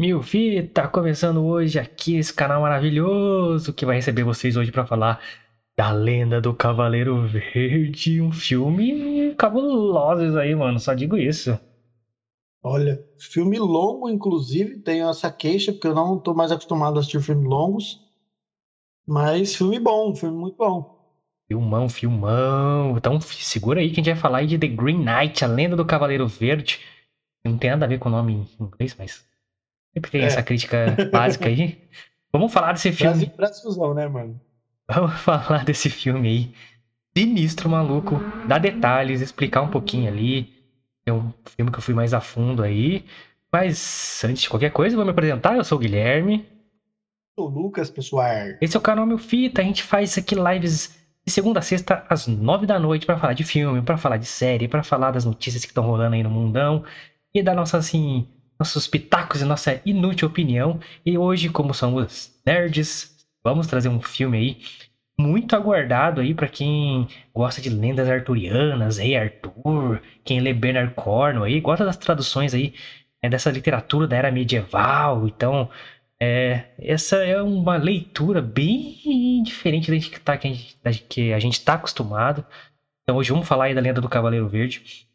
Mil 0.00 0.22
Fita, 0.22 0.88
começando 0.88 1.44
hoje 1.44 1.78
aqui 1.78 2.16
esse 2.16 2.32
canal 2.32 2.62
maravilhoso 2.62 3.70
que 3.70 3.84
vai 3.84 3.96
receber 3.96 4.24
vocês 4.24 4.56
hoje 4.56 4.72
para 4.72 4.86
falar 4.86 5.20
da 5.76 5.90
Lenda 5.90 6.40
do 6.40 6.54
Cavaleiro 6.54 7.26
Verde, 7.26 8.18
um 8.18 8.32
filme 8.32 9.34
cabuloso 9.34 10.38
aí, 10.38 10.54
mano, 10.54 10.80
só 10.80 10.94
digo 10.94 11.18
isso. 11.18 11.50
Olha, 12.62 12.98
filme 13.18 13.58
longo, 13.58 14.08
inclusive, 14.08 14.78
tenho 14.78 15.06
essa 15.06 15.30
queixa, 15.30 15.70
porque 15.70 15.88
eu 15.88 15.94
não 15.94 16.18
tô 16.18 16.32
mais 16.32 16.50
acostumado 16.50 16.96
a 16.96 17.00
assistir 17.00 17.20
filmes 17.20 17.46
longos, 17.46 18.00
mas 19.06 19.54
filme 19.54 19.78
bom, 19.78 20.14
filme 20.14 20.34
muito 20.34 20.56
bom. 20.56 20.98
Filmão, 21.46 21.90
filmão. 21.90 22.96
Então 22.96 23.20
segura 23.20 23.80
aí 23.80 23.88
que 23.88 24.00
a 24.00 24.02
gente 24.02 24.12
vai 24.14 24.18
falar 24.18 24.38
aí 24.38 24.46
de 24.46 24.56
The 24.56 24.68
Green 24.68 25.04
Knight, 25.04 25.44
a 25.44 25.46
Lenda 25.46 25.76
do 25.76 25.84
Cavaleiro 25.84 26.26
Verde. 26.26 26.80
Não 27.44 27.58
tem 27.58 27.68
nada 27.68 27.84
a 27.84 27.88
ver 27.88 27.98
com 27.98 28.08
o 28.08 28.12
nome 28.12 28.32
em 28.32 28.64
inglês, 28.64 28.96
mas 28.98 29.28
sempre 29.94 30.10
tem 30.10 30.22
é. 30.22 30.24
essa 30.24 30.42
crítica 30.42 30.96
básica 31.12 31.48
aí. 31.48 31.78
Vamos 32.32 32.52
falar 32.52 32.72
desse 32.72 32.92
filme. 32.92 33.26
Brasil, 33.36 33.62
fusão, 33.62 33.92
né, 33.92 34.06
mano? 34.06 34.40
Vamos 34.88 35.18
falar 35.20 35.64
desse 35.64 35.90
filme 35.90 36.28
aí. 36.28 36.54
Sinistro, 37.16 37.68
maluco. 37.68 38.20
Dar 38.46 38.58
detalhes, 38.58 39.20
explicar 39.20 39.62
um 39.62 39.70
pouquinho 39.70 40.08
ali. 40.08 40.52
É 41.04 41.12
um 41.12 41.32
filme 41.44 41.72
que 41.72 41.78
eu 41.78 41.82
fui 41.82 41.94
mais 41.94 42.14
a 42.14 42.20
fundo 42.20 42.62
aí. 42.62 43.04
Mas 43.52 44.22
antes 44.24 44.42
de 44.42 44.48
qualquer 44.48 44.70
coisa, 44.70 44.94
eu 44.94 44.98
vou 44.98 45.04
me 45.04 45.10
apresentar. 45.10 45.56
Eu 45.56 45.64
sou 45.64 45.76
o 45.76 45.80
Guilherme. 45.80 46.46
Sou 47.36 47.48
o 47.48 47.50
Lucas, 47.50 47.90
pessoal. 47.90 48.28
Esse 48.60 48.76
é 48.76 48.78
o 48.78 48.82
canal 48.82 49.06
Meu 49.06 49.18
Fita. 49.18 49.60
A 49.60 49.64
gente 49.64 49.82
faz 49.82 50.16
aqui 50.16 50.36
lives 50.36 51.00
de 51.24 51.32
segunda 51.32 51.58
a 51.58 51.62
sexta, 51.62 52.04
às 52.08 52.26
nove 52.26 52.66
da 52.66 52.78
noite, 52.78 53.06
para 53.06 53.18
falar 53.18 53.32
de 53.32 53.44
filme, 53.44 53.82
para 53.82 53.96
falar 53.96 54.16
de 54.16 54.26
série, 54.26 54.68
para 54.68 54.82
falar 54.82 55.10
das 55.10 55.24
notícias 55.24 55.64
que 55.64 55.70
estão 55.70 55.84
rolando 55.84 56.14
aí 56.14 56.22
no 56.22 56.30
mundão 56.30 56.84
e 57.34 57.42
dar 57.42 57.54
nossa, 57.54 57.78
assim, 57.78 58.26
nossos 58.60 58.86
pitacos 58.86 59.40
e 59.40 59.44
nossa 59.44 59.80
inútil 59.86 60.28
opinião. 60.28 60.78
E 61.04 61.16
hoje, 61.16 61.48
como 61.48 61.72
somos 61.72 62.38
nerds, 62.46 63.26
vamos 63.42 63.66
trazer 63.66 63.88
um 63.88 64.00
filme 64.00 64.38
aí 64.38 64.58
muito 65.18 65.56
aguardado 65.56 66.20
aí 66.20 66.34
para 66.34 66.48
quem 66.48 67.08
gosta 67.34 67.60
de 67.60 67.70
lendas 67.70 68.08
arturianas, 68.08 68.98
Rei 68.98 69.16
Arthur, 69.16 70.00
quem 70.24 70.40
lê 70.40 70.52
Bernard 70.52 70.94
Cornwell 70.94 71.44
aí, 71.44 71.60
gosta 71.60 71.84
das 71.84 71.96
traduções 71.96 72.54
aí 72.54 72.74
é, 73.22 73.28
dessa 73.28 73.50
literatura 73.50 74.06
da 74.06 74.16
era 74.16 74.30
medieval. 74.30 75.26
Então, 75.26 75.68
é, 76.20 76.66
essa 76.78 77.16
é 77.16 77.40
uma 77.40 77.76
leitura 77.76 78.42
bem 78.42 79.42
diferente 79.42 79.90
da 79.90 79.98
que, 79.98 80.20
tá, 80.20 80.36
que, 80.36 80.48
a 80.84 80.90
gente, 80.90 81.04
que 81.08 81.32
a 81.32 81.38
gente 81.38 81.54
está 81.54 81.74
acostumado. 81.74 82.44
Então 83.02 83.16
hoje 83.16 83.30
vamos 83.30 83.48
falar 83.48 83.64
aí 83.64 83.74
da 83.74 83.80
lenda 83.80 84.00
do 84.00 84.08
Cavaleiro 84.08 84.48
Verde. 84.48 85.08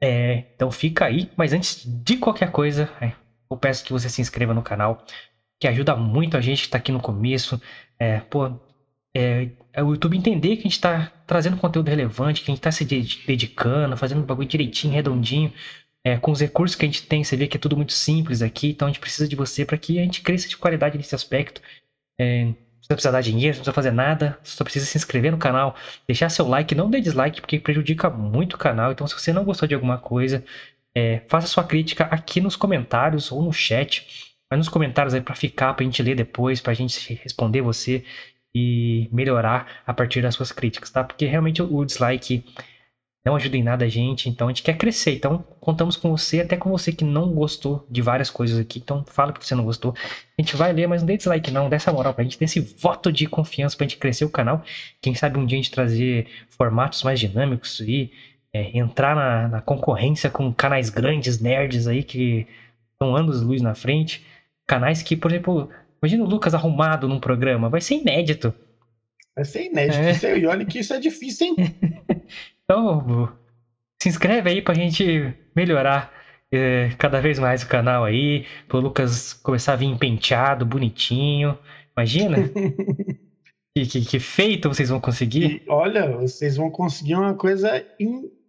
É, 0.00 0.44
então 0.54 0.70
fica 0.70 1.06
aí, 1.06 1.30
mas 1.36 1.52
antes 1.52 1.84
de 1.86 2.16
qualquer 2.16 2.52
coisa, 2.52 2.90
é, 3.00 3.12
eu 3.50 3.56
peço 3.56 3.84
que 3.84 3.92
você 3.92 4.08
se 4.08 4.20
inscreva 4.20 4.52
no 4.52 4.62
canal, 4.62 5.04
que 5.58 5.66
ajuda 5.66 5.96
muito 5.96 6.36
a 6.36 6.40
gente 6.40 6.60
que 6.60 6.66
está 6.66 6.78
aqui 6.78 6.92
no 6.92 7.00
começo. 7.00 7.60
É, 7.98 8.20
pô, 8.20 8.46
é, 9.14 9.48
é, 9.72 9.82
o 9.82 9.92
YouTube 9.92 10.16
entender 10.16 10.56
que 10.56 10.60
a 10.60 10.62
gente 10.64 10.72
está 10.72 11.10
trazendo 11.26 11.56
conteúdo 11.56 11.88
relevante, 11.88 12.42
que 12.42 12.50
a 12.50 12.52
gente 12.52 12.60
está 12.60 12.70
se 12.70 12.84
dedicando, 12.84 13.96
fazendo 13.96 14.22
o 14.22 14.26
bagulho 14.26 14.48
direitinho, 14.48 14.92
redondinho 14.92 15.52
é, 16.06 16.16
com 16.16 16.30
os 16.30 16.40
recursos 16.40 16.76
que 16.76 16.84
a 16.84 16.88
gente 16.88 17.02
tem, 17.02 17.24
você 17.24 17.36
vê 17.36 17.48
que 17.48 17.56
é 17.56 17.60
tudo 17.60 17.76
muito 17.76 17.92
simples 17.92 18.40
aqui, 18.40 18.68
então 18.68 18.86
a 18.86 18.90
gente 18.92 19.00
precisa 19.00 19.26
de 19.26 19.34
você 19.34 19.64
para 19.64 19.76
que 19.76 19.98
a 19.98 20.02
gente 20.02 20.22
cresça 20.22 20.48
de 20.48 20.56
qualidade 20.56 20.96
nesse 20.96 21.16
aspecto. 21.16 21.60
É, 22.16 22.54
não 22.88 22.96
precisa 22.96 23.12
dar 23.12 23.20
dinheiro, 23.20 23.56
não 23.56 23.62
precisa 23.62 23.72
fazer 23.72 23.90
nada, 23.90 24.38
só 24.42 24.62
precisa 24.64 24.86
se 24.86 24.96
inscrever 24.96 25.32
no 25.32 25.38
canal, 25.38 25.74
deixar 26.06 26.28
seu 26.28 26.46
like, 26.46 26.74
não 26.74 26.90
dê 26.90 27.00
dislike, 27.00 27.40
porque 27.40 27.58
prejudica 27.58 28.08
muito 28.10 28.54
o 28.54 28.58
canal. 28.58 28.92
Então, 28.92 29.06
se 29.06 29.14
você 29.14 29.32
não 29.32 29.44
gostou 29.44 29.66
de 29.68 29.74
alguma 29.74 29.98
coisa, 29.98 30.44
é, 30.94 31.22
faça 31.28 31.46
sua 31.46 31.64
crítica 31.64 32.04
aqui 32.04 32.40
nos 32.40 32.56
comentários 32.56 33.30
ou 33.30 33.42
no 33.42 33.52
chat. 33.52 34.34
Mas 34.50 34.58
nos 34.58 34.68
comentários 34.68 35.12
aí 35.14 35.20
para 35.20 35.34
ficar, 35.34 35.74
para 35.74 35.82
a 35.82 35.86
gente 35.86 36.02
ler 36.02 36.14
depois, 36.14 36.60
para 36.60 36.72
a 36.72 36.74
gente 36.74 37.14
responder 37.14 37.60
você 37.60 38.04
e 38.54 39.08
melhorar 39.12 39.82
a 39.86 39.92
partir 39.92 40.22
das 40.22 40.34
suas 40.34 40.52
críticas, 40.52 40.88
tá? 40.88 41.04
Porque 41.04 41.26
realmente 41.26 41.60
o 41.60 41.84
dislike 41.84 42.44
não 43.26 43.34
ajuda 43.34 43.56
em 43.56 43.62
nada 43.62 43.84
a 43.84 43.88
gente, 43.88 44.28
então 44.28 44.46
a 44.46 44.50
gente 44.50 44.62
quer 44.62 44.76
crescer. 44.76 45.16
Então, 45.16 45.44
contamos 45.60 45.96
com 45.96 46.08
você, 46.08 46.40
até 46.40 46.56
com 46.56 46.70
você 46.70 46.92
que 46.92 47.04
não 47.04 47.32
gostou 47.32 47.84
de 47.90 48.00
várias 48.00 48.30
coisas 48.30 48.56
aqui. 48.56 48.78
Então, 48.78 49.04
fala 49.04 49.32
que 49.32 49.44
você 49.44 49.52
não 49.52 49.64
gostou. 49.64 49.92
A 50.38 50.40
gente 50.40 50.54
vai 50.54 50.72
ler, 50.72 50.86
mas 50.86 51.02
não 51.02 51.08
dê 51.08 51.16
dislike 51.16 51.50
não, 51.50 51.68
dessa 51.68 51.92
moral 51.92 52.14
pra 52.14 52.22
gente, 52.22 52.38
desse 52.38 52.60
voto 52.60 53.10
de 53.10 53.26
confiança 53.26 53.76
pra 53.76 53.84
gente 53.84 53.96
crescer 53.96 54.24
o 54.24 54.30
canal. 54.30 54.62
Quem 55.02 55.12
sabe 55.12 55.40
um 55.40 55.44
dia 55.44 55.58
a 55.58 55.60
gente 55.60 55.72
trazer 55.72 56.28
formatos 56.50 57.02
mais 57.02 57.18
dinâmicos 57.18 57.80
e 57.80 58.12
é, 58.52 58.78
entrar 58.78 59.16
na, 59.16 59.48
na, 59.48 59.60
concorrência 59.60 60.30
com 60.30 60.54
canais 60.54 60.88
grandes, 60.88 61.40
nerds 61.40 61.88
aí, 61.88 62.04
que 62.04 62.46
estão 62.92 63.16
anos 63.16 63.42
luz 63.42 63.60
na 63.60 63.74
frente. 63.74 64.22
Canais 64.68 65.02
que, 65.02 65.16
por 65.16 65.32
exemplo, 65.32 65.68
imagina 66.00 66.22
o 66.22 66.28
Lucas 66.28 66.54
arrumado 66.54 67.08
num 67.08 67.18
programa, 67.18 67.68
vai 67.68 67.80
ser 67.80 67.96
inédito. 67.96 68.54
Vai 69.34 69.44
ser 69.44 69.64
inédito. 69.64 70.26
É. 70.26 70.38
E 70.38 70.46
olha 70.46 70.64
que 70.64 70.78
isso 70.78 70.94
é 70.94 71.00
difícil, 71.00 71.48
hein? 71.48 71.56
Então, 72.68 73.32
se 74.02 74.08
inscreve 74.08 74.50
aí 74.50 74.60
pra 74.60 74.74
gente 74.74 75.34
melhorar 75.54 76.12
é, 76.52 76.90
cada 76.98 77.20
vez 77.20 77.38
mais 77.38 77.62
o 77.62 77.68
canal 77.68 78.04
aí, 78.04 78.44
pro 78.66 78.80
Lucas 78.80 79.32
começar 79.32 79.74
a 79.74 79.76
vir 79.76 79.96
penteado, 79.96 80.66
bonitinho. 80.66 81.56
Imagina? 81.96 82.36
que, 83.76 83.86
que, 83.86 84.00
que, 84.04 84.18
feito 84.18 84.68
vocês 84.68 84.88
vão 84.88 85.00
conseguir. 85.00 85.62
E 85.66 85.70
olha, 85.70 86.16
vocês 86.16 86.56
vão 86.56 86.70
conseguir 86.70 87.14
uma 87.14 87.34
coisa 87.34 87.84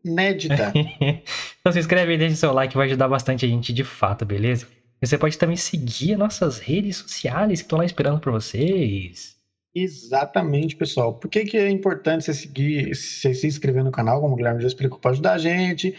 inédita. 0.04 0.74
então 1.60 1.72
se 1.72 1.80
inscreve 1.80 2.14
aí, 2.14 2.18
deixa 2.18 2.36
seu 2.36 2.54
like, 2.54 2.76
vai 2.76 2.88
ajudar 2.88 3.08
bastante 3.08 3.46
a 3.46 3.48
gente 3.48 3.72
de 3.72 3.84
fato, 3.84 4.26
beleza? 4.26 4.68
Você 5.00 5.16
pode 5.16 5.38
também 5.38 5.56
seguir 5.56 6.18
nossas 6.18 6.58
redes 6.58 6.98
sociais 6.98 7.62
que 7.62 7.66
estão 7.66 7.78
lá 7.78 7.86
esperando 7.86 8.20
por 8.20 8.32
vocês. 8.32 9.37
Exatamente, 9.80 10.76
pessoal. 10.76 11.14
Por 11.14 11.30
que, 11.30 11.46
que 11.46 11.56
é 11.56 11.70
importante 11.70 12.26
você 12.26 12.34
seguir, 12.34 12.96
você 12.96 13.32
se 13.32 13.46
inscrever 13.46 13.84
no 13.84 13.92
canal, 13.92 14.20
como 14.20 14.34
o 14.34 14.36
Guilherme 14.36 14.60
já 14.60 14.68
explicou, 14.68 14.98
para 14.98 15.12
ajudar 15.12 15.34
a 15.34 15.38
gente, 15.38 15.96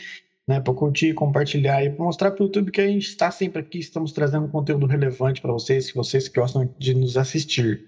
né, 0.49 0.59
para 0.61 0.75
curtir, 0.75 1.15
compartilhar 1.15 1.84
e 1.84 1.89
mostrar 1.91 2.33
para 2.33 2.43
o 2.43 2.47
YouTube 2.47 2.72
que 2.72 2.81
a 2.81 2.89
gente 2.89 3.06
está 3.06 3.31
sempre 3.31 3.61
aqui, 3.61 3.78
estamos 3.78 4.11
trazendo 4.11 4.49
conteúdo 4.49 4.84
relevante 4.87 5.41
para 5.41 5.53
vocês, 5.53 5.93
que 5.93 5.97
vocês 5.97 6.27
gostam 6.27 6.69
de 6.77 6.93
nos 6.93 7.16
assistir. 7.16 7.87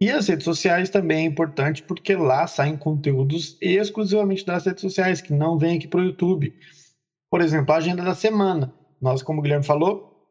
E 0.00 0.10
as 0.10 0.26
redes 0.26 0.44
sociais 0.44 0.90
também 0.90 1.18
é 1.18 1.28
importante 1.28 1.84
porque 1.84 2.16
lá 2.16 2.46
saem 2.48 2.76
conteúdos 2.76 3.56
exclusivamente 3.60 4.44
das 4.44 4.66
redes 4.66 4.80
sociais, 4.80 5.20
que 5.20 5.32
não 5.32 5.56
vêm 5.56 5.76
aqui 5.76 5.86
para 5.86 6.00
o 6.00 6.04
YouTube. 6.04 6.52
Por 7.30 7.40
exemplo, 7.40 7.72
a 7.72 7.76
agenda 7.76 8.02
da 8.02 8.14
semana. 8.14 8.74
Nós, 9.00 9.22
como 9.22 9.38
o 9.38 9.42
Guilherme 9.42 9.64
falou, 9.64 10.26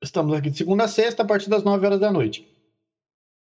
estamos 0.00 0.32
aqui 0.34 0.50
de 0.50 0.58
segunda 0.58 0.84
a 0.84 0.88
sexta, 0.88 1.24
a 1.24 1.26
partir 1.26 1.50
das 1.50 1.64
9 1.64 1.84
horas 1.84 1.98
da 1.98 2.12
noite. 2.12 2.55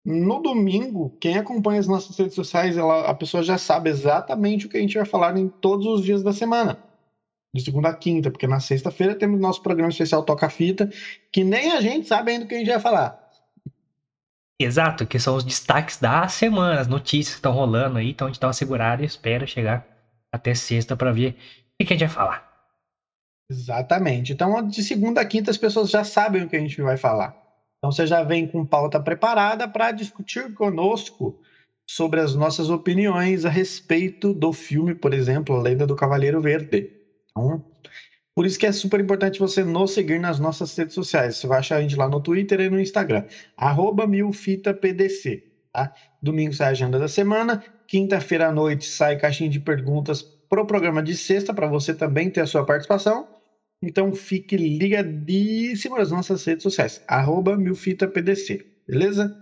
No 0.03 0.41
domingo, 0.41 1.15
quem 1.19 1.37
acompanha 1.37 1.79
as 1.79 1.87
nossas 1.87 2.17
redes 2.17 2.33
sociais, 2.33 2.75
ela, 2.75 3.07
a 3.07 3.13
pessoa 3.13 3.43
já 3.43 3.57
sabe 3.57 3.89
exatamente 3.89 4.65
o 4.65 4.69
que 4.69 4.77
a 4.77 4.81
gente 4.81 4.97
vai 4.97 5.05
falar 5.05 5.37
em 5.37 5.47
todos 5.47 5.85
os 5.85 6.03
dias 6.03 6.23
da 6.23 6.33
semana. 6.33 6.83
De 7.53 7.61
segunda 7.61 7.89
a 7.89 7.93
quinta, 7.93 8.31
porque 8.31 8.47
na 8.47 8.59
sexta-feira 8.59 9.13
temos 9.13 9.39
nosso 9.39 9.61
programa 9.61 9.89
especial 9.89 10.23
Toca 10.23 10.49
Fita, 10.49 10.89
que 11.31 11.43
nem 11.43 11.71
a 11.73 11.81
gente 11.81 12.07
sabe 12.07 12.31
ainda 12.31 12.45
o 12.45 12.47
que 12.47 12.55
a 12.55 12.57
gente 12.57 12.69
vai 12.69 12.79
falar. 12.79 13.21
Exato, 14.59 15.05
que 15.05 15.19
são 15.19 15.35
os 15.35 15.43
destaques 15.43 15.97
da 15.97 16.27
semana, 16.27 16.79
as 16.79 16.87
notícias 16.87 17.35
que 17.35 17.39
estão 17.39 17.51
rolando 17.51 17.97
aí, 17.97 18.11
então 18.11 18.27
a 18.27 18.31
gente 18.31 18.39
dá 18.39 18.47
uma 18.47 18.53
segurada 18.53 19.01
e 19.01 19.05
espera 19.05 19.45
chegar 19.45 19.85
até 20.31 20.53
sexta 20.53 20.95
para 20.95 21.11
ver 21.11 21.35
o 21.79 21.85
que 21.85 21.93
a 21.93 21.97
gente 21.97 22.07
vai 22.07 22.15
falar. 22.15 22.51
Exatamente. 23.49 24.31
Então, 24.31 24.65
de 24.65 24.81
segunda 24.81 25.19
a 25.19 25.25
quinta, 25.25 25.51
as 25.51 25.57
pessoas 25.57 25.89
já 25.89 26.03
sabem 26.03 26.43
o 26.43 26.49
que 26.49 26.55
a 26.55 26.59
gente 26.59 26.81
vai 26.81 26.95
falar. 26.95 27.40
Então 27.81 27.91
você 27.91 28.05
já 28.05 28.21
vem 28.21 28.47
com 28.47 28.63
pauta 28.63 28.99
preparada 28.99 29.67
para 29.67 29.91
discutir 29.91 30.53
conosco 30.53 31.41
sobre 31.89 32.19
as 32.19 32.35
nossas 32.35 32.69
opiniões 32.69 33.43
a 33.43 33.49
respeito 33.49 34.35
do 34.35 34.53
filme, 34.53 34.93
por 34.93 35.15
exemplo, 35.15 35.55
A 35.55 35.61
Lenda 35.63 35.87
do 35.87 35.95
Cavaleiro 35.95 36.39
Verde. 36.39 36.91
Então, 37.31 37.65
por 38.35 38.45
isso 38.45 38.59
que 38.59 38.67
é 38.67 38.71
super 38.71 38.99
importante 38.99 39.39
você 39.39 39.63
nos 39.63 39.91
seguir 39.95 40.19
nas 40.19 40.39
nossas 40.39 40.77
redes 40.77 40.93
sociais. 40.93 41.37
Você 41.37 41.47
vai 41.47 41.57
achar 41.57 41.77
a 41.77 41.81
gente 41.81 41.95
lá 41.95 42.07
no 42.07 42.21
Twitter 42.21 42.59
e 42.59 42.69
no 42.69 42.79
Instagram. 42.79 43.25
Arroba 43.57 44.05
milfitapdc. 44.05 45.43
Tá? 45.73 45.91
Domingo 46.21 46.53
sai 46.53 46.67
a 46.67 46.71
agenda 46.71 46.99
da 46.99 47.07
semana. 47.07 47.63
Quinta-feira 47.87 48.49
à 48.49 48.51
noite 48.51 48.85
sai 48.85 49.17
caixinha 49.17 49.49
de 49.49 49.59
perguntas 49.59 50.21
pro 50.21 50.67
programa 50.67 51.01
de 51.01 51.17
sexta 51.17 51.51
para 51.51 51.65
você 51.65 51.95
também 51.95 52.29
ter 52.29 52.41
a 52.41 52.45
sua 52.45 52.63
participação. 52.63 53.40
Então 53.81 54.13
fique 54.13 54.55
ligadíssimo 54.55 55.97
nas 55.97 56.11
nossas 56.11 56.45
redes 56.45 56.61
sociais, 56.61 57.03
arroba 57.07 57.57
milfitapdc, 57.57 58.63
beleza? 58.87 59.35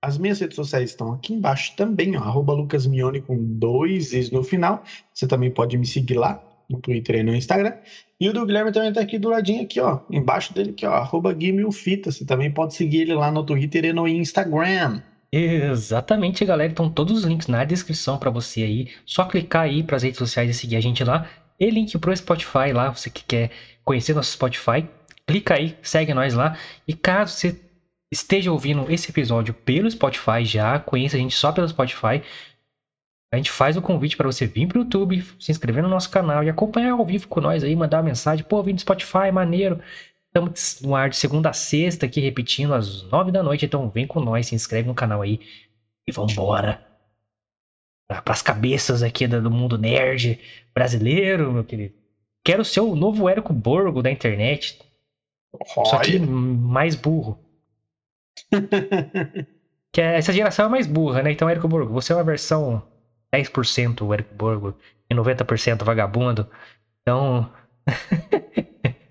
As 0.00 0.16
minhas 0.16 0.38
redes 0.38 0.54
sociais 0.54 0.90
estão 0.90 1.12
aqui 1.12 1.32
embaixo 1.32 1.74
também, 1.76 2.16
ó, 2.16 2.20
arroba 2.20 2.52
lucasmione 2.52 3.20
com 3.22 3.36
dois 3.58 4.12
is 4.12 4.30
no 4.30 4.44
final. 4.44 4.84
Você 5.12 5.26
também 5.26 5.50
pode 5.50 5.76
me 5.76 5.86
seguir 5.86 6.14
lá 6.14 6.40
no 6.70 6.78
Twitter 6.78 7.16
e 7.16 7.22
no 7.22 7.34
Instagram. 7.34 7.74
E 8.20 8.28
o 8.28 8.32
do 8.32 8.46
Guilherme 8.46 8.70
também 8.70 8.90
está 8.90 9.00
aqui 9.00 9.18
do 9.18 9.30
ladinho 9.30 9.62
aqui, 9.62 9.80
ó, 9.80 10.00
embaixo 10.10 10.54
dele 10.54 10.70
aqui, 10.70 10.86
ó, 10.86 10.92
arroba 10.92 11.32
guimilfita. 11.32 12.12
Você 12.12 12.24
também 12.24 12.52
pode 12.52 12.74
seguir 12.74 13.00
ele 13.02 13.14
lá 13.14 13.32
no 13.32 13.44
Twitter 13.44 13.86
e 13.86 13.92
no 13.92 14.06
Instagram. 14.06 15.00
Exatamente, 15.32 16.44
galera. 16.44 16.70
Então 16.70 16.88
todos 16.88 17.18
os 17.18 17.24
links 17.24 17.48
na 17.48 17.64
descrição 17.64 18.18
para 18.18 18.30
você 18.30 18.62
aí. 18.62 18.88
Só 19.04 19.24
clicar 19.24 19.62
aí 19.62 19.82
para 19.82 19.96
as 19.96 20.02
redes 20.02 20.18
sociais 20.18 20.48
e 20.48 20.54
seguir 20.54 20.76
a 20.76 20.80
gente 20.80 21.02
lá 21.02 21.28
e 21.58 21.70
link 21.70 21.96
pro 21.98 22.16
Spotify 22.16 22.72
lá, 22.72 22.90
você 22.90 23.10
que 23.10 23.24
quer 23.24 23.50
conhecer 23.84 24.14
nosso 24.14 24.32
Spotify. 24.32 24.88
clica 25.26 25.54
aí, 25.54 25.76
segue 25.82 26.14
nós 26.14 26.34
lá. 26.34 26.56
E 26.86 26.94
caso 26.94 27.32
você 27.32 27.60
esteja 28.12 28.52
ouvindo 28.52 28.90
esse 28.90 29.10
episódio 29.10 29.54
pelo 29.54 29.90
Spotify 29.90 30.44
já, 30.44 30.78
conheça 30.78 31.16
a 31.16 31.20
gente 31.20 31.34
só 31.34 31.52
pelo 31.52 31.68
Spotify, 31.68 32.22
a 33.32 33.36
gente 33.36 33.50
faz 33.50 33.76
o 33.76 33.82
convite 33.82 34.16
para 34.16 34.30
você 34.30 34.46
vir 34.46 34.68
pro 34.68 34.80
YouTube, 34.80 35.20
se 35.40 35.50
inscrever 35.50 35.82
no 35.82 35.88
nosso 35.88 36.08
canal 36.08 36.44
e 36.44 36.48
acompanhar 36.48 36.92
ao 36.92 37.04
vivo 37.04 37.26
com 37.26 37.40
nós 37.40 37.64
aí, 37.64 37.74
mandar 37.74 37.98
uma 37.98 38.04
mensagem, 38.04 38.44
pô, 38.44 38.62
vim 38.62 38.74
do 38.74 38.80
Spotify, 38.80 39.32
maneiro. 39.32 39.80
Estamos 40.28 40.80
no 40.80 40.94
ar 40.94 41.10
de 41.10 41.16
segunda 41.16 41.50
a 41.50 41.52
sexta 41.52 42.06
aqui, 42.06 42.20
repetindo 42.20 42.74
às 42.74 43.02
nove 43.10 43.32
da 43.32 43.42
noite, 43.42 43.66
então 43.66 43.90
vem 43.90 44.06
com 44.06 44.20
nós, 44.20 44.46
se 44.46 44.54
inscreve 44.54 44.86
no 44.86 44.94
canal 44.94 45.20
aí 45.20 45.40
e 46.06 46.12
vambora. 46.12 46.93
Para 48.06 48.22
as 48.26 48.42
cabeças 48.42 49.02
aqui 49.02 49.26
do 49.26 49.50
mundo 49.50 49.78
nerd 49.78 50.38
brasileiro, 50.74 51.52
meu 51.52 51.64
querido. 51.64 51.94
Quero 52.44 52.64
ser 52.64 52.80
o 52.80 52.94
novo 52.94 53.28
Érico 53.28 53.52
Borgo 53.52 54.02
da 54.02 54.10
internet. 54.10 54.78
Olha. 55.76 55.86
Só 55.88 55.98
que 56.00 56.18
mais 56.18 56.94
burro. 56.94 57.38
que 59.92 60.00
é- 60.00 60.16
essa 60.18 60.32
geração 60.32 60.66
é 60.66 60.68
mais 60.68 60.86
burra, 60.86 61.22
né? 61.22 61.32
Então, 61.32 61.48
Érico 61.48 61.68
Borgo, 61.68 61.92
você 61.92 62.12
é 62.12 62.16
uma 62.16 62.24
versão 62.24 62.82
10% 63.32 64.12
Érico 64.12 64.34
Borgo 64.34 64.76
e 65.08 65.14
90% 65.14 65.82
vagabundo. 65.84 66.48
Então. 67.00 67.50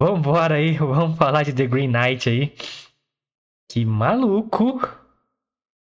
Vambora 0.00 0.56
aí, 0.56 0.76
vamos 0.76 1.18
falar 1.18 1.42
de 1.42 1.52
The 1.52 1.66
Green 1.66 1.88
Knight 1.88 2.28
aí. 2.28 2.54
Que 3.68 3.84
maluco! 3.84 4.80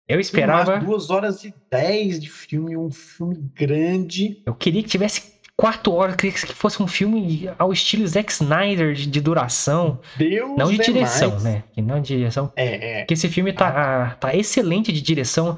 Eu 0.08 0.20
esperava. 0.20 0.74
Umas 0.74 0.84
duas 0.84 1.10
horas 1.10 1.44
e 1.44 1.54
dez 1.70 2.20
de 2.20 2.28
filme, 2.30 2.76
um 2.76 2.90
filme 2.90 3.36
grande. 3.54 4.42
Eu 4.44 4.54
queria 4.54 4.82
que 4.82 4.88
tivesse 4.88 5.34
quatro 5.56 5.92
horas, 5.92 6.14
eu 6.14 6.18
queria 6.18 6.32
que 6.32 6.52
fosse 6.52 6.82
um 6.82 6.86
filme 6.86 7.48
ao 7.58 7.72
estilo 7.72 8.06
Zack 8.06 8.32
Snyder 8.32 8.92
de, 8.92 9.20
duração. 9.20 10.00
Deus 10.16 10.56
Não 10.58 10.70
de 10.70 10.80
é 10.80 10.84
direção, 10.84 11.30
mais. 11.30 11.44
né? 11.44 11.64
Que 11.72 11.80
não 11.80 12.00
de 12.00 12.16
direção. 12.16 12.52
É, 12.56 12.98
é. 12.98 12.98
Porque 13.00 13.14
esse 13.14 13.28
filme 13.28 13.52
tá, 13.52 14.16
tá 14.20 14.34
excelente 14.34 14.92
de 14.92 15.00
direção. 15.00 15.56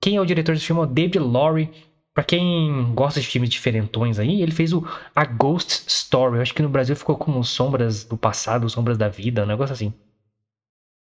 Quem 0.00 0.16
é 0.16 0.20
o 0.20 0.26
diretor 0.26 0.54
desse 0.54 0.66
filme 0.66 0.82
é 0.82 0.84
o 0.84 0.88
David 0.88 1.18
Lowry. 1.18 1.70
Pra 2.14 2.22
quem 2.22 2.94
gosta 2.94 3.20
de 3.20 3.26
filmes 3.26 3.50
diferentões 3.50 4.20
aí, 4.20 4.40
ele 4.40 4.52
fez 4.52 4.72
o 4.72 4.86
A 5.16 5.24
Ghost 5.24 5.82
Story. 5.88 6.36
Eu 6.36 6.42
acho 6.42 6.54
que 6.54 6.62
no 6.62 6.68
Brasil 6.68 6.94
ficou 6.94 7.16
como 7.16 7.42
Sombras 7.42 8.04
do 8.04 8.16
Passado, 8.16 8.70
Sombras 8.70 8.96
da 8.96 9.08
Vida, 9.08 9.42
um 9.42 9.46
negócio 9.46 9.72
assim. 9.72 9.92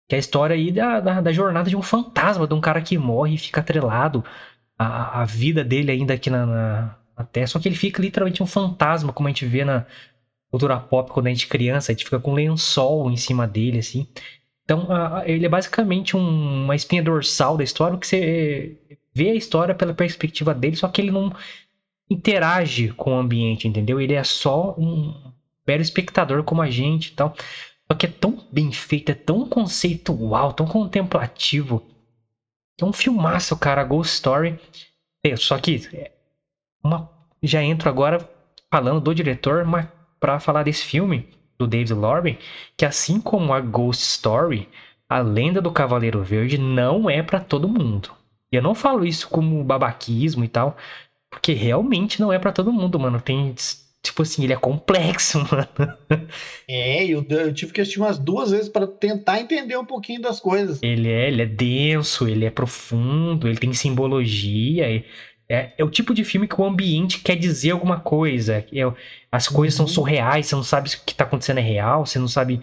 Que 0.07 0.15
é 0.15 0.17
a 0.17 0.19
história 0.19 0.55
aí 0.55 0.71
da, 0.71 0.99
da, 0.99 1.21
da 1.21 1.31
jornada 1.31 1.69
de 1.69 1.75
um 1.75 1.81
fantasma, 1.81 2.47
de 2.47 2.53
um 2.53 2.61
cara 2.61 2.81
que 2.81 2.97
morre 2.97 3.35
e 3.35 3.37
fica 3.37 3.61
atrelado 3.61 4.23
à, 4.77 5.21
à 5.21 5.25
vida 5.25 5.63
dele 5.63 5.91
ainda 5.91 6.13
aqui 6.13 6.29
na, 6.29 6.45
na, 6.45 6.95
na 7.17 7.23
Terra. 7.25 7.47
Só 7.47 7.59
que 7.59 7.67
ele 7.67 7.75
fica 7.75 8.01
literalmente 8.01 8.43
um 8.43 8.45
fantasma, 8.47 9.11
como 9.11 9.27
a 9.27 9.31
gente 9.31 9.45
vê 9.45 9.65
na 9.65 9.85
cultura 10.51 10.79
pop 10.79 11.11
quando 11.11 11.27
a 11.27 11.29
gente 11.29 11.45
é 11.45 11.49
criança. 11.49 11.91
A 11.91 11.95
gente 11.95 12.05
fica 12.05 12.19
com 12.19 12.31
um 12.31 12.35
lençol 12.35 13.09
em 13.11 13.17
cima 13.17 13.47
dele, 13.47 13.79
assim. 13.79 14.07
Então, 14.63 14.91
a- 14.91 15.19
a- 15.21 15.29
ele 15.29 15.45
é 15.45 15.49
basicamente 15.49 16.15
um- 16.17 16.63
uma 16.65 16.75
espinha 16.75 17.03
dorsal 17.03 17.57
da 17.57 17.63
história, 17.63 17.97
que 17.97 18.07
você 18.07 18.77
vê 19.13 19.29
a 19.31 19.35
história 19.35 19.73
pela 19.75 19.93
perspectiva 19.93 20.53
dele, 20.53 20.75
só 20.75 20.87
que 20.87 21.01
ele 21.01 21.11
não 21.11 21.31
interage 22.09 22.89
com 22.89 23.15
o 23.15 23.19
ambiente, 23.19 23.67
entendeu? 23.67 23.99
Ele 23.99 24.13
é 24.13 24.23
só 24.23 24.75
um 24.77 25.31
mero 25.67 25.81
espectador 25.81 26.43
como 26.43 26.61
a 26.61 26.69
gente 26.69 27.07
e 27.07 27.11
tal. 27.15 27.35
Só 27.87 27.97
que 27.97 28.05
é 28.05 28.09
tão 28.09 28.47
bem 28.51 28.71
feito, 28.71 29.11
é 29.11 29.15
tão 29.15 29.47
conceitual, 29.47 30.53
tão 30.53 30.65
contemplativo. 30.67 31.83
É 32.79 32.85
um 32.85 32.91
filmaço, 32.91 33.55
cara, 33.55 33.83
Ghost 33.83 34.13
Story. 34.13 34.59
É, 35.23 35.35
Só 35.35 35.57
que 35.57 35.87
é, 35.93 36.11
uma, 36.83 37.09
já 37.41 37.63
entro 37.63 37.89
agora 37.89 38.27
falando 38.71 38.99
do 38.99 39.15
diretor, 39.15 39.63
mas 39.65 39.87
para 40.19 40.39
falar 40.39 40.63
desse 40.63 40.83
filme 40.83 41.29
do 41.57 41.67
David 41.67 41.93
Lowry, 41.93 42.39
que 42.75 42.85
assim 42.85 43.19
como 43.21 43.53
a 43.53 43.61
Ghost 43.61 44.03
Story, 44.03 44.67
a 45.07 45.19
Lenda 45.19 45.61
do 45.61 45.71
Cavaleiro 45.71 46.23
Verde 46.23 46.57
não 46.57 47.09
é 47.09 47.21
pra 47.21 47.39
todo 47.39 47.69
mundo. 47.69 48.11
E 48.51 48.55
eu 48.55 48.61
não 48.61 48.75
falo 48.75 49.05
isso 49.05 49.29
como 49.29 49.63
babaquismo 49.63 50.43
e 50.43 50.47
tal, 50.47 50.75
porque 51.29 51.53
realmente 51.53 52.19
não 52.19 52.31
é 52.31 52.39
pra 52.39 52.51
todo 52.51 52.73
mundo, 52.73 52.99
mano. 52.99 53.21
Tem 53.21 53.53
tipo 54.05 54.21
assim, 54.21 54.43
ele 54.43 54.53
é 54.53 54.57
complexo, 54.57 55.39
mano. 55.51 55.67
É, 56.67 57.05
eu, 57.05 57.25
eu 57.29 57.53
tive 57.53 57.71
que 57.73 57.81
assistir 57.81 57.99
umas 57.99 58.17
duas 58.19 58.51
vezes 58.51 58.69
para 58.69 58.87
tentar 58.87 59.39
entender 59.39 59.77
um 59.77 59.85
pouquinho 59.85 60.21
das 60.21 60.39
coisas. 60.39 60.79
Ele 60.81 61.09
é, 61.09 61.27
ele 61.27 61.41
é 61.41 61.45
denso, 61.45 62.27
ele 62.27 62.45
é 62.45 62.49
profundo, 62.51 63.47
ele 63.47 63.57
tem 63.57 63.73
simbologia. 63.73 64.85
É, 65.49 65.73
é 65.77 65.83
o 65.83 65.89
tipo 65.89 66.13
de 66.13 66.23
filme 66.23 66.47
que 66.47 66.59
o 66.59 66.65
ambiente 66.65 67.19
quer 67.21 67.35
dizer 67.35 67.71
alguma 67.71 67.99
coisa. 67.99 68.57
É, 68.57 68.65
as 69.31 69.47
coisas 69.47 69.75
são 69.75 69.85
Uhum. 69.85 69.93
surreais, 69.93 70.47
você 70.47 70.55
não 70.55 70.63
sabe 70.63 70.89
se 70.89 70.97
o 70.97 71.03
que 71.05 71.15
tá 71.15 71.23
acontecendo 71.23 71.59
é 71.59 71.61
real, 71.63 72.05
você 72.05 72.19
não 72.19 72.27
sabe 72.27 72.61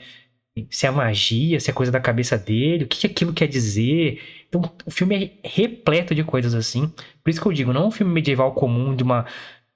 se 0.70 0.86
é 0.86 0.90
magia, 0.90 1.60
se 1.60 1.70
é 1.70 1.74
coisa 1.74 1.92
da 1.92 2.00
cabeça 2.00 2.38
dele, 2.38 2.84
o 2.84 2.88
que 2.88 2.98
que 3.00 3.06
aquilo 3.08 3.32
quer 3.34 3.48
dizer. 3.48 4.20
Então, 4.48 4.62
o 4.86 4.90
filme 4.90 5.38
é 5.44 5.48
repleto 5.48 6.14
de 6.14 6.24
coisas 6.24 6.54
assim. 6.54 6.88
Por 7.24 7.30
isso 7.30 7.40
que 7.42 7.48
eu 7.48 7.52
digo, 7.52 7.72
não 7.72 7.84
é 7.84 7.86
um 7.88 7.90
filme 7.92 8.12
medieval 8.12 8.54
comum 8.54 8.94
de 8.96 9.02
uma 9.04 9.26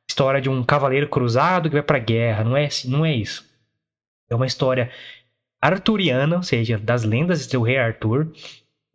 história 0.09 0.41
de 0.41 0.49
um 0.49 0.63
cavaleiro 0.63 1.09
cruzado 1.09 1.69
que 1.69 1.75
vai 1.75 1.83
pra 1.83 1.99
guerra. 1.99 2.45
Não 2.45 2.57
é, 2.57 2.69
não 2.85 3.05
é 3.05 3.15
isso. 3.15 3.45
É 4.29 4.35
uma 4.35 4.47
história 4.47 4.91
arturiana, 5.61 6.37
ou 6.37 6.43
seja, 6.43 6.79
das 6.79 7.05
lendas 7.05 7.47
do 7.47 7.63
rei 7.63 7.79
Arthur. 7.79 8.33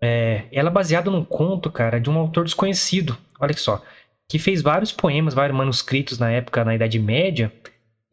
É, 0.02 0.46
ela 0.52 0.70
é 0.70 0.74
baseada 0.74 1.12
num 1.12 1.24
conto, 1.24 1.70
cara, 1.70 2.00
de 2.00 2.10
um 2.10 2.18
autor 2.18 2.46
desconhecido. 2.46 3.18
Olha 3.40 3.56
só. 3.56 3.84
Que 4.28 4.40
fez 4.40 4.62
vários 4.62 4.92
poemas, 4.92 5.34
vários 5.34 5.58
manuscritos 5.58 6.18
na 6.18 6.32
época, 6.32 6.64
na 6.64 6.76
Idade 6.76 6.98
Média. 6.98 7.52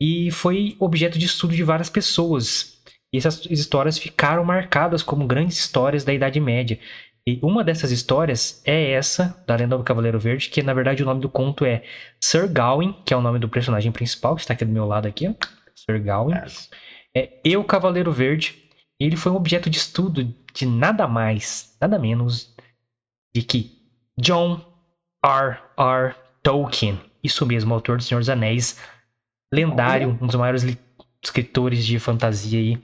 E 0.00 0.30
foi 0.30 0.76
objeto 0.78 1.18
de 1.18 1.26
estudo 1.26 1.54
de 1.54 1.62
várias 1.62 1.88
pessoas. 1.88 2.78
E 3.12 3.18
essas 3.18 3.46
histórias 3.46 3.98
ficaram 3.98 4.44
marcadas 4.44 5.02
como 5.02 5.26
grandes 5.26 5.58
histórias 5.58 6.04
da 6.04 6.12
Idade 6.12 6.40
Média. 6.40 6.78
E 7.28 7.38
uma 7.42 7.62
dessas 7.62 7.90
histórias 7.90 8.62
é 8.64 8.92
essa, 8.92 9.38
da 9.46 9.54
Lenda 9.54 9.76
do 9.76 9.84
Cavaleiro 9.84 10.18
Verde, 10.18 10.48
que 10.48 10.62
na 10.62 10.72
verdade 10.72 11.02
o 11.02 11.06
nome 11.06 11.20
do 11.20 11.28
conto 11.28 11.66
é 11.66 11.84
Sir 12.18 12.50
Gawain, 12.50 12.94
que 13.04 13.12
é 13.12 13.16
o 13.18 13.20
nome 13.20 13.38
do 13.38 13.50
personagem 13.50 13.92
principal, 13.92 14.34
que 14.34 14.40
está 14.40 14.54
aqui 14.54 14.64
do 14.64 14.72
meu 14.72 14.86
lado 14.86 15.06
aqui, 15.06 15.28
ó. 15.28 15.34
Sir 15.74 16.02
Gawain. 16.02 16.38
É 17.14 17.38
Eu, 17.44 17.62
Cavaleiro 17.64 18.10
Verde. 18.10 18.56
E 18.98 19.04
ele 19.04 19.14
foi 19.14 19.30
um 19.30 19.36
objeto 19.36 19.68
de 19.68 19.76
estudo 19.76 20.34
de 20.54 20.64
nada 20.64 21.06
mais, 21.06 21.76
nada 21.78 21.98
menos 21.98 22.56
de 23.36 23.42
que 23.42 23.78
John 24.18 24.64
R. 25.22 25.58
R. 25.76 26.14
Tolkien. 26.42 26.98
Isso 27.22 27.44
mesmo, 27.44 27.74
autor 27.74 27.98
do 27.98 28.02
Senhor 28.02 28.20
dos 28.20 28.30
Anéis. 28.30 28.80
Lendário, 29.52 30.18
um 30.18 30.26
dos 30.26 30.36
maiores 30.36 30.64
escritores 31.22 31.84
de 31.84 31.98
fantasia 31.98 32.58
aí 32.58 32.82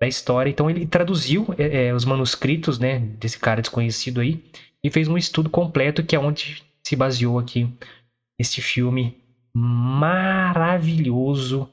da 0.00 0.08
história. 0.08 0.50
Então 0.50 0.70
ele 0.70 0.86
traduziu 0.86 1.54
é, 1.58 1.88
é, 1.88 1.94
os 1.94 2.04
manuscritos, 2.04 2.78
né, 2.78 2.98
desse 2.98 3.38
cara 3.38 3.60
desconhecido 3.60 4.20
aí 4.20 4.42
e 4.82 4.90
fez 4.90 5.08
um 5.08 5.18
estudo 5.18 5.50
completo 5.50 6.02
que 6.02 6.16
é 6.16 6.18
onde 6.18 6.64
se 6.82 6.96
baseou 6.96 7.38
aqui 7.38 7.68
este 8.38 8.62
filme 8.62 9.18
maravilhoso 9.54 11.68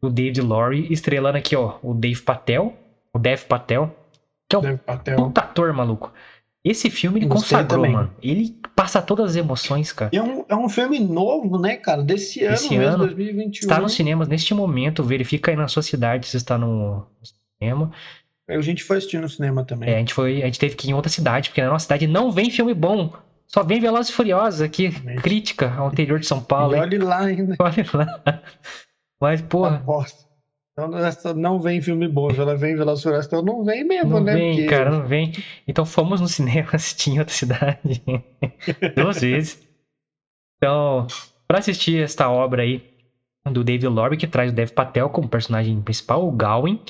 do 0.00 0.08
David 0.08 0.40
Lowry, 0.40 0.86
estrelando 0.92 1.38
aqui, 1.38 1.56
ó, 1.56 1.78
o 1.82 1.92
Dave 1.94 2.22
Patel, 2.22 2.76
o 3.12 3.18
Dev 3.18 3.42
Patel, 3.44 3.92
que 4.48 4.54
é 4.56 4.58
um 4.58 4.76
puta 4.76 5.40
ator, 5.40 5.72
maluco. 5.72 6.12
Esse 6.64 6.88
filme 6.90 7.18
ele 7.18 7.26
Gostei 7.26 7.58
consagrou, 7.58 7.82
também. 7.82 7.92
mano. 7.92 8.12
Ele 8.22 8.56
passa 8.76 9.02
todas 9.02 9.30
as 9.30 9.36
emoções, 9.36 9.92
cara. 9.92 10.12
É 10.14 10.22
um, 10.22 10.44
é 10.48 10.54
um 10.54 10.68
filme 10.68 11.00
novo, 11.00 11.58
né, 11.58 11.74
cara? 11.76 12.02
Desse 12.02 12.44
ano 12.44 12.54
Esse 12.54 12.70
mesmo, 12.70 12.94
ano. 12.94 13.06
2021. 13.06 13.60
Está 13.60 13.80
nos 13.80 13.92
cinemas 13.92 14.28
neste 14.28 14.54
momento, 14.54 15.02
verifica 15.02 15.50
aí 15.50 15.56
na 15.56 15.66
sua 15.66 15.82
cidade 15.82 16.28
se 16.28 16.36
está 16.36 16.56
no 16.56 17.04
cinema. 17.62 17.92
A 18.48 18.60
gente 18.60 18.82
foi 18.82 18.96
assistir 18.98 19.20
no 19.20 19.28
cinema 19.28 19.64
também. 19.64 19.88
É, 19.88 19.96
a 19.96 19.98
gente 19.98 20.12
foi, 20.12 20.42
a 20.42 20.46
gente 20.46 20.58
teve 20.58 20.74
que 20.74 20.86
ir 20.88 20.90
em 20.90 20.94
outra 20.94 21.10
cidade, 21.10 21.48
porque 21.50 21.62
na 21.62 21.70
nossa 21.70 21.84
cidade 21.84 22.06
não 22.06 22.30
vem 22.30 22.50
filme 22.50 22.74
bom. 22.74 23.12
Só 23.46 23.62
vem 23.62 23.80
Velozes 23.80 24.10
e 24.10 24.14
Furiosos 24.14 24.60
aqui, 24.62 24.90
crítica 25.20 25.72
ao 25.74 25.90
interior 25.92 26.18
de 26.18 26.26
São 26.26 26.38
e 26.38 26.42
Paulo. 26.42 26.74
hein? 26.74 26.80
olhe 26.80 26.98
lá 26.98 27.20
ainda. 27.20 27.54
Olha 27.60 27.86
lá. 27.94 28.42
Mas, 29.20 29.42
porra, 29.42 29.78
bosta. 29.78 30.22
Então 30.72 31.34
não 31.34 31.60
vem 31.60 31.80
filme 31.82 32.08
bom, 32.08 32.30
ela 32.30 32.56
vem 32.56 32.74
Velozes 32.74 33.00
e 33.00 33.02
Furiosos, 33.04 33.26
então 33.26 33.42
não 33.42 33.62
vem 33.62 33.84
mesmo, 33.84 34.10
não 34.10 34.20
né? 34.24 34.34
vem, 34.34 34.54
Porque- 34.56 34.68
cara, 34.68 34.90
não 34.90 35.06
vem. 35.06 35.32
Então 35.68 35.84
fomos 35.84 36.20
no 36.20 36.28
cinema 36.28 36.68
assistir 36.72 37.10
em 37.10 37.18
outra 37.18 37.34
cidade. 37.34 38.02
Duas 38.96 39.20
vezes. 39.20 39.60
Então, 40.56 41.06
pra 41.46 41.58
assistir 41.58 42.02
esta 42.02 42.28
obra 42.30 42.62
aí 42.62 42.82
do 43.50 43.62
David 43.62 43.86
Lowry, 43.88 44.16
que 44.16 44.26
traz 44.26 44.50
o 44.50 44.54
Dev 44.54 44.70
Patel 44.70 45.10
como 45.10 45.28
personagem 45.28 45.80
principal, 45.82 46.26
o 46.26 46.32
Gawain, 46.32 46.80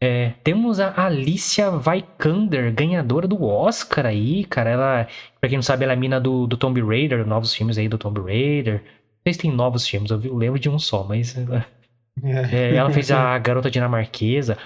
é, 0.00 0.34
temos 0.44 0.78
a 0.80 1.06
Alicia 1.06 1.70
Vikander, 1.70 2.72
ganhadora 2.74 3.26
do 3.26 3.42
Oscar 3.42 4.06
aí, 4.06 4.44
cara. 4.44 4.70
Ela, 4.70 5.06
pra 5.40 5.48
quem 5.48 5.58
não 5.58 5.62
sabe, 5.62 5.84
ela 5.84 5.92
é 5.92 5.96
a 5.96 5.98
mina 5.98 6.20
do, 6.20 6.46
do 6.46 6.56
Tomb 6.56 6.80
Raider, 6.82 7.26
novos 7.26 7.54
filmes 7.54 7.78
aí 7.78 7.88
do 7.88 7.98
Tomb 7.98 8.20
Raider. 8.20 8.82
Não 8.84 9.22
sei 9.26 9.32
se 9.34 9.40
tem 9.40 9.52
novos 9.52 9.86
filmes, 9.86 10.10
eu 10.10 10.18
vi- 10.18 10.28
eu 10.28 10.36
lembro 10.36 10.58
de 10.58 10.68
um 10.68 10.78
só, 10.78 11.02
mas 11.04 11.34
É. 12.24 12.56
é, 12.56 12.74
ela 12.76 12.90
fez 12.90 13.10
a 13.10 13.38
Garota 13.38 13.70
Dinamarquesa, 13.70 14.56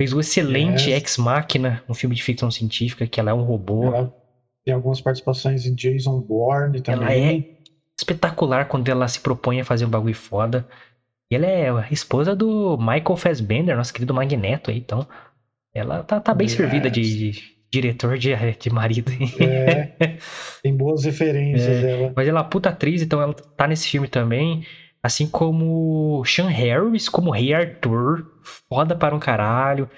fez 0.00 0.12
o 0.12 0.20
excelente 0.20 0.90
Yes. 0.90 1.02
Ex 1.02 1.16
Machina, 1.18 1.82
um 1.88 1.94
filme 1.94 2.14
de 2.16 2.22
ficção 2.22 2.50
científica, 2.50 3.06
que 3.06 3.20
ela 3.20 3.30
é 3.30 3.34
um 3.34 3.42
robô. 3.42 3.86
Ela 3.86 4.12
tem 4.64 4.74
algumas 4.74 5.00
participações 5.00 5.66
em 5.66 5.74
Jason 5.74 6.20
Bourne 6.20 6.82
também. 6.82 7.06
Ela 7.24 7.36
é 7.36 7.44
espetacular 7.98 8.66
quando 8.66 8.88
ela 8.88 9.06
se 9.08 9.20
propõe 9.20 9.60
a 9.60 9.64
fazer 9.64 9.84
um 9.86 9.90
bagulho 9.90 10.14
foda. 10.14 10.66
E 11.30 11.36
ela 11.36 11.46
é 11.46 11.70
a 11.70 11.88
esposa 11.90 12.34
do 12.36 12.76
Michael 12.78 13.16
Fassbender, 13.16 13.76
nosso 13.76 13.92
querido 13.92 14.14
Magneto 14.14 14.70
aí, 14.70 14.78
então. 14.78 15.06
Ela 15.74 16.02
tá, 16.04 16.20
tá 16.20 16.32
bem 16.34 16.46
Yes. 16.46 16.56
servida 16.56 16.90
de, 16.90 17.32
de 17.32 17.42
diretor 17.72 18.16
de, 18.18 18.30
de 18.60 18.70
marido. 18.70 19.10
É, 19.40 20.18
tem 20.62 20.76
boas 20.76 21.04
referências 21.04 21.82
ela. 21.82 22.12
Mas 22.14 22.28
ela 22.28 22.38
é 22.38 22.42
uma 22.42 22.48
puta 22.48 22.68
atriz, 22.68 23.02
então 23.02 23.20
ela 23.20 23.34
tá 23.34 23.66
nesse 23.66 23.88
filme 23.88 24.06
também. 24.08 24.64
Assim 25.02 25.26
como 25.26 26.24
Sean 26.24 26.48
Harris, 26.48 27.08
como 27.08 27.30
Rei 27.30 27.52
Arthur. 27.52 28.24
Foda 28.68 28.94
para 28.96 29.14
um 29.14 29.18
caralho. 29.18 29.88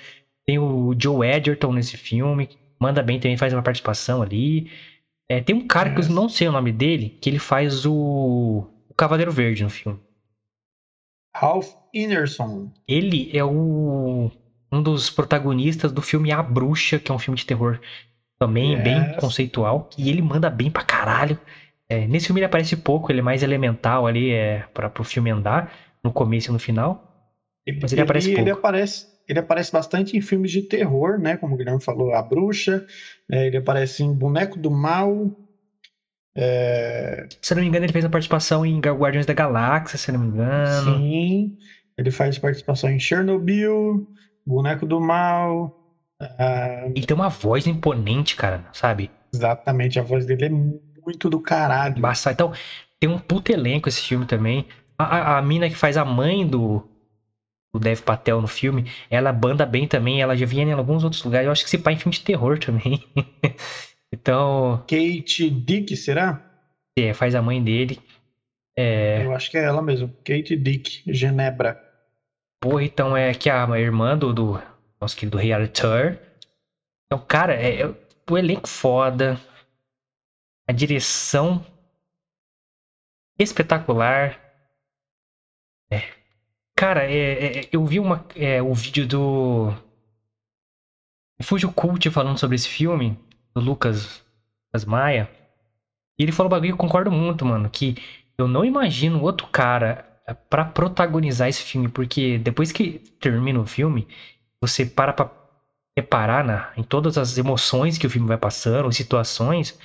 Tem 0.47 0.59
o 0.59 0.95
Joe 0.99 1.27
Edgerton 1.29 1.73
nesse 1.73 1.97
filme. 1.97 2.49
Manda 2.81 3.03
bem 3.03 3.19
também, 3.21 3.37
faz 3.37 3.53
uma 3.53 3.63
participação 3.63 4.23
ali. 4.23 4.71
É, 5.29 5.41
tem 5.41 5.55
um 5.55 5.67
cara 5.67 5.91
que 5.91 6.01
eu 6.01 6.05
Yes. 6.05 6.09
não 6.09 6.29
sei 6.29 6.49
o 6.49 6.53
nome 6.53 6.73
dele, 6.73 7.19
que 7.21 7.29
ele 7.29 7.39
faz 7.39 7.85
o, 7.85 7.93
o 8.89 8.95
Cavaleiro 8.97 9.31
Verde 9.33 9.63
no 9.65 9.71
filme. 9.71 9.99
Ralph 11.39 11.69
Inerson. 11.93 12.71
Ele 12.89 13.31
é 13.37 13.45
o, 13.45 14.31
um 14.73 14.83
dos 14.83 15.11
protagonistas 15.11 15.93
do 15.93 16.01
filme 16.01 16.33
A 16.33 16.43
Bruxa, 16.43 16.99
que 16.99 17.11
é 17.11 17.15
um 17.15 17.19
filme 17.19 17.37
de 17.37 17.45
terror 17.45 17.79
também 18.39 18.81
bem 18.81 19.03
Yes. 19.03 19.17
conceitual. 19.21 19.89
E 19.99 20.09
ele 20.09 20.23
manda 20.23 20.49
bem 20.51 20.71
pra 20.71 20.83
caralho. 20.83 21.39
É, 21.89 22.07
nesse 22.07 22.27
filme 22.27 22.41
ele 22.41 22.47
aparece 22.47 22.77
pouco, 22.77 23.11
ele 23.11 23.21
é 23.21 23.23
mais 23.23 23.43
elemental 23.43 24.07
ali 24.07 24.31
é, 24.31 24.65
para 24.73 24.89
pro 24.89 25.05
filme 25.05 25.31
andar, 25.31 25.73
no 26.03 26.13
começo 26.13 26.51
e 26.51 26.53
no 26.53 26.59
final. 26.59 27.03
Ele, 27.67 27.79
Mas 27.81 27.93
ele 27.93 28.01
aparece 28.03 28.29
ele, 28.31 28.51
pouco. 28.51 28.51
aparece, 28.51 29.07
ele 29.29 29.39
aparece 29.39 29.73
bastante 29.73 30.17
em 30.17 30.21
filmes 30.21 30.51
de 30.51 30.63
terror, 30.63 31.19
né? 31.19 31.37
Como 31.37 31.55
o 31.55 31.57
Guilherme 31.57 31.83
falou, 31.83 32.13
A 32.13 32.23
Bruxa. 32.23 32.85
É, 33.31 33.47
ele 33.47 33.57
aparece 33.57 34.03
em 34.03 34.13
Boneco 34.13 34.59
do 34.59 34.71
Mal. 34.71 35.31
É, 36.37 37.29
Se 37.43 37.53
eu 37.53 37.57
não 37.57 37.63
me 37.63 37.69
engano, 37.69 37.85
ele 37.87 37.93
fez 37.95 38.05
uma 38.05 38.11
participação 38.11 38.65
em 38.67 38.79
Guardiões 38.81 39.25
da 39.27 39.33
Galáxia, 39.35 39.99
se 39.99 40.13
não 40.13 40.21
me 40.21 40.27
engano. 40.29 41.07
sim. 41.09 41.57
Ele 41.97 42.11
faz 42.11 42.39
participação 42.39 42.91
em 42.91 42.99
Chernobyl, 43.01 44.07
Boneco 44.45 44.87
do 44.87 45.01
Mal. 45.01 45.75
ah, 46.21 46.89
Ele 46.97 47.07
tem 47.07 47.15
uma 47.15 47.29
voz 47.29 47.65
imponente, 47.69 48.35
cara, 48.35 48.69
sabe? 48.73 49.15
exatamente, 49.33 49.99
a 49.99 50.03
voz 50.03 50.27
dele 50.27 50.47
é 50.47 50.49
muito 50.49 51.29
do 51.31 51.41
caralho. 51.41 52.03
Basta. 52.03 52.31
Então, 52.33 52.53
tem 53.01 53.09
um 53.09 53.19
puto 53.19 53.53
elenco 53.53 53.89
esse 53.89 54.01
filme 54.03 54.27
também. 54.27 54.67
A, 54.99 55.35
a, 55.37 55.39
a 55.39 55.43
mina 55.43 55.69
que 55.69 55.75
faz 55.77 55.97
a 55.97 56.05
mãe 56.05 56.47
do, 56.47 56.81
do 57.75 57.81
Dev 57.81 58.01
Patel 58.03 58.41
no 58.43 58.49
filme, 58.49 58.91
ela 59.11 59.33
banda 59.33 59.67
bem 59.67 59.89
também. 59.89 60.23
Ela 60.23 60.37
já 60.37 60.47
vinha 60.47 60.65
em 60.65 60.73
alguns 60.73 61.05
outros 61.05 61.25
lugares. 61.25 61.47
Eu 61.47 61.53
acho 61.53 61.65
que 61.65 61.71
se 61.71 61.79
pá 61.79 61.93
em 61.93 61.99
filme 61.99 62.15
de 62.17 62.23
terror 62.25 62.59
também. 62.59 63.01
então, 64.21 64.79
Kate 64.89 65.51
Dick, 65.51 65.97
será? 65.97 66.43
é, 66.99 67.13
faz 67.13 67.35
a 67.35 67.43
mãe 67.43 67.63
dele. 67.63 68.01
É, 68.77 69.25
Eu 69.25 69.35
acho 69.35 69.51
que 69.51 69.57
é 69.59 69.65
ela 69.65 69.83
mesmo. 69.83 70.09
Kate 70.25 70.57
Dick, 70.57 71.03
Genebra. 71.07 71.83
porra, 72.61 72.85
então 72.85 73.17
é 73.17 73.33
que 73.35 73.49
a 73.51 73.67
irmã 73.79 74.17
do, 74.17 74.33
do 74.33 74.63
nosso 75.01 75.17
querido 75.17 75.39
Rei 75.39 75.53
Arthur. 75.53 76.19
Então, 77.07 77.19
cara, 77.27 77.55
é, 77.55 77.83
é 77.83 77.95
o 78.31 78.39
elenco 78.39 78.69
foda. 78.69 79.39
A 80.69 80.73
direção 80.73 81.65
espetacular. 83.39 84.41
É. 85.91 86.03
Cara, 86.75 87.05
é, 87.05 87.61
é, 87.61 87.69
eu 87.73 87.85
vi 87.87 88.01
uma, 88.01 88.27
é, 88.35 88.61
o 88.61 88.75
vídeo 88.75 89.07
do 89.07 89.73
Fuji 91.43 91.69
Cult 91.69 92.11
falando 92.11 92.39
sobre 92.39 92.57
esse 92.57 92.69
filme, 92.69 93.17
do 93.57 93.61
Lucas, 93.61 94.23
Lucas 94.69 94.85
Maia. 94.85 95.31
E 96.19 96.23
ele 96.23 96.33
falou 96.33 96.49
um 96.49 96.51
bagulho 96.51 96.71
que 96.71 96.75
eu 96.75 96.79
concordo 96.87 97.11
muito, 97.11 97.45
mano. 97.45 97.69
Que 97.71 97.97
eu 98.37 98.47
não 98.47 98.65
imagino 98.65 99.23
outro 99.23 99.47
cara 99.47 100.07
é, 100.27 100.35
pra 100.35 100.65
protagonizar 100.65 101.49
esse 101.49 101.63
filme. 101.63 101.89
Porque 101.89 102.39
depois 102.39 102.71
que 102.71 102.99
termina 103.21 103.59
o 103.59 103.67
filme, 103.67 104.07
você 104.61 104.85
para 104.85 105.13
pra 105.13 105.31
reparar 105.99 106.45
na, 106.45 106.73
em 106.77 106.83
todas 106.83 107.17
as 107.17 107.39
emoções 107.39 107.97
que 107.97 108.07
o 108.07 108.11
filme 108.11 108.29
vai 108.29 108.37
passando, 108.37 108.89
as 108.89 108.97
situações. 108.97 109.79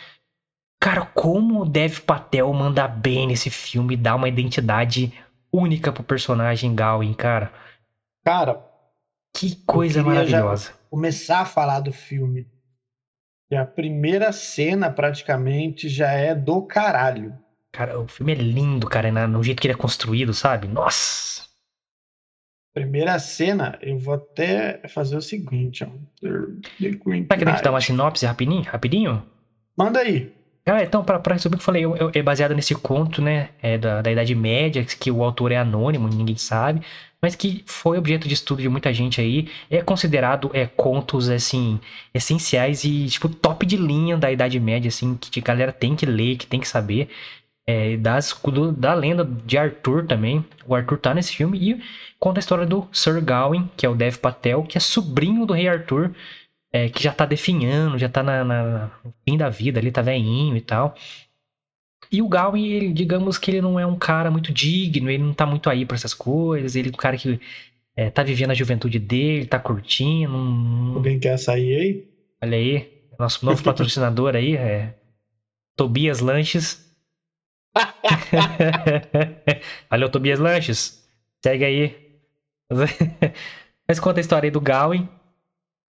Cara, 0.82 1.06
como 1.06 1.62
o 1.62 1.66
Dev 1.66 2.00
Patel 2.00 2.52
manda 2.54 2.88
bem 2.88 3.28
nesse 3.28 3.50
filme 3.50 3.94
e 3.94 3.98
dá 3.98 4.16
uma 4.16 4.28
identidade 4.28 5.14
única 5.54 5.92
pro 5.92 6.04
personagem 6.04 6.76
Gawain, 6.76 7.14
cara. 7.14 7.54
Cara, 8.26 8.62
Que 9.34 9.56
coisa 9.66 10.04
maravilhosa. 10.04 10.74
começar 10.90 11.42
a 11.42 11.46
falar 11.46 11.80
do 11.80 11.94
filme. 11.94 12.46
E 13.52 13.56
a 13.56 13.66
primeira 13.66 14.32
cena, 14.32 14.90
praticamente, 14.90 15.90
já 15.90 16.10
é 16.12 16.34
do 16.34 16.62
caralho. 16.62 17.34
Cara, 17.74 18.00
o 18.00 18.08
filme 18.08 18.32
é 18.32 18.36
lindo, 18.36 18.88
cara, 18.88 19.12
no 19.28 19.44
jeito 19.44 19.62
que 19.62 19.68
ele 19.68 19.74
é 19.74 19.78
construído, 19.78 20.34
sabe? 20.34 20.70
Nossa! 20.70 21.44
Primeira 22.74 23.20
cena, 23.20 23.78
eu 23.82 23.98
vou 24.00 24.14
até 24.14 24.80
fazer 24.88 25.18
o 25.18 25.22
seguinte, 25.22 25.84
ó. 25.84 25.88
Tá 27.28 27.38
querendo 27.38 27.58
te 27.58 27.62
dar 27.64 27.72
uma 27.72 27.82
sinopse 27.82 28.26
rapidinho? 28.26 28.62
Rapidinho? 28.62 29.22
Manda 29.78 30.00
aí. 30.00 30.32
Ah, 30.66 30.82
então, 30.82 31.04
pra, 31.04 31.20
pra 31.20 31.34
resumir 31.34 31.56
o 31.56 31.58
que 31.58 31.62
eu 31.62 31.66
falei, 31.66 31.84
eu- 31.84 31.98
eu- 31.98 32.12
é 32.14 32.22
baseado 32.22 32.56
nesse 32.56 32.74
conto, 32.76 33.22
né, 33.22 33.50
é 33.62 33.78
da, 33.78 34.02
da 34.02 34.12
Idade 34.12 34.34
Média, 34.36 34.86
que 34.86 35.12
o 35.12 35.24
autor 35.24 35.52
é 35.52 35.58
anônimo, 35.58 36.08
ninguém 36.08 36.38
sabe, 36.38 36.82
mas 37.22 37.36
que 37.36 37.64
foi 37.68 37.98
objeto 37.98 38.28
de 38.28 38.34
estudo 38.34 38.62
de 38.62 38.70
muita 38.70 38.94
gente 38.94 39.22
aí, 39.22 39.48
é 39.70 39.82
considerado 39.82 40.50
é, 40.54 40.66
contos, 40.66 41.30
assim, 41.30 41.80
essenciais 42.14 42.84
e, 42.84 43.08
tipo, 43.08 43.30
top 43.30 43.66
de 43.66 43.78
linha 43.78 44.18
da 44.18 44.32
Idade 44.32 44.60
Média, 44.60 44.90
assim, 44.90 45.16
que 45.16 45.40
a 45.40 45.44
galera 45.44 45.72
tem 45.72 45.96
que 45.96 46.06
ler, 46.06 46.38
que 46.38 46.48
tem 46.48 46.60
que 46.60 46.68
saber, 46.68 47.10
é, 47.68 47.98
das, 47.98 48.34
do- 48.46 48.72
da 48.72 48.94
lenda 48.94 49.24
de 49.26 49.58
Arthur 49.58 50.06
também, 50.08 50.44
o 50.66 50.76
Arthur 50.76 50.98
tá 51.00 51.14
nesse 51.14 51.36
filme, 51.36 51.58
e 51.60 51.82
conta 52.20 52.40
a 52.40 52.42
história 52.42 52.66
do 52.66 52.88
Sir 52.92 53.22
Gawain, 53.24 53.70
que 53.78 53.86
é 53.86 53.90
o 53.90 53.96
Dev 53.96 54.18
Patel, 54.18 54.64
que 54.64 54.78
é 54.78 54.82
sobrinho 54.82 55.46
do 55.46 55.54
rei 55.54 55.68
Arthur, 55.68 56.12
é, 56.74 56.90
que 56.90 57.04
já 57.04 57.14
tá 57.14 57.26
definhando, 57.26 57.98
já 57.98 58.10
tá 58.10 58.24
na, 58.24 58.44
na- 58.44 58.92
no 59.04 59.14
fim 59.28 59.38
da 59.38 59.50
vida, 59.50 59.80
ali 59.80 59.92
tá 59.92 60.02
velhinho 60.02 60.56
e 60.58 60.62
tal. 60.62 60.96
E 62.12 62.22
o 62.22 62.28
Gawain, 62.28 62.68
ele, 62.68 62.92
digamos 62.92 63.38
que 63.38 63.50
ele 63.50 63.62
não 63.62 63.80
é 63.80 63.86
um 63.86 63.96
cara 63.96 64.30
muito 64.30 64.52
digno, 64.52 65.10
ele 65.10 65.24
não 65.24 65.34
tá 65.34 65.46
muito 65.46 65.70
aí 65.70 65.86
pra 65.86 65.96
essas 65.96 66.14
coisas, 66.14 66.76
ele 66.76 66.90
é 66.90 66.92
um 66.92 66.98
cara 66.98 67.18
que 67.18 67.40
é, 67.96 68.10
tá 68.10 68.22
vivendo 68.22 68.52
a 68.52 68.56
juventude 68.56 69.00
dele, 69.00 69.46
tá 69.46 69.58
curtindo. 69.58 70.36
Alguém 70.96 71.20
quer 71.20 71.38
sair 71.38 71.76
aí? 71.76 72.06
Olha 72.44 72.58
aí, 72.58 72.92
nosso 73.18 73.46
novo 73.46 73.64
patrocinador 73.64 74.36
aí, 74.36 74.58
é 74.58 74.94
Tobias 75.78 76.20
Lanches. 76.20 76.86
Valeu, 79.90 80.10
Tobias 80.10 80.40
Lanches. 80.40 81.02
Segue 81.44 81.64
aí. 81.64 81.96
Mas 83.88 84.00
conta 84.00 84.20
a 84.20 84.22
história 84.22 84.48
aí 84.48 84.52
do 84.52 84.60
Gawain. 84.60 85.08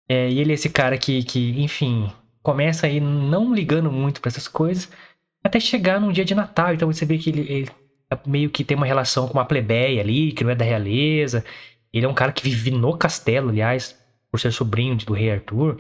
É, 0.08 0.30
e 0.30 0.40
ele 0.40 0.52
é 0.52 0.56
esse 0.56 0.70
cara 0.70 0.98
que, 0.98 1.24
que, 1.24 1.62
enfim, 1.62 2.12
começa 2.42 2.88
aí 2.88 3.00
não 3.00 3.54
ligando 3.54 3.92
muito 3.92 4.20
pra 4.20 4.30
essas 4.30 4.48
coisas, 4.48 4.90
até 5.44 5.60
chegar 5.60 6.00
num 6.00 6.12
dia 6.12 6.26
de 6.26 6.36
Natal. 6.36 6.74
Então 6.74 6.92
você 6.92 7.06
vê 7.06 7.18
que 7.18 7.30
ele, 7.30 7.42
ele 7.52 7.70
meio 8.26 8.50
que 8.50 8.64
tem 8.64 8.76
uma 8.78 8.86
relação 8.86 9.28
com 9.28 9.34
uma 9.36 9.46
plebeia 9.46 10.02
ali, 10.02 10.32
que 10.32 10.44
não 10.44 10.52
é 10.52 10.56
da 10.56 10.66
realeza. 10.66 11.44
Ele 11.94 12.06
é 12.06 12.10
um 12.10 12.14
cara 12.14 12.32
que 12.32 12.44
vive 12.44 12.72
no 12.72 12.98
castelo, 12.98 13.50
aliás, 13.50 13.96
por 14.32 14.40
ser 14.40 14.52
sobrinho 14.52 14.96
do 14.98 15.14
rei 15.14 15.32
Arthur. 15.32 15.78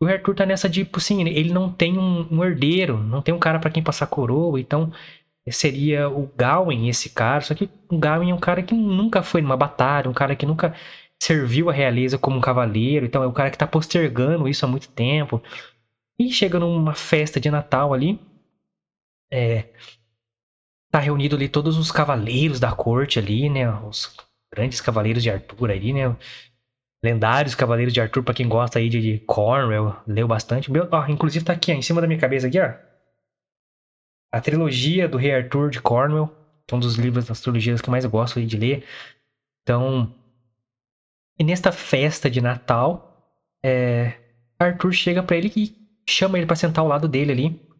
O 0.00 0.04
rei 0.06 0.16
Arthur 0.16 0.34
tá 0.34 0.46
nessa 0.46 0.68
de, 0.68 0.84
tipo 0.84 0.98
assim, 0.98 1.22
ele 1.22 1.52
não 1.52 1.70
tem 1.70 1.98
um, 1.98 2.26
um 2.30 2.44
herdeiro, 2.44 2.98
não 2.98 3.22
tem 3.22 3.34
um 3.34 3.38
cara 3.38 3.58
pra 3.58 3.70
quem 3.70 3.82
passar 3.82 4.06
coroa, 4.06 4.58
então 4.58 4.90
seria 5.50 6.08
o 6.08 6.30
Gawain 6.36 6.88
esse 6.88 7.10
cara, 7.10 7.40
só 7.40 7.54
que 7.54 7.68
o 7.90 7.98
Gawain 7.98 8.30
é 8.30 8.34
um 8.34 8.38
cara 8.38 8.62
que 8.62 8.74
nunca 8.74 9.22
foi 9.22 9.42
numa 9.42 9.56
batalha, 9.56 10.08
um 10.08 10.12
cara 10.12 10.36
que 10.36 10.46
nunca 10.46 10.74
serviu 11.22 11.70
a 11.70 11.72
realeza 11.72 12.18
como 12.18 12.36
um 12.36 12.40
cavaleiro, 12.40 13.06
então 13.06 13.22
é 13.22 13.26
um 13.26 13.32
cara 13.32 13.50
que 13.50 13.58
tá 13.58 13.66
postergando 13.66 14.48
isso 14.48 14.64
há 14.64 14.68
muito 14.68 14.88
tempo. 14.88 15.40
E 16.18 16.32
chega 16.32 16.58
numa 16.58 16.94
festa 16.94 17.40
de 17.40 17.50
Natal 17.50 17.92
ali, 17.94 18.20
é, 19.32 19.64
tá 20.90 20.98
reunido 20.98 21.36
ali 21.36 21.48
todos 21.48 21.78
os 21.78 21.90
cavaleiros 21.90 22.60
da 22.60 22.70
corte 22.74 23.18
ali, 23.18 23.48
né, 23.48 23.68
os 23.80 24.14
grandes 24.52 24.80
cavaleiros 24.80 25.22
de 25.22 25.30
Arthur 25.30 25.70
ali, 25.70 25.92
né, 25.92 26.14
lendários 27.02 27.54
cavaleiros 27.54 27.94
de 27.94 28.00
Arthur, 28.00 28.22
pra 28.22 28.34
quem 28.34 28.48
gosta 28.48 28.78
aí 28.78 28.88
de, 28.88 29.00
de 29.00 29.18
Cornwell, 29.20 29.96
leu 30.06 30.28
bastante. 30.28 30.70
Meu, 30.70 30.86
ó, 30.92 31.06
inclusive 31.06 31.44
tá 31.44 31.54
aqui, 31.54 31.72
ó, 31.72 31.74
em 31.74 31.82
cima 31.82 32.00
da 32.00 32.06
minha 32.06 32.20
cabeça 32.20 32.46
aqui, 32.46 32.60
ó. 32.60 32.74
A 34.30 34.40
trilogia 34.40 35.08
do 35.08 35.18
Rei 35.18 35.34
Arthur 35.34 35.70
de 35.70 35.80
Cornwell, 35.80 36.28
que 36.66 36.74
é 36.74 36.76
um 36.76 36.80
dos 36.80 36.94
livros 36.94 37.26
das 37.26 37.40
trilogias 37.40 37.80
que 37.80 37.88
eu 37.88 37.90
mais 37.90 38.06
gosto 38.06 38.38
aí 38.38 38.46
de 38.46 38.56
ler. 38.56 38.84
Então, 39.62 40.14
e 41.38 41.44
nesta 41.44 41.72
festa 41.72 42.30
de 42.30 42.40
Natal, 42.40 43.36
é, 43.64 44.14
Arthur 44.58 44.92
chega 44.92 45.22
pra 45.22 45.36
ele 45.36 45.52
e 45.56 45.74
chama 46.08 46.38
ele 46.38 46.46
pra 46.46 46.56
sentar 46.56 46.82
ao 46.82 46.88
lado 46.88 47.08
dele 47.08 47.32
ali. 47.32 47.71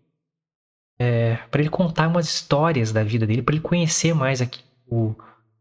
É, 1.05 1.35
para 1.51 1.61
ele 1.61 1.69
contar 1.69 2.07
umas 2.07 2.29
histórias 2.29 2.93
da 2.93 3.03
vida 3.03 3.27
dele, 3.27 3.43
pra 3.43 3.57
ele 3.57 3.61
conhecer 3.61 4.15
mais 4.15 4.41
aqui 4.41 4.63
o, 4.87 5.17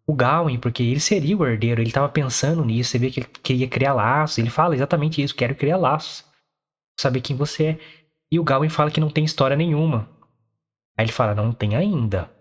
o 0.05 0.13
Gawain, 0.13 0.59
porque 0.59 0.83
ele 0.83 0.99
seria 0.99 1.35
o 1.35 1.43
herdeiro, 1.43 1.81
ele 1.81 1.91
tava 1.91 2.07
pensando 2.09 2.63
nisso, 2.63 2.99
vê 2.99 3.09
que 3.09 3.21
ele 3.21 3.27
queria 3.41 3.67
criar 3.67 3.95
laços, 3.95 4.37
ele 4.37 4.51
fala 4.51 4.75
exatamente 4.75 5.19
isso, 5.19 5.33
quero 5.33 5.55
criar 5.55 5.77
laços, 5.77 6.23
saber 6.99 7.21
quem 7.21 7.35
você 7.35 7.65
é. 7.65 7.79
E 8.31 8.39
o 8.39 8.43
Gawain 8.43 8.69
fala 8.69 8.91
que 8.91 8.99
não 8.99 9.09
tem 9.09 9.23
história 9.23 9.57
nenhuma. 9.57 10.07
Aí 10.95 11.05
ele 11.05 11.11
fala, 11.11 11.33
não 11.33 11.51
tem 11.51 11.75
ainda. 11.75 12.31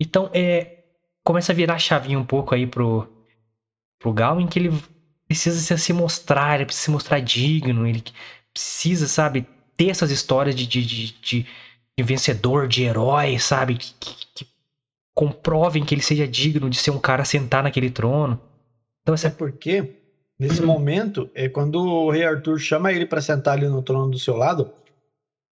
Então, 0.00 0.30
é, 0.32 0.82
começa 1.22 1.52
a 1.52 1.54
virar 1.54 1.74
a 1.74 1.78
chavinha 1.78 2.18
um 2.18 2.24
pouco 2.24 2.54
aí 2.54 2.66
pro, 2.66 3.06
pro 3.98 4.14
Gawain 4.14 4.46
que 4.46 4.60
ele 4.60 4.82
precisa 5.28 5.76
se 5.76 5.92
mostrar, 5.92 6.54
ele 6.54 6.64
precisa 6.64 6.84
se 6.86 6.90
mostrar 6.90 7.20
digno, 7.20 7.86
ele 7.86 8.02
precisa, 8.54 9.06
sabe, 9.06 9.46
ter 9.76 9.90
essas 9.90 10.10
histórias 10.10 10.54
de, 10.54 10.66
de, 10.66 10.86
de, 10.86 11.20
de, 11.20 11.46
de 11.98 12.04
vencedor, 12.04 12.68
de 12.68 12.84
herói, 12.84 13.38
sabe, 13.38 13.76
que, 13.76 13.94
que, 13.98 14.14
que, 14.34 14.46
comprovem 15.14 15.84
que 15.84 15.94
ele 15.94 16.02
seja 16.02 16.28
digno 16.28 16.68
de 16.68 16.76
ser 16.76 16.90
um 16.90 16.98
cara 16.98 17.24
sentar 17.24 17.62
naquele 17.62 17.90
trono. 17.90 18.38
Então, 19.02 19.14
essa... 19.14 19.28
É 19.28 19.30
porque, 19.30 19.94
nesse 20.38 20.60
uhum. 20.60 20.66
momento, 20.66 21.30
é 21.34 21.48
quando 21.48 21.76
o 21.76 22.10
rei 22.10 22.24
Arthur 22.24 22.58
chama 22.58 22.92
ele 22.92 23.06
para 23.06 23.22
sentar 23.22 23.54
ali 23.54 23.66
no 23.66 23.82
trono 23.82 24.10
do 24.10 24.18
seu 24.18 24.36
lado, 24.36 24.70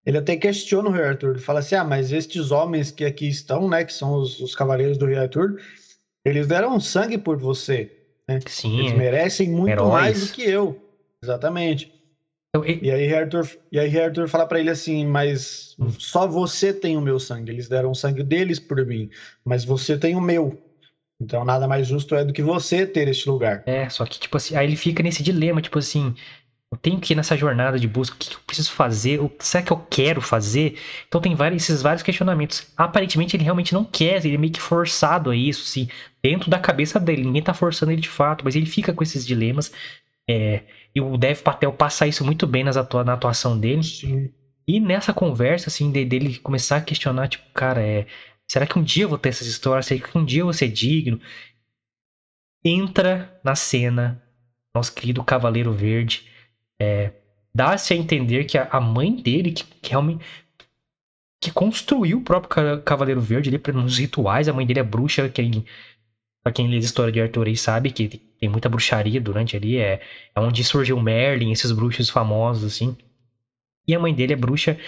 ele 0.05 0.19
até 0.19 0.37
questiona 0.37 0.91
o 0.91 0.93
rei 0.93 1.05
Arthur. 1.05 1.31
Ele 1.31 1.39
fala 1.39 1.61
assim: 1.61 1.77
ah, 1.77 1.85
mas 1.85 2.13
estes 2.13 2.51
homens 2.51 2.91
que 2.91 3.05
aqui 3.05 3.27
estão, 3.27 3.69
né, 3.69 3.85
que 3.85 3.93
são 3.93 4.15
os, 4.15 4.39
os 4.39 4.55
cavaleiros 4.55 4.99
do 4.99 5.07
rei 5.07 5.17
Arthur, 5.17 5.59
eles 6.25 6.47
deram 6.47 6.79
sangue 6.79 7.17
por 7.17 7.39
você. 7.39 7.91
Né? 8.29 8.41
Sim. 8.47 8.81
Eles 8.81 8.93
merecem 8.93 9.51
muito 9.51 9.71
heróis. 9.71 9.93
mais 9.93 10.29
do 10.29 10.35
que 10.35 10.43
eu. 10.43 10.79
Exatamente. 11.23 11.93
Então, 12.55 12.65
e... 12.65 12.79
e 12.83 12.91
aí 12.91 13.13
Arthur, 13.13 13.49
e 13.73 13.81
aí 13.81 14.01
Arthur 14.01 14.29
fala 14.29 14.47
para 14.47 14.61
ele 14.61 14.71
assim, 14.71 15.05
mas 15.05 15.75
hum. 15.79 15.91
só 15.99 16.27
você 16.27 16.73
tem 16.73 16.97
o 16.97 17.01
meu 17.01 17.19
sangue. 17.19 17.51
Eles 17.51 17.69
deram 17.69 17.91
o 17.91 17.95
sangue 17.95 18.23
deles 18.23 18.61
por 18.61 18.85
mim, 18.87 19.11
mas 19.45 19.65
você 19.65 19.99
tem 19.99 20.15
o 20.15 20.21
meu. 20.21 20.57
Então 21.21 21.45
nada 21.45 21.67
mais 21.67 21.87
justo 21.87 22.15
é 22.15 22.25
do 22.25 22.33
que 22.33 22.43
você 22.43 22.87
ter 22.87 23.09
este 23.09 23.29
lugar. 23.29 23.65
É, 23.67 23.89
só 23.89 24.05
que 24.07 24.21
tipo 24.21 24.37
assim, 24.37 24.55
aí 24.55 24.67
ele 24.67 24.77
fica 24.77 25.03
nesse 25.03 25.23
dilema, 25.23 25.61
tipo 25.61 25.79
assim, 25.79 26.15
eu 26.71 26.79
tenho 26.79 27.01
que 27.01 27.13
ir 27.13 27.17
nessa 27.17 27.37
jornada 27.37 27.79
de 27.79 27.89
busca, 27.89 28.15
o 28.15 28.19
que 28.19 28.35
eu 28.35 28.41
preciso 28.47 28.73
fazer? 28.73 29.21
O 29.21 29.29
que 29.29 29.47
será 29.47 29.63
que 29.63 29.73
eu 29.73 29.87
quero 29.91 30.21
fazer? 30.21 30.77
Então 31.09 31.21
tem 31.21 31.35
vários, 31.35 31.63
esses 31.63 31.83
vários 31.83 32.03
questionamentos. 32.03 32.67
Aparentemente 32.77 33.37
ele 33.37 33.45
realmente 33.45 33.73
não 33.73 33.85
quer, 33.85 34.25
ele 34.25 34.35
é 34.35 34.39
meio 34.39 34.53
que 34.53 34.61
forçado 34.61 35.31
a 35.31 35.37
isso, 35.37 35.65
sim, 35.65 35.89
dentro 36.23 36.51
da 36.51 36.59
cabeça 36.59 37.01
dele. 37.01 37.25
Ninguém 37.25 37.43
tá 37.43 37.55
forçando 37.55 37.93
ele 37.93 38.01
de 38.01 38.09
fato, 38.09 38.45
mas 38.45 38.55
ele 38.55 38.67
fica 38.67 38.93
com 38.93 39.03
esses 39.03 39.27
dilemas. 39.27 39.73
É, 40.29 40.63
e 40.95 41.01
o 41.01 41.17
Dev 41.17 41.41
Patel 41.43 41.73
passa 41.73 42.07
isso 42.07 42.25
muito 42.25 42.47
bem 42.47 42.65
nas 42.65 42.77
atua 42.77 43.05
na 43.05 43.15
atuação 43.15 43.59
dele. 43.59 43.83
Sim. 43.83 44.31
E 44.67 44.81
nessa 44.81 45.13
conversa, 45.13 45.69
assim, 45.69 45.91
de, 45.91 46.05
dele 46.05 46.39
começar 46.39 46.77
a 46.77 46.81
questionar, 46.81 47.29
tipo, 47.29 47.45
cara, 47.53 47.83
é, 47.83 48.07
será 48.51 48.67
que 48.67 48.79
um 48.79 48.83
dia 48.83 49.05
eu 49.05 49.09
vou 49.09 49.19
ter 49.19 49.31
essas 49.31 49.47
histórias? 49.47 49.87
Será 49.87 50.01
que 50.01 50.17
um 50.17 50.25
dia 50.25 50.41
eu 50.41 50.47
vou 50.47 50.53
ser 50.53 50.69
digno? 50.69 51.21
Entra 52.65 53.39
na 53.45 53.55
cena 53.55 54.23
nosso 54.75 54.95
querido 54.95 55.23
Cavaleiro 55.23 55.73
Verde 55.73 56.29
é, 56.81 57.13
dá-se 57.55 57.93
a 57.93 57.97
entender 57.97 58.45
que 58.45 58.59
a 58.59 58.81
mãe 58.81 59.15
dele, 59.15 59.53
que, 59.53 59.65
que 59.65 59.91
realmente 59.91 60.25
que 61.41 61.51
construiu 61.51 62.19
o 62.19 62.23
próprio 62.23 62.81
Cavaleiro 62.83 63.21
Verde 63.21 63.51
ali 63.51 63.61
nos 63.75 63.99
rituais, 63.99 64.49
a 64.49 64.53
mãe 64.55 64.67
dele 64.67 64.81
é 64.81 64.83
bruxa, 64.83 65.29
quem 65.29 65.63
Pra 66.45 66.53
quem 66.53 66.69
lê 66.69 66.77
a 66.77 66.81
história 66.81 67.11
de 67.11 67.23
Arthur 67.23 67.47
aí 67.47 67.57
sabe 67.57 67.91
que 67.91 68.07
tem 68.39 68.51
muita 68.51 68.69
bruxaria 68.69 69.19
durante 69.19 69.57
ali, 69.57 69.79
é, 69.79 70.03
é 70.35 70.41
onde 70.41 70.63
surgiu 70.63 71.01
Merlin, 71.01 71.51
esses 71.51 71.73
bruxos 71.73 72.11
famosos, 72.11 72.65
assim. 72.65 72.95
E 73.89 73.95
a 73.95 73.99
mãe 73.99 74.15
dele 74.15 74.35
é 74.35 74.37
bruxa 74.37 74.79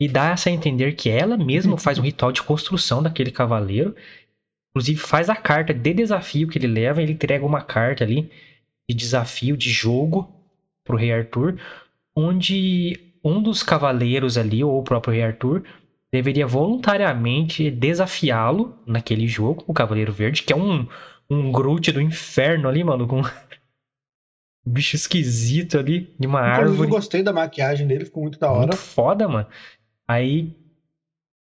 e 0.00 0.08
dá-se 0.08 0.48
a 0.48 0.52
entender 0.52 0.94
que 0.94 1.08
ela 1.08 1.36
mesma 1.36 1.78
faz 1.78 1.98
um 2.00 2.02
ritual 2.02 2.32
de 2.32 2.42
construção 2.42 3.00
daquele 3.00 3.30
cavaleiro. 3.30 3.94
Inclusive 4.70 4.98
faz 4.98 5.30
a 5.30 5.36
carta 5.36 5.72
de 5.72 5.94
desafio 5.94 6.48
que 6.48 6.58
ele 6.58 6.66
leva, 6.66 7.00
ele 7.00 7.12
entrega 7.12 7.46
uma 7.46 7.62
carta 7.62 8.02
ali 8.02 8.28
de 8.90 8.96
desafio, 8.96 9.56
de 9.56 9.70
jogo, 9.70 10.28
pro 10.84 10.96
rei 10.96 11.12
Arthur, 11.12 11.58
onde 12.14 12.98
um 13.24 13.40
dos 13.40 13.62
cavaleiros 13.62 14.36
ali, 14.36 14.62
ou 14.64 14.80
o 14.80 14.82
próprio 14.82 15.14
rei 15.14 15.22
Arthur, 15.22 15.64
deveria 16.14 16.46
voluntariamente 16.46 17.72
desafiá-lo 17.72 18.78
naquele 18.86 19.26
jogo, 19.26 19.64
o 19.66 19.74
Cavaleiro 19.74 20.12
Verde, 20.12 20.44
que 20.44 20.52
é 20.52 20.56
um, 20.56 20.86
um 21.28 21.50
Groot 21.50 21.90
do 21.90 22.00
inferno 22.00 22.68
ali, 22.68 22.84
mano, 22.84 23.08
com 23.08 23.20
um 24.64 24.72
bicho 24.72 24.94
esquisito 24.94 25.76
ali, 25.76 26.14
de 26.16 26.28
uma 26.28 26.38
Inclusive, 26.38 26.68
árvore. 26.70 26.88
Eu 26.88 26.94
gostei 26.94 27.22
da 27.22 27.32
maquiagem 27.32 27.88
dele, 27.88 28.04
ficou 28.04 28.22
muito 28.22 28.38
da 28.38 28.48
hora. 28.48 28.60
Muito 28.60 28.76
foda, 28.76 29.26
mano. 29.26 29.48
Aí. 30.06 30.54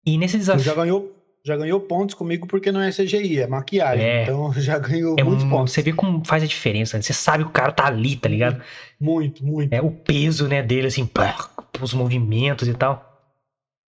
E 0.05 0.17
nesse 0.17 0.37
desafio. 0.37 0.65
Já 0.65 0.75
ganhou 0.75 1.13
já 1.45 1.55
ganhou 1.55 1.79
pontos 1.79 2.13
comigo 2.13 2.45
porque 2.45 2.73
não 2.73 2.81
é 2.81 2.91
CGI, 2.91 3.39
é 3.39 3.47
maquiagem. 3.47 4.05
É, 4.05 4.23
então 4.23 4.51
já 4.59 4.77
ganhou 4.77 5.15
é 5.17 5.23
muitos 5.23 5.45
pontos. 5.45 5.71
Você 5.71 5.81
vê 5.81 5.93
como 5.93 6.25
faz 6.25 6.43
a 6.43 6.45
diferença. 6.45 6.97
Né? 6.97 7.03
Você 7.03 7.13
sabe 7.13 7.45
que 7.45 7.49
o 7.49 7.53
cara 7.53 7.71
tá 7.71 7.85
ali, 7.85 8.17
tá 8.17 8.27
ligado? 8.27 8.61
Muito, 8.99 9.45
muito. 9.45 9.71
É 9.71 9.81
o 9.81 9.89
peso, 9.89 10.45
né, 10.45 10.61
dele, 10.61 10.87
assim, 10.87 11.05
pá, 11.05 11.49
os 11.81 11.93
movimentos 11.93 12.67
e 12.67 12.73
tal. 12.73 13.06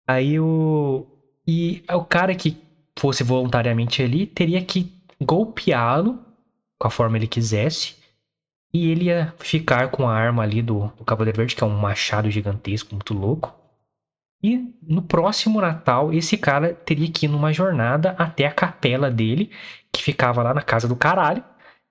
Aí 0.08 0.40
o. 0.40 1.06
E 1.46 1.84
o 1.92 2.04
cara 2.04 2.34
que 2.36 2.58
fosse 2.98 3.24
voluntariamente 3.24 4.02
ali 4.02 4.26
teria 4.26 4.64
que 4.64 4.92
golpeá-lo 5.22 6.20
com 6.80 6.88
a 6.88 6.92
forma 6.92 7.18
ele 7.18 7.28
quisesse. 7.28 7.96
E 8.74 8.90
ele 8.90 9.06
ia 9.06 9.34
ficar 9.40 9.90
com 9.92 10.08
a 10.08 10.14
arma 10.14 10.44
ali 10.44 10.62
do, 10.62 10.88
do 10.98 11.06
Cavaleiro 11.06 11.38
Verde, 11.38 11.56
que 11.56 11.64
é 11.64 11.68
um 11.68 11.78
machado 11.78 12.30
gigantesco, 12.30 12.94
muito 12.94 13.14
louco. 13.14 13.54
E 14.44 14.72
no 14.82 15.02
próximo 15.02 15.60
Natal, 15.60 16.14
esse 16.14 16.38
cara 16.38 16.74
teria 16.74 17.12
que 17.12 17.26
ir 17.26 17.30
numa 17.30 17.52
jornada 17.52 18.12
até 18.20 18.46
a 18.46 18.52
capela 18.52 19.10
dele, 19.10 19.52
que 19.92 20.04
ficava 20.04 20.44
lá 20.44 20.54
na 20.54 20.62
casa 20.62 20.88
do 20.88 20.96
caralho, 20.96 21.44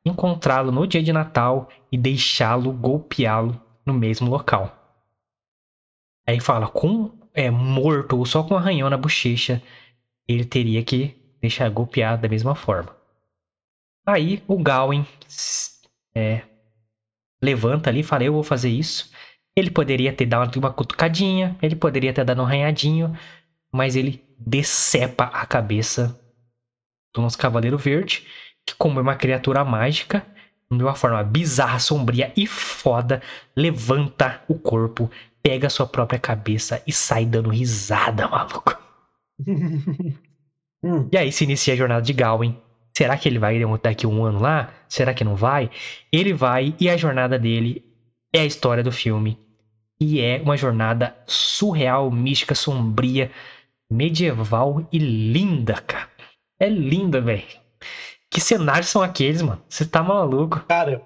encontrá-lo 0.05 0.71
no 0.71 0.87
dia 0.87 1.03
de 1.03 1.13
Natal 1.13 1.69
e 1.91 1.99
deixá-lo 1.99 2.73
golpeá-lo 2.73 3.61
no 3.85 3.93
mesmo 3.93 4.31
local. 4.31 4.73
Aí 6.27 6.41
fala, 6.41 6.69
com 6.69 7.11
é, 7.37 7.51
morto 7.51 8.17
ou 8.17 8.25
só 8.25 8.43
com 8.43 8.55
um 8.55 8.57
arranhão 8.57 8.89
na 8.89 8.97
bochecha, 8.97 9.63
ele 10.27 10.45
teria 10.45 10.83
que 10.83 11.15
deixar 11.41 11.69
golpeado 11.71 12.23
da 12.23 12.29
mesma 12.29 12.55
forma. 12.55 12.97
Aí 14.07 14.43
o 14.49 14.61
Gawain 14.63 15.07
é, 16.15 16.43
levanta 17.43 17.91
ali 17.91 18.01
e 18.01 18.03
fala: 18.03 18.25
Eu 18.25 18.33
vou 18.33 18.43
fazer 18.43 18.71
isso. 18.71 19.11
Ele 19.55 19.71
poderia 19.71 20.13
ter 20.13 20.27
dado 20.27 20.57
uma 20.59 20.71
cutucadinha, 20.71 21.57
ele 21.63 21.77
poderia 21.77 22.13
ter 22.13 22.25
dado 22.25 22.41
um 22.41 22.45
arranhadinho, 22.45 23.17
mas 23.73 23.97
ele 23.97 24.23
decepa 24.39 25.25
a 25.25 25.47
cabeça 25.47 26.19
do 27.15 27.23
nosso 27.23 27.39
Cavaleiro 27.39 27.79
Verde, 27.79 28.23
que, 28.67 28.75
como 28.75 28.99
é 28.99 29.03
uma 29.03 29.17
criatura 29.17 29.65
mágica, 29.65 30.27
de 30.71 30.83
uma 30.83 30.95
forma 30.95 31.23
bizarra, 31.23 31.79
sombria 31.79 32.33
e 32.37 32.47
foda, 32.47 33.23
levanta 33.55 34.41
o 34.49 34.59
corpo, 34.59 35.11
pega 35.43 35.69
a 35.69 35.71
sua 35.71 35.87
própria 35.87 36.19
cabeça 36.19 36.83
e 36.87 36.93
sai 36.93 37.25
dando 37.25 37.51
risada, 37.51 38.29
maluco. 38.29 38.77
Hum. 40.83 41.09
E 41.11 41.17
aí 41.17 41.33
se 41.33 41.43
inicia 41.43 41.75
a 41.75 41.77
jornada 41.77 42.03
de 42.03 42.13
Gawain. 42.13 42.57
Será 42.97 43.17
que 43.17 43.29
ele 43.29 43.39
vai 43.39 43.59
daqui 43.83 44.07
um 44.07 44.25
ano 44.25 44.39
lá? 44.39 44.73
Será 44.89 45.13
que 45.13 45.25
não 45.25 45.35
vai? 45.35 45.69
Ele 46.13 46.33
vai 46.33 46.75
e 46.79 46.89
a 46.89 46.97
jornada 46.97 47.39
dele 47.39 47.85
é 48.33 48.41
a 48.41 48.47
história 48.47 48.85
do 48.85 48.93
filme. 48.93 49.39
E 49.99 50.21
é 50.21 50.41
uma 50.41 50.57
jornada 50.57 51.17
surreal, 51.27 52.11
mística, 52.11 52.55
sombria, 52.55 53.33
medieval 53.91 54.87
e 54.93 54.99
linda, 54.99 55.75
cara. 55.81 56.09
É 56.61 56.69
linda, 56.69 57.21
velho. 57.21 57.45
Que 58.37 58.41
cenários 58.43 58.91
são 58.91 59.01
aqueles, 59.01 59.41
mano? 59.41 59.63
Você 59.67 59.87
tá 59.87 60.03
maluco? 60.03 60.61
Cara, 60.69 61.01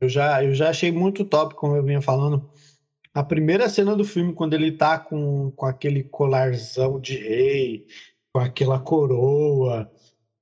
eu 0.00 0.08
já, 0.08 0.42
eu 0.42 0.52
já 0.52 0.70
achei 0.70 0.90
muito 0.90 1.24
top, 1.24 1.54
como 1.54 1.76
eu 1.76 1.84
vinha 1.84 2.02
falando. 2.02 2.50
A 3.14 3.22
primeira 3.22 3.68
cena 3.68 3.94
do 3.94 4.04
filme, 4.04 4.34
quando 4.34 4.54
ele 4.54 4.72
tá 4.72 4.98
com, 4.98 5.52
com 5.52 5.66
aquele 5.66 6.02
colarzão 6.02 6.98
de 6.98 7.16
rei, 7.16 7.86
com 8.34 8.40
aquela 8.40 8.80
coroa. 8.80 9.88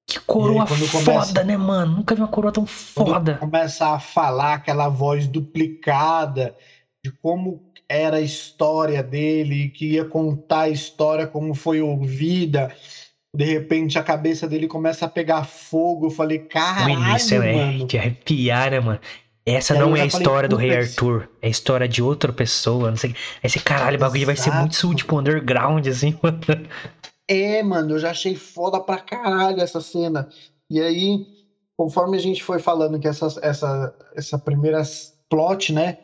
Que 0.06 0.18
coroa 0.20 0.62
aí, 0.62 0.68
foda, 0.68 1.04
começa, 1.04 1.44
né, 1.44 1.58
mano? 1.58 1.96
Nunca 1.96 2.14
vi 2.14 2.22
uma 2.22 2.28
coroa 2.28 2.50
tão 2.50 2.64
foda. 2.64 3.36
Começa 3.36 3.88
a 3.88 4.00
falar 4.00 4.54
aquela 4.54 4.88
voz 4.88 5.28
duplicada 5.28 6.56
de 7.04 7.12
como 7.12 7.70
era 7.86 8.16
a 8.16 8.22
história 8.22 9.02
dele, 9.02 9.68
que 9.68 9.96
ia 9.96 10.04
contar 10.06 10.60
a 10.60 10.68
história 10.70 11.26
como 11.26 11.54
foi 11.54 11.82
ouvida. 11.82 12.74
De 13.34 13.44
repente 13.44 13.98
a 13.98 14.02
cabeça 14.02 14.48
dele 14.48 14.66
começa 14.66 15.06
a 15.06 15.08
pegar 15.08 15.44
fogo. 15.44 16.06
Eu 16.06 16.10
falei, 16.10 16.38
caralho, 16.38 16.98
o 16.98 17.10
início 17.10 17.42
é 17.42 17.52
mano. 17.54 17.86
de 17.86 17.98
arrepiar, 17.98 18.70
né, 18.70 18.80
mano? 18.80 19.00
Essa 19.46 19.74
não 19.74 19.96
é 19.96 20.02
a 20.02 20.06
história 20.06 20.48
falei, 20.48 20.48
do 20.48 20.56
Rei 20.56 20.76
Arthur, 20.76 21.28
é 21.40 21.46
a 21.46 21.50
história 21.50 21.88
de 21.88 22.02
outra 22.02 22.32
pessoa, 22.32 22.90
não 22.90 22.96
sei. 22.96 23.14
Esse 23.42 23.58
caralho, 23.58 23.96
o 23.96 24.00
bagulho 24.00 24.26
vai 24.26 24.36
ser 24.36 24.52
muito 24.52 24.94
tipo 24.94 25.18
underground, 25.18 25.86
assim, 25.86 26.16
mano. 26.22 26.38
É, 27.28 27.62
mano, 27.62 27.94
eu 27.94 27.98
já 27.98 28.10
achei 28.10 28.36
foda 28.36 28.78
pra 28.78 28.98
caralho 28.98 29.60
essa 29.60 29.80
cena. 29.80 30.28
E 30.70 30.80
aí, 30.80 31.26
conforme 31.76 32.16
a 32.16 32.20
gente 32.20 32.42
foi 32.42 32.58
falando 32.58 33.00
que 33.00 33.08
essa, 33.08 33.26
essa, 33.42 33.94
essa 34.14 34.38
primeira 34.38 34.82
plot, 35.28 35.72
né? 35.72 35.96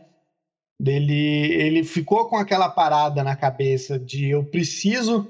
dele 0.80 1.52
ele 1.54 1.82
ficou 1.82 2.28
com 2.28 2.36
aquela 2.36 2.68
parada 2.68 3.24
na 3.24 3.34
cabeça 3.34 3.98
de 3.98 4.30
eu 4.30 4.44
preciso 4.44 5.26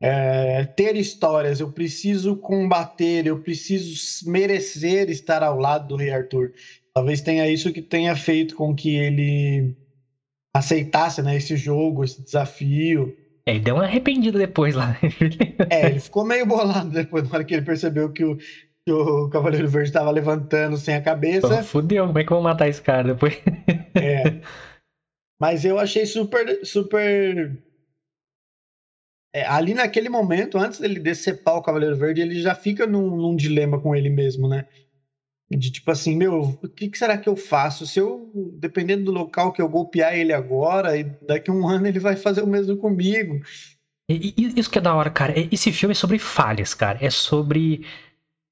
é, 0.00 0.64
ter 0.76 0.96
histórias, 0.96 1.60
eu 1.60 1.72
preciso 1.72 2.36
combater, 2.36 3.26
eu 3.26 3.40
preciso 3.40 4.28
merecer 4.30 5.08
estar 5.08 5.42
ao 5.42 5.58
lado 5.58 5.88
do 5.88 5.96
Rei 5.96 6.10
Arthur. 6.10 6.52
Talvez 6.94 7.20
tenha 7.20 7.48
isso 7.48 7.72
que 7.72 7.82
tenha 7.82 8.14
feito 8.14 8.54
com 8.54 8.74
que 8.74 8.94
ele 8.94 9.74
aceitasse 10.54 11.22
né, 11.22 11.36
esse 11.36 11.56
jogo, 11.56 12.04
esse 12.04 12.22
desafio. 12.22 13.14
É, 13.46 13.52
ele 13.52 13.60
deu 13.60 13.74
uma 13.74 13.84
arrependida 13.84 14.38
depois 14.38 14.74
lá. 14.74 14.96
é, 15.70 15.86
ele 15.86 16.00
ficou 16.00 16.24
meio 16.24 16.46
bolado 16.46 16.90
depois, 16.90 17.28
na 17.28 17.34
hora 17.36 17.44
que 17.44 17.54
ele 17.54 17.64
percebeu 17.64 18.12
que 18.12 18.24
o, 18.24 18.36
que 18.36 18.92
o 18.92 19.28
Cavaleiro 19.28 19.68
Verde 19.68 19.88
estava 19.88 20.10
levantando 20.10 20.76
sem 20.76 20.94
a 20.94 21.02
cabeça. 21.02 21.48
Pô, 21.48 21.62
fudeu, 21.62 22.06
como 22.06 22.18
é 22.18 22.24
que 22.24 22.32
eu 22.32 22.36
vou 22.36 22.44
matar 22.44 22.68
esse 22.68 22.80
cara 22.80 23.14
depois? 23.14 23.34
é. 23.96 24.22
Mas 25.40 25.64
eu 25.64 25.78
achei 25.78 26.06
super, 26.06 26.64
super. 26.64 27.58
É, 29.34 29.44
ali 29.46 29.74
naquele 29.74 30.08
momento, 30.08 30.56
antes 30.56 30.78
dele 30.78 31.00
decepar 31.00 31.56
o 31.56 31.62
Cavaleiro 31.62 31.96
Verde, 31.96 32.20
ele 32.20 32.40
já 32.40 32.54
fica 32.54 32.86
num, 32.86 33.16
num 33.16 33.34
dilema 33.34 33.80
com 33.80 33.94
ele 33.94 34.08
mesmo, 34.08 34.48
né? 34.48 34.64
De 35.50 35.72
tipo 35.72 35.90
assim, 35.90 36.16
meu, 36.16 36.40
o 36.40 36.68
que, 36.68 36.88
que, 36.88 36.96
será 36.96 37.18
que 37.18 37.28
eu 37.28 37.34
faço? 37.34 37.84
Se 37.84 37.98
eu, 37.98 38.30
dependendo 38.54 39.06
do 39.06 39.10
local 39.10 39.52
que 39.52 39.60
eu 39.60 39.68
golpear 39.68 40.14
ele 40.14 40.32
agora, 40.32 40.90
daqui 41.26 41.50
um 41.50 41.66
ano 41.66 41.88
ele 41.88 41.98
vai 41.98 42.14
fazer 42.14 42.42
o 42.42 42.46
mesmo 42.46 42.76
comigo. 42.76 43.40
Isso 44.08 44.70
que 44.70 44.78
é 44.78 44.80
da 44.80 44.94
hora, 44.94 45.10
cara. 45.10 45.34
Esse 45.50 45.72
filme 45.72 45.92
é 45.92 45.96
sobre 45.96 46.18
falhas, 46.18 46.72
cara. 46.72 46.98
É 47.00 47.10
sobre 47.10 47.84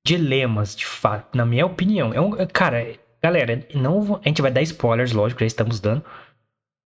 dilemas, 0.04 0.74
de 0.74 0.84
fato, 0.84 1.36
na 1.36 1.46
minha 1.46 1.64
opinião. 1.64 2.12
É 2.12 2.20
um, 2.20 2.32
cara, 2.46 2.98
galera, 3.22 3.64
não 3.72 4.16
a 4.16 4.28
gente 4.28 4.42
vai 4.42 4.50
dar 4.50 4.62
spoilers, 4.62 5.12
lógico, 5.12 5.40
já 5.40 5.46
estamos 5.46 5.78
dando. 5.78 6.04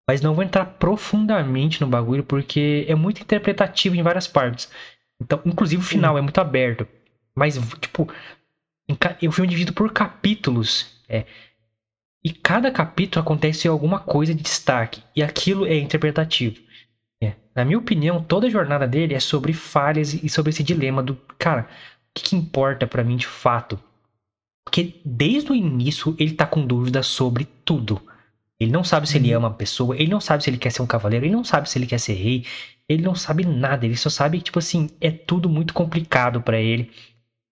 Mas 0.06 0.20
não 0.20 0.34
vou 0.34 0.44
entrar 0.44 0.66
profundamente 0.66 1.80
no 1.80 1.86
bagulho, 1.86 2.22
porque 2.22 2.84
é 2.88 2.94
muito 2.94 3.22
interpretativo 3.22 3.96
em 3.96 4.02
várias 4.02 4.26
partes. 4.26 4.70
Então, 5.20 5.40
inclusive 5.44 5.82
o 5.82 5.84
final 5.84 6.14
Sim. 6.14 6.18
é 6.18 6.22
muito 6.22 6.40
aberto. 6.40 6.86
Mas, 7.34 7.58
tipo, 7.80 8.02
o 8.88 9.32
filme 9.32 9.46
é 9.46 9.50
dividido 9.50 9.72
por 9.72 9.92
capítulos. 9.92 11.00
É. 11.08 11.24
E 12.22 12.30
cada 12.30 12.70
capítulo 12.70 13.22
acontece 13.22 13.66
alguma 13.66 13.98
coisa 13.98 14.34
de 14.34 14.42
destaque. 14.42 15.02
E 15.16 15.22
aquilo 15.22 15.66
é 15.66 15.76
interpretativo. 15.76 16.60
É. 17.22 17.34
Na 17.54 17.64
minha 17.64 17.78
opinião, 17.78 18.22
toda 18.22 18.46
a 18.46 18.50
jornada 18.50 18.86
dele 18.86 19.14
é 19.14 19.20
sobre 19.20 19.52
falhas 19.52 20.14
e 20.14 20.28
sobre 20.28 20.50
esse 20.50 20.62
dilema 20.62 21.02
do. 21.02 21.16
Cara, 21.38 21.62
o 21.62 22.14
que, 22.14 22.24
que 22.30 22.36
importa 22.36 22.86
para 22.86 23.04
mim 23.04 23.16
de 23.16 23.26
fato? 23.26 23.78
Porque 24.64 25.00
desde 25.04 25.52
o 25.52 25.54
início 25.54 26.14
ele 26.18 26.32
tá 26.32 26.46
com 26.46 26.66
dúvidas 26.66 27.06
sobre 27.06 27.46
tudo. 27.64 28.00
Ele 28.58 28.70
não 28.70 28.84
sabe 28.84 29.08
se 29.08 29.16
ele 29.18 29.30
uhum. 29.30 29.38
ama 29.38 29.48
a 29.48 29.52
pessoa, 29.52 29.96
ele 29.96 30.10
não 30.10 30.20
sabe 30.20 30.44
se 30.44 30.50
ele 30.50 30.58
quer 30.58 30.70
ser 30.70 30.82
um 30.82 30.86
cavaleiro, 30.86 31.26
ele 31.26 31.34
não 31.34 31.44
sabe 31.44 31.68
se 31.68 31.78
ele 31.78 31.86
quer 31.86 31.98
ser 31.98 32.14
rei, 32.14 32.44
ele 32.88 33.02
não 33.02 33.14
sabe 33.14 33.44
nada, 33.44 33.84
ele 33.84 33.96
só 33.96 34.10
sabe 34.10 34.38
que, 34.38 34.44
tipo 34.44 34.58
assim, 34.58 34.90
é 35.00 35.10
tudo 35.10 35.48
muito 35.48 35.74
complicado 35.74 36.40
para 36.40 36.60
ele. 36.60 36.90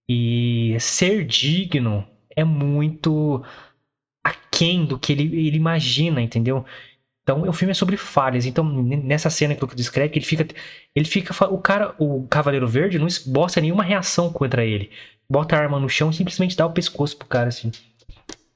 E 0.08 0.76
ser 0.78 1.24
digno 1.24 2.06
é 2.36 2.44
muito 2.44 3.42
aquém 4.24 4.84
do 4.84 4.98
que 4.98 5.12
ele, 5.12 5.24
ele 5.46 5.56
imagina, 5.56 6.20
entendeu? 6.20 6.64
Então, 7.22 7.48
o 7.48 7.52
filme 7.52 7.70
é 7.70 7.74
sobre 7.74 7.96
falhas. 7.96 8.46
Então, 8.46 8.64
nessa 8.64 9.30
cena 9.30 9.54
que 9.54 9.64
o 9.64 9.68
descreve, 9.68 10.16
ele 10.16 10.24
fica, 10.24 10.46
ele 10.94 11.04
fica, 11.06 11.32
o 11.46 11.58
cara, 11.58 11.94
o 11.98 12.26
Cavaleiro 12.26 12.66
Verde 12.66 12.98
não 12.98 13.06
esboça 13.06 13.60
nenhuma 13.60 13.84
reação 13.84 14.32
contra 14.32 14.64
ele. 14.64 14.90
Bota 15.30 15.56
a 15.56 15.60
arma 15.60 15.78
no 15.78 15.88
chão, 15.88 16.12
simplesmente 16.12 16.56
dá 16.56 16.66
o 16.66 16.72
pescoço 16.72 17.16
pro 17.16 17.28
cara 17.28 17.48
assim. 17.48 17.70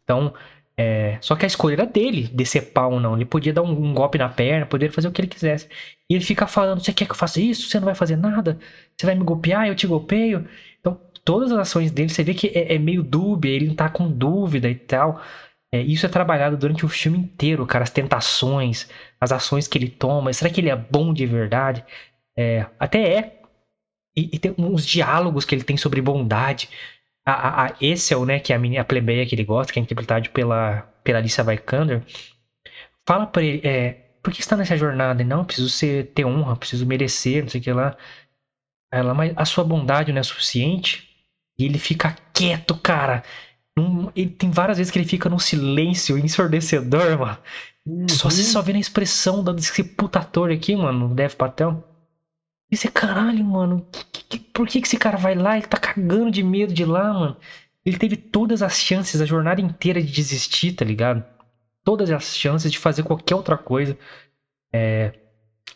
Então, 0.03 0.35
é, 0.79 1.19
só 1.23 1.35
que 1.35 1.45
a 1.45 1.49
escolha 1.49 1.75
era 1.75 1.87
dele, 1.87 2.29
decepar 2.29 2.89
ou 2.89 3.01
não. 3.01 3.15
Ele 3.15 3.25
podia 3.25 3.53
dar 3.53 3.63
um, 3.63 3.71
um, 3.71 3.95
golpe 3.95 4.19
na 4.19 4.29
perna, 4.29 4.67
poderia 4.67 4.93
fazer 4.93 5.09
o 5.09 5.13
que 5.13 5.21
ele 5.23 5.29
quisesse. 5.29 5.69
E 6.11 6.15
ele 6.15 6.25
fica 6.25 6.47
falando: 6.47 6.81
Você 6.81 6.93
quer 6.93 7.07
que 7.07 7.13
eu 7.13 7.17
faça 7.17 7.41
isso? 7.41 7.69
Você 7.69 7.79
não 7.79 7.87
vai 7.87 7.95
fazer 7.95 8.17
nada? 8.17 8.59
Você 8.97 9.07
vai 9.07 9.15
me 9.15 9.25
golpear? 9.25 9.67
Eu 9.67 9.75
te 9.75 9.87
golpeio? 9.87 10.47
Então, 10.81 11.01
todas 11.25 11.51
as 11.51 11.59
ações 11.59 11.91
dele, 11.91 12.11
você 12.11 12.23
vê 12.23 12.35
que 12.35 12.49
é, 12.49 12.75
é 12.75 12.79
meio 12.79 13.03
dúbia, 13.03 13.51
ele 13.51 13.75
tá 13.75 13.89
com 13.89 14.11
dúvida 14.11 14.69
e 14.69 14.75
tal. 14.75 15.23
É, 15.73 15.81
isso 15.81 16.07
é 16.07 16.09
trabalhado 16.09 16.57
durante 16.57 16.85
o 16.85 16.89
filme 16.89 17.19
inteiro, 17.19 17.67
cara. 17.67 17.85
As 17.85 17.91
tentações, 17.91 18.89
as 19.21 19.33
ações 19.33 19.67
que 19.67 19.79
ele 19.79 19.89
toma. 19.89 20.33
Será 20.33 20.51
que 20.51 20.61
ele 20.61 20.71
é 20.71 20.77
bom 20.77 21.13
de 21.15 21.25
verdade? 21.27 21.85
É, 22.37 22.67
até 22.79 23.13
é. 23.15 23.41
E, 24.17 24.31
e, 24.33 24.39
tem 24.39 24.55
uns 24.59 24.87
diálogos 24.87 25.45
que 25.45 25.55
ele 25.55 25.65
tem 25.65 25.77
sobre 25.77 26.01
bondade. 26.01 26.69
A, 27.27 27.33
a, 27.33 27.67
a 27.67 27.73
Essel, 27.81 28.25
né, 28.25 28.39
que 28.39 28.53
é 28.53 28.57
a, 28.57 28.59
menina, 28.59 28.83
a 28.83 28.85
plebeia 28.85 29.27
que 29.27 29.35
ele 29.35 29.45
gosta, 29.45 29.73
que 29.73 29.79
é 29.81 29.83
interpretada 29.83 30.29
pela, 30.31 30.83
pela 31.03 31.19
Alicia 31.19 31.43
Vikander, 31.43 32.03
fala 33.07 33.27
pra 33.27 33.43
ele, 33.43 33.61
é, 33.67 33.95
por 34.23 34.33
que 34.33 34.43
você 34.43 34.49
tá 34.49 34.57
nessa 34.57 34.77
jornada? 34.77 35.23
Não, 35.25 35.45
preciso 35.45 35.69
ser, 35.69 36.13
ter 36.13 36.25
honra, 36.25 36.57
preciso 36.57 36.87
merecer, 36.87 37.43
não 37.43 37.49
sei 37.49 37.61
o 37.61 37.65
que 37.65 37.73
lá. 37.73 37.97
Ela, 38.93 39.15
mas 39.15 39.33
a 39.37 39.45
sua 39.45 39.65
bondade 39.65 40.13
não 40.13 40.21
é 40.21 40.23
suficiente? 40.23 41.09
E 41.59 41.65
ele 41.65 41.79
fica 41.79 42.17
quieto, 42.33 42.75
cara. 42.77 43.23
Ele, 44.15 44.31
tem 44.31 44.51
várias 44.51 44.79
vezes 44.79 44.91
que 44.91 44.99
ele 44.99 45.09
fica 45.09 45.29
num 45.29 45.39
silêncio 45.39 46.19
ensurdecedor, 46.19 47.19
mano. 47.19 47.39
Uhum. 47.87 48.09
Só 48.09 48.31
você 48.31 48.43
só 48.43 48.63
vê 48.63 48.73
na 48.73 48.79
expressão 48.79 49.45
desse 49.45 49.85
puta 49.85 50.19
ator 50.19 50.51
aqui, 50.51 50.75
mano, 50.75 51.15
Dev 51.15 51.35
Patel. 51.35 51.85
E 52.71 52.77
você, 52.77 52.89
caralho, 52.89 53.45
mano, 53.45 53.87
que, 53.93 54.25
que, 54.25 54.39
por 54.39 54.67
que, 54.67 54.81
que 54.81 54.87
esse 54.87 54.97
cara 54.97 55.17
vai 55.17 55.35
lá? 55.35 55.57
Ele 55.57 55.67
tá 55.67 55.79
cagando 55.79 56.31
de 56.31 56.43
medo 56.43 56.75
de 56.75 56.85
lá, 56.85 57.13
mano. 57.13 57.37
Ele 57.85 57.99
teve 57.99 58.17
todas 58.17 58.63
as 58.63 58.79
chances, 58.81 59.21
a 59.21 59.25
jornada 59.27 59.61
inteira 59.61 60.03
de 60.03 60.11
desistir, 60.13 60.73
tá 60.73 60.85
ligado? 60.85 61.25
Todas 61.85 62.11
as 62.11 62.37
chances 62.37 62.73
de 62.73 62.79
fazer 62.79 63.05
qualquer 63.05 63.37
outra 63.37 63.57
coisa. 63.57 63.97
É... 64.73 65.13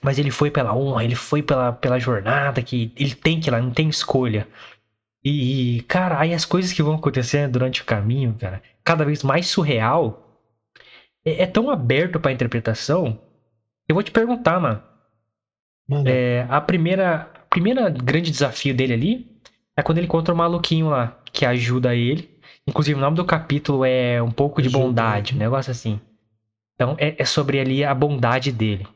Mas 0.03 0.19
ele 0.19 0.31
foi 0.31 0.51
pela 0.51 0.75
honra, 0.75 1.05
ele 1.05 1.15
foi 1.15 1.43
pela, 1.43 1.73
pela 1.73 1.99
jornada, 1.99 2.63
que 2.63 2.93
ele 2.97 3.15
tem 3.15 3.39
que 3.41 3.49
ir 3.51 3.53
lá, 3.53 3.61
não 3.61 3.71
tem 3.71 3.89
escolha. 3.89 4.49
E, 5.23 5.83
cara, 5.89 6.19
aí 6.19 6.33
as 6.35 6.45
coisas 6.45 6.73
que 6.73 6.83
vão 6.83 6.95
acontecendo 6.95 7.53
durante 7.53 7.83
o 7.83 7.85
caminho, 7.85 8.35
cara, 8.41 8.63
cada 8.83 9.05
vez 9.05 9.23
mais 9.23 9.47
surreal, 9.47 10.43
é, 11.25 11.43
é 11.43 11.47
tão 11.47 11.71
aberto 11.71 12.19
pra 12.19 12.33
interpretação. 12.33 13.21
Eu 13.89 13.95
vou 13.95 14.03
te 14.03 14.11
perguntar, 14.11 14.59
mano. 14.61 14.90
É, 16.05 16.47
a 16.49 16.61
primeira, 16.61 17.31
primeira 17.51 17.91
grande 17.91 18.31
desafio 18.31 18.75
dele 18.75 18.95
ali 18.95 19.27
é 19.77 19.83
quando 19.83 19.99
ele 19.99 20.07
encontra 20.07 20.35
o 20.35 20.37
maluquinho 20.37 20.89
lá, 20.89 21.17
que 21.33 21.45
ajuda 21.45 21.95
ele. 21.95 22.29
Inclusive, 22.67 22.99
o 22.99 23.01
nome 23.01 23.17
do 23.17 23.25
capítulo 23.25 23.85
é 23.85 24.23
um 24.23 24.31
pouco 24.31 24.63
de 24.63 24.69
bondade, 24.69 25.35
um 25.35 25.39
negócio 25.39 25.71
assim. 25.71 26.01
Então, 26.75 26.97
é, 26.99 27.15
é, 27.19 27.25
sobre 27.25 27.61
ali 27.61 27.85
a 27.85 27.95
bondade 27.95 28.53
dele. 28.53 28.87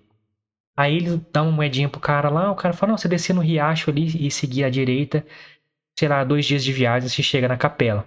Aí 0.76 0.96
ele 0.96 1.22
dá 1.32 1.42
uma 1.42 1.52
moedinha 1.52 1.88
pro 1.88 2.00
cara 2.00 2.28
lá, 2.30 2.50
o 2.50 2.56
cara 2.56 2.74
fala, 2.74 2.92
não, 2.92 2.98
você 2.98 3.08
descer 3.08 3.34
no 3.34 3.40
riacho 3.40 3.90
ali 3.90 4.26
e 4.26 4.30
seguir 4.30 4.64
à 4.64 4.70
direita, 4.70 5.24
sei 5.98 6.08
lá, 6.08 6.24
dois 6.24 6.46
dias 6.46 6.64
de 6.64 6.72
viagem, 6.72 7.08
você 7.08 7.22
chega 7.22 7.48
na 7.48 7.56
capela. 7.56 8.06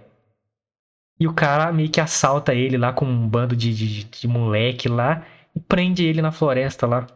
E 1.20 1.26
o 1.26 1.32
cara 1.34 1.72
meio 1.72 1.90
que 1.90 2.00
assalta 2.00 2.54
ele 2.54 2.76
lá 2.76 2.92
com 2.92 3.04
um 3.04 3.28
bando 3.28 3.56
de, 3.56 3.74
de, 3.74 4.04
de 4.04 4.28
moleque 4.28 4.88
lá 4.88 5.26
e 5.54 5.60
prende 5.60 6.04
ele 6.04 6.22
na 6.22 6.30
floresta 6.30 6.86
lá. 6.86 7.06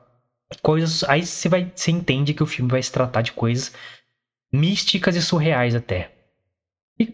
Coisas. 0.60 1.04
Aí 1.04 1.24
você 1.24 1.48
vai. 1.48 1.70
Você 1.74 1.90
entende 1.90 2.34
que 2.34 2.42
o 2.42 2.46
filme 2.46 2.70
vai 2.70 2.82
se 2.82 2.90
tratar 2.90 3.22
de 3.22 3.32
coisas 3.32 3.72
místicas 4.52 5.16
e 5.16 5.22
surreais 5.22 5.74
até. 5.74 6.12
E 6.98 7.06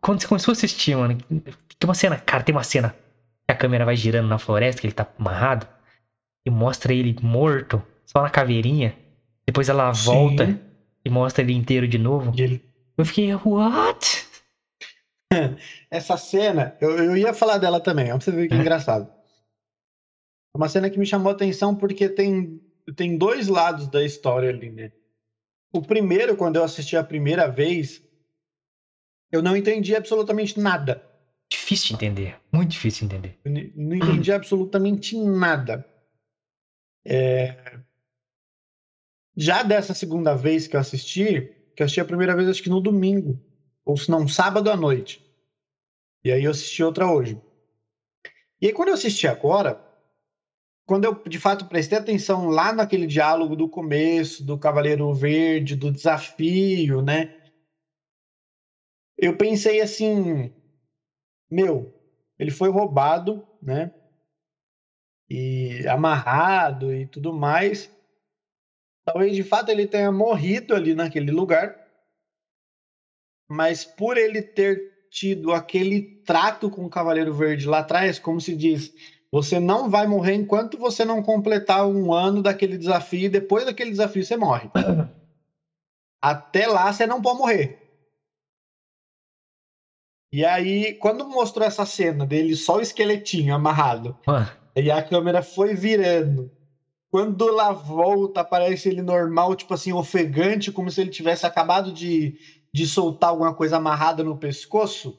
quando 0.00 0.20
você 0.20 0.28
começou 0.28 0.52
a 0.52 0.56
assistir, 0.56 0.96
mano, 0.96 1.16
tem 1.18 1.42
uma 1.84 1.94
cena, 1.94 2.18
cara, 2.18 2.44
tem 2.44 2.54
uma 2.54 2.62
cena 2.62 2.90
que 2.90 3.52
a 3.52 3.56
câmera 3.56 3.84
vai 3.84 3.96
girando 3.96 4.28
na 4.28 4.38
floresta, 4.38 4.80
que 4.80 4.86
ele 4.86 4.94
tá 4.94 5.06
amarrado, 5.18 5.66
e 6.46 6.50
mostra 6.50 6.92
ele 6.92 7.16
morto, 7.20 7.82
só 8.04 8.22
na 8.22 8.30
caveirinha. 8.30 8.96
Depois 9.44 9.68
ela 9.68 9.90
volta 9.90 10.46
Sim. 10.46 10.60
e 11.04 11.10
mostra 11.10 11.42
ele 11.42 11.54
inteiro 11.54 11.88
de 11.88 11.98
novo. 11.98 12.32
Ele 12.36 12.62
eu 12.96 13.04
fiquei, 13.04 13.34
what? 13.34 14.26
Essa 15.90 16.16
cena, 16.16 16.74
eu, 16.80 16.96
eu 16.96 17.16
ia 17.16 17.34
falar 17.34 17.58
dela 17.58 17.78
também, 17.78 18.06
pra 18.06 18.18
você 18.18 18.30
ver 18.30 18.48
que 18.48 18.54
é 18.54 18.58
engraçado. 18.58 19.06
É 20.54 20.56
uma 20.56 20.68
cena 20.68 20.88
que 20.88 20.98
me 20.98 21.04
chamou 21.04 21.30
a 21.30 21.34
atenção 21.34 21.76
porque 21.76 22.08
tem, 22.08 22.58
tem 22.94 23.16
dois 23.16 23.48
lados 23.48 23.88
da 23.88 24.04
história 24.04 24.50
ali, 24.50 24.70
né? 24.70 24.92
O 25.72 25.82
primeiro, 25.82 26.36
quando 26.36 26.56
eu 26.56 26.64
assisti 26.64 26.96
a 26.96 27.04
primeira 27.04 27.48
vez, 27.48 28.00
eu 29.30 29.42
não 29.42 29.56
entendi 29.56 29.94
absolutamente 29.94 30.58
nada. 30.58 31.02
Difícil 31.50 31.88
de 31.88 31.94
entender, 31.94 32.40
muito 32.52 32.70
difícil 32.70 33.06
de 33.06 33.14
entender. 33.14 33.38
Eu 33.44 33.52
não 33.74 33.96
entendi 33.96 34.32
absolutamente 34.32 35.16
nada. 35.16 35.84
É... 37.04 37.78
Já 39.36 39.62
dessa 39.62 39.94
segunda 39.94 40.34
vez 40.34 40.66
que 40.66 40.76
eu 40.76 40.80
assisti, 40.80 41.42
que 41.74 41.82
eu 41.82 41.84
assisti 41.84 42.00
a 42.00 42.04
primeira 42.04 42.34
vez 42.34 42.48
acho 42.48 42.62
que 42.62 42.70
no 42.70 42.80
domingo, 42.80 43.40
ou 43.84 43.96
se 43.96 44.10
não, 44.10 44.26
sábado 44.26 44.70
à 44.70 44.76
noite. 44.76 45.22
E 46.24 46.32
aí 46.32 46.44
eu 46.44 46.50
assisti 46.50 46.82
outra 46.82 47.10
hoje. 47.12 47.40
E 48.60 48.66
aí 48.66 48.72
quando 48.72 48.88
eu 48.88 48.94
assisti 48.94 49.28
agora, 49.28 49.85
quando 50.86 51.04
eu 51.04 51.14
de 51.28 51.38
fato 51.38 51.66
prestei 51.66 51.98
atenção 51.98 52.46
lá 52.46 52.72
naquele 52.72 53.06
diálogo 53.06 53.56
do 53.56 53.68
começo, 53.68 54.44
do 54.44 54.56
Cavaleiro 54.56 55.12
Verde, 55.12 55.74
do 55.74 55.90
desafio, 55.90 57.02
né? 57.02 57.26
Eu 59.18 59.36
pensei 59.36 59.80
assim, 59.80 60.52
meu, 61.50 61.92
ele 62.38 62.52
foi 62.52 62.70
roubado, 62.70 63.44
né? 63.60 63.90
E 65.28 65.84
amarrado 65.88 66.94
e 66.94 67.04
tudo 67.08 67.32
mais. 67.32 67.90
Talvez 69.04 69.34
de 69.34 69.42
fato 69.42 69.70
ele 69.70 69.88
tenha 69.88 70.12
morrido 70.12 70.74
ali 70.74 70.94
naquele 70.94 71.32
lugar, 71.32 71.76
mas 73.48 73.84
por 73.84 74.16
ele 74.16 74.40
ter 74.40 75.08
tido 75.10 75.52
aquele 75.52 76.22
trato 76.24 76.70
com 76.70 76.84
o 76.84 76.90
Cavaleiro 76.90 77.32
Verde 77.32 77.66
lá 77.66 77.78
atrás, 77.78 78.18
como 78.18 78.40
se 78.40 78.54
diz, 78.54 78.92
Você 79.36 79.60
não 79.60 79.90
vai 79.90 80.06
morrer 80.06 80.32
enquanto 80.32 80.78
você 80.78 81.04
não 81.04 81.22
completar 81.22 81.86
um 81.86 82.10
ano 82.10 82.40
daquele 82.42 82.78
desafio. 82.78 83.26
E 83.26 83.28
depois 83.28 83.66
daquele 83.66 83.90
desafio, 83.90 84.24
você 84.24 84.34
morre. 84.34 84.70
Até 86.22 86.66
lá, 86.66 86.90
você 86.90 87.06
não 87.06 87.20
pode 87.20 87.36
morrer. 87.38 87.76
E 90.32 90.42
aí, 90.42 90.94
quando 90.96 91.28
mostrou 91.28 91.66
essa 91.66 91.84
cena 91.84 92.24
dele 92.26 92.56
só 92.56 92.76
o 92.76 92.80
esqueletinho 92.80 93.54
amarrado, 93.54 94.16
e 94.74 94.90
a 94.90 95.02
câmera 95.04 95.42
foi 95.42 95.74
virando. 95.74 96.50
Quando 97.10 97.46
lá 97.50 97.72
volta, 97.72 98.40
aparece 98.40 98.88
ele 98.88 99.02
normal, 99.02 99.54
tipo 99.54 99.74
assim, 99.74 99.92
ofegante, 99.92 100.72
como 100.72 100.90
se 100.90 101.00
ele 101.02 101.10
tivesse 101.10 101.44
acabado 101.46 101.92
de, 101.92 102.34
de 102.72 102.86
soltar 102.86 103.30
alguma 103.30 103.54
coisa 103.54 103.76
amarrada 103.76 104.24
no 104.24 104.38
pescoço. 104.38 105.14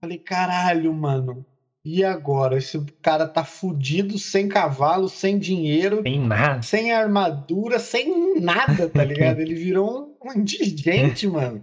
Falei, 0.00 0.18
caralho, 0.18 0.92
mano. 0.94 1.44
E 1.84 2.02
agora? 2.02 2.56
Esse 2.56 2.82
cara 3.02 3.28
tá 3.28 3.44
fudido, 3.44 4.18
sem 4.18 4.48
cavalo, 4.48 5.06
sem 5.06 5.38
dinheiro, 5.38 6.02
sem 6.02 6.18
nada, 6.18 6.62
sem 6.62 6.92
armadura, 6.92 7.78
sem 7.78 8.40
nada, 8.40 8.88
tá 8.88 9.04
ligado? 9.04 9.40
Ele 9.40 9.54
virou 9.54 10.16
um, 10.22 10.30
um 10.30 10.40
indigente, 10.40 11.26
mano. 11.26 11.62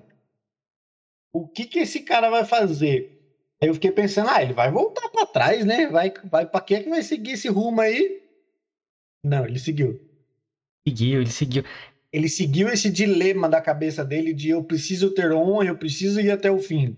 O 1.33 1.47
que 1.47 1.65
que 1.65 1.79
esse 1.79 2.01
cara 2.01 2.29
vai 2.29 2.45
fazer? 2.45 3.17
Aí 3.61 3.69
eu 3.69 3.73
fiquei 3.73 3.91
pensando, 3.91 4.29
ah, 4.29 4.43
ele 4.43 4.53
vai 4.53 4.71
voltar 4.71 5.09
para 5.09 5.25
trás, 5.25 5.65
né? 5.65 5.87
Vai, 5.87 6.13
vai 6.25 6.45
para 6.45 6.61
que 6.61 6.81
que 6.81 6.89
vai 6.89 7.01
seguir 7.01 7.31
esse 7.31 7.47
rumo 7.47 7.81
aí? 7.81 8.21
Não, 9.23 9.45
ele 9.45 9.57
seguiu. 9.57 9.99
Seguiu, 10.87 11.21
ele 11.21 11.31
seguiu. 11.31 11.63
Ele 12.11 12.27
seguiu 12.27 12.67
esse 12.69 12.91
dilema 12.91 13.47
da 13.47 13.61
cabeça 13.61 14.03
dele 14.03 14.33
de 14.33 14.49
eu 14.49 14.63
preciso 14.63 15.13
ter 15.13 15.31
honra, 15.31 15.65
eu 15.65 15.77
preciso 15.77 16.19
ir 16.19 16.29
até 16.29 16.51
o 16.51 16.59
fim. 16.59 16.97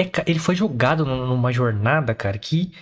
É, 0.00 0.10
ele 0.26 0.38
foi 0.38 0.54
jogado 0.54 1.04
numa 1.04 1.52
jornada, 1.52 2.14
cara, 2.14 2.38
que. 2.38 2.72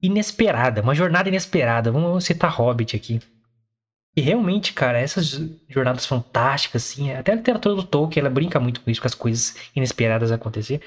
inesperada. 0.00 0.82
Uma 0.82 0.94
jornada 0.94 1.28
inesperada. 1.28 1.90
Vamos 1.90 2.24
citar 2.24 2.50
Hobbit 2.50 2.96
aqui. 2.96 3.20
E 4.16 4.20
realmente, 4.20 4.72
cara, 4.72 4.98
essas 4.98 5.40
jornadas 5.68 6.06
fantásticas, 6.06 6.84
assim, 6.84 7.12
até 7.12 7.32
a 7.32 7.34
literatura 7.34 7.74
do 7.74 7.82
Tolkien, 7.82 8.20
ela 8.20 8.32
brinca 8.32 8.60
muito 8.60 8.80
com 8.80 8.90
isso, 8.90 9.00
com 9.00 9.08
as 9.08 9.14
coisas 9.14 9.56
inesperadas 9.74 10.30
acontecer. 10.30 10.80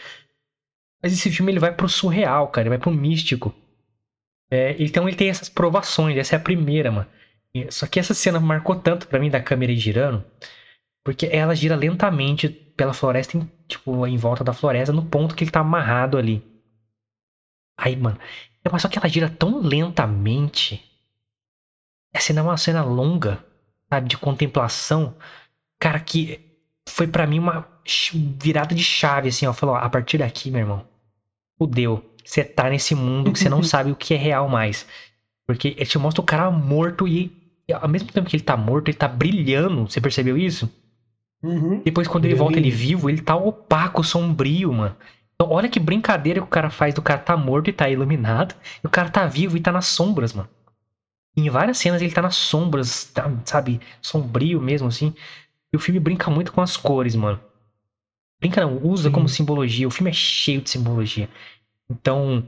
Mas 1.04 1.12
esse 1.12 1.30
filme 1.30 1.52
ele 1.52 1.60
vai 1.60 1.74
pro 1.74 1.90
surreal, 1.90 2.48
cara, 2.48 2.64
ele 2.64 2.70
vai 2.70 2.80
pro 2.80 2.92
místico. 2.92 3.54
É, 4.50 4.82
então 4.82 5.08
ele 5.08 5.18
tem 5.18 5.30
essas 5.30 5.50
provações, 5.50 6.18
essa 6.18 6.36
é 6.36 6.38
a 6.38 6.42
primeira, 6.42 6.90
mano. 6.92 7.08
Só 7.70 7.86
que 7.88 8.00
essa 8.00 8.14
cena 8.14 8.40
marcou 8.40 8.76
tanto 8.76 9.08
para 9.08 9.20
mim 9.20 9.30
da 9.30 9.42
câmera 9.42 9.74
girando, 9.76 10.24
porque 11.08 11.26
ela 11.32 11.56
gira 11.56 11.74
lentamente 11.74 12.50
pela 12.50 12.94
floresta, 12.94 13.38
em, 13.38 13.50
tipo, 13.66 14.06
em 14.06 14.18
volta 14.18 14.44
da 14.44 14.52
floresta, 14.52 14.92
no 14.92 15.06
ponto 15.06 15.34
que 15.34 15.46
ele 15.46 15.50
tá 15.50 15.62
amarrado 15.62 16.18
ali. 16.18 16.44
Aí, 17.80 17.96
mano. 17.96 18.20
Mas 18.70 18.82
só 18.82 18.90
que 18.90 19.00
ela 19.00 19.08
gira 19.08 19.30
tão 19.30 19.62
lentamente. 19.62 20.84
A 22.14 22.20
cena 22.20 22.42
é 22.42 22.44
uma 22.44 22.58
cena 22.58 22.84
longa, 22.84 23.42
sabe? 23.90 24.10
De 24.10 24.18
contemplação. 24.18 25.16
Cara, 25.80 25.98
que 25.98 26.42
foi 26.90 27.08
para 27.08 27.26
mim 27.26 27.40
uma 27.40 27.66
virada 28.38 28.76
de 28.76 28.84
chave, 28.84 29.30
assim, 29.30 29.48
ó. 29.48 29.54
Falou, 29.54 29.76
ó, 29.76 29.78
a 29.78 29.90
partir 29.90 30.18
daqui, 30.18 30.52
meu 30.52 30.60
irmão, 30.60 30.86
fudeu. 31.58 32.04
Você 32.22 32.44
tá 32.44 32.70
nesse 32.70 32.94
mundo 32.94 33.32
que 33.32 33.40
você 33.40 33.48
não 33.48 33.64
sabe 33.64 33.92
o 33.92 33.96
que 33.96 34.14
é 34.14 34.18
real 34.18 34.50
mais. 34.50 34.86
Porque 35.46 35.70
ele 35.70 35.86
te 35.86 35.98
mostra 35.98 36.22
o 36.22 36.26
cara 36.26 36.52
morto 36.52 37.08
e, 37.08 37.32
ao 37.72 37.88
mesmo 37.88 38.12
tempo 38.12 38.30
que 38.30 38.36
ele 38.36 38.44
tá 38.44 38.58
morto, 38.58 38.90
ele 38.90 38.98
tá 38.98 39.08
brilhando. 39.08 39.90
Você 39.90 40.02
percebeu 40.02 40.38
isso? 40.38 40.70
Uhum. 41.48 41.82
Depois, 41.84 42.08
quando 42.08 42.26
ele 42.26 42.36
volta 42.36 42.60
ele 42.60 42.70
vivo, 42.70 43.10
ele 43.10 43.22
tá 43.22 43.36
opaco, 43.36 44.04
sombrio, 44.04 44.74
mano. 44.74 44.96
Então, 45.36 45.52
olha 45.52 45.70
que 45.70 45.80
brincadeira 45.80 46.42
que 46.42 46.46
o 46.46 46.50
cara 46.50 46.70
faz 46.70 46.94
do 46.94 47.02
cara 47.02 47.20
tá 47.20 47.38
morto 47.38 47.70
e 47.70 47.74
tá 47.74 47.90
iluminado. 47.90 48.56
E 48.84 48.88
o 48.88 48.90
cara 48.90 49.10
tá 49.10 49.26
vivo 49.26 49.56
e 49.56 49.62
tá 49.62 49.72
nas 49.72 49.86
sombras, 49.86 50.34
mano. 50.34 50.50
em 51.36 51.50
várias 51.50 51.78
cenas 51.78 52.02
ele 52.02 52.12
tá 52.12 52.22
nas 52.22 52.36
sombras, 52.36 53.06
tá, 53.06 53.32
sabe? 53.46 53.80
Sombrio 54.02 54.60
mesmo, 54.60 54.88
assim. 54.88 55.14
E 55.72 55.78
o 55.78 55.80
filme 55.80 56.00
brinca 56.00 56.30
muito 56.30 56.52
com 56.52 56.62
as 56.62 56.76
cores, 56.76 57.16
mano. 57.16 57.40
Brinca 58.40 58.62
não, 58.62 58.78
usa 58.84 59.10
Sim. 59.10 59.12
como 59.12 59.30
simbologia. 59.30 59.88
O 59.88 59.92
filme 59.92 60.10
é 60.10 60.14
cheio 60.14 60.62
de 60.62 60.70
simbologia. 60.70 61.30
Então, 61.90 62.44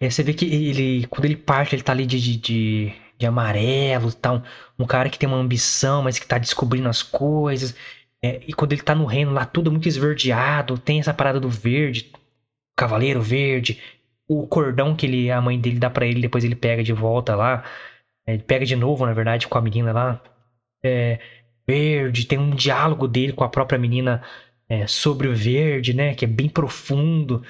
é, 0.00 0.08
você 0.10 0.22
vê 0.22 0.32
que 0.34 0.44
ele, 0.44 1.06
quando 1.06 1.24
ele 1.24 1.36
parte, 1.36 1.74
ele 1.74 1.82
tá 1.82 1.92
ali 1.92 2.06
de, 2.06 2.36
de, 2.36 2.92
de 3.18 3.26
amarelo, 3.26 4.12
tá 4.12 4.32
um, 4.32 4.42
um, 4.78 4.86
cara 4.86 5.08
que 5.08 5.18
tem 5.18 5.28
uma 5.28 5.38
ambição, 5.38 6.02
mas 6.02 6.18
que 6.18 6.26
tá 6.26 6.38
descobrindo 6.38 6.88
as 6.88 7.02
coisas. 7.02 7.74
É, 8.24 8.40
e 8.46 8.52
quando 8.52 8.72
ele 8.72 8.82
tá 8.82 8.94
no 8.94 9.04
reino 9.04 9.32
lá, 9.32 9.44
tudo 9.44 9.70
muito 9.70 9.88
esverdeado, 9.88 10.78
tem 10.78 11.00
essa 11.00 11.14
parada 11.14 11.38
do 11.38 11.48
verde, 11.48 12.10
cavaleiro 12.76 13.22
verde, 13.22 13.80
o 14.28 14.46
cordão 14.46 14.94
que 14.94 15.06
ele, 15.06 15.30
a 15.30 15.40
mãe 15.40 15.58
dele 15.58 15.78
dá 15.78 15.88
para 15.88 16.06
ele, 16.06 16.20
depois 16.20 16.44
ele 16.44 16.54
pega 16.54 16.82
de 16.82 16.92
volta 16.92 17.34
lá. 17.34 17.64
É, 18.26 18.34
ele 18.34 18.42
pega 18.42 18.66
de 18.66 18.76
novo, 18.76 19.06
na 19.06 19.12
verdade, 19.12 19.48
com 19.48 19.58
a 19.58 19.62
menina 19.62 19.92
lá. 19.92 20.22
É, 20.84 21.18
verde, 21.66 22.26
tem 22.26 22.38
um 22.38 22.50
diálogo 22.50 23.08
dele 23.08 23.32
com 23.32 23.44
a 23.44 23.48
própria 23.48 23.78
menina 23.78 24.22
é, 24.68 24.86
sobre 24.86 25.28
o 25.28 25.34
verde, 25.34 25.94
né? 25.94 26.14
Que 26.14 26.24
é 26.24 26.28
bem 26.28 26.48
profundo. 26.48 27.42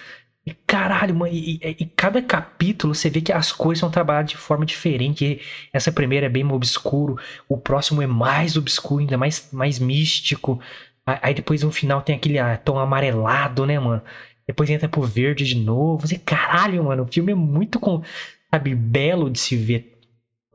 E 0.49 0.57
caralho, 0.67 1.15
mano, 1.15 1.31
e, 1.31 1.57
e, 1.57 1.77
e, 1.81 1.85
cada 1.85 2.23
capítulo 2.23 2.95
você 2.95 3.11
vê 3.11 3.21
que 3.21 3.31
as 3.31 3.53
cores 3.53 3.79
são 3.79 3.91
trabalhadas 3.91 4.31
de 4.31 4.37
forma 4.39 4.65
diferente. 4.65 5.43
Essa 5.75 5.93
primeira 5.93 6.25
é 6.25 6.29
bem 6.31 6.51
obscuro, 6.51 7.19
o 7.47 7.59
próximo 7.59 8.01
é 8.01 8.07
mais 8.07 8.57
obscuro, 8.57 9.03
ainda 9.03 9.19
mais, 9.19 9.51
mais 9.53 9.79
místico. 9.79 10.59
Aí 11.05 11.35
depois 11.35 11.63
no 11.63 11.71
final 11.71 12.01
tem 12.01 12.17
aquele 12.17 12.39
ah, 12.39 12.57
tom 12.57 12.79
amarelado, 12.79 13.67
né, 13.67 13.79
mano? 13.79 14.03
Depois 14.47 14.71
entra 14.71 14.89
pro 14.89 15.03
verde 15.03 15.45
de 15.45 15.55
novo. 15.55 16.07
Você, 16.07 16.17
caralho, 16.17 16.83
mano, 16.83 17.03
o 17.03 17.13
filme 17.13 17.33
é 17.33 17.35
muito, 17.35 17.79
com, 17.79 18.03
sabe, 18.51 18.75
belo 18.75 19.29
de 19.29 19.39
se 19.39 19.55
ver. 19.55 19.99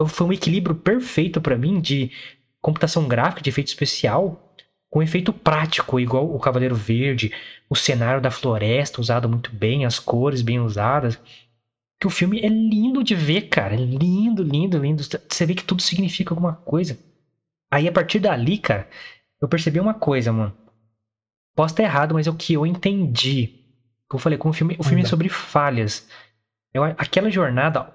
Foi 0.08 0.26
um 0.26 0.34
equilíbrio 0.34 0.76
perfeito 0.76 1.40
para 1.40 1.56
mim 1.56 1.80
de 1.80 2.10
computação 2.60 3.08
gráfica, 3.08 3.44
de 3.44 3.50
efeito 3.52 3.68
especial, 3.68 4.53
com 4.94 5.02
efeito 5.02 5.34
prático, 5.34 6.00
igual 6.00 6.32
o 6.32 6.40
Cavaleiro 6.40 6.76
Verde, 6.76 7.34
o 7.68 7.76
cenário 7.76 8.22
da 8.22 8.30
floresta 8.30 9.02
usado 9.02 9.28
muito 9.28 9.52
bem, 9.52 9.86
as 9.86 9.98
cores 9.98 10.44
bem 10.44 10.60
usadas. 10.60 11.20
Que 12.00 12.06
o 12.06 12.12
filme 12.12 12.40
é 12.42 12.48
lindo 12.48 13.04
de 13.04 13.16
ver, 13.16 13.50
cara. 13.50 13.74
É 13.74 13.78
lindo, 13.78 14.44
lindo, 14.44 14.78
lindo. 14.78 15.02
Você 15.02 15.48
vê 15.48 15.56
que 15.56 15.64
tudo 15.64 15.82
significa 15.82 16.32
alguma 16.32 16.54
coisa. 16.54 16.96
Aí 17.72 17.88
a 17.88 17.92
partir 17.92 18.20
dali, 18.20 18.60
cara, 18.60 18.88
eu 19.42 19.48
percebi 19.48 19.80
uma 19.80 19.96
coisa, 19.96 20.32
mano. 20.32 20.56
Posso 21.56 21.74
estar 21.74 21.82
errado, 21.82 22.14
mas 22.14 22.28
é 22.28 22.30
o 22.30 22.36
que 22.36 22.54
eu 22.54 22.64
entendi. 22.64 23.50
Eu 24.14 24.20
falei, 24.20 24.38
como 24.38 24.52
o 24.52 24.56
filme, 24.56 24.76
o 24.78 24.84
filme 24.84 25.02
é 25.02 25.06
sobre 25.06 25.28
falhas. 25.28 26.08
Eu, 26.72 26.84
aquela 26.84 27.32
jornada, 27.32 27.92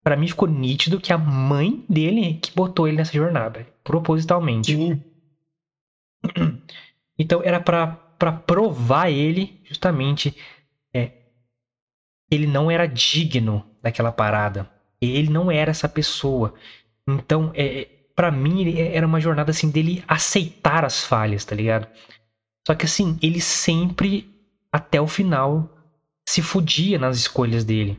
para 0.00 0.16
mim 0.16 0.28
ficou 0.28 0.46
nítido 0.46 1.00
que 1.00 1.12
a 1.12 1.18
mãe 1.18 1.84
dele 1.88 2.34
que 2.34 2.54
botou 2.54 2.86
ele 2.86 2.98
nessa 2.98 3.12
jornada, 3.12 3.66
propositalmente. 3.82 4.76
Sim. 4.76 5.09
Então 7.18 7.42
era 7.44 7.60
para 7.60 8.32
provar 8.46 9.10
ele 9.10 9.60
justamente 9.64 10.34
é, 10.92 11.12
ele 12.30 12.46
não 12.46 12.70
era 12.70 12.86
digno 12.86 13.66
daquela 13.82 14.12
parada. 14.12 14.70
Ele 15.00 15.30
não 15.30 15.50
era 15.50 15.70
essa 15.70 15.88
pessoa. 15.88 16.54
Então, 17.08 17.50
é, 17.54 17.88
para 18.14 18.30
mim, 18.30 18.78
era 18.78 19.06
uma 19.06 19.20
jornada 19.20 19.50
assim 19.50 19.70
dele 19.70 20.04
aceitar 20.06 20.84
as 20.84 21.04
falhas, 21.04 21.44
tá 21.44 21.54
ligado? 21.56 21.88
Só 22.66 22.74
que 22.74 22.84
assim, 22.84 23.18
ele 23.22 23.40
sempre, 23.40 24.30
até 24.70 25.00
o 25.00 25.06
final, 25.06 25.76
se 26.28 26.42
fudia 26.42 26.98
nas 26.98 27.16
escolhas 27.16 27.64
dele. 27.64 27.98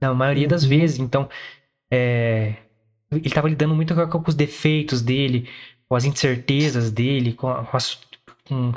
Na 0.00 0.14
maioria 0.14 0.48
das 0.48 0.62
uhum. 0.62 0.68
vezes. 0.68 0.98
Então, 0.98 1.28
é, 1.90 2.54
ele 3.10 3.30
tava 3.30 3.48
lidando 3.48 3.74
muito 3.74 3.94
com, 3.94 4.06
com 4.22 4.30
os 4.30 4.34
defeitos 4.34 5.02
dele, 5.02 5.48
com 5.88 5.94
as 5.94 6.04
incertezas 6.04 6.90
dele, 6.90 7.32
com, 7.32 7.48
as, 7.48 8.00
com, 8.48 8.72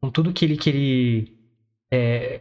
com 0.00 0.10
tudo 0.10 0.32
que 0.32 0.44
ele, 0.44 0.56
que 0.56 0.70
ele 0.70 1.38
é, 1.90 2.40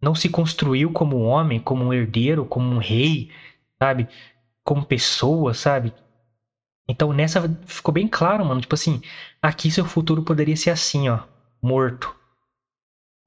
não 0.00 0.14
se 0.14 0.28
construiu 0.28 0.92
como 0.92 1.20
homem, 1.20 1.60
como 1.60 1.84
um 1.84 1.92
herdeiro, 1.92 2.44
como 2.44 2.68
um 2.68 2.78
rei, 2.78 3.30
sabe? 3.78 4.08
Como 4.64 4.84
pessoa, 4.84 5.54
sabe? 5.54 5.92
Então 6.88 7.12
nessa 7.12 7.42
ficou 7.66 7.92
bem 7.92 8.08
claro, 8.08 8.44
mano. 8.44 8.60
Tipo 8.60 8.74
assim, 8.74 9.00
aqui 9.42 9.70
seu 9.70 9.84
futuro 9.84 10.22
poderia 10.22 10.56
ser 10.56 10.70
assim, 10.70 11.08
ó, 11.08 11.20
morto. 11.62 12.14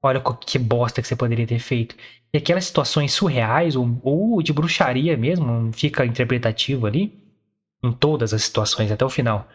Olha 0.02 0.20
que 0.20 0.58
bosta 0.58 1.00
que 1.00 1.06
você 1.06 1.14
poderia 1.14 1.46
ter 1.46 1.60
feito. 1.60 1.94
E 2.32 2.38
aquelas 2.38 2.64
situações 2.64 3.12
surreais 3.12 3.76
ou, 3.76 4.00
ou 4.02 4.42
de 4.42 4.52
bruxaria 4.52 5.16
mesmo, 5.16 5.72
fica 5.72 6.04
interpretativo 6.04 6.86
ali, 6.86 7.12
em 7.84 7.92
todas 7.92 8.34
as 8.34 8.42
situações 8.42 8.90
até 8.90 9.04
o 9.04 9.10
final. 9.10 9.48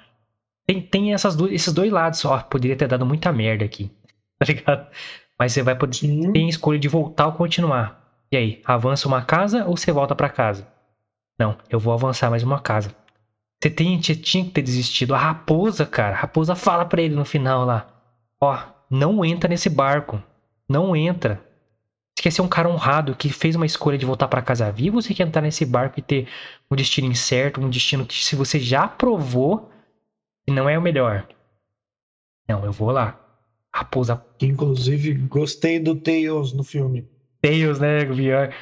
Tem, 0.67 0.81
tem 0.81 1.13
essas 1.13 1.35
do, 1.35 1.47
esses 1.47 1.73
dois 1.73 1.91
lados. 1.91 2.23
Ó, 2.25 2.37
poderia 2.39 2.75
ter 2.75 2.87
dado 2.87 3.05
muita 3.05 3.31
merda 3.31 3.65
aqui. 3.65 3.89
Tá 4.39 4.45
ligado? 4.45 4.87
Mas 5.39 5.51
você 5.51 5.63
vai 5.63 5.75
poder. 5.75 5.95
Sim. 5.95 6.31
Tem 6.31 6.47
escolha 6.47 6.77
de 6.77 6.87
voltar 6.87 7.25
ou 7.25 7.33
continuar. 7.33 7.99
E 8.31 8.37
aí, 8.37 8.61
avança 8.65 9.07
uma 9.07 9.23
casa 9.23 9.65
ou 9.65 9.75
você 9.75 9.91
volta 9.91 10.13
para 10.13 10.29
casa? 10.29 10.67
Não, 11.39 11.57
eu 11.71 11.79
vou 11.79 11.91
avançar 11.91 12.29
mais 12.29 12.43
uma 12.43 12.59
casa. 12.59 12.95
Você, 13.59 13.71
tem, 13.71 13.99
você 13.99 14.15
tinha 14.15 14.45
que 14.45 14.51
ter 14.51 14.61
desistido. 14.61 15.15
A 15.15 15.17
raposa, 15.17 15.87
cara. 15.87 16.13
A 16.13 16.19
raposa 16.19 16.53
fala 16.53 16.85
pra 16.85 17.01
ele 17.01 17.15
no 17.15 17.25
final 17.25 17.65
lá: 17.65 17.87
Ó, 18.39 18.59
não 18.91 19.25
entra 19.25 19.49
nesse 19.49 19.69
barco. 19.71 20.21
Não 20.69 20.95
entra. 20.95 21.41
Você 22.15 22.21
quer 22.21 22.31
ser 22.31 22.41
um 22.43 22.47
cara 22.47 22.69
honrado 22.69 23.15
que 23.15 23.29
fez 23.29 23.55
uma 23.55 23.65
escolha 23.65 23.97
de 23.97 24.05
voltar 24.05 24.27
para 24.27 24.41
casa 24.41 24.71
vivo 24.71 24.97
ou 24.97 25.01
você 25.01 25.13
quer 25.13 25.27
entrar 25.27 25.41
nesse 25.41 25.65
barco 25.65 25.99
e 25.99 26.03
ter 26.03 26.27
um 26.69 26.75
destino 26.75 27.07
incerto, 27.07 27.61
um 27.61 27.69
destino 27.69 28.05
que 28.05 28.23
se 28.23 28.35
você 28.35 28.59
já 28.59 28.87
provou 28.87 29.71
que 30.47 30.53
não 30.53 30.69
é 30.69 30.77
o 30.77 30.81
melhor? 30.81 31.27
Não, 32.47 32.63
eu 32.63 32.71
vou 32.71 32.91
lá. 32.91 33.19
Raposa. 33.75 34.23
Inclusive, 34.41 35.13
gostei 35.27 35.77
do 35.77 35.93
Tails 35.93 36.53
no 36.53 36.63
filme. 36.63 37.05
Tails, 37.41 37.79
né, 37.79 38.05
VR? 38.05 38.55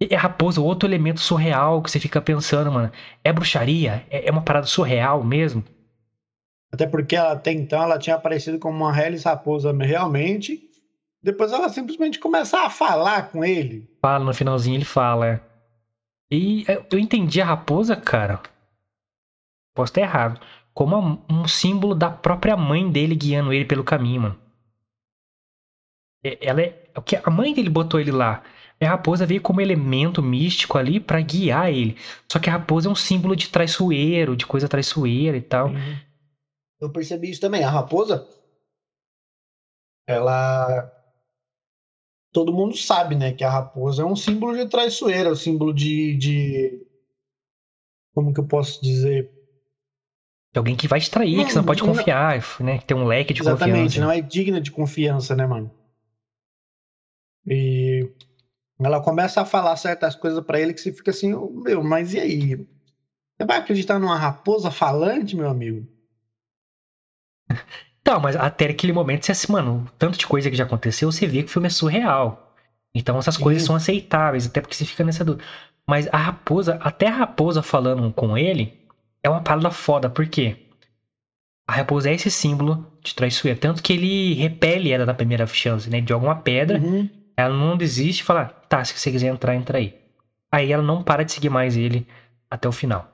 E 0.00 0.14
a 0.14 0.18
raposa, 0.18 0.60
outro 0.60 0.88
elemento 0.88 1.20
surreal 1.20 1.82
que 1.82 1.90
você 1.90 1.98
fica 1.98 2.20
pensando, 2.20 2.70
mano. 2.70 2.92
É 3.24 3.32
bruxaria? 3.32 4.06
É, 4.08 4.28
é 4.28 4.30
uma 4.30 4.42
parada 4.42 4.66
surreal 4.66 5.24
mesmo? 5.24 5.64
Até 6.70 6.86
porque 6.86 7.16
ela, 7.16 7.32
até 7.32 7.50
então 7.50 7.82
ela 7.82 7.98
tinha 7.98 8.14
aparecido 8.14 8.58
como 8.58 8.76
uma 8.76 8.96
Hellis 8.96 9.24
raposa 9.24 9.72
realmente. 9.72 10.60
Depois 11.20 11.52
ela 11.52 11.68
simplesmente 11.68 12.20
começa 12.20 12.60
a 12.60 12.70
falar 12.70 13.30
com 13.32 13.44
ele. 13.44 13.88
Fala, 14.00 14.24
no 14.24 14.34
finalzinho 14.34 14.76
ele 14.76 14.84
fala. 14.84 15.26
É. 15.26 15.40
E 16.30 16.64
eu 16.90 16.98
entendi 16.98 17.40
a 17.40 17.46
raposa, 17.46 17.96
cara. 17.96 18.40
Posso 19.74 19.90
estar 19.90 20.00
errado. 20.00 20.40
Como 20.76 21.24
um 21.30 21.48
símbolo 21.48 21.94
da 21.94 22.10
própria 22.10 22.54
mãe 22.54 22.92
dele 22.92 23.14
guiando 23.14 23.50
ele 23.50 23.64
pelo 23.64 23.82
caminho, 23.82 24.20
mano. 24.20 24.40
Ela 26.22 26.60
é. 26.60 26.92
O 26.94 27.00
que 27.00 27.16
a 27.16 27.30
mãe 27.30 27.54
dele 27.54 27.70
botou 27.70 27.98
ele 27.98 28.12
lá. 28.12 28.44
A 28.78 28.88
raposa 28.88 29.24
veio 29.24 29.40
como 29.40 29.62
elemento 29.62 30.22
místico 30.22 30.76
ali 30.76 31.00
para 31.00 31.18
guiar 31.22 31.72
ele. 31.72 31.96
Só 32.30 32.38
que 32.38 32.50
a 32.50 32.52
raposa 32.52 32.90
é 32.90 32.92
um 32.92 32.94
símbolo 32.94 33.34
de 33.34 33.48
traiçoeiro, 33.48 34.36
de 34.36 34.44
coisa 34.44 34.68
traiçoeira 34.68 35.38
e 35.38 35.40
tal. 35.40 35.68
Uhum. 35.68 35.98
Eu 36.78 36.92
percebi 36.92 37.30
isso 37.30 37.40
também. 37.40 37.64
A 37.64 37.70
raposa, 37.70 38.28
ela. 40.06 40.92
Todo 42.34 42.52
mundo 42.52 42.76
sabe, 42.76 43.14
né? 43.14 43.32
Que 43.32 43.44
a 43.44 43.50
raposa 43.50 44.02
é 44.02 44.04
um 44.04 44.14
símbolo 44.14 44.54
de 44.54 44.68
traiçoeira, 44.68 45.32
um 45.32 45.36
símbolo 45.36 45.72
de, 45.72 46.14
de. 46.18 46.86
Como 48.14 48.34
que 48.34 48.40
eu 48.40 48.46
posso 48.46 48.82
dizer? 48.82 49.35
De 50.56 50.58
alguém 50.58 50.74
que 50.74 50.88
vai 50.88 50.98
te 50.98 51.10
trair, 51.10 51.36
não, 51.36 51.44
que 51.44 51.52
você 51.52 51.58
não 51.58 51.66
pode 51.66 51.82
não, 51.82 51.88
confiar, 51.92 52.42
né? 52.60 52.78
Que 52.78 52.86
tem 52.86 52.96
um 52.96 53.04
leque 53.04 53.34
de 53.34 53.42
exatamente, 53.42 53.60
confiança. 53.60 53.98
Exatamente, 53.98 54.00
não 54.00 54.10
é 54.10 54.20
digna 54.22 54.58
de 54.58 54.70
confiança, 54.70 55.36
né, 55.36 55.46
mano? 55.46 55.70
E 57.46 58.10
ela 58.80 59.02
começa 59.02 59.42
a 59.42 59.44
falar 59.44 59.76
certas 59.76 60.16
coisas 60.16 60.42
para 60.42 60.58
ele 60.58 60.72
que 60.72 60.80
você 60.80 60.90
fica 60.90 61.10
assim, 61.10 61.34
meu, 61.62 61.84
mas 61.84 62.14
e 62.14 62.20
aí? 62.20 62.56
Você 62.56 63.44
vai 63.46 63.58
acreditar 63.58 63.98
numa 63.98 64.16
raposa 64.16 64.70
falante, 64.70 65.36
meu 65.36 65.50
amigo? 65.50 65.86
Então, 68.00 68.20
mas 68.20 68.36
até 68.36 68.66
aquele 68.66 68.92
momento 68.92 69.26
você 69.26 69.32
assim, 69.32 69.52
mano, 69.52 69.84
tanto 69.98 70.16
de 70.16 70.28
coisa 70.28 70.48
que 70.48 70.56
já 70.56 70.62
aconteceu, 70.62 71.10
você 71.10 71.26
vê 71.26 71.42
que 71.42 71.48
o 71.48 71.52
filme 71.52 71.66
é 71.66 71.70
surreal. 71.70 72.54
Então 72.94 73.18
essas 73.18 73.34
Sim. 73.34 73.42
coisas 73.42 73.64
são 73.64 73.74
aceitáveis, 73.74 74.46
até 74.46 74.60
porque 74.60 74.76
você 74.76 74.84
fica 74.84 75.02
nessa 75.02 75.24
dúvida. 75.24 75.44
Mas 75.84 76.06
a 76.12 76.16
raposa, 76.16 76.76
até 76.80 77.08
a 77.08 77.16
raposa 77.16 77.64
falando 77.64 78.12
com 78.12 78.38
ele, 78.38 78.85
é 79.26 79.30
uma 79.30 79.40
parada 79.40 79.70
foda, 79.70 80.08
por 80.08 80.26
quê? 80.26 80.56
A 81.68 81.72
raposa 81.72 82.10
é 82.10 82.14
esse 82.14 82.30
símbolo 82.30 82.86
de 83.02 83.14
traiçoeira. 83.14 83.58
Tanto 83.58 83.82
que 83.82 83.92
ele 83.92 84.34
repele 84.34 84.92
ela 84.92 85.04
da 85.04 85.12
primeira 85.12 85.46
chance, 85.46 85.90
né? 85.90 86.00
De 86.00 86.12
alguma 86.12 86.36
pedra. 86.36 86.78
Uhum. 86.78 87.10
Ela 87.36 87.54
não 87.54 87.76
desiste 87.76 88.22
e 88.22 88.24
fala, 88.24 88.46
tá, 88.46 88.84
se 88.84 88.96
você 88.96 89.10
quiser 89.10 89.26
entrar, 89.26 89.54
entra 89.54 89.78
aí. 89.78 89.94
Aí 90.50 90.70
ela 90.72 90.82
não 90.82 91.02
para 91.02 91.24
de 91.24 91.32
seguir 91.32 91.50
mais 91.50 91.76
ele 91.76 92.06
até 92.48 92.68
o 92.68 92.72
final. 92.72 93.12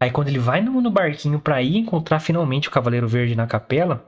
Aí 0.00 0.10
quando 0.10 0.28
ele 0.28 0.38
vai 0.38 0.62
no, 0.62 0.80
no 0.80 0.90
barquinho 0.90 1.38
para 1.38 1.62
ir 1.62 1.76
encontrar 1.76 2.18
finalmente 2.18 2.68
o 2.68 2.70
Cavaleiro 2.70 3.06
Verde 3.06 3.36
na 3.36 3.46
capela, 3.46 4.04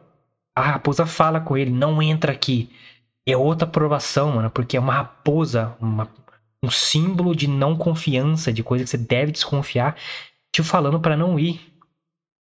a 0.57 0.63
raposa 0.63 1.05
fala 1.05 1.39
com 1.39 1.57
ele, 1.57 1.71
não 1.71 2.03
entra 2.03 2.33
aqui. 2.33 2.71
É 3.27 3.37
outra 3.37 3.69
aprovação, 3.69 4.33
mano, 4.33 4.51
porque 4.51 4.79
é 4.79 4.81
uma 4.81 4.95
raposa, 4.95 5.77
uma, 5.79 6.09
um 6.63 6.71
símbolo 6.71 7.37
de 7.37 7.47
não 7.47 7.77
confiança, 7.77 8.51
de 8.51 8.63
coisa 8.63 8.85
que 8.85 8.91
você 8.91 8.97
deve 8.97 9.31
desconfiar, 9.31 9.95
te 10.53 10.63
falando 10.63 11.01
para 11.01 11.17
não 11.17 11.39
ir. 11.39 11.73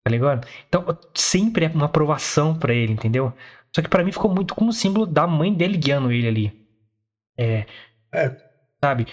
Tá 0.04 0.12
ligado? 0.12 0.48
Então, 0.68 0.86
sempre 1.14 1.66
é 1.66 1.70
uma 1.70 1.86
aprovação 1.86 2.58
para 2.58 2.74
ele, 2.74 2.94
entendeu? 2.94 3.34
Só 3.74 3.82
que 3.82 3.88
para 3.88 4.04
mim 4.04 4.12
ficou 4.12 4.34
muito 4.34 4.54
como 4.54 4.74
símbolo 4.74 5.06
da 5.06 5.26
mãe 5.26 5.54
dele 5.54 5.78
guiando 5.78 6.12
ele 6.12 6.28
ali. 6.28 6.68
É, 7.38 7.66
é. 8.14 8.36
Sabe? 8.84 9.08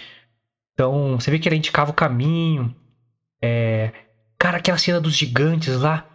Então, 0.73 1.21
você 1.21 1.31
vê 1.31 1.39
que 1.39 1.49
ele 1.49 1.57
indicava 1.57 1.91
o 1.91 1.95
caminho. 1.95 2.75
É, 3.43 3.93
cara, 4.39 4.59
aquela 4.59 4.79
cena 4.79 5.01
dos 5.01 5.15
gigantes 5.15 5.77
lá. 5.77 6.07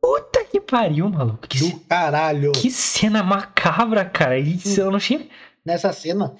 Puta 0.00 0.44
que 0.44 0.60
pariu, 0.60 1.08
maluco. 1.08 1.48
Que 1.48 1.58
Do 1.58 1.80
caralho. 1.80 2.52
Que 2.52 2.70
cena 2.70 3.22
macabra, 3.22 4.04
cara. 4.04 4.38
Isso 4.38 4.80
eu 4.80 4.90
não 4.90 4.98
tinha. 4.98 5.26
Nessa 5.64 5.92
cena, 5.92 6.36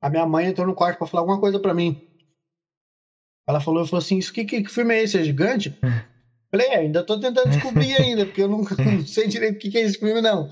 a 0.00 0.08
minha 0.08 0.26
mãe 0.26 0.46
entrou 0.46 0.66
no 0.66 0.74
quarto 0.74 0.98
pra 0.98 1.06
falar 1.06 1.22
alguma 1.22 1.40
coisa 1.40 1.58
pra 1.58 1.74
mim. 1.74 2.00
Ela 3.46 3.60
falou, 3.60 3.84
falou 3.86 4.02
assim: 4.02 4.18
Isso 4.18 4.32
que, 4.32 4.44
que, 4.44 4.62
que 4.62 4.70
filme 4.70 4.94
é 4.94 5.02
esse? 5.02 5.18
É 5.18 5.24
gigante? 5.24 5.76
É. 5.82 6.12
Falei, 6.50 6.66
é, 6.68 6.76
ainda 6.76 7.02
tô 7.02 7.18
tentando 7.18 7.50
descobrir 7.50 7.94
ainda, 7.96 8.26
porque 8.26 8.42
eu 8.42 8.48
não, 8.48 8.58
não 8.84 9.06
sei 9.06 9.26
direito 9.26 9.56
o 9.56 9.58
que, 9.58 9.70
que 9.70 9.78
é 9.78 9.82
esse 9.82 9.98
filme, 9.98 10.20
não. 10.20 10.50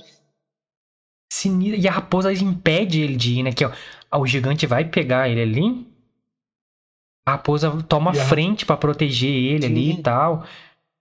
E 1.46 1.86
a 1.86 1.92
raposa 1.92 2.32
impede 2.32 3.00
ele 3.00 3.16
de 3.16 3.38
ir, 3.38 3.42
né? 3.42 3.52
Que, 3.52 3.64
ó, 3.64 3.72
o 4.18 4.26
gigante 4.26 4.66
vai 4.66 4.84
pegar 4.84 5.28
ele 5.28 5.42
ali. 5.42 5.86
A 7.26 7.32
raposa 7.32 7.70
toma 7.82 8.10
a 8.10 8.14
frente 8.14 8.66
para 8.66 8.76
proteger 8.76 9.30
ele 9.30 9.66
Sim. 9.66 9.72
ali 9.72 9.92
e 9.92 10.02
tal. 10.02 10.44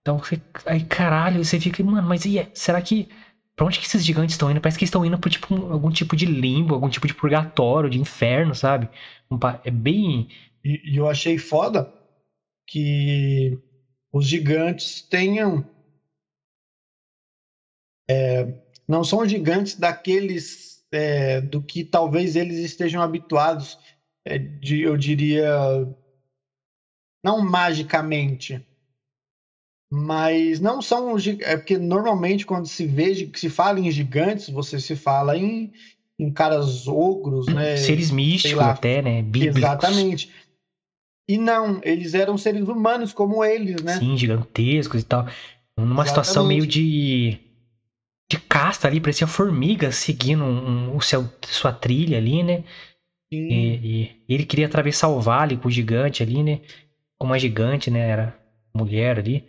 Então, 0.00 0.18
você, 0.18 0.40
aí 0.66 0.84
caralho, 0.84 1.44
você 1.44 1.58
fica, 1.58 1.82
mano, 1.82 2.06
mas 2.06 2.24
e, 2.24 2.46
será 2.54 2.80
que. 2.80 3.08
Pra 3.56 3.66
onde 3.66 3.78
que 3.78 3.84
esses 3.84 4.04
gigantes 4.04 4.34
estão 4.34 4.50
indo? 4.50 4.60
Parece 4.60 4.78
que 4.78 4.84
estão 4.84 5.04
indo 5.04 5.18
por 5.18 5.28
tipo, 5.28 5.54
algum 5.70 5.90
tipo 5.90 6.16
de 6.16 6.24
limbo, 6.24 6.72
algum 6.72 6.88
tipo 6.88 7.06
de 7.06 7.12
purgatório, 7.12 7.90
de 7.90 8.00
inferno, 8.00 8.54
sabe? 8.54 8.88
É 9.64 9.70
bem. 9.70 10.28
E, 10.64 10.92
e 10.92 10.96
eu 10.96 11.08
achei 11.08 11.38
foda 11.38 11.90
que 12.66 13.58
os 14.12 14.26
gigantes 14.26 15.02
tenham. 15.08 15.64
É, 18.08 18.44
não 18.88 19.04
são 19.04 19.26
gigantes 19.26 19.76
daqueles 19.76 20.82
é, 20.90 21.40
do 21.40 21.62
que 21.62 21.84
talvez 21.84 22.36
eles 22.36 22.58
estejam 22.58 23.02
habituados, 23.02 23.78
é, 24.24 24.38
de, 24.38 24.80
eu 24.80 24.96
diria, 24.96 25.86
não 27.24 27.40
magicamente, 27.40 28.60
mas 29.90 30.60
não 30.60 30.80
são 30.80 31.16
é 31.40 31.56
porque 31.56 31.76
normalmente 31.76 32.46
quando 32.46 32.66
se 32.66 32.86
vê 32.86 33.28
se 33.34 33.48
fala 33.48 33.80
em 33.80 33.90
gigantes 33.90 34.48
você 34.48 34.78
se 34.78 34.94
fala 34.94 35.36
em, 35.36 35.72
em 36.16 36.32
caras 36.32 36.86
ogros 36.86 37.46
né 37.48 37.76
seres 37.76 38.12
místicos 38.12 38.62
até 38.62 39.02
né 39.02 39.20
Bíblicos. 39.20 39.58
exatamente 39.58 40.30
e 41.34 41.38
não 41.38 41.80
eles 41.82 42.14
eram 42.14 42.36
seres 42.36 42.68
humanos 42.68 43.12
como 43.12 43.44
eles 43.44 43.82
né 43.82 43.98
sim 43.98 44.16
gigantescos 44.16 45.02
e 45.02 45.04
tal 45.04 45.26
numa 45.76 46.02
exatamente. 46.02 46.08
situação 46.08 46.46
meio 46.46 46.66
de 46.66 47.38
de 48.30 48.38
casta 48.38 48.86
ali, 48.86 49.00
parecia 49.00 49.26
formiga 49.26 49.90
seguindo 49.90 50.44
um, 50.44 50.92
um, 50.92 50.96
o 50.96 51.00
seu, 51.00 51.28
sua 51.42 51.72
trilha 51.72 52.16
ali, 52.16 52.44
né? 52.44 52.62
E, 53.32 53.36
e, 53.38 54.10
ele 54.28 54.44
queria 54.44 54.66
atravessar 54.66 55.08
o 55.08 55.20
vale 55.20 55.56
com 55.56 55.66
o 55.66 55.70
gigante 55.70 56.22
ali, 56.22 56.40
né? 56.40 56.60
Com 57.18 57.26
uma 57.26 57.38
gigante, 57.40 57.90
né? 57.90 58.08
Era 58.08 58.38
mulher 58.72 59.18
ali. 59.18 59.44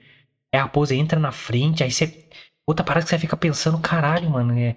Aí 0.51 0.59
a 0.59 0.63
raposa 0.63 0.95
entra 0.95 1.19
na 1.19 1.31
frente, 1.31 1.83
aí 1.83 1.91
você. 1.91 2.27
Outra 2.65 2.83
parada 2.83 3.03
que 3.03 3.09
você 3.11 3.19
fica 3.19 3.37
pensando, 3.37 3.77
caralho, 3.79 4.31
mano, 4.31 4.57
é. 4.57 4.75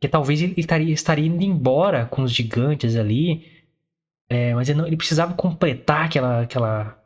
Que 0.00 0.08
talvez 0.08 0.42
ele 0.42 0.54
estaria, 0.56 0.92
estaria 0.92 1.26
indo 1.26 1.44
embora 1.44 2.06
com 2.06 2.22
os 2.22 2.32
gigantes 2.32 2.96
ali. 2.96 3.46
É, 4.28 4.54
mas 4.54 4.68
ele, 4.68 4.78
não, 4.78 4.86
ele 4.86 4.96
precisava 4.96 5.34
completar 5.34 6.06
aquela. 6.06 6.42
aquela 6.42 6.98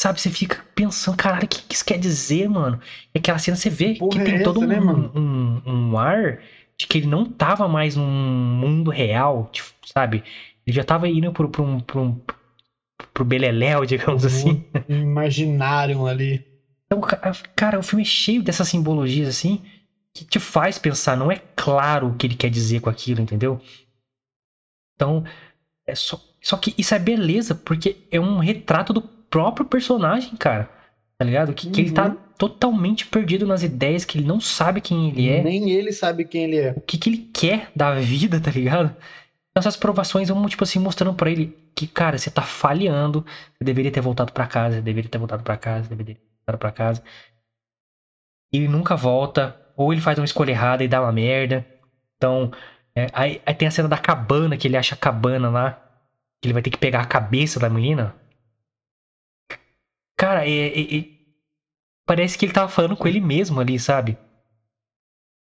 Sabe, 0.00 0.20
você 0.20 0.30
fica 0.30 0.64
pensando, 0.76 1.16
caralho, 1.16 1.44
o 1.44 1.48
que, 1.48 1.60
que 1.62 1.74
isso 1.74 1.84
quer 1.84 1.98
dizer, 1.98 2.48
mano? 2.48 2.80
É 3.12 3.18
aquela 3.18 3.38
cena 3.38 3.56
você 3.56 3.68
vê 3.68 3.94
Porra 3.94 4.10
que 4.12 4.24
tem 4.24 4.36
é 4.36 4.42
todo 4.42 4.62
essa, 4.62 4.80
um, 4.80 4.96
né, 4.96 5.10
um, 5.14 5.62
um, 5.66 5.98
ar 5.98 6.40
de 6.78 6.86
que 6.86 6.98
ele 6.98 7.08
não 7.08 7.24
tava 7.24 7.66
mais 7.66 7.96
num 7.96 8.06
mundo 8.06 8.92
real, 8.92 9.48
tipo, 9.52 9.68
sabe? 9.84 10.22
Ele 10.64 10.76
já 10.76 10.84
tava 10.84 11.08
indo 11.08 11.32
pro, 11.32 11.48
pro, 11.48 11.64
um, 11.64 11.80
pro, 11.80 12.22
pro 13.12 13.24
Beleléu, 13.24 13.84
digamos 13.86 14.22
um 14.22 14.26
assim. 14.28 14.64
Imaginário 14.88 16.06
ali. 16.06 16.46
Então, 16.86 17.00
cara, 17.56 17.78
o 17.78 17.82
filme 17.82 18.02
é 18.02 18.06
cheio 18.06 18.42
dessas 18.42 18.68
simbologias, 18.68 19.28
assim, 19.28 19.62
que 20.14 20.24
te 20.24 20.38
faz 20.38 20.78
pensar, 20.78 21.16
não 21.16 21.30
é 21.30 21.36
claro 21.56 22.08
o 22.08 22.14
que 22.14 22.26
ele 22.26 22.36
quer 22.36 22.50
dizer 22.50 22.80
com 22.80 22.88
aquilo, 22.88 23.20
entendeu? 23.20 23.60
Então, 24.94 25.24
é 25.88 25.94
só, 25.94 26.20
só 26.40 26.56
que 26.56 26.74
isso 26.76 26.94
é 26.94 26.98
beleza, 26.98 27.54
porque 27.54 27.96
é 28.10 28.20
um 28.20 28.38
retrato 28.38 28.92
do 28.92 29.00
próprio 29.00 29.66
personagem, 29.66 30.36
cara. 30.36 30.68
Tá 31.16 31.24
ligado? 31.24 31.52
Que, 31.52 31.66
uhum. 31.66 31.72
que 31.72 31.80
ele 31.80 31.90
tá 31.90 32.06
uhum. 32.06 32.16
totalmente 32.36 33.06
perdido 33.06 33.46
nas 33.46 33.62
ideias, 33.62 34.04
que 34.04 34.18
ele 34.18 34.26
não 34.26 34.38
sabe 34.38 34.80
quem 34.80 35.08
ele 35.08 35.28
é. 35.28 35.42
Nem 35.42 35.70
ele 35.70 35.90
sabe 35.92 36.24
quem 36.24 36.44
ele 36.44 36.58
é. 36.58 36.74
O 36.76 36.80
que, 36.80 36.98
que 36.98 37.10
ele 37.10 37.28
quer 37.32 37.70
da 37.74 37.94
vida, 37.94 38.38
tá 38.38 38.50
ligado? 38.50 38.94
Então, 39.50 39.60
essas 39.60 39.76
provações 39.76 40.28
vão, 40.28 40.46
tipo 40.46 40.62
assim, 40.62 40.78
mostrando 40.78 41.14
para 41.14 41.30
ele 41.30 41.56
que, 41.74 41.86
cara, 41.86 42.18
você 42.18 42.30
tá 42.30 42.42
falhando, 42.42 43.24
você 43.56 43.64
deveria 43.64 43.90
ter 43.90 44.00
voltado 44.00 44.32
para 44.32 44.46
casa, 44.46 44.76
você 44.76 44.82
deveria 44.82 45.10
ter 45.10 45.18
voltado 45.18 45.42
para 45.42 45.56
casa, 45.56 45.88
deveria 45.88 46.14
ter 46.14 46.20
voltado 46.20 46.58
pra 46.58 46.70
casa. 46.70 47.02
E 48.52 48.58
ele 48.58 48.68
nunca 48.68 48.94
volta, 48.94 49.60
ou 49.76 49.92
ele 49.92 50.02
faz 50.02 50.18
uma 50.18 50.24
escolha 50.24 50.52
errada 50.52 50.84
e 50.84 50.88
dá 50.88 51.00
uma 51.00 51.12
merda. 51.12 51.66
Então, 52.16 52.52
É, 52.98 53.06
aí, 53.12 53.40
aí, 53.46 53.54
tem 53.54 53.68
a 53.68 53.70
cena 53.70 53.88
da 53.88 53.96
cabana, 53.96 54.56
que 54.56 54.66
ele 54.66 54.76
acha 54.76 54.94
a 54.94 54.98
cabana 54.98 55.48
lá. 55.48 55.72
Que 56.40 56.48
ele 56.48 56.52
vai 56.52 56.62
ter 56.62 56.70
que 56.70 56.78
pegar 56.78 57.00
a 57.00 57.06
cabeça 57.06 57.60
da 57.60 57.68
menina. 57.68 58.14
Cara, 60.16 60.44
é, 60.46 60.68
é, 60.68 60.98
é 60.98 61.04
parece 62.04 62.36
que 62.36 62.44
ele 62.44 62.52
tava 62.52 62.68
falando 62.68 62.96
com 62.96 63.06
ele 63.06 63.20
mesmo 63.20 63.60
ali, 63.60 63.78
sabe? 63.78 64.18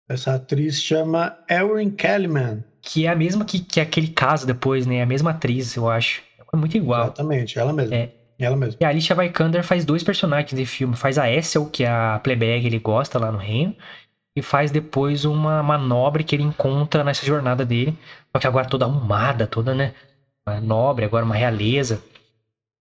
Essa 0.07 0.35
atriz 0.35 0.81
chama 0.81 1.37
Erin 1.49 1.89
Kellyman. 1.89 2.63
Que 2.81 3.05
é 3.05 3.09
a 3.09 3.15
mesma 3.15 3.45
que, 3.45 3.59
que 3.59 3.79
aquele 3.79 4.09
caso 4.09 4.45
depois, 4.45 4.85
né? 4.85 5.01
A 5.01 5.05
mesma 5.05 5.31
atriz, 5.31 5.75
eu 5.75 5.89
acho. 5.89 6.21
É 6.53 6.57
muito 6.57 6.75
igual. 6.77 7.05
Exatamente, 7.05 7.57
ela 7.57 7.73
mesma. 7.73 7.95
É. 7.95 8.11
Ela 8.37 8.57
mesma. 8.57 8.77
E 8.81 8.85
a 8.85 8.89
Alicia 8.89 9.15
Vikander 9.15 9.63
faz 9.63 9.85
dois 9.85 10.03
personagens 10.03 10.53
de 10.53 10.65
filme. 10.65 10.95
Faz 10.95 11.17
a 11.17 11.29
Essel, 11.29 11.67
que 11.67 11.83
é 11.83 11.89
a 11.89 12.19
playback 12.23 12.65
ele 12.65 12.79
gosta 12.79 13.19
lá 13.19 13.31
no 13.31 13.37
reino. 13.37 13.75
E 14.35 14.41
faz 14.41 14.71
depois 14.71 15.25
uma 15.25 15.61
manobra 15.61 16.23
que 16.23 16.35
ele 16.35 16.43
encontra 16.43 17.03
nessa 17.03 17.25
jornada 17.25 17.65
dele. 17.65 17.97
Só 18.31 18.39
que 18.39 18.47
agora 18.47 18.67
toda 18.67 18.85
arrumada, 18.85 19.45
toda, 19.45 19.75
né? 19.75 19.93
Nobre, 20.63 21.05
agora 21.05 21.25
uma 21.25 21.35
realeza. 21.35 22.01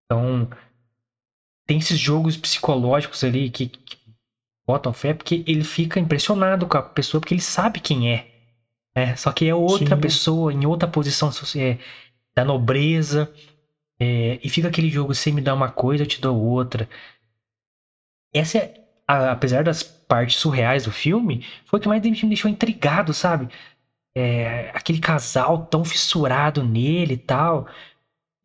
Então, 0.05 0.49
tem 1.67 1.79
esses 1.79 1.99
jogos 1.99 2.37
psicológicos 2.37 3.23
ali 3.23 3.51
que, 3.51 3.67
que 3.69 3.97
botam 4.67 4.93
fé, 4.93 5.15
porque 5.15 5.45
ele 5.47 5.65
fica 5.65 6.01
impressionado 6.01 6.67
com 6.67 6.77
a 6.77 6.83
pessoa, 6.83 7.21
porque 7.21 7.35
ele 7.35 7.41
sabe 7.41 7.81
quem 7.81 8.13
é. 8.13 8.31
Né? 8.95 9.17
Só 9.17 9.33
que 9.33 9.49
é 9.49 9.55
outra 9.55 9.95
Sim. 9.95 10.01
pessoa, 10.01 10.53
em 10.53 10.67
outra 10.67 10.89
posição 10.89 11.31
é, 11.57 11.79
da 12.35 12.45
nobreza. 12.45 13.33
É, 13.99 14.41
e 14.43 14.49
fica 14.49 14.69
aquele 14.69 14.91
jogo, 14.91 15.15
você 15.15 15.31
me 15.31 15.41
dá 15.41 15.55
uma 15.55 15.71
coisa, 15.71 16.05
eu 16.05 16.09
te 16.09 16.21
dou 16.21 16.37
outra. 16.41 16.89
Essa 18.33 18.59
é, 18.59 18.80
a, 19.11 19.33
apesar 19.33 19.65
das 19.65 19.83
partes 19.83 20.37
surreais 20.37 20.85
do 20.85 20.93
filme, 20.93 21.45
foi 21.65 21.79
o 21.79 21.83
que 21.83 21.89
mais 21.89 22.03
me 22.03 22.29
deixou 22.29 22.51
intrigado, 22.51 23.13
sabe? 23.13 23.49
É, 24.15 24.71
aquele 24.75 25.01
casal 25.01 25.67
tão 25.67 25.85
fissurado 25.85 26.63
nele 26.63 27.15
e 27.15 27.19
tal. 27.19 27.67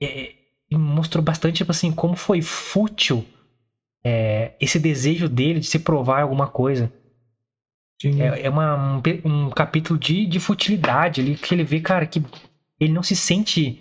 É, 0.01 0.33
e 0.69 0.77
mostrou 0.77 1.23
bastante, 1.23 1.57
tipo 1.57 1.71
assim, 1.71 1.91
como 1.91 2.15
foi 2.15 2.41
fútil 2.41 3.25
é, 4.03 4.53
esse 4.59 4.79
desejo 4.79 5.29
dele 5.29 5.59
de 5.59 5.67
se 5.67 5.79
provar 5.79 6.21
alguma 6.21 6.47
coisa. 6.47 6.91
É, 8.03 8.45
é 8.45 8.49
uma, 8.49 8.97
um, 8.97 9.01
um, 9.23 9.49
capítulo 9.49 9.97
de, 9.97 10.25
de 10.25 10.39
futilidade 10.39 11.21
ali, 11.21 11.35
que 11.35 11.53
ele 11.53 11.63
vê, 11.63 11.79
cara, 11.79 12.05
que 12.05 12.21
ele 12.79 12.91
não 12.91 13.01
se 13.01 13.15
sente 13.15 13.79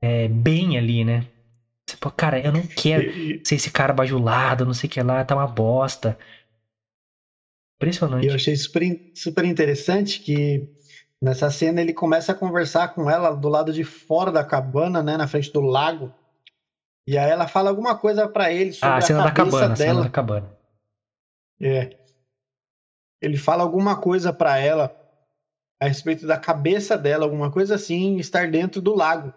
é, 0.00 0.28
bem 0.28 0.78
ali, 0.78 1.04
né? 1.04 1.26
Tipo, 1.90 2.10
cara, 2.10 2.38
eu 2.40 2.52
não 2.52 2.66
quero 2.66 3.02
e, 3.02 3.42
ser 3.44 3.56
esse 3.56 3.70
cara 3.70 3.92
bajulado, 3.92 4.64
não 4.64 4.74
sei 4.74 4.88
o 4.88 4.92
que 4.92 5.02
lá, 5.02 5.24
tá 5.24 5.34
uma 5.34 5.46
bosta. 5.46 6.18
Impressionante. 7.76 8.26
Eu 8.26 8.34
achei 8.34 8.54
super, 8.56 9.12
super 9.14 9.44
interessante 9.44 10.20
que 10.20 10.68
nessa 11.20 11.50
cena 11.50 11.80
ele 11.80 11.92
começa 11.92 12.32
a 12.32 12.34
conversar 12.34 12.88
com 12.88 13.10
ela 13.10 13.34
do 13.34 13.48
lado 13.48 13.72
de 13.72 13.84
fora 13.84 14.30
da 14.30 14.44
cabana, 14.44 15.02
né, 15.02 15.16
na 15.16 15.26
frente 15.26 15.52
do 15.52 15.60
lago. 15.60 16.12
E 17.06 17.18
aí 17.18 17.30
ela 17.30 17.48
fala 17.48 17.70
alguma 17.70 17.96
coisa 17.96 18.28
para 18.28 18.52
ele 18.52 18.72
sobre 18.72 18.94
ah, 18.94 18.96
a 18.98 19.00
cena 19.00 19.22
a 19.22 19.24
da 19.24 19.32
cabana, 19.32 19.74
dela. 19.74 19.76
Cena 19.76 20.02
da 20.02 20.10
cabana. 20.10 20.56
É. 21.60 21.98
Ele 23.20 23.36
fala 23.36 23.62
alguma 23.62 24.00
coisa 24.00 24.32
para 24.32 24.58
ela 24.58 24.96
a 25.80 25.86
respeito 25.86 26.26
da 26.26 26.38
cabeça 26.38 26.96
dela, 26.96 27.24
alguma 27.24 27.50
coisa 27.50 27.74
assim, 27.74 28.18
estar 28.18 28.50
dentro 28.50 28.80
do 28.82 28.94
lago. 28.94 29.32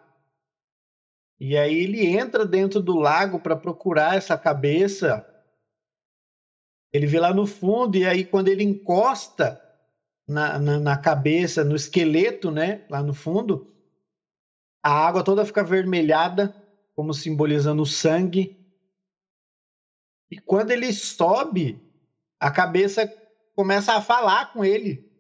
E 1.39 1.57
aí 1.57 1.75
ele 1.75 2.05
entra 2.05 2.45
dentro 2.45 2.79
do 2.79 2.95
lago 2.97 3.39
para 3.39 3.55
procurar 3.55 4.15
essa 4.15 4.37
cabeça. 4.37 5.27
Ele 6.91 7.07
vê 7.07 7.19
lá 7.19 7.33
no 7.33 7.45
fundo, 7.45 7.97
e 7.97 8.05
aí 8.05 8.23
quando 8.23 8.47
ele 8.47 8.63
encosta 8.63 9.59
na, 10.27 10.59
na, 10.59 10.79
na 10.79 10.97
cabeça, 10.97 11.63
no 11.63 11.75
esqueleto, 11.75 12.51
né, 12.51 12.85
lá 12.89 13.01
no 13.01 13.13
fundo, 13.13 13.73
a 14.81 14.91
água 14.91 15.23
toda 15.23 15.45
fica 15.45 15.61
avermelhada, 15.61 16.55
como 16.95 17.13
simbolizando 17.13 17.81
o 17.81 17.85
sangue. 17.85 18.59
E 20.29 20.39
quando 20.39 20.71
ele 20.71 20.93
sobe, 20.93 21.81
a 22.39 22.51
cabeça 22.51 23.11
começa 23.55 23.93
a 23.93 24.01
falar 24.01 24.51
com 24.53 24.63
ele. 24.63 25.11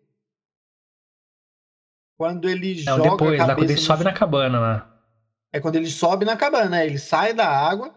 Quando 2.17 2.47
ele 2.47 2.83
Não, 2.83 2.97
joga 2.97 3.09
depois, 3.11 3.39
a 3.39 3.47
cabeça. 3.47 3.55
Quando 3.55 3.69
ele 3.69 3.79
no... 3.79 3.85
sobe 3.85 4.03
na 4.03 4.13
cabana 4.13 4.59
lá. 4.59 4.92
É 5.53 5.61
quando 5.61 5.77
ele 5.77 5.89
sobe 5.89 6.25
na 6.25 6.37
cabana, 6.37 6.85
ele 6.85 6.99
sai 6.99 7.33
da 7.33 7.47
água. 7.49 7.93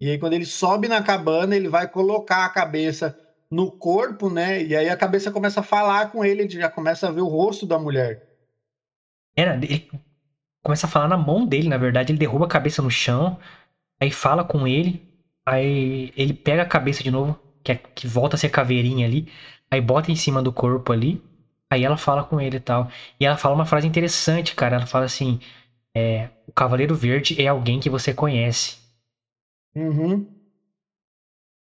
E 0.00 0.10
aí, 0.10 0.18
quando 0.18 0.34
ele 0.34 0.46
sobe 0.46 0.88
na 0.88 1.02
cabana, 1.02 1.56
ele 1.56 1.68
vai 1.68 1.88
colocar 1.88 2.44
a 2.46 2.50
cabeça 2.50 3.16
no 3.50 3.72
corpo, 3.72 4.30
né? 4.30 4.62
E 4.62 4.76
aí 4.76 4.88
a 4.90 4.96
cabeça 4.96 5.30
começa 5.32 5.60
a 5.60 5.62
falar 5.64 6.10
com 6.12 6.24
ele, 6.24 6.42
ele 6.44 6.50
já 6.50 6.70
começa 6.70 7.08
a 7.08 7.12
ver 7.12 7.22
o 7.22 7.28
rosto 7.28 7.66
da 7.66 7.78
mulher. 7.78 8.22
Era, 9.36 9.54
ele 9.56 9.86
começa 10.62 10.86
a 10.86 10.90
falar 10.90 11.08
na 11.08 11.16
mão 11.18 11.46
dele, 11.46 11.68
na 11.68 11.78
verdade. 11.78 12.12
Ele 12.12 12.18
derruba 12.18 12.46
a 12.46 12.48
cabeça 12.48 12.82
no 12.82 12.90
chão, 12.90 13.38
aí 14.00 14.10
fala 14.12 14.44
com 14.44 14.68
ele, 14.68 15.06
aí 15.46 16.12
ele 16.16 16.34
pega 16.34 16.62
a 16.62 16.66
cabeça 16.66 17.02
de 17.04 17.10
novo, 17.10 17.40
que, 17.64 17.72
é, 17.72 17.76
que 17.76 18.06
volta 18.08 18.36
a 18.36 18.38
ser 18.40 18.50
caveirinha 18.50 19.06
ali, 19.06 19.26
aí 19.70 19.80
bota 19.80 20.12
em 20.12 20.16
cima 20.16 20.42
do 20.42 20.52
corpo 20.52 20.92
ali, 20.92 21.22
aí 21.70 21.84
ela 21.84 21.96
fala 21.96 22.24
com 22.24 22.40
ele 22.40 22.56
e 22.58 22.60
tal. 22.60 22.88
E 23.20 23.26
ela 23.26 23.36
fala 23.36 23.54
uma 23.54 23.66
frase 23.66 23.86
interessante, 23.88 24.54
cara. 24.56 24.76
Ela 24.76 24.86
fala 24.86 25.06
assim: 25.06 25.40
é, 25.96 26.30
o 26.46 26.52
Cavaleiro 26.52 26.94
Verde 26.94 27.40
é 27.40 27.48
alguém 27.48 27.80
que 27.80 27.90
você 27.90 28.12
conhece. 28.12 28.78
Uhum. 29.74 30.26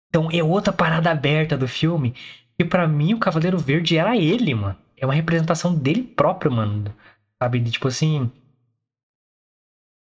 Então 0.09 0.29
é 0.31 0.43
outra 0.43 0.73
parada 0.73 1.11
aberta 1.11 1.57
do 1.57 1.67
filme. 1.67 2.13
E 2.59 2.65
para 2.65 2.87
mim 2.87 3.13
o 3.13 3.19
Cavaleiro 3.19 3.57
Verde 3.57 3.97
era 3.97 4.17
ele, 4.17 4.53
mano. 4.53 4.77
É 4.97 5.05
uma 5.05 5.13
representação 5.13 5.73
dele 5.73 6.03
próprio, 6.03 6.51
mano. 6.51 6.93
Sabe? 7.41 7.63
Tipo 7.69 7.87
assim. 7.87 8.29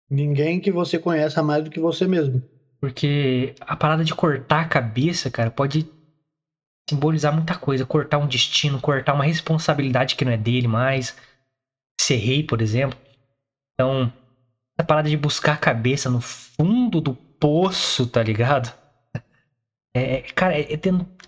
Ninguém 0.09 0.61
que 0.61 0.71
você 0.71 0.99
conheça 0.99 1.43
mais 1.43 1.65
do 1.65 1.71
que 1.71 1.81
você 1.81 2.07
mesmo. 2.07 2.41
Porque 2.81 3.55
a 3.61 3.77
parada 3.77 4.05
de 4.05 4.15
cortar 4.15 4.61
a 4.61 4.69
cabeça, 4.69 5.29
cara, 5.31 5.51
pode 5.51 5.91
simbolizar 6.89 7.35
muita 7.35 7.59
coisa. 7.59 7.85
Cortar 7.85 8.19
um 8.19 8.29
destino, 8.29 8.81
cortar 8.81 9.15
uma 9.15 9.25
responsabilidade 9.25 10.15
que 10.15 10.25
não 10.25 10.33
é 10.33 10.37
dele 10.37 10.69
mais. 10.69 11.17
Ser 12.01 12.17
rei, 12.17 12.45
por 12.45 12.61
exemplo. 12.61 12.97
Então, 13.77 14.11
essa 14.79 14.87
parada 14.87 15.09
de 15.09 15.16
buscar 15.16 15.53
a 15.53 15.59
cabeça 15.59 16.11
no 16.11 16.20
fundo 16.20 17.01
do 17.01 17.14
poço, 17.14 18.07
tá 18.07 18.22
ligado? 18.22 18.74
É, 19.95 20.16
é 20.16 20.22
cara, 20.22 20.59
é, 20.59 20.72
é 20.72 20.77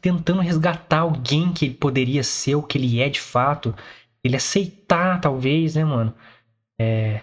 tentando 0.01 0.41
resgatar 0.41 1.01
alguém 1.01 1.53
que 1.53 1.67
ele 1.67 1.75
poderia 1.75 2.23
ser, 2.23 2.55
o 2.55 2.63
que 2.63 2.79
ele 2.79 3.01
é 3.01 3.09
de 3.09 3.21
fato. 3.21 3.75
Ele 4.25 4.37
aceitar, 4.37 5.21
talvez, 5.21 5.75
né, 5.75 5.85
mano? 5.85 6.15
É, 6.81 7.23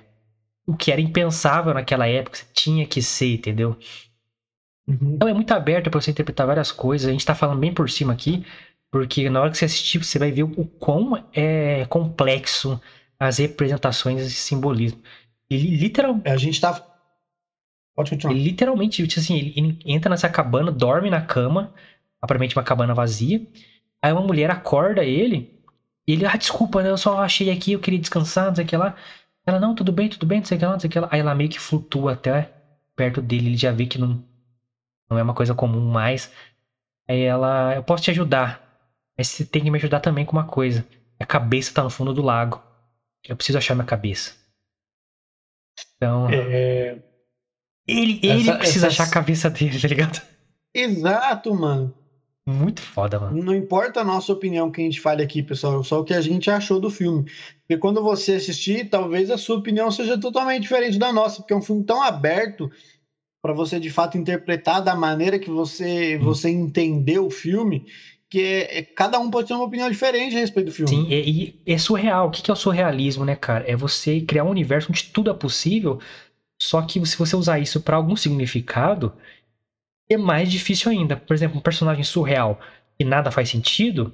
o 0.67 0.75
que 0.75 0.91
era 0.91 1.01
impensável 1.01 1.73
naquela 1.73 2.07
época, 2.07 2.37
você 2.37 2.45
tinha 2.53 2.85
que 2.87 3.01
ser, 3.01 3.35
entendeu? 3.35 3.77
Uhum. 4.87 5.15
Então 5.15 5.27
é 5.27 5.33
muito 5.33 5.51
aberto 5.51 5.89
para 5.89 5.99
você 6.01 6.11
interpretar 6.11 6.47
várias 6.47 6.71
coisas. 6.71 7.07
A 7.07 7.11
gente 7.11 7.25
tá 7.25 7.35
falando 7.35 7.59
bem 7.59 7.73
por 7.73 7.89
cima 7.89 8.13
aqui, 8.13 8.45
porque 8.91 9.29
na 9.29 9.41
hora 9.41 9.51
que 9.51 9.57
você 9.57 9.65
assistir, 9.65 10.03
você 10.03 10.19
vai 10.19 10.31
ver 10.31 10.43
o 10.43 10.65
quão 10.79 11.27
é 11.33 11.85
complexo 11.87 12.79
as 13.19 13.37
representações 13.37 14.21
e 14.21 14.31
simbolismo. 14.31 15.01
Ele 15.49 15.75
literalmente. 15.77 16.29
A 16.29 16.37
gente 16.37 16.59
tá. 16.59 16.73
Pode 17.95 18.09
continuar. 18.11 18.33
Ele 18.33 18.43
literalmente, 18.43 19.07
tipo 19.07 19.19
assim, 19.19 19.37
ele 19.37 19.79
entra 19.85 20.09
nessa 20.09 20.29
cabana, 20.29 20.71
dorme 20.71 21.09
na 21.09 21.21
cama, 21.21 21.73
aparentemente 22.21 22.57
uma 22.57 22.63
cabana 22.63 22.93
vazia. 22.93 23.45
Aí 24.01 24.11
uma 24.11 24.21
mulher 24.21 24.51
acorda 24.51 25.03
ele, 25.03 25.55
e 26.07 26.13
ele, 26.13 26.25
ah, 26.25 26.37
desculpa, 26.37 26.83
né, 26.83 26.89
eu 26.89 26.97
só 26.97 27.19
achei 27.21 27.49
aqui, 27.49 27.71
eu 27.71 27.79
queria 27.79 27.99
descansar, 27.99 28.47
não 28.47 28.55
sei 28.55 28.65
o 28.65 28.67
que 28.67 28.77
lá. 28.77 28.95
Ela, 29.45 29.59
não, 29.59 29.75
tudo 29.75 29.91
bem, 29.91 30.09
tudo 30.09 30.25
bem, 30.25 30.39
não 30.39 30.45
sei 30.45 30.57
o 30.57 30.59
que 30.59 30.65
lá, 30.65 30.71
não 30.73 30.79
sei 30.79 30.87
o 30.87 30.91
que 30.91 30.99
lá. 30.99 31.09
Aí 31.11 31.19
ela 31.19 31.35
meio 31.35 31.49
que 31.49 31.59
flutua 31.59 32.13
até 32.13 32.51
perto 32.95 33.21
dele, 33.21 33.47
ele 33.47 33.57
já 33.57 33.71
vê 33.71 33.85
que 33.85 33.97
não, 33.97 34.23
não 35.09 35.17
é 35.17 35.23
uma 35.23 35.33
coisa 35.33 35.55
comum 35.55 35.81
mais. 35.91 36.31
Aí 37.07 37.21
ela, 37.21 37.75
eu 37.75 37.83
posso 37.83 38.03
te 38.03 38.11
ajudar, 38.11 38.61
mas 39.17 39.27
você 39.29 39.45
tem 39.45 39.63
que 39.63 39.71
me 39.71 39.77
ajudar 39.77 39.99
também 39.99 40.25
com 40.25 40.33
uma 40.33 40.45
coisa. 40.45 40.85
A 41.19 41.25
cabeça 41.25 41.73
tá 41.73 41.83
no 41.83 41.89
fundo 41.89 42.13
do 42.13 42.21
lago. 42.21 42.61
Eu 43.27 43.35
preciso 43.35 43.57
achar 43.57 43.75
minha 43.75 43.85
cabeça. 43.85 44.33
Então. 45.95 46.29
É... 46.29 47.01
Ele, 47.87 48.19
ele 48.23 48.41
essa, 48.41 48.57
precisa 48.57 48.87
essa... 48.87 49.03
achar 49.03 49.09
a 49.09 49.13
cabeça 49.13 49.49
dele, 49.49 49.79
tá 49.79 49.87
ligado? 49.87 50.21
Exato, 50.73 51.53
mano. 51.53 51.93
Muito 52.47 52.81
foda, 52.81 53.19
mano. 53.19 53.43
Não 53.43 53.55
importa 53.55 54.01
a 54.01 54.03
nossa 54.03 54.31
opinião 54.31 54.71
que 54.71 54.79
a 54.79 54.83
gente 54.83 55.01
fale 55.01 55.23
aqui, 55.23 55.41
pessoal, 55.41 55.83
só 55.83 55.99
o 55.99 56.03
que 56.03 56.13
a 56.13 56.21
gente 56.21 56.49
achou 56.51 56.79
do 56.79 56.91
filme. 56.91 57.23
Porque 57.61 57.77
quando 57.77 58.03
você 58.03 58.33
assistir, 58.33 58.89
talvez 58.89 59.31
a 59.31 59.37
sua 59.37 59.57
opinião 59.57 59.89
seja 59.89 60.17
totalmente 60.17 60.61
diferente 60.61 60.99
da 60.99 61.11
nossa, 61.11 61.37
porque 61.37 61.53
é 61.53 61.55
um 61.55 61.61
filme 61.61 61.83
tão 61.83 62.03
aberto 62.03 62.71
para 63.41 63.53
você 63.53 63.79
de 63.79 63.89
fato 63.89 64.17
interpretar 64.17 64.83
da 64.83 64.95
maneira 64.95 65.39
que 65.39 65.49
você, 65.49 66.17
você 66.19 66.49
entendeu 66.49 67.25
o 67.25 67.31
filme, 67.31 67.87
que 68.29 68.41
é, 68.41 68.79
é, 68.79 68.81
cada 68.83 69.19
um 69.19 69.29
pode 69.29 69.47
ter 69.47 69.53
uma 69.53 69.65
opinião 69.65 69.89
diferente 69.89 70.35
a 70.35 70.39
respeito 70.39 70.67
do 70.67 70.71
filme. 70.71 70.89
Sim, 70.89 71.07
e, 71.09 71.61
é, 71.65 71.73
é 71.73 71.77
surreal. 71.77 72.27
O 72.27 72.31
que 72.31 72.49
é 72.49 72.53
o 72.53 72.57
surrealismo, 72.57 73.23
né, 73.25 73.35
cara? 73.35 73.63
É 73.69 73.75
você 73.75 74.21
criar 74.21 74.43
um 74.43 74.49
universo 74.49 74.89
onde 74.89 75.05
tudo 75.05 75.29
é 75.31 75.33
possível, 75.33 75.99
só 76.61 76.81
que 76.81 77.05
se 77.05 77.17
você 77.17 77.35
usar 77.35 77.59
isso 77.59 77.81
para 77.81 77.97
algum 77.97 78.15
significado, 78.15 79.13
é 80.09 80.17
mais 80.17 80.51
difícil 80.51 80.91
ainda. 80.91 81.15
Por 81.17 81.33
exemplo, 81.33 81.57
um 81.57 81.61
personagem 81.61 82.03
surreal 82.03 82.59
e 82.99 83.03
nada 83.03 83.31
faz 83.31 83.49
sentido, 83.49 84.13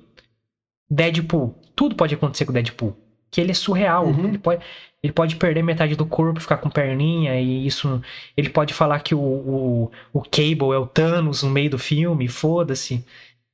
Deadpool. 0.89 1.55
Tudo 1.75 1.95
pode 1.95 2.15
acontecer 2.15 2.45
com 2.45 2.53
Deadpool. 2.53 2.95
que 3.31 3.39
ele 3.39 3.51
é 3.51 3.53
surreal. 3.53 4.07
Uhum. 4.07 4.27
Ele, 4.27 4.37
pode, 4.37 4.63
ele 5.01 5.13
pode 5.13 5.35
perder 5.37 5.63
metade 5.63 5.95
do 5.95 6.05
corpo, 6.05 6.39
ficar 6.39 6.57
com 6.57 6.69
perninha, 6.69 7.39
e 7.39 7.65
isso. 7.65 8.01
Ele 8.35 8.49
pode 8.49 8.73
falar 8.73 8.99
que 8.99 9.15
o, 9.15 9.19
o, 9.21 9.91
o 10.13 10.21
Cable 10.21 10.73
é 10.73 10.77
o 10.77 10.85
Thanos 10.85 11.43
no 11.43 11.49
meio 11.49 11.69
do 11.69 11.79
filme, 11.79 12.27
foda-se. 12.27 13.05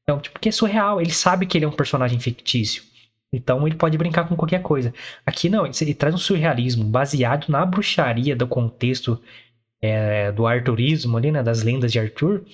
Então, 0.07 0.21
tipo, 0.21 0.33
porque 0.33 0.49
é 0.49 0.51
surreal. 0.53 1.01
Ele 1.01 1.11
sabe 1.11 1.45
que 1.45 1.57
ele 1.57 1.65
é 1.65 1.67
um 1.67 1.71
personagem 1.71 2.17
fictício. 2.17 2.81
Então 3.31 3.67
ele 3.67 3.75
pode 3.75 3.97
brincar 3.97 4.27
com 4.27 4.37
qualquer 4.37 4.61
coisa. 4.61 4.93
Aqui 5.25 5.49
não, 5.49 5.65
ele, 5.65 5.93
traz 5.93 6.15
um 6.15 6.17
surrealismo 6.17 6.85
baseado 6.85 7.49
na 7.49 7.65
bruxaria 7.65 8.35
do 8.35 8.47
contexto 8.47 9.21
é, 9.81 10.31
do 10.31 10.47
arturismo 10.47 11.17
ali, 11.17 11.29
né? 11.29 11.43
Das 11.43 11.61
lendas 11.61 11.91
de 11.91 11.99
Arthur. 11.99 12.45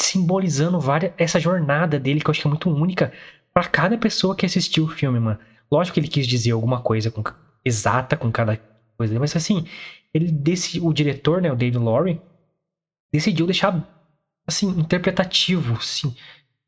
Simbolizando 0.00 0.80
várias, 0.80 1.12
essa 1.18 1.38
jornada 1.38 1.98
dele 1.98 2.20
que 2.20 2.28
eu 2.28 2.30
acho 2.30 2.40
que 2.40 2.46
é 2.46 2.50
muito 2.50 2.70
única 2.70 3.12
para 3.52 3.68
cada 3.68 3.98
pessoa 3.98 4.34
que 4.34 4.46
assistiu 4.46 4.84
o 4.84 4.88
filme, 4.88 5.20
mano. 5.20 5.38
Lógico 5.70 5.94
que 5.94 6.00
ele 6.00 6.08
quis 6.08 6.26
dizer 6.26 6.52
alguma 6.52 6.80
coisa 6.80 7.10
com, 7.10 7.22
exata 7.62 8.16
com 8.16 8.32
cada 8.32 8.58
coisa, 8.96 9.18
mas 9.18 9.36
assim, 9.36 9.66
ele 10.12 10.34
o 10.80 10.92
diretor, 10.92 11.40
né, 11.42 11.52
o 11.52 11.56
David 11.56 11.78
Lowry, 11.78 12.20
decidiu 13.12 13.46
deixar 13.46 14.01
assim 14.46 14.68
interpretativo, 14.68 15.74
assim, 15.74 16.14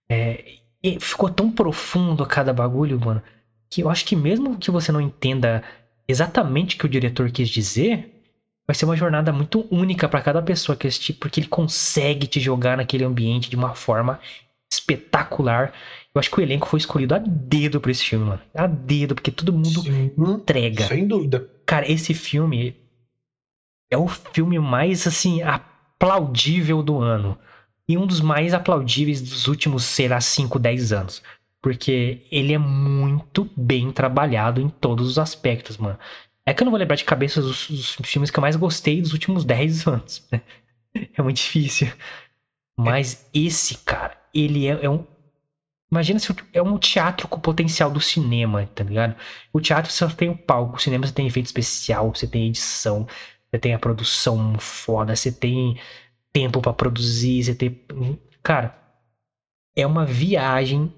é, 0.09 0.59
ficou 1.01 1.31
tão 1.31 1.51
profundo 1.51 2.27
cada 2.27 2.53
bagulho, 2.53 3.01
mano, 3.01 3.23
que 3.71 3.83
eu 3.83 3.91
acho 3.91 4.05
que 4.05 4.15
mesmo 4.15 4.59
que 4.59 4.71
você 4.71 4.93
não 4.93 5.01
entenda 5.01 5.63
exatamente 6.07 6.77
o 6.77 6.79
que 6.79 6.87
o 6.87 6.89
diretor 6.89 7.31
quis 7.31 7.49
dizer, 7.49 8.23
vai 8.67 8.75
ser 8.75 8.85
uma 8.85 8.97
jornada 8.97 9.33
muito 9.33 9.67
única 9.71 10.09
para 10.09 10.23
cada 10.23 10.43
pessoa 10.43 10.77
que 10.77 10.87
assistir, 10.87 11.15
porque 11.15 11.41
ele 11.41 11.49
consegue 11.49 12.27
te 12.27 12.41
jogar 12.41 12.77
naquele 12.77 13.05
ambiente 13.05 13.51
de 13.51 13.57
uma 13.57 13.75
forma 13.75 14.21
espetacular. 14.73 15.73
Eu 16.15 16.19
acho 16.19 16.31
que 16.31 16.39
o 16.39 16.43
elenco 16.43 16.67
foi 16.67 16.79
escolhido 16.79 17.15
a 17.15 17.19
dedo 17.19 17.81
pra 17.81 17.91
esse 17.91 18.05
filme, 18.05 18.27
mano. 18.27 18.41
A 18.55 18.67
dedo, 18.67 19.15
porque 19.15 19.31
todo 19.31 19.53
mundo 19.53 19.83
Sim, 19.83 20.13
entrega. 20.17 20.87
Sem 20.87 21.07
dúvida. 21.07 21.49
Cara, 21.67 21.91
esse 21.91 22.15
filme 22.15 22.77
é 23.91 23.97
o 23.97 24.09
filme 24.09 24.59
mais, 24.59 25.07
assim, 25.07 25.43
aplaudível 25.43 26.83
do 26.83 27.01
ano. 27.01 27.39
E 27.89 27.99
um 27.99 28.07
dos 28.07 28.21
mais 28.21 28.55
aplaudíveis 28.55 29.21
dos 29.21 29.47
últimos, 29.47 29.85
sei 29.85 30.09
lá, 30.09 30.21
5, 30.21 30.59
10 30.59 30.93
anos. 30.93 31.23
Porque 31.61 32.27
ele 32.31 32.53
é 32.53 32.59
muito 32.59 33.51
bem 33.57 33.91
trabalhado 33.91 34.61
em 34.61 34.69
todos 34.69 35.09
os 35.09 35.19
aspectos, 35.19 35.77
mano. 35.77 35.99
É 36.47 36.53
que 36.53 36.63
eu 36.63 36.67
não 36.67 36.71
vou 36.71 36.79
lembrar 36.79 36.97
de 36.97 37.05
cabeça 37.05 37.41
dos, 37.41 37.65
filmes 38.05 38.31
que 38.31 38.39
eu 38.39 38.43
mais 38.43 38.57
gostei 38.57 39.01
dos 39.01 39.13
últimos 39.13 39.45
10 39.45 39.87
anos. 39.89 40.27
Né? 40.31 40.41
É 41.17 41.23
muito 41.23 41.37
difícil. 41.37 41.89
Mas 42.77 43.29
esse, 43.33 43.79
cara, 43.79 44.17
ele 44.33 44.67
é, 44.67 44.85
é 44.85 44.91
um. 44.91 45.07
Imagina 45.91 46.19
se 46.19 46.35
é 46.53 46.61
um 46.61 46.77
teatro 46.77 47.29
com 47.29 47.37
o 47.37 47.41
potencial 47.41 47.91
do 47.91 48.01
cinema, 48.01 48.67
tá 48.75 48.83
ligado? 48.83 49.15
O 49.53 49.61
teatro 49.61 49.93
você 49.93 50.07
tem 50.09 50.29
o 50.29 50.37
palco, 50.37 50.77
o 50.77 50.81
cinema 50.81 51.07
você 51.07 51.13
tem 51.13 51.27
efeito 51.27 51.47
especial, 51.47 52.13
você 52.13 52.27
tem 52.27 52.49
edição, 52.49 53.07
você 53.49 53.59
tem 53.61 53.75
a 53.75 53.79
produção 53.79 54.59
foda, 54.59 55.15
você 55.15 55.31
tem 55.31 55.79
tempo 56.35 56.63
para 56.63 56.75
produzir, 56.75 57.45
você 57.45 57.55
tem. 57.57 57.81
Cara, 58.45 58.77
é 59.77 59.87
uma 59.87 60.07
viagem 60.07 60.93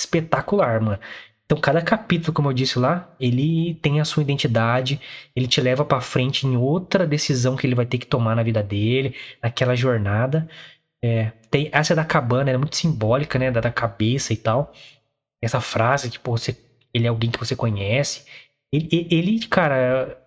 espetacular, 0.00 0.80
mano. 0.80 1.00
Então, 1.46 1.60
cada 1.60 1.82
capítulo, 1.82 2.32
como 2.32 2.48
eu 2.50 2.54
disse 2.54 2.78
lá, 2.78 3.14
ele 3.20 3.74
tem 3.82 4.00
a 4.00 4.04
sua 4.04 4.22
identidade, 4.22 5.00
ele 5.36 5.46
te 5.46 5.60
leva 5.60 5.84
para 5.84 6.00
frente 6.00 6.46
em 6.46 6.56
outra 6.56 7.06
decisão 7.06 7.56
que 7.56 7.66
ele 7.66 7.74
vai 7.74 7.86
ter 7.86 7.98
que 7.98 8.06
tomar 8.06 8.34
na 8.36 8.42
vida 8.42 8.62
dele, 8.62 9.14
naquela 9.42 9.76
jornada. 9.76 10.48
É, 11.04 11.32
tem 11.50 11.70
essa 11.72 11.94
da 11.94 12.04
cabana, 12.04 12.50
é 12.50 12.56
muito 12.58 12.76
simbólica, 12.76 13.38
né? 13.38 13.50
Da, 13.50 13.60
da 13.60 13.72
cabeça 13.72 14.32
e 14.32 14.36
tal. 14.38 14.72
Essa 15.42 15.60
frase, 15.60 16.10
tipo, 16.10 16.30
você, 16.32 16.56
ele 16.94 17.06
é 17.06 17.08
alguém 17.10 17.30
que 17.30 17.38
você 17.38 17.56
conhece. 17.56 18.24
Ele, 18.72 19.08
ele, 19.10 19.46
cara. 19.48 20.18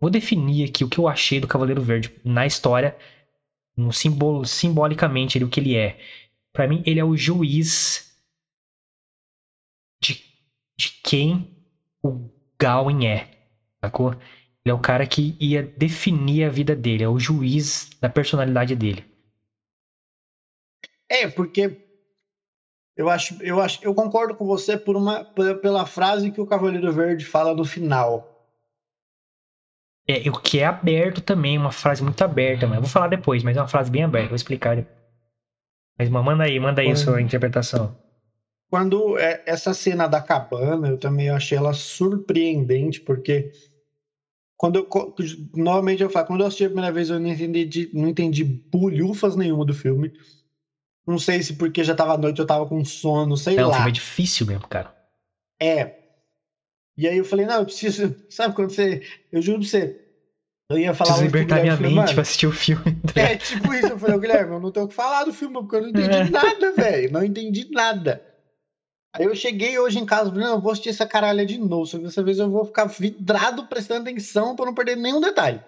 Vou 0.00 0.10
definir 0.10 0.68
aqui 0.68 0.84
o 0.84 0.88
que 0.88 0.98
eu 0.98 1.08
achei 1.08 1.40
do 1.40 1.48
Cavaleiro 1.48 1.82
Verde 1.82 2.10
na 2.24 2.46
história, 2.46 2.96
no 3.76 3.92
simbolo, 3.92 4.44
simbolicamente, 4.44 5.38
ele, 5.38 5.44
o 5.44 5.48
que 5.48 5.60
ele 5.60 5.76
é. 5.76 5.98
Para 6.52 6.66
mim, 6.68 6.82
ele 6.86 7.00
é 7.00 7.04
o 7.04 7.16
juiz 7.16 8.06
de, 10.00 10.14
de 10.76 10.90
quem 11.02 11.48
o 12.02 12.30
Gawain 12.60 13.06
é, 13.06 13.30
sacou? 13.84 14.12
Ele 14.12 14.72
é 14.72 14.74
o 14.74 14.80
cara 14.80 15.06
que 15.06 15.36
ia 15.40 15.62
definir 15.76 16.44
a 16.44 16.50
vida 16.50 16.74
dele, 16.76 17.04
é 17.04 17.08
o 17.08 17.18
juiz 17.18 17.88
da 18.00 18.08
personalidade 18.08 18.74
dele. 18.74 19.04
É, 21.08 21.26
porque 21.28 21.76
eu 22.96 23.08
acho, 23.08 23.40
eu 23.42 23.60
acho, 23.60 23.78
eu 23.82 23.94
concordo 23.94 24.34
com 24.34 24.44
você 24.44 24.76
por 24.76 24.96
uma 24.96 25.24
pela 25.62 25.86
frase 25.86 26.30
que 26.32 26.40
o 26.40 26.46
Cavaleiro 26.46 26.92
Verde 26.92 27.24
fala 27.24 27.54
no 27.54 27.64
final. 27.64 28.27
É, 30.08 30.28
o 30.30 30.32
que 30.32 30.58
é 30.58 30.64
aberto 30.64 31.20
também, 31.20 31.58
uma 31.58 31.70
frase 31.70 32.02
muito 32.02 32.22
aberta, 32.24 32.66
mas 32.66 32.76
eu 32.76 32.82
vou 32.82 32.90
falar 32.90 33.08
depois, 33.08 33.42
mas 33.42 33.56
é 33.56 33.60
uma 33.60 33.68
frase 33.68 33.90
bem 33.90 34.04
aberta, 34.04 34.28
vou 34.28 34.36
explicar 34.36 34.76
depois. 34.76 34.96
Mas 35.98 36.08
manda 36.08 36.44
aí, 36.44 36.58
manda 36.58 36.80
aí 36.80 36.90
a 36.90 36.96
sua 36.96 37.20
interpretação. 37.20 37.94
Quando 38.70 39.18
é, 39.18 39.42
essa 39.44 39.74
cena 39.74 40.06
da 40.06 40.20
cabana, 40.20 40.88
eu 40.88 40.96
também 40.96 41.28
achei 41.28 41.58
ela 41.58 41.74
surpreendente, 41.74 43.02
porque 43.02 43.50
quando 44.56 44.76
eu, 44.76 44.88
normalmente 45.54 46.02
eu 46.02 46.10
falo, 46.10 46.26
quando 46.26 46.40
eu 46.40 46.46
assisti 46.46 46.64
a 46.64 46.68
primeira 46.68 46.92
vez 46.92 47.10
eu 47.10 47.20
não 47.20 47.28
entendi, 47.28 47.90
não 47.92 48.08
entendi 48.08 48.44
bulhufas 48.44 49.36
nenhuma 49.36 49.64
do 49.64 49.74
filme. 49.74 50.12
Não 51.06 51.18
sei 51.18 51.42
se 51.42 51.54
porque 51.54 51.84
já 51.84 51.94
tava 51.94 52.14
à 52.14 52.18
noite 52.18 52.38
eu 52.38 52.46
tava 52.46 52.66
com 52.66 52.84
sono, 52.84 53.36
sei 53.36 53.56
é, 53.56 53.62
lá. 53.62 53.66
É, 53.66 53.68
um 53.68 53.74
filme 53.74 53.88
é 53.88 53.92
difícil 53.92 54.46
mesmo, 54.46 54.68
cara. 54.68 54.92
É. 55.60 56.07
E 56.98 57.06
aí 57.06 57.16
eu 57.16 57.24
falei, 57.24 57.46
não, 57.46 57.60
eu 57.60 57.64
preciso. 57.64 58.12
Sabe 58.28 58.56
quando 58.56 58.70
você. 58.70 59.00
Eu 59.30 59.40
juro 59.40 59.60
pra 59.60 59.68
você. 59.68 60.04
Eu 60.68 60.78
ia 60.78 60.92
falar. 60.92 61.10
Preciso 61.12 61.26
libertar 61.26 61.60
minha 61.62 61.76
falei, 61.76 61.94
mente 61.94 62.12
pra 62.12 62.22
assistir 62.22 62.48
o 62.48 62.52
filme. 62.52 62.82
É, 63.14 63.36
tipo 63.36 63.72
isso. 63.72 63.86
Eu 63.86 63.98
falei, 63.98 64.18
Guilherme, 64.18 64.54
eu 64.54 64.60
não 64.60 64.72
tenho 64.72 64.86
o 64.86 64.88
que 64.88 64.94
falar 64.94 65.22
do 65.22 65.32
filme, 65.32 65.54
porque 65.54 65.76
eu 65.76 65.82
não 65.82 65.88
entendi 65.90 66.16
é. 66.16 66.28
nada, 66.28 66.72
velho. 66.72 67.12
Não 67.12 67.22
entendi 67.22 67.68
nada. 67.70 68.20
Aí 69.14 69.24
eu 69.24 69.34
cheguei 69.34 69.78
hoje 69.78 69.98
em 69.98 70.04
casa, 70.04 70.30
não, 70.32 70.56
eu 70.56 70.60
vou 70.60 70.72
assistir 70.72 70.90
essa 70.90 71.06
caralha 71.06 71.46
de 71.46 71.56
novo. 71.56 71.86
Só 71.86 71.98
que 71.98 72.04
dessa 72.04 72.22
vez 72.22 72.40
eu 72.40 72.50
vou 72.50 72.64
ficar 72.64 72.86
vidrado 72.86 73.64
prestando 73.64 74.02
atenção 74.02 74.56
pra 74.56 74.66
não 74.66 74.74
perder 74.74 74.96
nenhum 74.96 75.20
detalhe. 75.20 75.60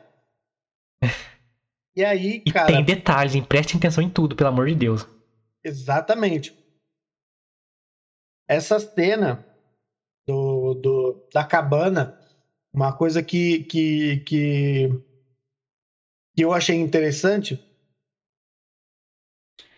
E 1.94 2.04
aí, 2.04 2.42
e 2.44 2.52
cara. 2.52 2.66
Tem 2.66 2.84
detalhes, 2.84 3.34
hein? 3.34 3.42
Preste 3.42 3.76
atenção 3.76 4.02
em 4.02 4.08
tudo, 4.08 4.34
pelo 4.34 4.48
amor 4.48 4.68
de 4.68 4.74
Deus. 4.74 5.06
Exatamente. 5.64 6.52
Essa 8.48 8.80
cena 8.80 9.49
da 11.32 11.44
cabana, 11.44 12.14
uma 12.72 12.92
coisa 12.96 13.22
que, 13.22 13.64
que, 13.64 14.20
que, 14.20 14.88
que 16.34 16.42
eu 16.44 16.52
achei 16.52 16.76
interessante 16.76 17.58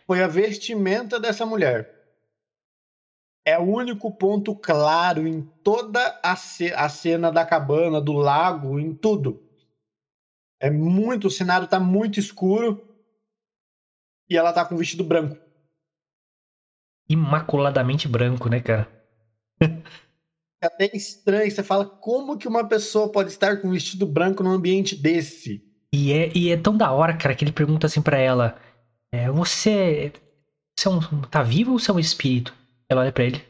foi 0.06 0.22
a 0.22 0.28
vestimenta 0.28 1.18
dessa 1.18 1.46
mulher 1.46 1.88
é 3.44 3.58
o 3.58 3.62
único 3.62 4.10
ponto 4.10 4.54
claro 4.54 5.26
em 5.26 5.42
toda 5.62 6.18
a, 6.22 6.36
ce 6.36 6.72
a 6.72 6.88
cena 6.88 7.30
da 7.30 7.44
cabana, 7.44 8.00
do 8.00 8.12
lago, 8.12 8.78
em 8.78 8.94
tudo. 8.94 9.40
É 10.60 10.70
muito, 10.70 11.26
o 11.26 11.30
cenário 11.30 11.66
tá 11.66 11.80
muito 11.80 12.20
escuro 12.20 12.80
e 14.30 14.36
ela 14.36 14.52
tá 14.52 14.64
com 14.64 14.76
vestido 14.76 15.02
branco. 15.02 15.36
Imaculadamente 17.08 18.06
branco, 18.06 18.48
né, 18.48 18.60
cara? 18.60 18.88
é 20.62 20.66
até 20.66 20.90
estranho, 20.96 21.50
você 21.50 21.62
fala 21.62 21.84
como 21.84 22.38
que 22.38 22.46
uma 22.46 22.66
pessoa 22.66 23.10
pode 23.10 23.30
estar 23.30 23.60
com 23.60 23.70
vestido 23.70 24.06
branco 24.06 24.42
num 24.42 24.52
ambiente 24.52 24.94
desse? 24.94 25.60
E 25.92 26.12
é, 26.12 26.32
e 26.34 26.50
é 26.50 26.56
tão 26.56 26.76
da 26.76 26.90
hora, 26.92 27.16
cara, 27.16 27.34
que 27.34 27.44
ele 27.44 27.52
pergunta 27.52 27.86
assim 27.86 28.00
para 28.00 28.16
ela: 28.16 28.58
é, 29.12 29.30
Você, 29.30 30.12
você 30.78 30.88
é 30.88 30.90
um, 30.90 31.20
tá 31.22 31.42
vivo 31.42 31.72
ou 31.72 31.78
você 31.78 31.90
é 31.90 31.94
um 31.94 31.98
espírito? 31.98 32.54
Ela 32.88 33.02
olha 33.02 33.12
para 33.12 33.24
ele. 33.24 33.44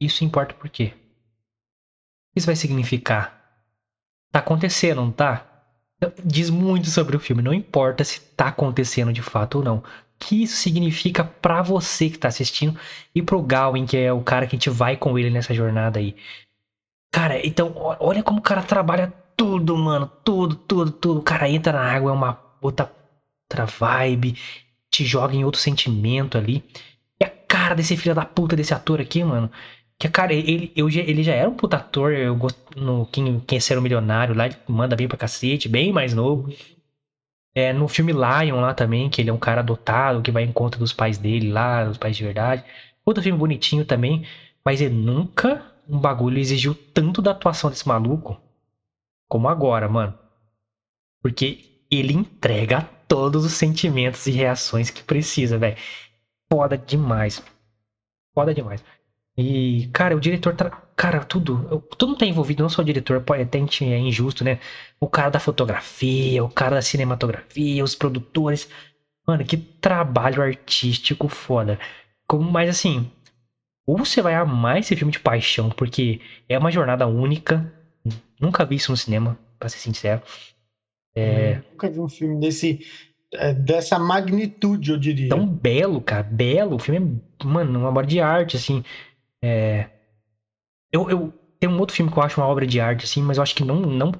Isso 0.00 0.24
importa 0.24 0.54
por 0.54 0.68
quê? 0.68 0.92
O 0.94 2.32
que 2.34 2.38
isso 2.38 2.46
vai 2.46 2.56
significar? 2.56 3.38
Tá 4.32 4.40
acontecendo, 4.40 5.00
não 5.00 5.12
tá? 5.12 5.44
Diz 6.24 6.50
muito 6.50 6.88
sobre 6.90 7.16
o 7.16 7.20
filme. 7.20 7.42
Não 7.42 7.52
importa 7.54 8.04
se 8.04 8.20
tá 8.36 8.48
acontecendo 8.48 9.12
de 9.12 9.22
fato 9.22 9.58
ou 9.58 9.64
não. 9.64 9.78
O 9.78 9.84
que 10.18 10.42
isso 10.42 10.56
significa 10.56 11.24
para 11.24 11.62
você 11.62 12.10
que 12.10 12.18
tá 12.18 12.28
assistindo 12.28 12.78
e 13.14 13.22
pro 13.22 13.42
Gawain, 13.42 13.86
que 13.86 13.96
é 13.96 14.12
o 14.12 14.22
cara 14.22 14.46
que 14.46 14.54
a 14.54 14.58
gente 14.58 14.70
vai 14.70 14.96
com 14.96 15.18
ele 15.18 15.30
nessa 15.30 15.54
jornada 15.54 15.98
aí. 15.98 16.14
Cara, 17.10 17.44
então, 17.46 17.72
olha 18.00 18.22
como 18.22 18.38
o 18.38 18.42
cara 18.42 18.62
trabalha 18.62 19.14
tudo, 19.36 19.76
mano. 19.76 20.10
Tudo, 20.24 20.56
tudo, 20.66 20.90
tudo. 20.92 21.20
O 21.20 21.22
cara 21.22 21.48
entra 21.48 21.72
na 21.72 21.80
água, 21.94 22.10
é 22.10 22.14
uma 22.14 22.38
outra, 22.60 22.92
outra 23.50 23.66
vibe. 23.66 24.34
Te 24.90 25.04
joga 25.04 25.34
em 25.34 25.44
outro 25.44 25.60
sentimento 25.60 26.38
ali 26.38 26.64
cara 27.48 27.74
desse 27.74 27.96
filho 27.96 28.14
da 28.14 28.24
puta 28.26 28.56
desse 28.56 28.74
ator 28.74 29.00
aqui, 29.00 29.22
mano. 29.24 29.50
Que, 29.98 30.08
cara, 30.08 30.32
ele, 30.32 30.72
eu, 30.76 30.88
ele 30.88 31.22
já 31.22 31.34
era 31.34 31.48
um 31.48 31.54
puta 31.54 31.76
ator. 31.78 32.12
Eu 32.12 32.36
gosto 32.36 32.58
no 32.76 33.06
Quem, 33.06 33.40
Quem 33.40 33.60
Ser 33.60 33.78
um 33.78 33.82
Milionário 33.82 34.34
lá, 34.34 34.46
ele 34.46 34.56
manda 34.68 34.96
bem 34.96 35.08
pra 35.08 35.16
cacete, 35.18 35.68
bem 35.68 35.92
mais 35.92 36.14
novo. 36.14 36.48
É, 37.54 37.72
no 37.72 37.88
filme 37.88 38.12
Lion 38.12 38.60
lá 38.60 38.72
também, 38.74 39.10
que 39.10 39.20
ele 39.20 39.30
é 39.30 39.32
um 39.32 39.38
cara 39.38 39.60
adotado, 39.60 40.22
que 40.22 40.30
vai 40.30 40.44
em 40.44 40.52
conta 40.52 40.78
dos 40.78 40.92
pais 40.92 41.18
dele 41.18 41.50
lá, 41.50 41.84
dos 41.84 41.98
pais 41.98 42.16
de 42.16 42.22
verdade. 42.24 42.64
Outro 43.04 43.22
filme 43.22 43.38
bonitinho 43.38 43.84
também, 43.84 44.24
mas 44.64 44.80
ele 44.80 44.94
nunca 44.94 45.64
um 45.88 45.98
bagulho 45.98 46.38
exigiu 46.38 46.74
tanto 46.74 47.22
da 47.22 47.30
atuação 47.30 47.70
desse 47.70 47.88
maluco 47.88 48.40
como 49.28 49.48
agora, 49.48 49.88
mano. 49.88 50.18
Porque 51.22 51.82
ele 51.90 52.12
entrega 52.12 52.82
todos 53.06 53.44
os 53.44 53.52
sentimentos 53.52 54.26
e 54.26 54.30
reações 54.30 54.90
que 54.90 55.02
precisa, 55.02 55.58
velho. 55.58 55.76
Foda 56.52 56.76
demais. 56.76 57.42
Foda 58.34 58.54
demais. 58.54 58.84
E, 59.36 59.88
cara, 59.92 60.16
o 60.16 60.20
diretor. 60.20 60.54
Tra... 60.54 60.70
Cara, 60.96 61.24
tudo. 61.24 61.82
Todo 61.96 62.08
mundo 62.10 62.18
tá 62.18 62.26
envolvido, 62.26 62.62
não 62.62 62.68
só 62.68 62.82
o 62.82 62.84
diretor, 62.84 63.20
pode 63.20 63.42
até 63.42 63.58
é 63.58 63.98
injusto, 63.98 64.44
né? 64.44 64.58
O 65.00 65.08
cara 65.08 65.30
da 65.30 65.40
fotografia, 65.40 66.42
o 66.42 66.48
cara 66.48 66.76
da 66.76 66.82
cinematografia, 66.82 67.84
os 67.84 67.94
produtores. 67.94 68.68
Mano, 69.26 69.44
que 69.44 69.56
trabalho 69.56 70.42
artístico 70.42 71.28
foda. 71.28 71.78
Como, 72.26 72.50
mas 72.50 72.68
assim, 72.70 73.10
ou 73.88 73.96
você 73.96 74.20
vai 74.20 74.34
amar 74.34 74.78
esse 74.78 74.94
filme 74.94 75.10
de 75.10 75.18
paixão, 75.18 75.70
porque 75.70 76.20
é 76.46 76.58
uma 76.58 76.70
jornada 76.70 77.06
única. 77.06 77.72
Nunca 78.38 78.62
vi 78.62 78.76
isso 78.76 78.90
no 78.90 78.96
cinema, 78.98 79.38
pra 79.58 79.70
ser 79.70 79.78
sincero. 79.78 80.20
É... 81.16 81.62
Nunca 81.72 81.88
vi 81.88 81.98
um 81.98 82.08
filme 82.08 82.38
desse, 82.38 82.80
é, 83.32 83.54
dessa 83.54 83.98
magnitude, 83.98 84.90
eu 84.90 84.98
diria. 84.98 85.30
Tão 85.30 85.48
belo, 85.48 86.02
cara. 86.02 86.22
Belo. 86.22 86.76
O 86.76 86.78
filme 86.78 87.18
é, 87.40 87.46
mano, 87.46 87.78
uma 87.78 87.88
obra 87.88 88.06
de 88.06 88.20
arte, 88.20 88.58
assim. 88.58 88.84
É... 89.42 89.88
Eu, 90.92 91.08
eu 91.08 91.32
tem 91.58 91.66
um 91.66 91.78
outro 91.78 91.96
filme 91.96 92.12
que 92.12 92.18
eu 92.18 92.22
acho 92.22 92.38
uma 92.38 92.46
obra 92.46 92.66
de 92.66 92.78
arte, 92.78 93.06
assim, 93.06 93.22
mas 93.22 93.38
eu 93.38 93.42
acho 93.42 93.54
que 93.54 93.64
não, 93.64 93.80
não 93.80 94.12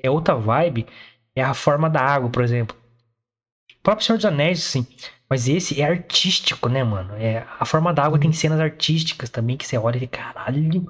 é 0.00 0.08
outra 0.08 0.36
vibe. 0.36 0.86
É 1.34 1.42
a 1.42 1.54
forma 1.54 1.90
da 1.90 2.00
água, 2.00 2.30
por 2.30 2.44
exemplo. 2.44 2.76
Próprio 3.88 4.04
Senhor 4.04 4.18
dos 4.18 4.26
Anéis, 4.26 4.66
assim. 4.66 4.86
Mas 5.30 5.48
esse 5.48 5.80
é 5.80 5.86
artístico, 5.86 6.68
né, 6.68 6.84
mano? 6.84 7.14
É, 7.14 7.46
a 7.58 7.64
forma 7.64 7.90
da 7.90 8.04
água 8.04 8.20
tem 8.20 8.30
cenas 8.32 8.60
artísticas 8.60 9.30
também 9.30 9.56
que 9.56 9.66
você 9.66 9.78
olha 9.78 9.96
e 9.96 10.06
caralho. 10.06 10.86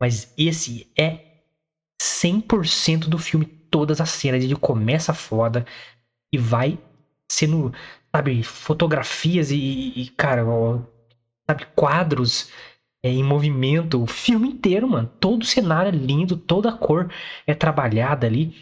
Mas 0.00 0.32
esse 0.34 0.90
é 0.98 1.42
100% 2.00 3.00
do 3.00 3.18
filme, 3.18 3.44
todas 3.70 4.00
as 4.00 4.08
cenas. 4.08 4.42
Ele 4.42 4.56
começa 4.56 5.12
foda 5.12 5.66
e 6.32 6.38
vai 6.38 6.78
sendo, 7.30 7.70
sabe, 8.10 8.42
fotografias 8.42 9.50
e, 9.50 9.92
e 9.94 10.08
cara, 10.16 10.42
sabe, 11.46 11.66
quadros 11.76 12.50
é, 13.04 13.10
em 13.10 13.22
movimento, 13.22 14.02
o 14.02 14.06
filme 14.06 14.48
inteiro, 14.48 14.88
mano. 14.88 15.06
Todo 15.20 15.42
o 15.42 15.46
cenário 15.46 15.90
é 15.90 15.92
lindo, 15.92 16.34
toda 16.38 16.70
a 16.70 16.72
cor 16.72 17.12
é 17.46 17.52
trabalhada 17.52 18.26
ali. 18.26 18.54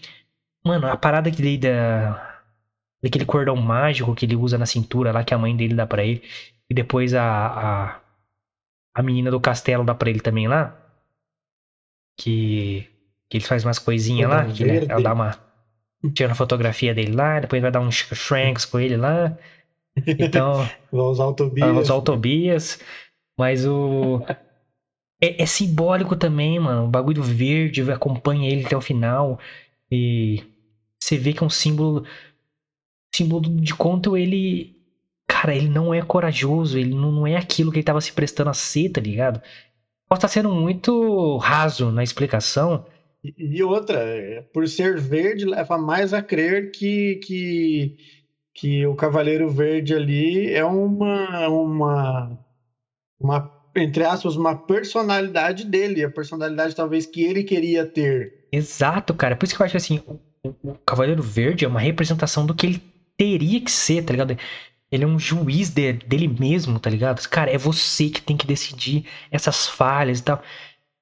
Mano, 0.65 0.89
a 0.89 0.97
parada 0.97 1.31
que 1.31 1.41
dei 1.41 1.57
da. 1.57 2.30
Daquele 3.03 3.25
cordão 3.25 3.57
mágico 3.57 4.15
que 4.15 4.27
ele 4.27 4.37
usa 4.37 4.59
na 4.59 4.67
cintura 4.67 5.13
lá, 5.13 5.25
que 5.25 5.35
a 5.35 5.39
mãe 5.39 5.57
dele 5.57 5.75
dá 5.75 5.87
para 5.87 6.05
ele. 6.05 6.23
E 6.69 6.75
depois 6.75 7.15
a, 7.15 7.23
a. 7.25 8.01
a 8.95 9.03
menina 9.03 9.31
do 9.31 9.41
castelo 9.41 9.85
dá 9.85 9.95
pra 9.95 10.11
ele 10.11 10.21
também 10.21 10.49
lá. 10.49 10.77
Que. 12.17 12.87
que 13.29 13.39
ele 13.39 13.45
faz 13.45 13.65
umas 13.65 13.79
coisinhas 13.79 14.31
lá, 14.31 14.45
que 14.45 14.63
ele, 14.63 14.87
ela 14.89 15.03
dá 15.03 15.13
uma. 15.13 15.39
tira 16.15 16.33
a 16.33 16.37
fotografia 16.37 16.95
dele 16.95 17.13
lá, 17.13 17.41
depois 17.41 17.61
vai 17.63 17.71
dar 17.71 17.81
uns 17.81 17.95
shranks 17.95 18.65
com 18.65 18.79
ele 18.79 18.97
lá. 18.97 19.37
Então. 20.07 20.69
vai 20.93 21.01
usar 21.01 21.27
o 21.27 21.35
Tobias. 21.35 21.69
Vai 21.69 21.83
usar 21.83 21.95
o 21.95 22.03
Tobias. 22.03 22.81
Mas 23.39 23.67
o. 23.67 24.23
É, 25.21 25.43
é, 25.43 25.47
simbólico 25.47 26.17
também, 26.17 26.59
mano. 26.59 26.85
O 26.85 26.89
bagulho 26.89 27.23
verde 27.23 27.91
acompanha 27.91 28.51
ele 28.51 28.65
até 28.65 28.77
o 28.77 28.81
final. 28.81 29.39
E 29.91 30.43
você 30.99 31.19
vê 31.19 31.33
que 31.33 31.43
é 31.43 31.47
um 31.47 31.51
símbolo. 31.51 32.05
Símbolo 33.15 33.49
de 33.49 33.75
quanto 33.75 34.17
ele. 34.17 34.77
Cara, 35.29 35.55
ele 35.55 35.69
não 35.69 35.93
é 35.95 36.03
corajoso. 36.03 36.79
Ele 36.79 36.95
não, 36.95 37.13
não 37.13 37.27
é 37.27 37.37
aquilo 37.37 37.71
que 37.71 37.79
ele 37.79 37.85
tava 37.85 38.01
se 38.01 38.13
prestando 38.13 38.51
a 38.51 38.55
ser, 38.55 38.91
tá 38.91 39.01
ligado? 39.01 39.41
Pode 40.09 40.19
estar 40.19 40.29
sendo 40.29 40.51
muito 40.51 41.37
raso 41.39 41.91
na 41.91 42.03
explicação. 42.03 42.85
E, 43.23 43.35
e 43.39 43.63
outra, 43.63 44.49
por 44.53 44.67
ser 44.69 44.99
verde, 44.99 45.45
leva 45.45 45.79
mais 45.79 46.13
a 46.13 46.23
crer 46.23 46.71
que, 46.71 47.17
que, 47.17 47.97
que 48.55 48.87
o 48.87 48.95
Cavaleiro 48.95 49.49
Verde 49.49 49.95
ali 49.95 50.53
é 50.53 50.65
uma. 50.65 51.49
uma 51.49 52.39
uma, 53.21 53.53
entre 53.77 54.03
aspas, 54.03 54.35
uma 54.35 54.57
personalidade 54.57 55.67
dele, 55.67 56.03
a 56.03 56.11
personalidade 56.11 56.75
talvez 56.75 57.05
que 57.05 57.23
ele 57.23 57.45
queria 57.45 57.85
ter. 57.85 58.47
Exato, 58.51 59.13
cara. 59.13 59.37
Por 59.37 59.45
isso 59.45 59.55
que 59.55 59.61
eu 59.61 59.67
acho 59.67 59.77
assim, 59.77 60.03
o, 60.07 60.19
o 60.63 60.75
Cavaleiro 60.87 61.23
Verde 61.23 61.67
é 61.67 61.69
uma 61.69 61.79
representação 61.79 62.47
do 62.47 62.55
que 62.55 62.67
ele 62.67 62.83
teria 63.21 63.61
que 63.61 63.71
ser, 63.71 64.03
tá 64.03 64.13
ligado? 64.13 64.35
Ele 64.91 65.05
é 65.05 65.07
um 65.07 65.19
juiz 65.19 65.69
de, 65.69 65.93
dele 65.93 66.27
mesmo, 66.27 66.81
tá 66.81 66.89
ligado? 66.89 67.21
Cara, 67.29 67.51
é 67.51 67.59
você 67.59 68.09
que 68.09 68.23
tem 68.23 68.35
que 68.35 68.47
decidir 68.47 69.05
essas 69.31 69.69
falhas 69.69 70.21
e 70.21 70.23
tal. 70.23 70.43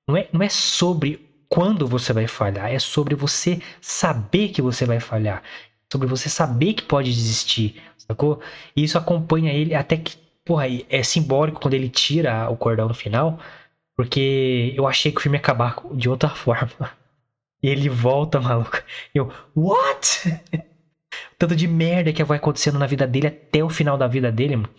Não 0.08 0.16
é, 0.16 0.28
não 0.32 0.42
é 0.42 0.48
sobre 0.48 1.24
quando 1.48 1.86
você 1.86 2.12
vai 2.12 2.26
falhar, 2.26 2.72
é 2.72 2.78
sobre 2.80 3.14
você 3.14 3.62
saber 3.80 4.48
que 4.48 4.60
você 4.60 4.84
vai 4.84 4.98
falhar. 4.98 5.44
Sobre 5.92 6.08
você 6.08 6.28
saber 6.28 6.74
que 6.74 6.82
pode 6.82 7.14
desistir, 7.14 7.80
sacou? 7.96 8.40
E 8.74 8.82
isso 8.82 8.98
acompanha 8.98 9.52
ele 9.52 9.72
até 9.72 9.96
que 9.96 10.16
porra, 10.44 10.64
é 10.88 11.02
simbólico 11.04 11.60
quando 11.60 11.74
ele 11.74 11.88
tira 11.88 12.50
o 12.50 12.56
cordão 12.56 12.88
no 12.88 12.94
final, 12.94 13.38
porque 13.96 14.74
eu 14.76 14.88
achei 14.88 15.12
que 15.12 15.18
o 15.18 15.20
filme 15.20 15.38
ia 15.38 15.40
acabar 15.40 15.76
de 15.92 16.08
outra 16.08 16.30
forma. 16.34 16.90
E 17.62 17.68
ele 17.68 17.88
volta, 17.88 18.40
maluco. 18.40 18.82
Eu, 19.14 19.32
what? 19.54 20.42
Tanto 21.38 21.54
de 21.54 21.68
merda 21.68 22.12
que 22.12 22.24
vai 22.24 22.38
acontecendo 22.38 22.78
na 22.78 22.86
vida 22.86 23.06
dele 23.06 23.28
até 23.28 23.62
o 23.62 23.70
final 23.70 23.96
da 23.96 24.08
vida 24.08 24.30
dele, 24.32 24.56
mano. 24.56 24.74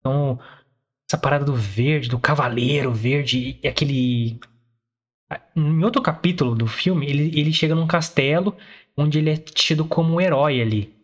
Então, 0.00 0.38
essa 1.08 1.20
parada 1.20 1.44
do 1.44 1.54
verde, 1.54 2.08
do 2.08 2.18
cavaleiro 2.18 2.92
verde, 2.92 3.58
e 3.62 3.68
aquele. 3.68 4.40
Em 5.54 5.84
outro 5.84 6.02
capítulo 6.02 6.54
do 6.54 6.66
filme, 6.66 7.06
ele, 7.06 7.38
ele 7.38 7.52
chega 7.52 7.74
num 7.74 7.86
castelo 7.86 8.56
onde 8.96 9.18
ele 9.18 9.30
é 9.30 9.36
tido 9.36 9.86
como 9.86 10.14
um 10.14 10.20
herói 10.20 10.60
ali. 10.60 10.98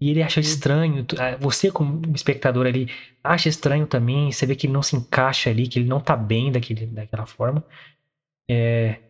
E 0.00 0.10
ele 0.10 0.22
acha 0.22 0.40
estranho, 0.40 1.06
você 1.38 1.70
como 1.70 2.02
espectador 2.12 2.66
ali 2.66 2.88
acha 3.22 3.48
estranho 3.48 3.86
também, 3.86 4.32
você 4.32 4.44
vê 4.44 4.56
que 4.56 4.66
ele 4.66 4.72
não 4.72 4.82
se 4.82 4.96
encaixa 4.96 5.50
ali, 5.50 5.68
que 5.68 5.78
ele 5.78 5.88
não 5.88 6.00
tá 6.00 6.16
bem 6.16 6.50
daquele, 6.50 6.86
daquela 6.86 7.24
forma. 7.24 7.64
É, 8.50 9.00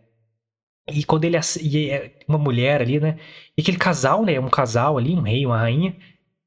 e 0.88 1.04
quando 1.04 1.24
ele 1.24 1.38
e 1.60 1.90
é 1.90 2.10
uma 2.28 2.38
mulher 2.38 2.80
ali, 2.82 3.00
né? 3.00 3.16
E 3.56 3.62
aquele 3.62 3.78
casal, 3.78 4.24
né? 4.24 4.38
Um 4.40 4.48
casal 4.48 4.98
ali, 4.98 5.14
um 5.14 5.20
rei, 5.22 5.46
uma 5.46 5.58
rainha, 5.58 5.96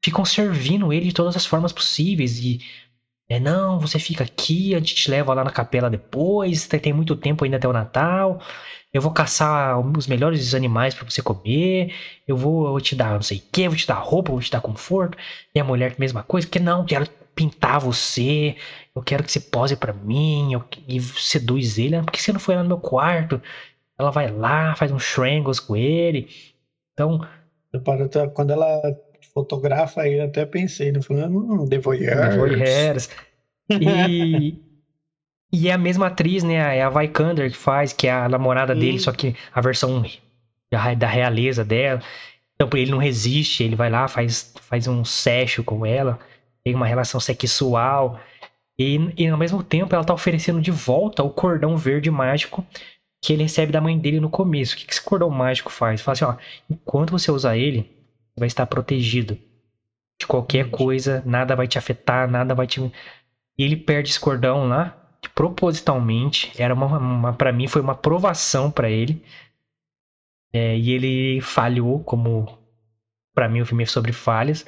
ficam 0.03 0.25
servindo 0.25 0.91
ele 0.93 1.07
de 1.07 1.13
todas 1.13 1.35
as 1.35 1.45
formas 1.45 1.73
possíveis. 1.73 2.39
E 2.39 2.59
é, 3.29 3.39
não, 3.39 3.79
você 3.79 3.99
fica 3.99 4.23
aqui, 4.23 4.75
a 4.75 4.79
gente 4.79 4.95
te 4.95 5.09
leva 5.11 5.33
lá 5.33 5.43
na 5.43 5.51
capela 5.51 5.89
depois, 5.89 6.67
tem 6.67 6.93
muito 6.93 7.15
tempo 7.15 7.43
ainda 7.43 7.57
até 7.57 7.67
o 7.67 7.73
Natal 7.73 8.39
eu 8.93 9.01
vou 9.01 9.11
caçar 9.11 9.77
os 9.79 10.07
melhores 10.07 10.53
animais 10.53 10.95
para 10.95 11.03
você 11.09 11.21
comer, 11.21 11.93
eu 12.27 12.37
vou, 12.37 12.65
eu 12.65 12.71
vou, 12.71 12.81
te 12.81 12.95
dar 12.95 13.13
não 13.15 13.21
sei 13.21 13.39
o 13.39 13.43
que, 13.51 13.67
vou 13.67 13.77
te 13.77 13.85
dar 13.85 13.95
roupa, 13.95 14.31
vou 14.31 14.41
te 14.41 14.49
dar 14.49 14.61
conforto. 14.61 15.17
E 15.53 15.59
a 15.59 15.63
mulher, 15.65 15.95
mesma 15.99 16.23
coisa, 16.23 16.47
porque 16.47 16.59
não, 16.59 16.85
quero 16.85 17.05
pintar 17.35 17.79
você, 17.79 18.55
eu 18.95 19.01
quero 19.03 19.23
que 19.23 19.31
você 19.31 19.39
pose 19.41 19.75
para 19.75 19.91
mim, 19.91 20.53
eu, 20.53 20.63
e 20.87 21.01
seduz 21.01 21.77
ele, 21.77 22.01
porque 22.03 22.19
você 22.21 22.31
não 22.31 22.39
foi 22.39 22.55
lá 22.55 22.63
no 22.63 22.69
meu 22.69 22.77
quarto? 22.77 23.41
Ela 23.97 24.11
vai 24.11 24.31
lá, 24.31 24.75
faz 24.75 24.91
um 24.91 24.97
strangles 24.97 25.59
com 25.59 25.75
ele. 25.75 26.27
Então. 26.93 27.19
Quando 28.33 28.51
ela 28.51 28.81
fotografa 29.33 30.07
ele, 30.07 30.21
até 30.21 30.45
pensei, 30.45 30.91
não 30.91 31.01
falando, 31.01 31.37
hum, 31.37 31.67
The 31.67 31.77
Voyeurs. 31.77 33.09
E, 33.69 34.57
E 35.51 35.69
é 35.69 35.73
a 35.73 35.77
mesma 35.77 36.07
atriz, 36.07 36.43
né? 36.43 36.77
É 36.77 36.83
a 36.83 36.89
Vikander 36.89 37.49
que 37.49 37.57
faz, 37.57 37.93
que 37.93 38.07
é 38.07 38.11
a 38.11 38.27
namorada 38.27 38.75
dele, 38.75 38.99
só 38.99 39.11
que 39.11 39.35
a 39.53 39.61
versão 39.61 40.03
da 40.97 41.07
realeza 41.07 41.63
dela. 41.63 42.01
Então 42.55 42.67
ele 42.73 42.91
não 42.91 42.97
resiste, 42.97 43.63
ele 43.63 43.75
vai 43.75 43.89
lá, 43.89 44.07
faz, 44.07 44.53
faz 44.61 44.87
um 44.87 45.05
sexo 45.05 45.63
com 45.63 45.85
ela, 45.85 46.19
tem 46.63 46.75
uma 46.75 46.85
relação 46.85 47.19
sexual. 47.19 48.19
E, 48.77 48.99
e 49.17 49.27
ao 49.27 49.37
mesmo 49.37 49.63
tempo 49.63 49.95
ela 49.95 50.03
tá 50.03 50.13
oferecendo 50.13 50.59
de 50.59 50.71
volta 50.71 51.23
o 51.23 51.29
cordão 51.29 51.77
verde 51.77 52.11
mágico 52.11 52.65
que 53.25 53.33
ele 53.33 53.41
recebe 53.41 53.71
da 53.71 53.81
mãe 53.81 53.97
dele 53.97 54.19
no 54.19 54.29
começo. 54.29 54.75
O 54.75 54.77
que, 54.77 54.85
que 54.85 54.93
esse 54.93 55.01
cordão 55.01 55.31
mágico 55.31 55.71
faz? 55.71 55.99
Fala 55.99 56.13
assim, 56.13 56.25
ó, 56.25 56.35
enquanto 56.69 57.09
você 57.09 57.31
usar 57.31 57.57
ele, 57.57 57.81
você 57.81 58.39
vai 58.39 58.47
estar 58.47 58.67
protegido 58.67 59.35
de 60.19 60.27
qualquer 60.27 60.69
coisa, 60.69 61.23
nada 61.25 61.55
vai 61.55 61.67
te 61.67 61.79
afetar, 61.79 62.29
nada 62.29 62.53
vai 62.53 62.67
te. 62.67 62.79
E 62.79 63.63
ele 63.63 63.75
perde 63.75 64.11
esse 64.11 64.19
cordão 64.19 64.67
lá, 64.67 64.95
propositalmente. 65.33 66.51
Era 66.55 66.71
uma, 66.75 66.99
uma 66.99 67.33
para 67.33 67.51
mim 67.51 67.67
foi 67.67 67.81
uma 67.81 67.95
provação 67.95 68.69
para 68.69 68.91
ele. 68.91 69.23
É, 70.53 70.77
e 70.77 70.91
ele 70.91 71.41
falhou, 71.41 72.03
como 72.03 72.59
para 73.33 73.49
mim 73.49 73.61
o 73.61 73.65
filme 73.65 73.83
é 73.83 73.87
sobre 73.87 74.11
falhas. 74.11 74.67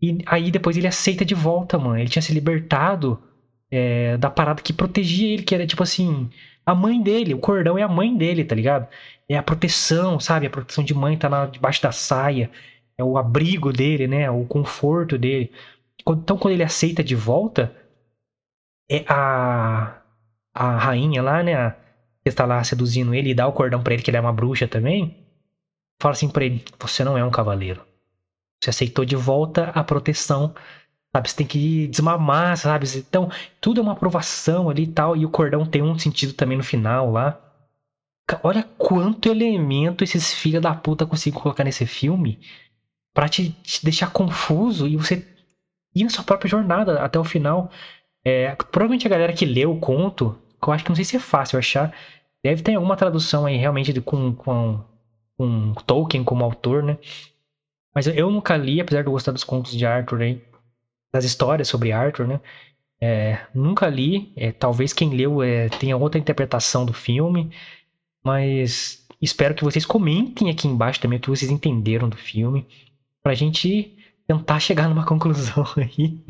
E 0.00 0.22
aí 0.24 0.50
depois 0.50 0.74
ele 0.74 0.86
aceita 0.86 1.22
de 1.22 1.34
volta, 1.34 1.78
mano. 1.78 1.98
Ele 1.98 2.08
tinha 2.08 2.22
se 2.22 2.32
libertado 2.32 3.22
é, 3.70 4.16
da 4.16 4.30
parada 4.30 4.62
que 4.62 4.72
protegia 4.72 5.34
ele, 5.34 5.42
que 5.42 5.54
era 5.54 5.66
tipo 5.66 5.82
assim, 5.82 6.30
a 6.68 6.74
mãe 6.74 7.02
dele, 7.02 7.32
o 7.32 7.38
cordão 7.38 7.78
é 7.78 7.82
a 7.82 7.88
mãe 7.88 8.14
dele, 8.14 8.44
tá 8.44 8.54
ligado? 8.54 8.86
É 9.26 9.38
a 9.38 9.42
proteção, 9.42 10.20
sabe? 10.20 10.46
A 10.46 10.50
proteção 10.50 10.84
de 10.84 10.92
mãe 10.92 11.16
tá 11.16 11.26
na, 11.26 11.46
debaixo 11.46 11.82
da 11.82 11.90
saia, 11.92 12.50
é 12.98 13.02
o 13.02 13.16
abrigo 13.16 13.72
dele, 13.72 14.06
né? 14.06 14.30
O 14.30 14.44
conforto 14.44 15.16
dele. 15.16 15.50
Então 16.06 16.36
quando 16.36 16.52
ele 16.52 16.62
aceita 16.62 17.02
de 17.02 17.14
volta, 17.14 17.74
é 18.90 19.02
a, 19.08 20.02
a 20.52 20.76
rainha 20.76 21.22
lá, 21.22 21.42
né? 21.42 21.70
Que 22.22 22.28
está 22.28 22.44
lá 22.44 22.62
seduzindo 22.62 23.14
ele 23.14 23.30
e 23.30 23.34
dá 23.34 23.46
o 23.46 23.52
cordão 23.54 23.82
pra 23.82 23.94
ele, 23.94 24.02
que 24.02 24.10
ele 24.10 24.18
é 24.18 24.20
uma 24.20 24.32
bruxa 24.32 24.68
também. 24.68 25.26
Fala 26.02 26.12
assim 26.12 26.28
pra 26.28 26.44
ele: 26.44 26.62
Você 26.78 27.02
não 27.02 27.16
é 27.16 27.24
um 27.24 27.30
cavaleiro. 27.30 27.82
Você 28.62 28.68
aceitou 28.68 29.06
de 29.06 29.16
volta 29.16 29.70
a 29.70 29.82
proteção. 29.82 30.54
Sabe? 31.14 31.30
Você 31.30 31.36
tem 31.36 31.46
que 31.46 31.86
desmamar, 31.88 32.56
sabe? 32.56 32.86
Então, 32.96 33.30
tudo 33.60 33.80
é 33.80 33.82
uma 33.82 33.92
aprovação 33.92 34.68
ali 34.68 34.84
e 34.84 34.92
tal. 34.92 35.16
E 35.16 35.24
o 35.24 35.30
cordão 35.30 35.64
tem 35.66 35.82
um 35.82 35.98
sentido 35.98 36.32
também 36.32 36.58
no 36.58 36.64
final 36.64 37.10
lá. 37.10 37.40
Olha 38.42 38.62
quanto 38.76 39.28
elemento 39.28 40.04
esses 40.04 40.34
filhos 40.34 40.60
da 40.62 40.74
puta 40.74 41.06
conseguem 41.06 41.40
colocar 41.40 41.64
nesse 41.64 41.86
filme 41.86 42.38
para 43.14 43.28
te, 43.28 43.50
te, 43.62 43.82
deixar 43.82 44.10
confuso 44.12 44.86
e 44.86 44.96
você 44.96 45.26
ir 45.94 46.04
na 46.04 46.10
sua 46.10 46.24
própria 46.24 46.48
jornada 46.48 47.02
até 47.02 47.18
o 47.18 47.24
final. 47.24 47.70
É, 48.24 48.54
provavelmente 48.54 49.06
a 49.06 49.10
galera 49.10 49.32
que 49.32 49.46
leu 49.46 49.72
o 49.72 49.80
conto, 49.80 50.38
que 50.60 50.68
eu 50.68 50.72
acho 50.72 50.84
que 50.84 50.90
não 50.90 50.96
sei 50.96 51.04
se 51.04 51.16
é 51.16 51.20
fácil 51.20 51.58
achar, 51.58 51.94
deve 52.44 52.62
ter 52.62 52.74
alguma 52.74 52.96
tradução 52.96 53.46
aí 53.46 53.56
realmente 53.56 53.92
de, 53.92 54.00
com, 54.00 54.34
com, 54.34 54.84
com 55.36 55.72
Tolkien 55.86 56.22
como 56.22 56.44
autor, 56.44 56.82
né? 56.82 56.98
Mas 57.94 58.06
eu 58.06 58.30
nunca 58.30 58.56
li, 58.56 58.80
apesar 58.80 59.02
de 59.02 59.08
eu 59.08 59.12
gostar 59.12 59.32
dos 59.32 59.44
contos 59.44 59.72
de 59.72 59.86
Arthur 59.86 60.20
aí, 60.20 60.42
das 61.12 61.24
histórias 61.24 61.68
sobre 61.68 61.92
Arthur, 61.92 62.26
né? 62.26 62.40
É, 63.00 63.38
nunca 63.54 63.88
li, 63.88 64.32
é, 64.36 64.50
talvez 64.50 64.92
quem 64.92 65.10
leu 65.10 65.42
é, 65.42 65.68
tenha 65.68 65.96
outra 65.96 66.18
interpretação 66.18 66.84
do 66.84 66.92
filme. 66.92 67.50
Mas 68.24 69.06
espero 69.20 69.54
que 69.54 69.64
vocês 69.64 69.86
comentem 69.86 70.50
aqui 70.50 70.66
embaixo 70.66 71.00
também 71.00 71.18
o 71.18 71.22
que 71.22 71.30
vocês 71.30 71.50
entenderam 71.50 72.08
do 72.08 72.16
filme. 72.16 72.66
Pra 73.22 73.34
gente 73.34 73.96
tentar 74.26 74.60
chegar 74.60 74.88
numa 74.88 75.06
conclusão 75.06 75.64
aí. 75.76 76.20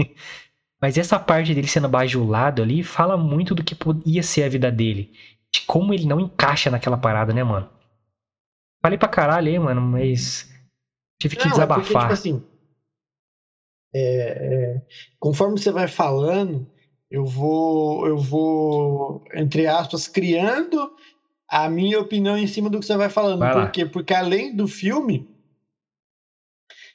Mas 0.80 0.96
essa 0.96 1.18
parte 1.18 1.54
dele 1.54 1.66
sendo 1.66 1.88
bajulado 1.88 2.62
ali 2.62 2.82
fala 2.82 3.16
muito 3.16 3.54
do 3.54 3.64
que 3.64 3.74
podia 3.74 4.22
ser 4.22 4.44
a 4.44 4.48
vida 4.48 4.70
dele. 4.70 5.12
De 5.52 5.62
como 5.62 5.92
ele 5.92 6.06
não 6.06 6.20
encaixa 6.20 6.70
naquela 6.70 6.96
parada, 6.96 7.32
né, 7.32 7.42
mano? 7.42 7.68
Falei 8.80 8.98
pra 8.98 9.08
caralho 9.08 9.48
aí, 9.48 9.58
mano, 9.58 9.80
mas. 9.80 10.48
Tive 11.20 11.34
que 11.34 11.44
não, 11.44 11.50
desabafar. 11.50 11.80
É 11.80 11.84
porque, 11.84 11.98
tipo 11.98 12.12
assim, 12.12 12.44
é, 13.98 14.74
é, 14.76 14.82
conforme 15.18 15.58
você 15.58 15.70
vai 15.70 15.88
falando, 15.88 16.66
eu 17.10 17.24
vou, 17.24 18.06
eu 18.06 18.18
vou, 18.18 19.24
entre 19.34 19.66
aspas, 19.66 20.06
criando 20.06 20.90
a 21.48 21.68
minha 21.68 21.98
opinião 21.98 22.36
em 22.36 22.46
cima 22.46 22.68
do 22.68 22.78
que 22.78 22.86
você 22.86 22.96
vai 22.96 23.08
falando. 23.08 23.40
Vai 23.40 23.52
Por 23.52 23.70
quê? 23.70 23.86
Porque 23.86 24.12
além 24.12 24.54
do 24.54 24.68
filme, 24.68 25.26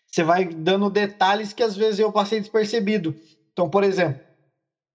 você 0.06 0.24
vai 0.24 0.46
dando 0.46 0.90
detalhes 0.90 1.54
que 1.54 1.64
às 1.64 1.76
vezes 1.76 2.00
eu 2.00 2.12
passei 2.12 2.40
despercebido. 2.40 3.16
Então, 3.52 3.68
por 3.68 3.84
exemplo, 3.84 4.22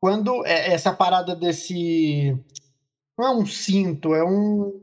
quando 0.01 0.47
é 0.47 0.73
essa 0.73 0.93
parada 0.93 1.35
desse. 1.35 2.37
Não 3.19 3.27
é 3.27 3.31
um 3.31 3.45
cinto, 3.45 4.15
é 4.15 4.25
um. 4.25 4.81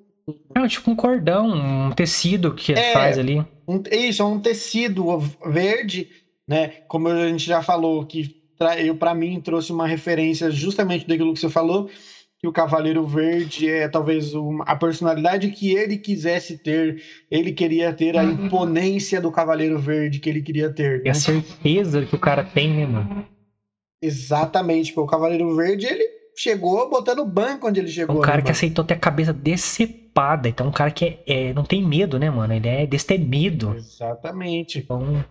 É 0.53 0.67
tipo 0.67 0.91
um 0.91 0.95
cordão, 0.95 1.51
um 1.53 1.91
tecido 1.91 2.53
que 2.53 2.73
é, 2.73 2.91
faz 2.91 3.17
ali. 3.17 3.45
Um, 3.67 3.81
isso, 3.91 4.21
é 4.21 4.25
um 4.25 4.39
tecido 4.39 5.17
verde, 5.45 6.09
né? 6.47 6.67
Como 6.87 7.07
a 7.07 7.27
gente 7.27 7.45
já 7.45 7.61
falou, 7.61 8.05
que 8.05 8.35
eu 8.83 8.95
para 8.95 9.13
mim 9.13 9.41
trouxe 9.41 9.71
uma 9.71 9.87
referência 9.87 10.49
justamente 10.49 11.07
daquilo 11.07 11.33
que 11.33 11.39
você 11.39 11.49
falou, 11.49 11.89
que 12.39 12.47
o 12.47 12.51
Cavaleiro 12.51 13.05
Verde 13.05 13.69
é 13.69 13.87
talvez 13.87 14.33
uma, 14.33 14.63
a 14.65 14.75
personalidade 14.75 15.49
que 15.51 15.75
ele 15.75 15.97
quisesse 15.97 16.57
ter. 16.57 17.01
Ele 17.29 17.51
queria 17.51 17.93
ter 17.93 18.17
a 18.17 18.23
uhum. 18.23 18.45
imponência 18.45 19.19
do 19.19 19.31
Cavaleiro 19.31 19.79
Verde 19.79 20.19
que 20.19 20.29
ele 20.29 20.41
queria 20.41 20.71
ter. 20.71 21.05
E 21.05 21.09
a 21.09 21.13
certeza 21.13 22.05
que 22.05 22.15
o 22.15 22.19
cara 22.19 22.43
tem, 22.43 22.73
né, 22.73 22.85
mano? 22.85 23.25
Exatamente, 24.01 24.93
porque 24.93 25.07
o 25.07 25.09
Cavaleiro 25.09 25.55
Verde, 25.55 25.87
ele 25.87 26.05
chegou 26.37 26.89
botando 26.89 27.25
banco 27.25 27.67
onde 27.67 27.79
ele 27.79 27.87
chegou. 27.87 28.17
Um 28.17 28.21
cara 28.21 28.37
né, 28.37 28.43
que 28.43 28.51
aceitou 28.51 28.85
ter 28.85 28.93
a 28.93 28.99
cabeça 28.99 29.33
decepada. 29.33 30.47
Então, 30.47 30.67
um 30.67 30.71
cara 30.71 30.91
que 30.91 31.05
é, 31.05 31.23
é, 31.25 31.53
não 31.53 31.63
tem 31.63 31.83
medo, 31.83 32.19
né, 32.19 32.29
mano? 32.29 32.53
Ele 32.53 32.67
é 32.67 32.85
destemido. 32.85 33.73
Exatamente. 33.75 34.79
Então... 34.79 35.23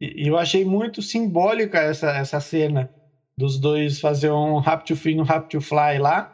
E 0.00 0.28
eu 0.28 0.38
achei 0.38 0.64
muito 0.64 1.02
simbólica 1.02 1.78
essa, 1.78 2.10
essa 2.10 2.40
cena 2.40 2.90
dos 3.36 3.58
dois 3.58 4.00
fazer 4.00 4.30
um 4.30 4.58
Rap 4.58 4.84
to 4.84 4.96
Free 4.96 5.14
no 5.14 5.22
Rap 5.22 5.48
to 5.48 5.60
Fly 5.60 5.98
lá. 5.98 6.28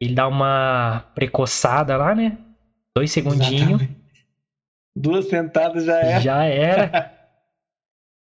Ele 0.00 0.14
dá 0.14 0.26
uma 0.26 1.04
precoçada 1.14 1.96
lá, 1.96 2.14
né? 2.14 2.36
Dois 2.96 3.10
segundinhos. 3.10 3.82
Duas 4.94 5.26
sentadas 5.26 5.84
já 5.84 5.98
era. 5.98 6.20
Já 6.20 6.44
era. 6.44 7.12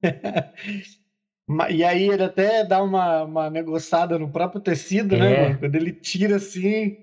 e 1.69 1.83
aí 1.83 2.09
ele 2.09 2.23
até 2.23 2.63
dá 2.63 2.83
uma, 2.83 3.23
uma 3.23 3.49
negociada 3.49 4.19
no 4.19 4.29
próprio 4.29 4.61
tecido, 4.61 5.17
né, 5.17 5.25
é. 5.25 5.29
né, 5.29 5.47
mano? 5.47 5.59
Quando 5.59 5.75
ele 5.75 5.93
tira 5.93 6.35
assim. 6.35 6.97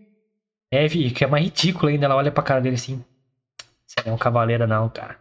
É, 0.71 0.87
Vi, 0.87 1.11
que 1.11 1.25
é 1.25 1.27
mais 1.27 1.45
ridículo 1.45 1.89
ainda. 1.89 2.07
Ela 2.07 2.17
olha 2.17 2.31
pra 2.31 2.43
cara 2.43 2.61
dele 2.61 2.77
assim. 2.77 3.03
Você 3.87 3.97
não 4.05 4.13
é 4.13 4.15
um 4.15 4.19
cavaleiro, 4.19 4.67
não, 4.67 4.89
cara. 4.89 5.19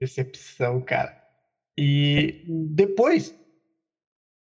Decepção, 0.00 0.80
cara. 0.80 1.16
E 1.80 2.42
depois, 2.74 3.32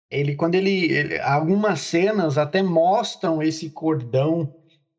ele 0.09 0.35
quando 0.35 0.55
ele, 0.55 0.91
ele, 0.91 1.19
algumas 1.19 1.79
cenas 1.81 2.39
até 2.39 2.63
mostram 2.63 3.39
esse 3.39 3.69
cordão 3.69 4.51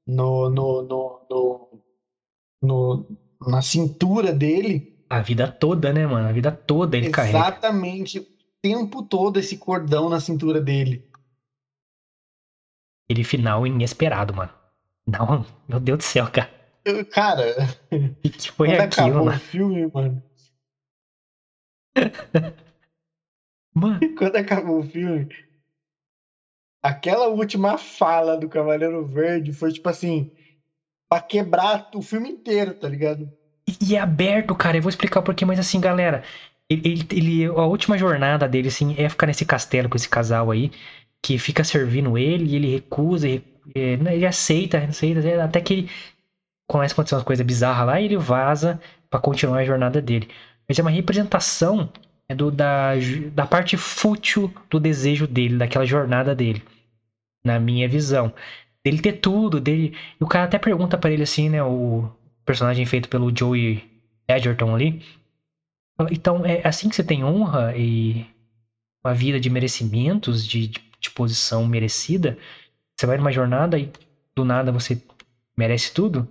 no, 0.06 0.48
no, 0.48 0.82
no, 0.82 1.20
no, 1.28 1.82
no 2.62 3.06
na 3.48 3.60
cintura 3.60 4.32
dele. 4.32 4.96
A 5.08 5.20
vida 5.20 5.50
toda, 5.50 5.92
né, 5.92 6.06
mano? 6.06 6.28
A 6.28 6.32
vida 6.32 6.52
toda 6.52 6.96
ele 6.96 7.06
Exatamente, 7.06 7.32
carrega. 7.32 7.48
Exatamente. 7.48 8.18
O 8.20 8.26
tempo 8.62 9.02
todo 9.02 9.40
esse 9.40 9.56
cordão 9.56 10.08
na 10.08 10.20
cintura 10.20 10.60
dele. 10.60 11.04
Ele 13.08 13.24
final 13.24 13.66
inesperado, 13.66 14.32
mano. 14.32 14.52
Não, 15.04 15.44
meu 15.68 15.80
Deus 15.80 15.98
do 15.98 16.04
céu, 16.04 16.30
cara. 16.30 16.48
Eu, 16.84 17.04
cara, 17.04 17.56
o 17.90 18.30
que 18.30 18.52
foi 18.52 18.68
aquilo, 18.76 18.84
acabou 18.84 19.24
mano? 19.24 19.36
o 19.36 19.40
filme, 19.40 19.90
mano. 19.92 20.29
Mano. 23.74 24.00
Quando 24.16 24.36
acabou 24.36 24.80
o 24.80 24.84
filme, 24.84 25.28
aquela 26.82 27.28
última 27.28 27.78
fala 27.78 28.36
do 28.36 28.48
Cavaleiro 28.48 29.04
Verde 29.06 29.52
foi 29.52 29.72
tipo 29.72 29.88
assim, 29.88 30.30
pra 31.08 31.20
quebrar 31.20 31.88
o 31.94 32.02
filme 32.02 32.30
inteiro, 32.30 32.74
tá 32.74 32.88
ligado? 32.88 33.30
E, 33.82 33.94
é 33.94 33.98
aberto, 34.00 34.54
cara. 34.54 34.76
Eu 34.76 34.82
vou 34.82 34.88
explicar 34.90 35.22
por 35.22 35.34
quê, 35.34 35.44
mas 35.44 35.58
assim, 35.58 35.80
galera, 35.80 36.22
ele, 36.68 36.82
ele, 36.88 37.06
ele, 37.12 37.46
a 37.46 37.64
última 37.66 37.96
jornada 37.98 38.48
dele, 38.48 38.68
assim, 38.68 38.94
é 38.98 39.08
ficar 39.08 39.26
nesse 39.26 39.44
castelo 39.44 39.88
com 39.88 39.96
esse 39.96 40.08
casal 40.08 40.50
aí, 40.50 40.70
que 41.22 41.38
fica 41.38 41.62
servindo 41.64 42.16
ele, 42.18 42.44
e 42.46 42.56
ele 42.56 42.68
recusa, 42.72 43.28
ele, 43.28 43.44
é, 43.74 43.92
ele 43.94 44.26
aceita, 44.26 44.78
aceita, 44.78 45.44
até 45.44 45.60
que 45.60 45.72
ele 45.74 45.90
começa 46.68 46.94
a 46.94 46.96
acontecer 46.96 47.14
umas 47.16 47.24
coisas 47.24 47.46
bizarras 47.46 47.86
lá 47.86 48.00
e 48.00 48.04
ele 48.06 48.16
vaza 48.16 48.80
para 49.10 49.20
continuar 49.20 49.58
a 49.58 49.64
jornada 49.64 50.00
dele. 50.00 50.28
Mas 50.70 50.78
é 50.78 50.82
uma 50.82 50.90
representação 50.92 51.92
é 52.28 52.34
do, 52.34 52.48
da, 52.48 52.92
da 53.34 53.44
parte 53.44 53.76
fútil 53.76 54.54
do 54.70 54.78
desejo 54.78 55.26
dele, 55.26 55.56
daquela 55.56 55.84
jornada 55.84 56.32
dele, 56.32 56.62
na 57.44 57.58
minha 57.58 57.88
visão. 57.88 58.32
Dele 58.84 59.02
ter 59.02 59.14
tudo, 59.14 59.60
dele. 59.60 59.96
E 60.20 60.22
o 60.22 60.28
cara 60.28 60.44
até 60.44 60.60
pergunta 60.60 60.96
para 60.96 61.10
ele 61.10 61.24
assim, 61.24 61.48
né? 61.48 61.60
O 61.60 62.08
personagem 62.44 62.86
feito 62.86 63.08
pelo 63.08 63.36
Joey 63.36 63.82
Edgerton 64.28 64.72
ali. 64.72 65.02
Então, 66.08 66.46
é 66.46 66.64
assim 66.64 66.88
que 66.88 66.94
você 66.94 67.02
tem 67.02 67.24
honra 67.24 67.76
e 67.76 68.24
uma 69.04 69.12
vida 69.12 69.40
de 69.40 69.50
merecimentos, 69.50 70.46
de, 70.46 70.68
de, 70.68 70.80
de 71.00 71.10
posição 71.10 71.66
merecida. 71.66 72.38
Você 72.96 73.06
vai 73.06 73.16
numa 73.16 73.32
jornada 73.32 73.76
e 73.76 73.90
do 74.36 74.44
nada 74.44 74.70
você 74.70 75.02
merece 75.56 75.92
tudo. 75.92 76.30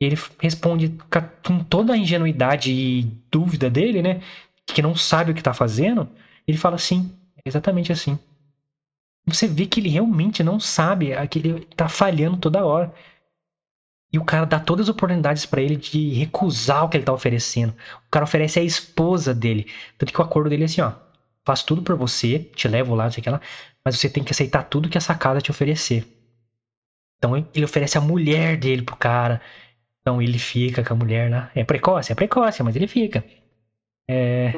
E 0.00 0.04
ele 0.04 0.16
responde 0.40 0.96
com 1.44 1.64
toda 1.64 1.94
a 1.94 1.96
ingenuidade 1.96 2.70
e 2.70 3.04
dúvida 3.30 3.70
dele, 3.70 4.02
né? 4.02 4.20
que 4.66 4.82
não 4.82 4.94
sabe 4.94 5.30
o 5.30 5.34
que 5.34 5.40
está 5.40 5.54
fazendo, 5.54 6.08
ele 6.46 6.58
fala 6.58 6.74
assim, 6.74 7.16
exatamente 7.44 7.92
assim. 7.92 8.18
Você 9.26 9.46
vê 9.46 9.66
que 9.66 9.80
ele 9.80 9.88
realmente 9.88 10.42
não 10.42 10.60
sabe, 10.60 11.10
que 11.28 11.38
ele 11.38 11.64
tá 11.76 11.88
falhando 11.88 12.36
toda 12.36 12.64
hora. 12.64 12.92
E 14.12 14.18
o 14.18 14.24
cara 14.24 14.46
dá 14.46 14.60
todas 14.60 14.88
as 14.88 14.94
oportunidades 14.94 15.44
para 15.44 15.60
ele 15.60 15.76
de 15.76 16.12
recusar 16.14 16.84
o 16.84 16.88
que 16.88 16.96
ele 16.96 17.04
tá 17.04 17.12
oferecendo. 17.12 17.74
O 18.06 18.10
cara 18.10 18.24
oferece 18.24 18.58
a 18.60 18.62
esposa 18.62 19.34
dele. 19.34 19.66
Tanto 19.98 20.12
que 20.12 20.20
o 20.20 20.24
acordo 20.24 20.48
dele 20.48 20.62
é 20.62 20.66
assim, 20.66 20.80
ó. 20.80 20.92
Faço 21.44 21.66
tudo 21.66 21.82
por 21.82 21.96
você, 21.96 22.38
te 22.38 22.68
levo 22.68 22.94
lá, 22.94 23.10
sei 23.10 23.22
que 23.22 23.30
lá, 23.30 23.40
mas 23.84 23.96
você 23.98 24.08
tem 24.08 24.24
que 24.24 24.32
aceitar 24.32 24.64
tudo 24.64 24.88
que 24.88 24.98
essa 24.98 25.14
casa 25.14 25.40
te 25.40 25.50
oferecer. 25.50 26.04
Então 27.18 27.36
ele 27.36 27.64
oferece 27.64 27.96
a 27.96 28.00
mulher 28.00 28.56
dele 28.56 28.82
pro 28.82 28.96
cara. 28.96 29.40
Então 30.06 30.22
ele 30.22 30.38
fica 30.38 30.84
com 30.84 30.94
a 30.94 30.96
mulher 30.96 31.28
lá. 31.28 31.50
É 31.52 31.64
precoce, 31.64 32.12
é 32.12 32.14
precoce, 32.14 32.62
mas 32.62 32.76
ele 32.76 32.86
fica. 32.86 33.24
É, 34.08 34.52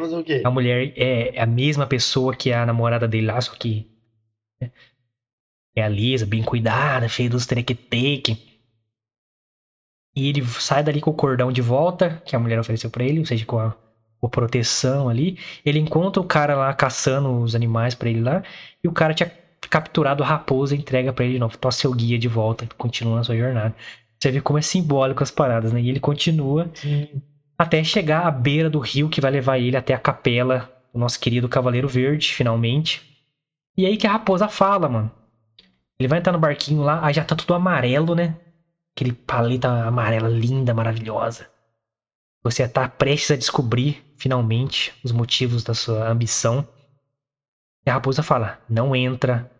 a 0.44 0.50
mulher 0.50 0.92
é 0.94 1.40
a 1.40 1.46
mesma 1.46 1.86
pessoa 1.86 2.36
que 2.36 2.52
a 2.52 2.66
namorada 2.66 3.08
dele 3.08 3.28
lá, 3.28 3.40
só 3.40 3.54
que 3.54 3.90
né, 4.60 4.70
é 5.74 5.82
a 5.82 5.88
Lisa, 5.88 6.26
bem 6.26 6.42
cuidada, 6.42 7.08
cheia 7.08 7.30
dos 7.30 7.46
treque-teque. 7.46 8.60
E 10.14 10.28
ele 10.28 10.44
sai 10.44 10.82
dali 10.82 11.00
com 11.00 11.12
o 11.12 11.14
cordão 11.14 11.50
de 11.50 11.62
volta, 11.62 12.22
que 12.26 12.36
a 12.36 12.38
mulher 12.38 12.60
ofereceu 12.60 12.90
para 12.90 13.04
ele, 13.04 13.20
ou 13.20 13.24
seja, 13.24 13.46
com 13.46 13.58
a, 13.58 13.74
com 14.20 14.26
a, 14.26 14.28
proteção 14.28 15.08
ali. 15.08 15.38
Ele 15.64 15.78
encontra 15.78 16.20
o 16.20 16.26
cara 16.26 16.54
lá 16.56 16.74
caçando 16.74 17.40
os 17.40 17.54
animais 17.54 17.94
para 17.94 18.10
ele 18.10 18.20
lá, 18.20 18.42
e 18.84 18.88
o 18.88 18.92
cara 18.92 19.14
tinha 19.14 19.32
capturado 19.70 20.22
a 20.22 20.26
raposa 20.26 20.74
e 20.76 20.78
entrega 20.78 21.10
para 21.10 21.24
ele 21.24 21.34
de 21.34 21.40
novo. 21.40 21.56
Tó 21.56 21.70
seu 21.70 21.90
guia 21.94 22.18
de 22.18 22.28
volta, 22.28 22.68
continua 22.76 23.16
na 23.16 23.24
sua 23.24 23.36
jornada. 23.38 23.74
Você 24.20 24.30
vê 24.30 24.40
como 24.40 24.58
é 24.58 24.62
simbólico 24.62 25.22
as 25.22 25.30
paradas, 25.30 25.72
né? 25.72 25.80
E 25.80 25.88
ele 25.88 26.00
continua 26.00 26.70
Sim. 26.74 27.22
até 27.56 27.82
chegar 27.84 28.26
à 28.26 28.30
beira 28.30 28.68
do 28.68 28.80
rio 28.80 29.08
que 29.08 29.20
vai 29.20 29.30
levar 29.30 29.58
ele 29.58 29.76
até 29.76 29.94
a 29.94 29.98
capela 29.98 30.68
do 30.92 30.98
nosso 30.98 31.18
querido 31.20 31.48
Cavaleiro 31.48 31.88
Verde, 31.88 32.32
finalmente. 32.32 33.02
E 33.76 33.86
aí 33.86 33.96
que 33.96 34.06
a 34.06 34.12
raposa 34.12 34.48
fala, 34.48 34.88
mano. 34.88 35.10
Ele 35.98 36.08
vai 36.08 36.18
entrar 36.18 36.32
no 36.32 36.38
barquinho 36.38 36.82
lá, 36.82 37.04
aí 37.04 37.12
já 37.12 37.24
tá 37.24 37.34
tudo 37.34 37.54
amarelo, 37.54 38.14
né? 38.14 38.36
Aquele 38.94 39.12
paleta 39.12 39.68
amarela 39.68 40.28
linda, 40.28 40.74
maravilhosa. 40.74 41.48
Você 42.42 42.66
tá 42.68 42.88
prestes 42.88 43.32
a 43.32 43.36
descobrir, 43.36 44.04
finalmente, 44.16 44.92
os 45.04 45.12
motivos 45.12 45.62
da 45.62 45.74
sua 45.74 46.08
ambição. 46.08 46.66
E 47.84 47.90
a 47.90 47.94
raposa 47.94 48.22
fala: 48.22 48.58
não 48.68 48.94
entra. 48.94 49.50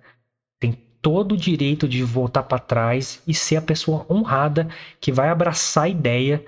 Todo 1.08 1.32
o 1.32 1.38
direito 1.38 1.88
de 1.88 2.02
voltar 2.02 2.42
para 2.42 2.58
trás 2.58 3.22
e 3.26 3.32
ser 3.32 3.56
a 3.56 3.62
pessoa 3.62 4.04
honrada 4.10 4.68
que 5.00 5.10
vai 5.10 5.30
abraçar 5.30 5.84
a 5.84 5.88
ideia 5.88 6.44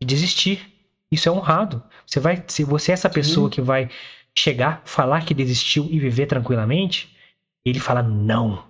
de 0.00 0.06
desistir. 0.06 0.72
Isso 1.10 1.28
é 1.28 1.32
honrado. 1.32 1.82
Você 2.06 2.20
vai, 2.20 2.44
se 2.46 2.62
você 2.62 2.92
é 2.92 2.94
essa 2.94 3.10
pessoa 3.10 3.48
Sim. 3.48 3.56
que 3.56 3.60
vai 3.60 3.90
chegar, 4.32 4.82
falar 4.84 5.24
que 5.24 5.34
desistiu 5.34 5.88
e 5.90 5.98
viver 5.98 6.26
tranquilamente, 6.26 7.12
ele 7.64 7.80
fala 7.80 8.00
não. 8.00 8.68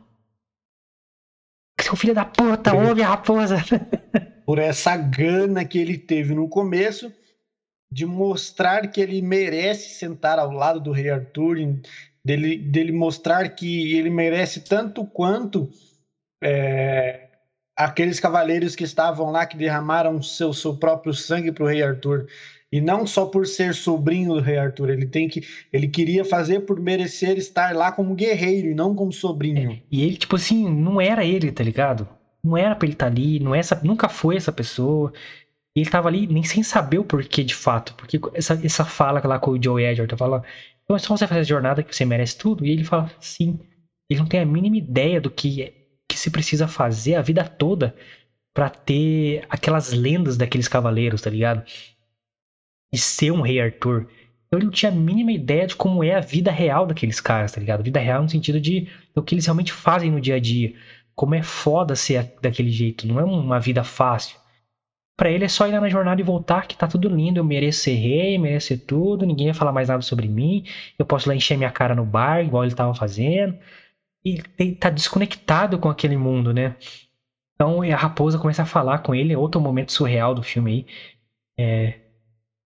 Seu 1.79 1.95
filho 1.95 2.15
da 2.15 2.25
puta, 2.25 2.75
ouve 2.75 3.03
a 3.03 3.09
raposa. 3.09 3.63
Por 4.47 4.59
essa 4.59 4.97
gana 4.97 5.63
que 5.63 5.79
ele 5.79 5.99
teve 5.99 6.35
no 6.35 6.49
começo 6.49 7.13
de 7.93 8.07
mostrar 8.07 8.89
que 8.89 8.99
ele 8.99 9.21
merece 9.21 9.91
sentar 9.91 10.39
ao 10.39 10.51
lado 10.51 10.81
do 10.81 10.91
rei 10.91 11.11
Arthur, 11.11 11.59
dele, 12.29 12.59
dele 12.59 12.93
mostrar 12.93 13.49
que 13.49 13.97
ele 13.97 14.11
merece 14.11 14.61
tanto 14.61 15.07
quanto 15.07 15.71
é, 16.45 17.29
aqueles 17.75 18.21
cavaleiros 18.21 18.77
que 18.77 18.85
estavam 18.85 19.31
lá 19.31 19.47
que 19.47 19.57
derramaram 19.57 20.21
seu, 20.21 20.53
seu 20.53 20.77
próprio 20.77 21.15
sangue 21.15 21.51
para 21.51 21.65
o 21.65 21.67
rei 21.67 21.83
Arthur. 21.83 22.27
E 22.71 22.83
não 22.83 23.07
só 23.07 23.25
por 23.25 23.47
ser 23.47 23.73
sobrinho 23.73 24.35
do 24.35 24.41
rei 24.43 24.59
Arthur, 24.59 24.91
ele 24.91 25.07
tem 25.07 25.27
que 25.27 25.43
ele 25.73 25.89
queria 25.89 26.23
fazer 26.23 26.61
por 26.61 26.79
merecer 26.79 27.39
estar 27.39 27.75
lá 27.75 27.91
como 27.91 28.15
guerreiro 28.15 28.69
e 28.69 28.75
não 28.75 28.95
como 28.95 29.11
sobrinho. 29.11 29.81
E 29.91 30.05
ele, 30.05 30.19
tipo 30.19 30.37
assim, 30.37 30.69
não 30.69 31.01
era 31.01 31.25
ele, 31.25 31.51
tá 31.51 31.65
ligado? 31.65 32.07
Não 32.45 32.59
era 32.59 32.77
pra 32.77 32.85
ele 32.85 32.93
estar 32.93 33.07
ali, 33.07 33.41
não 33.41 33.55
é 33.55 33.61
essa, 33.61 33.81
nunca 33.83 34.07
foi 34.07 34.37
essa 34.37 34.53
pessoa. 34.53 35.15
Ele 35.75 35.89
tava 35.89 36.09
ali 36.09 36.27
nem 36.27 36.43
sem 36.43 36.63
saber 36.63 36.99
o 36.99 37.05
porquê 37.05 37.43
de 37.43 37.55
fato. 37.55 37.95
Porque 37.95 38.21
essa, 38.35 38.61
essa 38.63 38.85
fala 38.85 39.23
lá 39.25 39.39
com 39.39 39.53
o 39.53 39.63
Joe 39.63 39.83
Edward, 39.83 40.15
fala, 40.15 40.43
então 40.89 40.97
é 40.97 40.99
só 40.99 41.15
você 41.15 41.27
fazer 41.27 41.41
a 41.41 41.45
jornada 41.45 41.83
que 41.83 41.95
você 41.95 42.03
merece 42.07 42.39
tudo. 42.39 42.65
E 42.65 42.71
ele 42.71 42.83
fala, 42.83 43.13
sim. 43.21 43.61
Ele 44.09 44.21
não 44.21 44.27
tem 44.27 44.41
a 44.41 44.47
mínima 44.47 44.79
ideia 44.79 45.21
do 45.21 45.31
que, 45.31 45.75
que 46.11 46.19
se 46.19 46.31
precisa 46.31 46.67
fazer 46.67 47.15
a 47.15 47.21
vida 47.21 47.45
toda 47.45 47.95
pra 48.55 48.71
ter 48.71 49.45
aquelas 49.51 49.93
lendas 49.93 50.39
daqueles 50.39 50.67
cavaleiros, 50.67 51.21
tá 51.21 51.29
ligado? 51.29 51.63
E 52.91 52.97
ser 52.97 53.31
um 53.31 53.43
rei 53.43 53.61
Arthur. 53.61 54.09
Então 54.47 54.59
ele 54.59 54.65
não 54.65 54.73
tinha 54.73 54.91
a 54.91 54.95
mínima 54.95 55.31
ideia 55.31 55.67
de 55.67 55.77
como 55.77 56.03
é 56.03 56.15
a 56.15 56.21
vida 56.21 56.51
real 56.51 56.87
daqueles 56.87 57.21
caras, 57.21 57.53
tá 57.53 57.61
ligado? 57.61 57.85
Vida 57.85 58.01
real 58.01 58.23
no 58.23 58.29
sentido 58.31 58.59
de 58.59 58.89
do 59.15 59.23
que 59.23 59.35
eles 59.35 59.45
realmente 59.45 59.75
fazem 59.75 60.11
no 60.11 60.23
dia 60.23 60.37
a 60.37 60.41
dia. 60.41 60.73
Como 61.15 61.35
é 61.35 61.43
foda 61.43 61.95
ser 61.95 62.33
daquele 62.41 62.71
jeito. 62.71 63.07
Não 63.07 63.21
é 63.21 63.25
uma 63.25 63.61
vida 63.61 63.85
fácil. 63.85 64.39
Pra 65.19 65.31
ele 65.33 65.45
é 65.45 65.49
só 65.49 65.67
ir 65.69 65.73
lá 65.73 65.81
na 65.81 65.89
jornada 65.91 66.21
e 66.21 66.25
voltar, 66.25 66.69
que 66.69 66.77
tá 66.79 66.89
tudo 66.89 67.09
lindo. 67.09 67.41
Eu 67.41 67.45
mereço 67.45 67.81
ser 67.81 67.95
rei, 67.97 68.39
mereço 68.39 68.69
ser 68.69 68.79
tudo. 68.79 69.27
Ninguém 69.27 69.49
vai 69.49 69.55
falar 69.55 69.73
mais 69.73 69.89
nada 69.89 70.03
sobre 70.03 70.29
mim. 70.29 70.65
Eu 70.99 71.05
posso 71.05 71.29
lá 71.29 71.35
encher 71.35 71.59
minha 71.59 71.73
cara 71.73 71.95
no 71.95 72.07
bar, 72.07 72.45
igual 72.45 72.65
ele 72.65 72.75
tava 72.75 72.95
fazendo. 72.95 73.59
E 74.25 74.43
ele 74.59 74.77
tá 74.77 74.91
desconectado 74.91 75.79
com 75.79 75.91
aquele 75.91 76.17
mundo, 76.17 76.55
né? 76.55 76.77
Então 77.57 77.83
a 77.83 77.97
raposa 77.97 78.39
começa 78.39 78.63
a 78.63 78.67
falar 78.67 79.01
com 79.01 79.15
ele. 79.15 79.33
É 79.35 79.39
outro 79.39 79.61
momento 79.61 79.93
surreal 79.93 80.35
do 80.35 80.43
filme 80.43 80.73
aí. 80.73 80.87
É, 81.59 82.01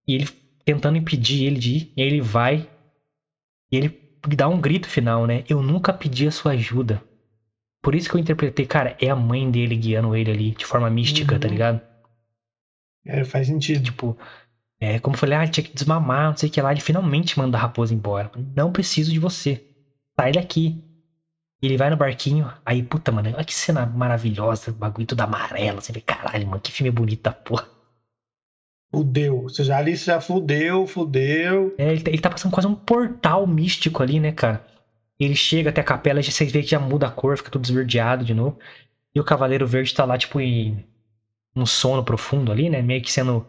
e 0.06 0.14
ele 0.16 0.28
tentando 0.64 0.98
impedir 0.98 1.46
ele 1.46 1.58
de 1.58 1.76
ir. 1.76 1.92
E 1.96 2.02
aí 2.02 2.08
ele 2.08 2.20
vai. 2.20 2.68
E 3.72 3.76
ele 3.76 3.98
dá 4.36 4.48
um 4.48 4.60
grito 4.60 4.88
final, 4.88 5.26
né? 5.26 5.42
Eu 5.48 5.62
nunca 5.62 5.92
pedi 5.92 6.26
a 6.26 6.30
sua 6.30 6.52
ajuda. 6.52 7.02
Por 7.82 7.94
isso 7.94 8.10
que 8.10 8.16
eu 8.16 8.20
interpretei, 8.20 8.66
cara, 8.66 8.96
é 9.00 9.10
a 9.10 9.16
mãe 9.16 9.50
dele 9.50 9.76
guiando 9.76 10.14
ele 10.14 10.30
ali 10.30 10.50
de 10.52 10.66
forma 10.66 10.90
mística, 10.90 11.38
tá 11.38 11.48
Uhum. 11.48 11.52
ligado? 11.52 11.91
É, 13.04 13.24
faz 13.24 13.46
sentido. 13.46 13.82
Tipo, 13.84 14.16
é, 14.80 14.98
como 15.00 15.16
eu 15.16 15.20
falei, 15.20 15.38
ah, 15.38 15.48
tinha 15.48 15.64
que 15.64 15.74
desmamar, 15.74 16.30
não 16.30 16.36
sei 16.36 16.48
o 16.48 16.52
que 16.52 16.62
lá. 16.62 16.72
Ele 16.72 16.80
finalmente 16.80 17.38
manda 17.38 17.58
a 17.58 17.60
raposa 17.60 17.94
embora. 17.94 18.30
Não 18.56 18.72
preciso 18.72 19.12
de 19.12 19.18
você. 19.18 19.64
Sai 20.18 20.32
daqui. 20.32 20.82
Ele 21.62 21.76
vai 21.78 21.90
no 21.90 21.96
barquinho. 21.96 22.52
Aí, 22.64 22.82
puta, 22.82 23.12
mano, 23.12 23.30
olha 23.34 23.44
que 23.44 23.54
cena 23.54 23.86
maravilhosa. 23.86 24.70
O 24.70 24.74
bagulho 24.74 25.06
tudo 25.06 25.22
amarelo. 25.22 25.80
Você 25.82 25.92
vê, 25.92 26.00
caralho, 26.02 26.46
mano, 26.48 26.60
que 26.62 26.72
filme 26.72 26.90
bonito 26.90 27.22
da 27.22 27.32
porra. 27.32 27.70
Fudeu. 28.90 29.42
Você 29.42 29.64
já 29.64 29.78
ali 29.78 29.96
você 29.96 30.04
já 30.06 30.20
fudeu, 30.20 30.86
fudeu. 30.86 31.74
É, 31.78 31.90
ele, 31.92 32.02
tá- 32.02 32.10
ele 32.10 32.20
tá 32.20 32.30
passando 32.30 32.52
quase 32.52 32.66
um 32.66 32.74
portal 32.74 33.46
místico 33.46 34.02
ali, 34.02 34.20
né, 34.20 34.32
cara? 34.32 34.64
Ele 35.18 35.34
chega 35.36 35.70
até 35.70 35.80
a 35.80 35.84
capela 35.84 36.22
vocês 36.22 36.52
veem 36.52 36.64
que 36.64 36.70
já 36.70 36.80
muda 36.80 37.06
a 37.06 37.10
cor, 37.10 37.36
fica 37.36 37.50
tudo 37.50 37.64
esverdeado 37.64 38.24
de 38.24 38.34
novo. 38.34 38.58
E 39.14 39.20
o 39.20 39.24
Cavaleiro 39.24 39.66
Verde 39.66 39.94
tá 39.94 40.04
lá, 40.04 40.18
tipo, 40.18 40.40
em 40.40 40.84
um 41.54 41.66
sono 41.66 42.04
profundo 42.04 42.52
ali, 42.52 42.68
né? 42.70 42.82
Meio 42.82 43.02
que 43.02 43.12
sendo 43.12 43.46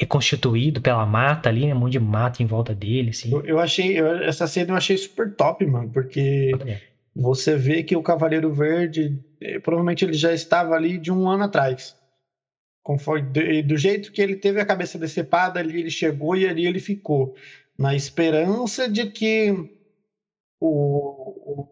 reconstituído 0.00 0.80
pela 0.80 1.04
mata 1.06 1.48
ali, 1.48 1.66
né? 1.66 1.74
Um 1.74 1.78
monte 1.80 1.92
de 1.92 2.00
mata 2.00 2.42
em 2.42 2.46
volta 2.46 2.74
dele, 2.74 3.10
assim. 3.10 3.30
Eu, 3.32 3.44
eu 3.44 3.58
achei, 3.60 3.98
eu- 3.98 4.22
essa 4.24 4.46
cena 4.46 4.72
eu 4.72 4.76
achei 4.76 4.96
super 4.96 5.34
top, 5.34 5.64
mano, 5.66 5.90
porque 5.92 6.58
você 7.14 7.56
vê 7.56 7.82
que 7.82 7.96
o 7.96 8.02
Cavaleiro 8.02 8.52
Verde, 8.54 9.20
eh, 9.40 9.58
provavelmente 9.60 10.04
ele 10.04 10.14
já 10.14 10.32
estava 10.32 10.74
ali 10.74 10.98
de 10.98 11.12
um 11.12 11.28
ano 11.28 11.44
atrás. 11.44 11.96
Conforme, 12.82 13.62
do 13.62 13.76
jeito 13.78 14.12
que 14.12 14.22
ele 14.22 14.36
teve 14.36 14.60
a 14.60 14.66
cabeça 14.66 14.98
decepada, 14.98 15.60
ali 15.60 15.80
ele 15.80 15.90
chegou 15.90 16.36
e 16.36 16.46
ali 16.48 16.66
ele 16.66 16.80
ficou. 16.80 17.34
Na 17.78 17.94
esperança 17.94 18.88
de 18.88 19.10
que 19.10 19.52
o, 20.58 21.62
o, 21.62 21.68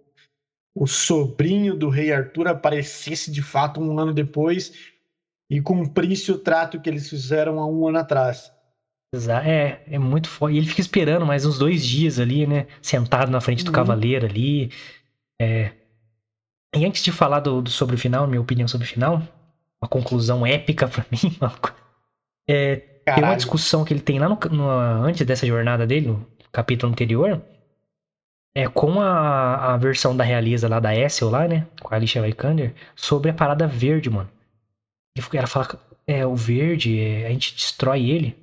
o 0.75 0.87
sobrinho 0.87 1.77
do 1.77 1.89
rei 1.89 2.13
Arthur 2.13 2.49
aparecesse 2.49 3.31
de 3.31 3.43
fato 3.43 3.81
um 3.81 3.99
ano 3.99 4.15
depois 4.15 4.73
e 5.51 5.61
cumprisse 5.61 6.33
o 6.33 6.39
trato 6.39 6.81
que 6.81 6.89
eles 6.89 7.09
fizeram 7.09 7.59
há 7.61 7.67
um 7.67 7.89
ano 7.89 7.99
atrás. 7.99 8.53
É, 9.45 9.81
é 9.87 9.99
muito 9.99 10.29
foda. 10.29 10.53
E 10.53 10.59
ele 10.59 10.67
fica 10.67 10.81
esperando 10.83 11.25
mais 11.25 11.47
uns 11.47 11.59
dois 11.59 11.85
dias 11.87 12.19
ali, 12.19 12.47
né? 12.47 12.67
Sentado 12.83 13.31
na 13.31 13.41
frente 13.41 13.65
do 13.65 13.71
Uhum. 13.71 13.73
cavaleiro 13.73 14.27
ali. 14.27 14.71
É. 15.41 15.73
E 16.75 16.85
antes 16.85 17.03
de 17.03 17.13
falar 17.13 17.41
do, 17.41 17.63
do- 17.63 17.71
sobre 17.71 17.95
o 17.97 17.99
final, 17.99 18.27
minha 18.27 18.41
opinião 18.41 18.69
sobre 18.69 18.87
o 18.87 18.91
final, 18.91 19.17
uma 19.83 19.89
conclusão 19.89 20.47
épica 20.47 20.89
pra 20.89 21.05
mim, 21.13 21.37
maluco. 21.41 21.73
É, 22.49 22.83
tem 23.15 23.25
uma 23.25 23.37
discussão 23.37 23.85
que 23.85 23.95
ele 23.95 24.01
tem 24.03 24.19
lá 24.19 24.29
no, 24.29 24.37
no- 24.51 24.71
antes 25.05 25.27
dessa 25.27 25.47
jornada 25.47 25.87
dele, 25.87 26.09
no 26.09 26.29
capítulo 26.53 26.93
anterior, 26.93 27.43
é 28.55 28.67
com 28.69 29.01
a, 29.01 29.75
a 29.75 29.77
versão 29.77 30.17
da 30.17 30.25
realeza 30.25 30.69
lá 30.69 30.81
da 30.81 30.95
Essel 30.95 31.31
lá, 31.31 31.47
né? 31.47 31.67
Com 31.83 31.95
a 31.95 31.97
Alicia 31.97 32.23
Vikander, 32.23 32.75
sobre 32.97 33.31
a 33.31 33.35
parada 33.35 33.67
verde, 33.67 34.11
mano. 34.11 34.29
Ela 35.33 35.47
fala, 35.47 35.81
é, 36.07 36.27
o 36.27 36.35
verde, 36.35 36.99
é, 36.99 37.27
a 37.27 37.31
gente 37.31 37.55
destrói 37.55 38.09
ele. 38.11 38.37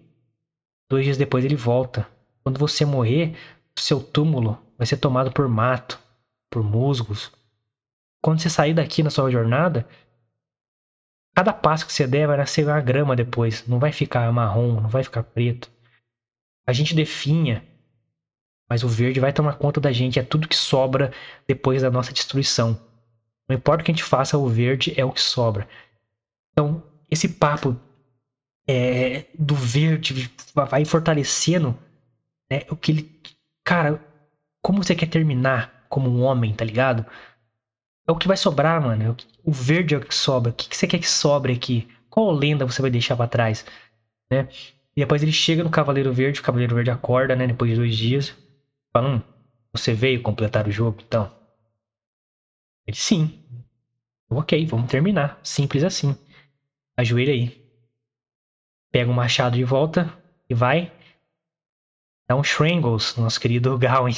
Dois 0.89 1.03
dias 1.03 1.17
depois 1.17 1.43
ele 1.43 1.55
volta. 1.55 2.07
Quando 2.43 2.59
você 2.59 2.85
morrer, 2.85 3.35
seu 3.75 4.01
túmulo 4.01 4.57
vai 4.77 4.85
ser 4.85 4.97
tomado 4.97 5.31
por 5.31 5.47
mato, 5.47 5.99
por 6.49 6.63
musgos. 6.63 7.31
Quando 8.21 8.39
você 8.39 8.49
sair 8.49 8.73
daqui 8.73 9.03
na 9.03 9.09
sua 9.09 9.31
jornada, 9.31 9.87
cada 11.35 11.51
passo 11.51 11.85
que 11.85 11.93
você 11.93 12.07
der 12.07 12.27
vai 12.27 12.37
nascer 12.37 12.65
uma 12.65 12.79
grama 12.81 13.15
depois. 13.15 13.67
Não 13.67 13.79
vai 13.79 13.91
ficar 13.91 14.31
marrom, 14.31 14.79
não 14.81 14.89
vai 14.89 15.03
ficar 15.03 15.23
preto. 15.23 15.69
A 16.67 16.73
gente 16.73 16.95
definha, 16.95 17.63
mas 18.69 18.83
o 18.83 18.87
verde 18.87 19.19
vai 19.19 19.33
tomar 19.33 19.57
conta 19.57 19.81
da 19.81 19.91
gente. 19.91 20.19
É 20.19 20.23
tudo 20.23 20.47
que 20.47 20.55
sobra 20.55 21.11
depois 21.47 21.81
da 21.81 21.91
nossa 21.91 22.13
destruição. 22.13 22.79
Não 23.47 23.55
importa 23.55 23.81
o 23.81 23.85
que 23.85 23.91
a 23.91 23.93
gente 23.93 24.03
faça, 24.03 24.37
o 24.37 24.47
verde 24.47 24.93
é 24.97 25.05
o 25.05 25.11
que 25.11 25.21
sobra. 25.21 25.67
Então, 26.55 26.81
esse 27.11 27.27
papo 27.27 27.75
é, 28.67 29.25
do 29.37 29.53
verde 29.53 30.31
vai 30.53 30.85
fortalecendo 30.85 31.77
né, 32.51 32.61
o 32.69 32.75
que 32.75 32.91
ele. 32.91 33.21
Cara, 33.63 33.99
como 34.61 34.83
você 34.83 34.95
quer 34.95 35.07
terminar 35.07 35.85
como 35.89 36.09
um 36.09 36.23
homem, 36.23 36.53
tá 36.53 36.65
ligado? 36.65 37.05
É 38.07 38.11
o 38.11 38.15
que 38.15 38.27
vai 38.27 38.37
sobrar, 38.37 38.81
mano. 38.81 39.03
É 39.03 39.15
o 39.43 39.51
verde 39.51 39.95
é 39.95 39.97
o 39.97 40.01
que 40.01 40.13
sobra. 40.15 40.51
O 40.51 40.55
que 40.55 40.75
você 40.75 40.87
quer 40.87 40.99
que 40.99 41.09
sobre 41.09 41.53
aqui? 41.53 41.87
Qual 42.09 42.31
lenda 42.31 42.65
você 42.65 42.81
vai 42.81 42.91
deixar 42.91 43.15
pra 43.15 43.27
trás? 43.27 43.65
Né? 44.31 44.47
E 44.95 45.01
depois 45.01 45.23
ele 45.23 45.33
chega 45.33 45.63
no 45.63 45.69
Cavaleiro 45.71 46.13
Verde, 46.13 46.39
o 46.39 46.43
Cavaleiro 46.43 46.75
Verde 46.75 46.91
acorda, 46.91 47.35
né? 47.35 47.47
Depois 47.47 47.71
de 47.71 47.77
dois 47.77 47.95
dias. 47.97 48.35
Fala, 48.93 49.09
hum, 49.09 49.21
você 49.73 49.93
veio 49.93 50.21
completar 50.21 50.67
o 50.67 50.71
jogo, 50.71 51.01
então? 51.05 51.31
Ele, 52.87 52.97
sim. 52.97 53.43
Ok, 54.29 54.65
vamos 54.67 54.89
terminar. 54.89 55.39
Simples 55.43 55.83
assim. 55.83 56.15
Ajoelha 56.97 57.33
aí. 57.33 57.61
Pega 58.91 59.11
o 59.11 59.13
machado 59.13 59.57
de 59.57 59.63
volta 59.63 60.11
e 60.49 60.53
vai. 60.53 60.91
Dá 62.27 62.35
um 62.35 62.43
Shrangles, 62.43 63.15
nosso 63.17 63.39
querido 63.39 63.77
Gawain. 63.79 64.13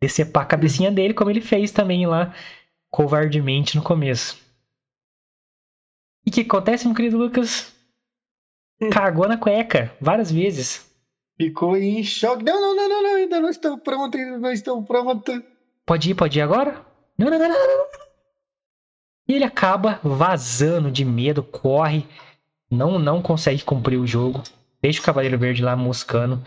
decepar 0.00 0.42
a 0.44 0.46
cabecinha 0.46 0.90
dele, 0.90 1.14
como 1.14 1.30
ele 1.30 1.40
fez 1.40 1.70
também 1.70 2.06
lá, 2.06 2.34
covardemente 2.90 3.76
no 3.76 3.82
começo. 3.82 4.40
E 6.26 6.30
o 6.30 6.32
que 6.32 6.42
acontece, 6.42 6.86
meu 6.86 6.94
querido 6.94 7.18
Lucas? 7.18 7.74
Cagou 8.92 9.28
na 9.28 9.36
cueca, 9.38 9.94
várias 10.00 10.30
vezes. 10.30 10.90
Ficou 11.36 11.76
em 11.76 12.04
choque. 12.04 12.44
Não, 12.44 12.60
não, 12.60 12.76
não, 12.76 12.88
não, 12.88 13.02
não, 13.02 13.16
ainda 13.16 13.40
não 13.40 13.48
estou 13.48 13.78
pronto, 13.78 14.16
ainda 14.16 14.38
não 14.38 14.52
estou 14.52 14.82
pronto. 14.82 15.42
Pode 15.86 16.10
ir, 16.10 16.14
pode 16.14 16.38
ir 16.38 16.42
agora? 16.42 16.84
Não, 17.18 17.30
não, 17.30 17.38
não, 17.38 17.48
não, 17.48 17.78
não. 17.78 17.86
Ele 19.34 19.44
acaba 19.44 20.00
vazando 20.02 20.90
de 20.90 21.04
medo, 21.04 21.42
corre, 21.42 22.06
não 22.70 22.98
não 22.98 23.22
consegue 23.22 23.62
cumprir 23.62 23.98
o 23.98 24.06
jogo, 24.06 24.42
deixa 24.80 25.00
o 25.00 25.04
Cavaleiro 25.04 25.38
Verde 25.38 25.62
lá 25.62 25.76
moscando. 25.76 26.42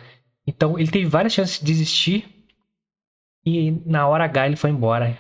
Então 0.48 0.78
ele 0.78 0.92
teve 0.92 1.06
várias 1.06 1.34
chances 1.34 1.60
de 1.60 1.66
desistir 1.66 2.28
e 3.46 3.72
na 3.86 4.08
hora 4.08 4.26
H 4.26 4.48
ele 4.48 4.56
foi 4.56 4.70
embora. 4.70 5.18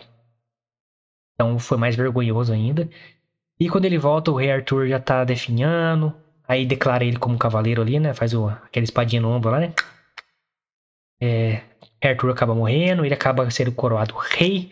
Então 1.33 1.59
foi 1.59 1.77
mais 1.77 1.95
vergonhoso 1.95 2.51
ainda. 2.51 2.89
E 3.59 3.69
quando 3.69 3.85
ele 3.85 3.97
volta, 3.97 4.31
o 4.31 4.35
Rei 4.35 4.51
Arthur 4.51 4.87
já 4.87 4.99
tá 4.99 5.23
definhando. 5.23 6.13
Aí 6.47 6.65
declara 6.65 7.03
ele 7.03 7.17
como 7.17 7.37
cavaleiro 7.37 7.81
ali, 7.81 7.99
né? 7.99 8.13
Faz 8.13 8.33
o, 8.33 8.47
aquela 8.47 8.83
espadinha 8.83 9.21
no 9.21 9.29
ombro 9.29 9.51
lá, 9.51 9.59
né? 9.59 9.73
É, 11.21 11.61
Arthur 12.03 12.31
acaba 12.31 12.53
morrendo, 12.53 13.05
ele 13.05 13.13
acaba 13.13 13.49
sendo 13.49 13.71
coroado 13.71 14.13
rei. 14.15 14.71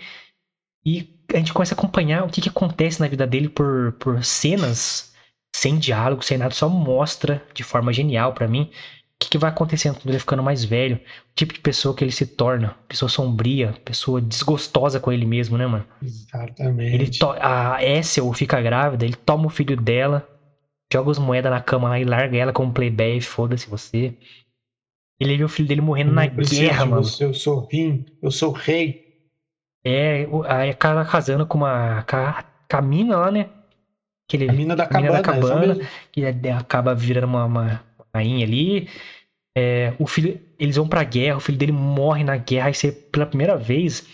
E 0.86 1.13
a 1.34 1.38
gente 1.38 1.54
começa 1.54 1.74
a 1.74 1.78
acompanhar 1.78 2.24
o 2.24 2.30
que, 2.30 2.42
que 2.42 2.50
acontece 2.50 3.00
na 3.00 3.08
vida 3.08 3.26
dele 3.28 3.50
por, 3.50 3.94
por 4.00 4.24
cenas, 4.24 5.12
sem 5.56 5.78
diálogo, 5.78 6.24
sem 6.24 6.38
nada, 6.38 6.54
só 6.54 6.68
mostra 6.68 7.46
de 7.54 7.64
forma 7.64 7.94
genial 7.94 8.34
para 8.34 8.48
mim 8.48 8.70
o 9.14 9.24
que, 9.24 9.30
que 9.30 9.38
vai 9.38 9.50
acontecendo 9.50 9.96
quando 9.96 10.10
ele 10.10 10.20
ficando 10.20 10.44
mais 10.44 10.64
velho, 10.66 10.98
o 10.98 11.36
tipo 11.36 11.54
de 11.54 11.60
pessoa 11.60 11.96
que 11.96 12.04
ele 12.04 12.12
se 12.12 12.26
torna, 12.26 12.76
pessoa 12.88 13.08
sombria, 13.08 13.74
pessoa 13.86 14.20
desgostosa 14.22 15.00
com 15.00 15.12
ele 15.12 15.26
mesmo, 15.26 15.58
né, 15.58 15.66
mano? 15.66 15.86
Exatamente. 16.02 16.96
Ele 16.96 17.10
a 17.40 17.84
Essel 17.84 18.32
fica 18.34 18.62
grávida, 18.62 19.06
ele 19.06 19.16
toma 19.16 19.46
o 19.46 19.50
filho 19.50 19.78
dela, 19.78 20.28
joga 20.92 21.12
as 21.12 21.20
moedas 21.20 21.52
na 21.52 21.62
cama 21.62 21.90
lá 21.90 22.00
e 22.00 22.04
larga 22.04 22.38
ela 22.38 22.52
como 22.52 22.74
playboy, 22.74 23.22
foda-se 23.22 23.70
você. 23.70 24.14
Ele 25.20 25.38
viu 25.38 25.46
o 25.46 25.50
filho 25.50 25.68
dele 25.68 25.82
morrendo 25.82 26.12
na 26.12 26.26
guerra, 26.26 26.86
mano. 26.86 27.04
Você, 27.04 27.24
eu 27.24 27.34
sou 27.34 27.66
rim, 27.72 28.04
eu 28.22 28.32
sou 28.32 28.52
rei. 28.52 29.03
É, 29.86 30.26
aí 30.48 30.70
acaba 30.70 31.06
casando 31.06 31.46
com 31.46 31.58
uma. 31.58 32.04
Com 32.04 32.16
a, 32.16 32.44
com 32.70 32.78
a 32.78 32.82
mina 32.82 33.18
lá, 33.18 33.32
né? 33.32 33.50
Aquele, 34.28 34.50
a 34.50 34.54
mina 34.54 34.76
da 34.76 34.88
cabana, 34.88 35.12
da 35.12 35.22
cabana 35.22 35.90
que 36.12 36.24
é, 36.24 36.52
acaba 36.54 36.96
virando 36.96 37.28
uma, 37.28 37.46
uma 37.46 37.84
rainha 38.14 38.46
ali. 38.46 38.90
É, 39.56 39.94
o 40.00 40.08
filho, 40.08 40.40
eles 40.58 40.78
vão 40.78 40.88
pra 40.88 41.04
guerra, 41.04 41.38
o 41.38 41.40
filho 41.40 41.58
dele 41.58 41.72
morre 41.72 42.24
na 42.24 42.38
guerra, 42.38 42.72
e 42.72 42.74
você, 42.74 42.92
pela 42.92 43.26
primeira 43.26 43.56
vez, 43.56 44.08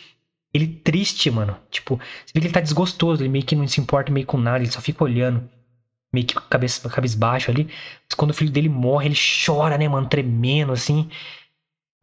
ele 0.53 0.67
triste, 0.67 1.29
mano. 1.31 1.55
Tipo, 1.69 1.95
você 1.97 2.33
vê 2.33 2.41
que 2.41 2.47
ele 2.47 2.53
tá 2.53 2.59
desgostoso, 2.59 3.21
ele 3.21 3.29
meio 3.29 3.45
que 3.45 3.55
não 3.55 3.67
se 3.67 3.79
importa 3.79 4.11
meio 4.11 4.25
com 4.25 4.37
nada, 4.37 4.57
ele 4.59 4.71
só 4.71 4.81
fica 4.81 5.03
olhando 5.03 5.47
meio 6.13 6.25
que 6.25 6.33
cabeça, 6.49 6.89
cabisbaixo 6.89 7.51
ali. 7.51 7.65
Mas 7.65 8.15
quando 8.15 8.31
o 8.31 8.33
filho 8.33 8.51
dele 8.51 8.69
morre, 8.69 9.07
ele 9.07 9.15
chora, 9.45 9.77
né, 9.77 9.87
mano? 9.87 10.07
Tremendo, 10.07 10.73
assim. 10.73 11.09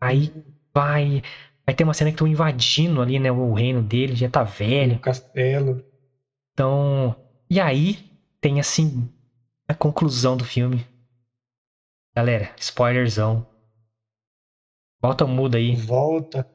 Aí 0.01 0.33
vai. 0.75 1.23
Aí 1.67 1.75
tem 1.75 1.85
uma 1.85 1.95
cena 1.95 2.11
que 2.11 2.15
estão 2.15 2.27
invadindo 2.27 3.03
ali, 3.03 3.19
né? 3.19 3.31
O 3.33 3.53
reino 3.53 3.83
dele, 3.83 4.15
já 4.15 4.29
tá 4.29 4.45
velho. 4.45 4.97
O 4.97 5.01
castelo. 5.01 5.85
Então. 6.53 7.17
E 7.51 7.61
aí 7.61 7.99
tem, 8.41 8.61
assim, 8.61 9.09
a 9.69 9.75
conclusão 9.75 10.37
do 10.37 10.45
filme. 10.45 10.87
Galera, 12.15 12.55
spoilerzão. 12.57 13.47
Volta 15.03 15.25
o 15.25 15.29
mudo 15.29 15.57
aí. 15.57 15.75
Volta. 15.75 16.47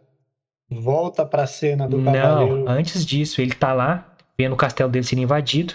Volta 0.70 1.26
pra 1.26 1.46
cena 1.46 1.88
do 1.88 1.98
Não, 1.98 2.14
cavaleiro. 2.14 2.70
antes 2.70 3.06
disso, 3.06 3.42
ele 3.42 3.54
tá 3.54 3.74
lá, 3.74 4.16
vendo 4.38 4.54
o 4.54 4.58
castelo 4.58 4.90
dele 4.90 5.06
sendo 5.06 5.22
invadido. 5.22 5.74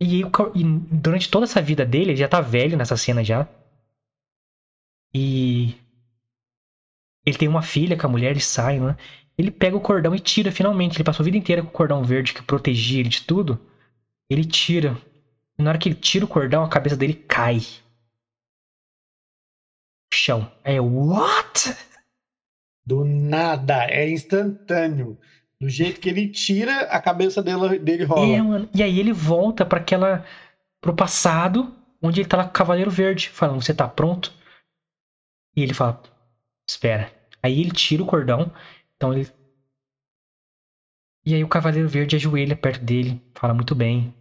E, 0.00 0.22
e, 0.22 0.64
durante 0.90 1.30
toda 1.30 1.44
essa 1.44 1.62
vida 1.62 1.84
dele, 1.84 2.10
ele 2.10 2.16
já 2.16 2.28
tá 2.28 2.40
velho 2.40 2.76
nessa 2.76 2.96
cena 2.96 3.22
já. 3.22 3.46
E 5.14 5.74
ele 7.28 7.38
tem 7.38 7.48
uma 7.48 7.62
filha 7.62 7.96
com 7.96 8.06
a 8.06 8.10
mulher, 8.10 8.30
ele 8.30 8.40
sai, 8.40 8.80
né? 8.80 8.96
Ele 9.36 9.50
pega 9.50 9.76
o 9.76 9.80
cordão 9.80 10.14
e 10.14 10.18
tira 10.18 10.50
finalmente. 10.50 10.96
Ele 10.96 11.04
passou 11.04 11.22
a 11.22 11.24
vida 11.24 11.36
inteira 11.36 11.62
com 11.62 11.68
o 11.68 11.72
cordão 11.72 12.02
verde 12.02 12.34
que 12.34 12.42
protegia 12.42 13.00
ele 13.00 13.08
de 13.08 13.22
tudo. 13.22 13.60
Ele 14.30 14.44
tira. 14.44 14.96
E 15.58 15.62
na 15.62 15.70
hora 15.70 15.78
que 15.78 15.88
ele 15.88 15.94
tira 15.94 16.24
o 16.24 16.28
cordão, 16.28 16.64
a 16.64 16.68
cabeça 16.68 16.96
dele 16.96 17.14
cai. 17.14 17.60
Chão. 20.12 20.50
É 20.64 20.80
what? 20.80 21.76
Do 22.84 23.04
nada, 23.04 23.84
é 23.84 24.08
instantâneo. 24.10 25.18
Do 25.60 25.68
jeito 25.68 26.00
que 26.00 26.08
ele 26.08 26.28
tira, 26.28 26.82
a 26.82 27.00
cabeça 27.00 27.42
dele, 27.42 27.78
dele 27.78 28.04
rola. 28.04 28.26
É, 28.26 28.40
mano. 28.40 28.68
E 28.74 28.82
aí 28.82 28.98
ele 28.98 29.12
volta 29.12 29.66
para 29.66 29.80
aquela. 29.80 30.24
pro 30.80 30.94
passado, 30.94 31.76
onde 32.02 32.20
ele 32.20 32.28
tá 32.28 32.38
lá 32.38 32.44
com 32.44 32.50
o 32.50 32.52
Cavaleiro 32.52 32.90
Verde, 32.90 33.28
falando: 33.28 33.62
Você 33.62 33.74
tá 33.74 33.86
pronto? 33.86 34.32
E 35.54 35.62
ele 35.62 35.74
fala: 35.74 36.02
Espera. 36.68 37.17
Aí 37.42 37.60
ele 37.60 37.70
tira 37.70 38.02
o 38.02 38.06
cordão. 38.06 38.52
Então 38.96 39.12
ele. 39.12 39.28
E 41.24 41.34
aí 41.34 41.44
o 41.44 41.48
Cavaleiro 41.48 41.88
Verde 41.88 42.16
ajoelha 42.16 42.56
perto 42.56 42.82
dele, 42.84 43.20
fala 43.34 43.52
muito 43.52 43.74
bem. 43.74 44.12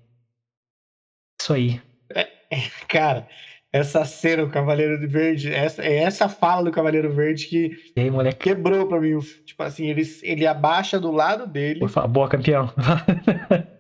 Isso 1.40 1.54
aí. 1.54 1.82
É, 2.14 2.30
é, 2.52 2.58
cara, 2.88 3.26
essa 3.72 4.04
cena, 4.06 4.44
o 4.44 4.50
Cavaleiro 4.50 5.08
Verde, 5.08 5.54
essa, 5.54 5.84
é 5.84 5.98
essa 5.98 6.28
fala 6.28 6.66
do 6.66 6.72
Cavaleiro 6.72 7.14
Verde 7.14 7.48
que 7.48 7.70
aí, 7.98 8.34
quebrou 8.34 8.88
pra 8.88 9.00
mim. 9.00 9.18
Tipo 9.46 9.64
assim, 9.64 9.88
ele, 9.88 10.04
ele 10.24 10.46
abaixa 10.46 11.00
do 11.00 11.12
lado 11.12 11.48
dele. 11.48 11.80
boa, 12.10 12.28
campeão. 12.28 12.70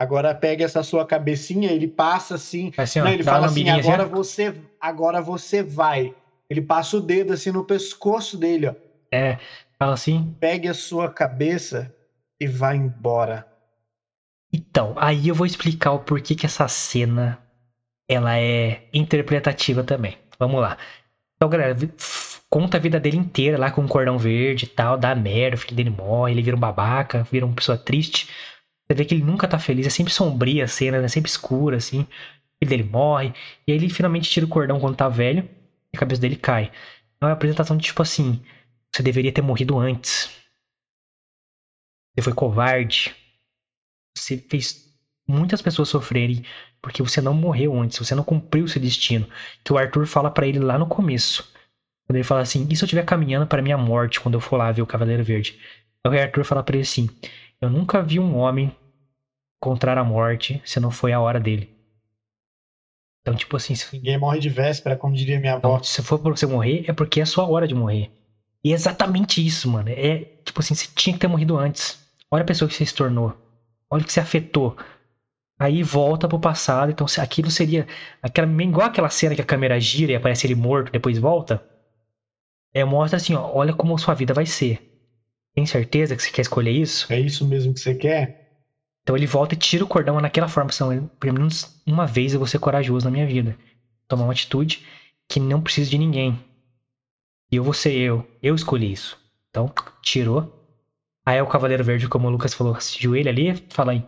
agora 0.00 0.34
pega 0.34 0.64
essa 0.64 0.82
sua 0.82 1.06
cabecinha, 1.06 1.70
ele 1.70 1.86
passa 1.86 2.34
assim. 2.34 2.70
assim 2.78 3.00
ó, 3.00 3.04
não, 3.04 3.12
ele 3.12 3.22
fala 3.22 3.46
assim, 3.46 3.68
agora 3.68 4.04
assim, 4.04 4.12
você, 4.12 4.54
agora 4.80 5.20
você 5.20 5.62
vai. 5.62 6.10
Ele 6.50 6.60
passa 6.60 6.96
o 6.96 7.00
dedo 7.00 7.32
assim 7.32 7.52
no 7.52 7.64
pescoço 7.64 8.36
dele, 8.36 8.66
ó. 8.66 8.74
É, 9.12 9.38
fala 9.78 9.94
assim. 9.94 10.34
Pegue 10.40 10.68
a 10.68 10.74
sua 10.74 11.08
cabeça 11.08 11.94
e 12.40 12.46
vá 12.46 12.74
embora. 12.74 13.46
Então, 14.52 14.94
aí 14.96 15.28
eu 15.28 15.34
vou 15.34 15.46
explicar 15.46 15.92
o 15.92 16.00
porquê 16.00 16.34
que 16.34 16.44
essa 16.44 16.66
cena 16.66 17.38
ela 18.08 18.36
é 18.36 18.82
interpretativa 18.92 19.84
também. 19.84 20.18
Vamos 20.38 20.60
lá. 20.60 20.76
Então, 21.36 21.48
galera, 21.48 21.76
conta 22.48 22.76
a 22.76 22.80
vida 22.80 22.98
dele 22.98 23.16
inteira 23.16 23.56
lá 23.56 23.70
com 23.70 23.82
um 23.82 23.88
cordão 23.88 24.18
verde 24.18 24.64
e 24.64 24.68
tal, 24.68 24.98
dá 24.98 25.14
merda, 25.14 25.54
o 25.54 25.58
filho 25.58 25.76
dele 25.76 25.90
morre, 25.90 26.32
ele 26.32 26.42
vira 26.42 26.56
um 26.56 26.60
babaca, 26.60 27.22
vira 27.30 27.46
uma 27.46 27.54
pessoa 27.54 27.78
triste. 27.78 28.26
Você 28.88 28.94
vê 28.94 29.04
que 29.04 29.14
ele 29.14 29.22
nunca 29.22 29.46
tá 29.46 29.58
feliz, 29.58 29.86
é 29.86 29.90
sempre 29.90 30.12
sombria 30.12 30.64
a 30.64 30.68
cena, 30.68 30.96
é 30.96 31.08
sempre 31.08 31.30
escura, 31.30 31.76
assim. 31.76 32.00
O 32.00 32.06
filho 32.58 32.70
dele 32.70 32.82
morre, 32.82 33.32
e 33.66 33.72
aí 33.72 33.78
ele 33.78 33.88
finalmente 33.88 34.28
tira 34.28 34.44
o 34.44 34.48
cordão 34.48 34.80
quando 34.80 34.96
tá 34.96 35.08
velho, 35.08 35.48
a 35.96 35.98
cabeça 36.00 36.20
dele 36.20 36.36
cai. 36.36 36.64
Então 37.16 37.28
é 37.28 37.32
uma 37.32 37.32
apresentação 37.32 37.76
de 37.76 37.84
tipo 37.84 38.02
assim: 38.02 38.42
você 38.94 39.02
deveria 39.02 39.32
ter 39.32 39.42
morrido 39.42 39.78
antes. 39.78 40.28
Você 42.14 42.22
foi 42.22 42.32
covarde. 42.32 43.14
Você 44.16 44.36
fez 44.50 44.74
muitas 45.28 45.62
pessoas 45.62 45.88
sofrerem 45.88 46.42
porque 46.82 47.02
você 47.02 47.20
não 47.20 47.34
morreu 47.34 47.78
antes, 47.78 47.98
você 47.98 48.14
não 48.14 48.24
cumpriu 48.24 48.66
seu 48.66 48.80
destino. 48.80 49.28
Que 49.64 49.72
o 49.72 49.78
Arthur 49.78 50.06
fala 50.06 50.30
para 50.30 50.46
ele 50.46 50.58
lá 50.58 50.78
no 50.78 50.86
começo. 50.86 51.42
Quando 52.06 52.16
ele 52.16 52.24
fala 52.24 52.40
assim: 52.42 52.66
"E 52.68 52.76
se 52.76 52.82
eu 52.82 52.86
estiver 52.86 53.04
caminhando 53.04 53.46
para 53.46 53.62
minha 53.62 53.78
morte 53.78 54.20
quando 54.20 54.34
eu 54.34 54.40
for 54.40 54.56
lá 54.56 54.72
ver 54.72 54.82
o 54.82 54.86
Cavaleiro 54.86 55.24
Verde?" 55.24 55.56
Aí 56.06 56.18
o 56.18 56.22
Arthur 56.22 56.44
fala 56.44 56.62
para 56.62 56.76
ele 56.76 56.82
assim: 56.82 57.06
"Eu 57.60 57.70
nunca 57.70 58.02
vi 58.02 58.18
um 58.18 58.36
homem 58.36 58.72
encontrar 59.62 59.98
a 59.98 60.04
morte 60.04 60.60
se 60.64 60.80
não 60.80 60.90
foi 60.90 61.12
a 61.12 61.20
hora 61.20 61.40
dele." 61.40 61.70
Então, 63.22 63.34
tipo 63.34 63.56
assim, 63.56 63.74
se... 63.74 63.86
ninguém 63.94 64.18
morre 64.18 64.38
de 64.38 64.48
véspera, 64.48 64.96
como 64.96 65.14
diria 65.14 65.38
minha 65.38 65.54
avó. 65.54 65.76
Então, 65.76 65.84
se 65.84 66.02
for 66.02 66.18
pra 66.18 66.30
você 66.30 66.46
morrer, 66.46 66.84
é 66.88 66.92
porque 66.92 67.20
é 67.20 67.22
a 67.22 67.26
sua 67.26 67.48
hora 67.48 67.68
de 67.68 67.74
morrer. 67.74 68.10
E 68.64 68.72
é 68.72 68.74
exatamente 68.74 69.44
isso, 69.44 69.68
mano. 69.70 69.88
É 69.90 70.24
tipo 70.44 70.60
assim, 70.60 70.74
você 70.74 70.86
tinha 70.94 71.14
que 71.14 71.20
ter 71.20 71.28
morrido 71.28 71.56
antes. 71.56 71.98
Olha 72.30 72.42
a 72.42 72.46
pessoa 72.46 72.68
que 72.68 72.74
você 72.74 72.86
se 72.86 72.94
tornou. 72.94 73.34
Olha 73.90 74.02
o 74.02 74.06
que 74.06 74.12
você 74.12 74.20
afetou. 74.20 74.76
Aí 75.58 75.82
volta 75.82 76.28
pro 76.28 76.38
passado. 76.38 76.90
Então 76.90 77.06
aquilo 77.18 77.50
seria. 77.50 77.86
Aquela, 78.22 78.50
igual 78.62 78.86
aquela 78.86 79.10
cena 79.10 79.34
que 79.34 79.40
a 79.42 79.44
câmera 79.44 79.80
gira 79.80 80.12
e 80.12 80.14
aparece 80.14 80.46
ele 80.46 80.54
morto, 80.54 80.92
depois 80.92 81.18
volta. 81.18 81.62
É, 82.72 82.84
mostra 82.84 83.16
assim, 83.16 83.34
ó, 83.34 83.50
olha 83.52 83.72
como 83.72 83.98
sua 83.98 84.14
vida 84.14 84.32
vai 84.32 84.46
ser. 84.46 84.80
Tem 85.54 85.66
certeza 85.66 86.14
que 86.14 86.22
você 86.22 86.30
quer 86.30 86.42
escolher 86.42 86.70
isso? 86.70 87.12
É 87.12 87.18
isso 87.18 87.44
mesmo 87.44 87.74
que 87.74 87.80
você 87.80 87.94
quer? 87.94 88.39
Então 89.02 89.16
ele 89.16 89.26
volta 89.26 89.54
e 89.54 89.58
tira 89.58 89.84
o 89.84 89.88
cordão 89.88 90.20
naquela 90.20 90.48
forma. 90.48 90.70
Assim, 90.70 91.08
pelo 91.18 91.34
menos 91.34 91.80
uma 91.86 92.06
vez 92.06 92.32
eu 92.32 92.40
vou 92.40 92.46
ser 92.46 92.58
corajoso 92.58 93.04
na 93.04 93.10
minha 93.10 93.26
vida. 93.26 93.56
Tomar 94.06 94.24
uma 94.24 94.32
atitude 94.32 94.84
que 95.28 95.40
não 95.40 95.60
precisa 95.60 95.90
de 95.90 95.98
ninguém. 95.98 96.38
E 97.50 97.56
eu 97.56 97.64
vou 97.64 97.72
ser 97.72 97.92
eu. 97.92 98.26
Eu 98.42 98.54
escolhi 98.54 98.92
isso. 98.92 99.18
Então, 99.48 99.72
tirou. 100.02 100.56
Aí 101.24 101.40
o 101.40 101.46
Cavaleiro 101.46 101.84
Verde, 101.84 102.08
como 102.08 102.28
o 102.28 102.30
Lucas 102.30 102.54
falou, 102.54 102.80
se 102.80 103.00
joelha 103.00 103.30
ali, 103.30 103.54
fala 103.68 103.92
aí, 103.92 104.04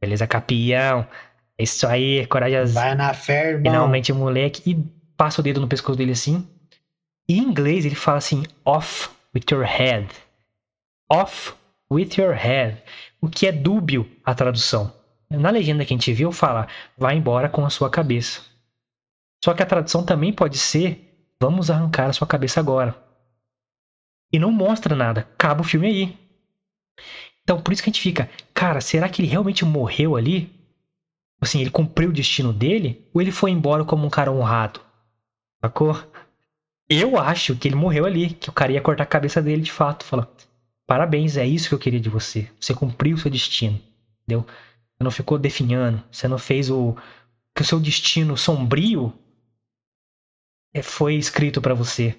Beleza, 0.00 0.26
campeão. 0.26 1.06
É 1.58 1.62
isso 1.62 1.86
aí, 1.86 2.26
corajoso. 2.26 2.72
Vai 2.72 2.94
na 2.94 3.12
fé, 3.12 3.50
irmão. 3.50 3.62
Finalmente, 3.64 4.12
moleque. 4.12 4.70
E 4.70 4.82
passa 5.16 5.40
o 5.40 5.44
dedo 5.44 5.60
no 5.60 5.68
pescoço 5.68 5.98
dele 5.98 6.12
assim. 6.12 6.48
E 7.28 7.38
em 7.38 7.42
inglês 7.42 7.84
ele 7.84 7.94
fala 7.94 8.16
assim: 8.16 8.44
off 8.64 9.10
with 9.34 9.44
your 9.50 9.64
head. 9.64 10.08
off 11.12 11.52
with 11.90 12.10
your 12.16 12.32
head, 12.32 12.82
o 13.20 13.28
que 13.28 13.46
é 13.46 13.52
dúbio 13.52 14.10
a 14.24 14.34
tradução. 14.34 14.92
Na 15.28 15.50
legenda 15.50 15.84
que 15.84 15.92
a 15.92 15.96
gente 15.96 16.12
viu 16.12 16.32
fala, 16.32 16.66
vá 16.96 17.14
embora 17.14 17.48
com 17.48 17.64
a 17.64 17.70
sua 17.70 17.90
cabeça. 17.90 18.42
Só 19.44 19.54
que 19.54 19.62
a 19.62 19.66
tradução 19.66 20.04
também 20.04 20.32
pode 20.32 20.58
ser, 20.58 21.34
vamos 21.40 21.70
arrancar 21.70 22.10
a 22.10 22.12
sua 22.12 22.26
cabeça 22.26 22.60
agora. 22.60 22.96
E 24.32 24.38
não 24.38 24.50
mostra 24.50 24.94
nada, 24.96 25.20
acaba 25.20 25.60
o 25.60 25.64
filme 25.64 25.86
aí. 25.86 26.18
Então 27.42 27.60
por 27.60 27.72
isso 27.72 27.82
que 27.82 27.90
a 27.90 27.92
gente 27.92 28.02
fica, 28.02 28.28
cara, 28.52 28.80
será 28.80 29.08
que 29.08 29.22
ele 29.22 29.28
realmente 29.28 29.64
morreu 29.64 30.16
ali? 30.16 30.52
Assim, 31.40 31.60
ele 31.60 31.70
cumpriu 31.70 32.10
o 32.10 32.12
destino 32.12 32.52
dele? 32.52 33.08
Ou 33.14 33.22
ele 33.22 33.32
foi 33.32 33.50
embora 33.50 33.84
como 33.84 34.06
um 34.06 34.10
cara 34.10 34.30
honrado? 34.30 34.80
Sacou? 35.64 35.96
Eu 36.88 37.18
acho 37.18 37.56
que 37.56 37.68
ele 37.68 37.76
morreu 37.76 38.04
ali, 38.04 38.30
que 38.30 38.50
o 38.50 38.52
cara 38.52 38.72
ia 38.72 38.80
cortar 38.80 39.04
a 39.04 39.06
cabeça 39.06 39.40
dele 39.40 39.62
de 39.62 39.72
fato. 39.72 40.04
Fala, 40.04 40.30
parabéns, 40.90 41.36
é 41.36 41.46
isso 41.46 41.68
que 41.68 41.74
eu 41.76 41.78
queria 41.78 42.00
de 42.00 42.08
você. 42.08 42.50
Você 42.58 42.74
cumpriu 42.74 43.14
o 43.14 43.18
seu 43.18 43.30
destino, 43.30 43.80
entendeu? 44.24 44.44
Você 44.44 45.04
não 45.04 45.10
ficou 45.12 45.38
definhando, 45.38 46.02
você 46.10 46.26
não 46.26 46.36
fez 46.36 46.68
o 46.68 46.96
que 47.54 47.62
o 47.62 47.64
seu 47.64 47.78
destino 47.78 48.36
sombrio 48.36 49.12
é, 50.74 50.82
foi 50.82 51.14
escrito 51.14 51.60
para 51.60 51.74
você, 51.74 52.16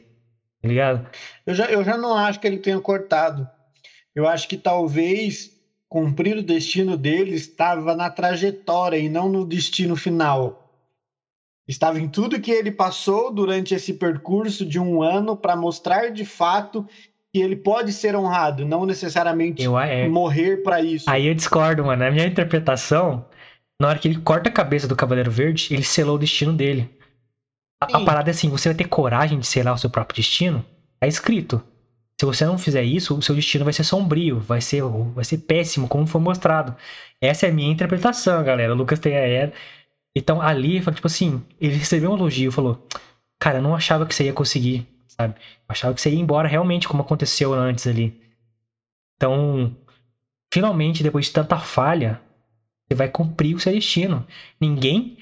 tá 0.61 0.69
ligado? 0.69 1.05
Eu 1.45 1.53
já, 1.53 1.65
eu 1.65 1.83
já 1.83 1.97
não 1.97 2.15
acho 2.15 2.39
que 2.39 2.47
ele 2.47 2.59
tenha 2.59 2.79
cortado. 2.79 3.45
Eu 4.15 4.25
acho 4.25 4.47
que 4.47 4.55
talvez 4.55 5.51
cumprir 5.89 6.37
o 6.37 6.43
destino 6.43 6.95
dele 6.95 7.35
estava 7.35 7.93
na 7.93 8.09
trajetória 8.09 8.95
e 8.95 9.09
não 9.09 9.27
no 9.27 9.45
destino 9.45 9.97
final. 9.97 10.61
Estava 11.67 11.99
em 11.99 12.07
tudo 12.07 12.39
que 12.39 12.51
ele 12.51 12.71
passou 12.71 13.33
durante 13.33 13.75
esse 13.75 13.93
percurso 13.93 14.65
de 14.65 14.79
um 14.79 15.03
ano 15.03 15.35
para 15.35 15.57
mostrar 15.57 16.09
de 16.09 16.23
fato 16.23 16.87
que 17.33 17.41
ele 17.41 17.55
pode 17.55 17.93
ser 17.93 18.15
honrado, 18.15 18.65
não 18.65 18.85
necessariamente 18.85 19.63
é... 19.65 20.07
morrer 20.07 20.57
para 20.63 20.81
isso. 20.81 21.09
Aí 21.09 21.27
eu 21.27 21.33
discordo, 21.33 21.85
mano. 21.85 22.03
Na 22.03 22.11
minha 22.11 22.25
interpretação, 22.25 23.25
na 23.79 23.87
hora 23.87 23.99
que 23.99 24.07
ele 24.07 24.19
corta 24.19 24.49
a 24.49 24.53
cabeça 24.53 24.87
do 24.87 24.95
Cavaleiro 24.95 25.31
Verde, 25.31 25.69
ele 25.71 25.83
selou 25.83 26.15
o 26.15 26.19
destino 26.19 26.53
dele. 26.53 26.89
A, 27.81 27.97
a, 27.97 28.05
parada 28.05 28.29
é 28.29 28.31
assim: 28.31 28.49
você 28.49 28.69
vai 28.69 28.75
ter 28.75 28.85
coragem 28.85 29.39
de 29.39 29.47
selar 29.47 29.73
o 29.73 29.77
seu 29.77 29.89
próprio 29.89 30.17
destino? 30.17 30.65
É 30.99 31.07
escrito. 31.07 31.63
Se 32.19 32.25
você 32.25 32.45
não 32.45 32.57
fizer 32.57 32.83
isso, 32.83 33.17
o 33.17 33.21
seu 33.21 33.33
destino 33.33 33.63
vai 33.63 33.73
ser 33.73 33.83
sombrio, 33.83 34.39
vai 34.39 34.61
ser, 34.61 34.83
vai 34.83 35.23
ser 35.23 35.39
péssimo, 35.39 35.87
como 35.87 36.05
foi 36.05 36.21
mostrado. 36.21 36.75
Essa 37.19 37.47
é 37.47 37.49
a 37.49 37.51
minha 37.51 37.71
interpretação, 37.71 38.43
galera. 38.43 38.73
O 38.73 38.75
Lucas 38.75 38.99
tem 38.99 39.17
a 39.17 39.51
então 40.15 40.41
ali, 40.41 40.81
tipo 40.81 41.07
assim, 41.07 41.41
ele 41.59 41.77
recebeu 41.77 42.11
um 42.11 42.15
elogio, 42.15 42.51
falou: 42.51 42.85
Cara, 43.39 43.57
eu 43.57 43.61
não 43.61 43.75
achava 43.75 44.05
que 44.05 44.13
você 44.13 44.25
ia 44.25 44.33
conseguir, 44.33 44.85
sabe? 45.17 45.35
Eu 45.35 45.65
achava 45.69 45.93
que 45.93 46.01
você 46.01 46.09
ia 46.09 46.19
embora 46.19 46.47
realmente, 46.47 46.87
como 46.87 47.03
aconteceu 47.03 47.53
antes 47.53 47.87
ali. 47.87 48.19
Então, 49.17 49.75
finalmente, 50.51 51.03
depois 51.03 51.25
de 51.25 51.33
tanta 51.33 51.57
falha, 51.57 52.21
você 52.87 52.95
vai 52.95 53.09
cumprir 53.09 53.55
o 53.55 53.59
seu 53.59 53.71
destino. 53.73 54.25
Ninguém 54.59 55.17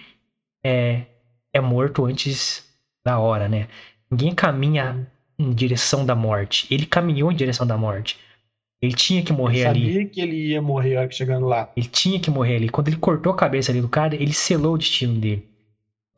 é, 0.64 1.06
é 1.54 1.60
morto 1.60 2.06
antes 2.06 2.66
da 3.04 3.20
hora, 3.20 3.50
né? 3.50 3.68
Ninguém 4.10 4.34
caminha 4.34 5.08
em 5.38 5.54
direção 5.54 6.06
da 6.06 6.16
morte. 6.16 6.68
Ele 6.74 6.86
caminhou 6.86 7.32
em 7.32 7.36
direção 7.36 7.66
da 7.66 7.78
morte. 7.78 8.20
Ele 8.82 8.94
tinha 8.94 9.22
que 9.24 9.34
morrer 9.34 9.60
ele 9.60 9.68
ali. 9.68 9.94
Sabia 9.94 10.06
que 10.08 10.22
ele 10.22 10.48
ia 10.50 10.62
morrer 10.62 11.12
chegando 11.12 11.46
lá. 11.46 11.72
Ele 11.76 11.88
tinha 11.88 12.20
que 12.20 12.32
morrer 12.32 12.56
ali. 12.56 12.70
Quando 12.70 12.88
ele 12.88 12.98
cortou 12.98 13.34
a 13.34 13.36
cabeça 13.36 13.72
ali 13.72 13.82
do 13.82 13.90
cara, 13.90 14.16
ele 14.16 14.34
selou 14.34 14.76
o 14.76 14.78
destino 14.78 15.20
dele. 15.20 15.49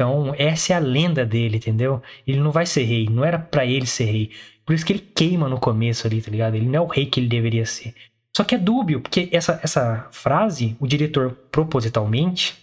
Então, 0.02 0.34
essa 0.36 0.74
é 0.74 0.76
a 0.76 0.80
lenda 0.80 1.24
dele, 1.24 1.58
entendeu? 1.58 2.02
Ele 2.26 2.40
não 2.40 2.50
vai 2.50 2.66
ser 2.66 2.82
rei. 2.86 3.08
Não 3.08 3.24
era 3.24 3.38
para 3.38 3.68
ele 3.68 3.86
ser 3.86 4.06
rei. 4.06 4.32
Por 4.66 4.74
isso 4.74 4.84
que 4.84 4.94
ele 4.94 5.00
queima 5.00 5.48
no 5.48 5.60
começo 5.60 6.08
ali, 6.08 6.20
tá 6.20 6.32
ligado? 6.32 6.56
Ele 6.56 6.66
não 6.66 6.76
é 6.76 6.82
o 6.82 6.88
rei 6.88 7.06
que 7.06 7.20
ele 7.20 7.28
deveria 7.28 7.68
ser. 7.68 7.94
Só 8.36 8.44
que 8.44 8.56
é 8.56 8.58
dúbio, 8.58 9.00
porque 9.00 9.30
essa, 9.32 9.60
essa 9.62 10.08
frase, 10.12 10.76
o 10.80 10.88
diretor 10.88 11.34
propositalmente 11.52 12.58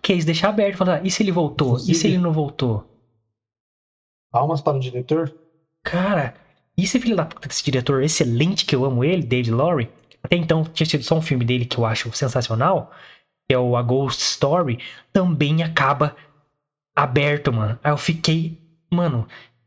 quis 0.00 0.24
deixar 0.24 0.50
aberto. 0.50 0.76
Falar, 0.76 0.98
ah, 0.98 1.00
e 1.02 1.10
se 1.10 1.20
ele 1.20 1.32
voltou? 1.32 1.70
Inclusive, 1.70 1.92
e 1.92 1.94
se 1.96 2.06
ele 2.06 2.18
não 2.18 2.32
voltou? 2.32 2.88
Palmas 4.30 4.60
para 4.60 4.76
o 4.76 4.80
diretor? 4.80 5.34
Cara, 5.82 6.34
e 6.78 6.84
esse 6.84 7.00
filho 7.00 7.16
da 7.16 7.24
puta 7.24 7.48
desse 7.48 7.64
diretor 7.64 8.04
excelente 8.04 8.64
que 8.64 8.76
eu 8.76 8.84
amo 8.84 9.02
ele, 9.02 9.24
David 9.24 9.50
Lowry, 9.50 9.90
até 10.22 10.36
então 10.36 10.62
tinha 10.62 10.86
sido 10.86 11.02
só 11.02 11.16
um 11.16 11.22
filme 11.22 11.44
dele 11.44 11.64
que 11.64 11.76
eu 11.76 11.84
acho 11.84 12.12
sensacional, 12.12 12.92
que 13.48 13.54
é 13.54 13.58
o 13.58 13.76
A 13.76 13.82
Ghost 13.82 14.22
Story, 14.22 14.78
também 15.12 15.62
acaba 15.62 16.16
aberto, 16.94 17.52
mano. 17.52 17.78
Aí 17.82 17.90
eu 17.90 17.98
fiquei, 17.98 18.58
mano, 18.90 19.26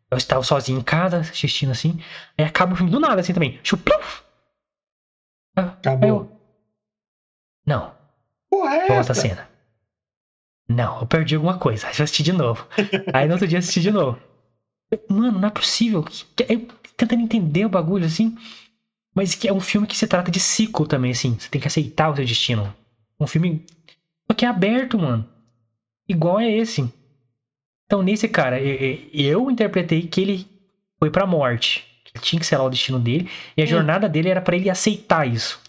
eu 0.10 0.18
estava 0.18 0.44
sozinho 0.44 0.80
em 0.80 0.84
casa, 0.84 1.20
assistindo 1.20 1.72
assim, 1.72 2.00
aí 2.38 2.46
acaba 2.46 2.74
o 2.74 2.76
filme 2.76 2.92
do 2.92 3.00
nada 3.00 3.22
assim 3.22 3.34
também. 3.34 3.60
Chupluf! 3.64 4.24
Acabou. 5.56 6.10
Eu... 6.10 6.42
Não. 7.66 7.96
Porra, 8.50 8.76
é 8.76 8.88
Volta 8.88 9.12
a 9.12 9.16
cena. 9.16 9.50
Não, 10.70 11.00
eu 11.02 11.08
perdi 11.08 11.36
alguma 11.36 11.58
coisa. 11.58 11.88
Aí 11.88 11.94
eu 11.98 12.04
assisti 12.04 12.24
de 12.24 12.34
novo. 12.34 12.68
aí 13.14 13.28
no 13.28 13.34
outro 13.34 13.48
dia 13.48 13.60
assisti 13.60 13.82
de 13.82 13.92
novo. 13.92 14.20
Mano, 15.10 15.40
não 15.40 15.48
é 15.48 15.52
possível. 15.52 16.06
Eu 16.48 16.68
tentando 16.96 17.22
entender 17.22 17.66
o 17.66 17.70
bagulho, 17.70 18.06
assim. 18.06 18.38
Mas 19.14 19.36
que 19.36 19.48
é 19.48 19.54
um 19.54 19.60
filme 19.60 19.88
que 19.88 19.98
se 19.98 20.08
trata 20.08 20.32
de 20.32 20.40
ciclo 20.40 20.88
também, 20.88 21.12
assim. 21.12 21.38
Você 21.38 21.50
tem 21.50 21.60
que 21.60 21.68
aceitar 21.68 22.10
o 22.10 22.16
seu 22.16 22.26
destino. 22.26 22.74
Um 23.20 23.28
filme. 23.28 23.66
Só 24.30 24.36
que 24.36 24.46
é 24.46 24.48
aberto, 24.48 24.98
mano. 24.98 25.28
Igual 26.08 26.40
é 26.40 26.50
esse. 26.50 26.92
Então, 27.86 28.02
nesse 28.02 28.28
cara, 28.28 28.60
eu 28.62 29.50
interpretei 29.50 30.08
que 30.08 30.22
ele 30.22 30.48
foi 31.00 31.10
pra 31.10 31.26
morte. 31.26 31.86
Ele 32.14 32.24
tinha 32.24 32.40
que 32.40 32.46
ser 32.46 32.58
lá 32.58 32.66
o 32.66 32.70
destino 32.70 33.00
dele. 33.00 33.30
E 33.56 33.62
a 33.62 33.66
hum. 33.66 33.68
jornada 33.68 34.08
dele 34.08 34.30
era 34.30 34.42
para 34.42 34.56
ele 34.56 34.70
aceitar 34.70 35.28
isso. 35.28 35.62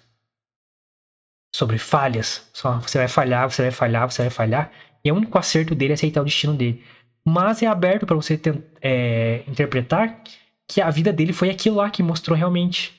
Sobre 1.54 1.78
falhas. 1.78 2.48
Só 2.52 2.78
você 2.78 2.98
vai 2.98 3.08
falhar, 3.08 3.50
você 3.50 3.62
vai 3.62 3.70
falhar, 3.70 4.10
você 4.10 4.22
vai 4.22 4.30
falhar. 4.30 4.72
E 5.04 5.10
o 5.10 5.14
único 5.14 5.38
acerto 5.38 5.74
dele 5.74 5.92
é 5.92 5.94
aceitar 5.94 6.20
o 6.20 6.24
destino 6.24 6.54
dele 6.54 6.84
mas 7.28 7.62
é 7.62 7.66
aberto 7.66 8.06
para 8.06 8.16
você 8.16 8.40
é, 8.80 9.42
interpretar 9.46 10.22
que 10.66 10.80
a 10.80 10.90
vida 10.90 11.12
dele 11.12 11.32
foi 11.32 11.50
aquilo 11.50 11.76
lá 11.76 11.90
que 11.90 12.02
mostrou 12.02 12.36
realmente. 12.36 12.98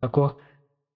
Sacou? 0.00 0.38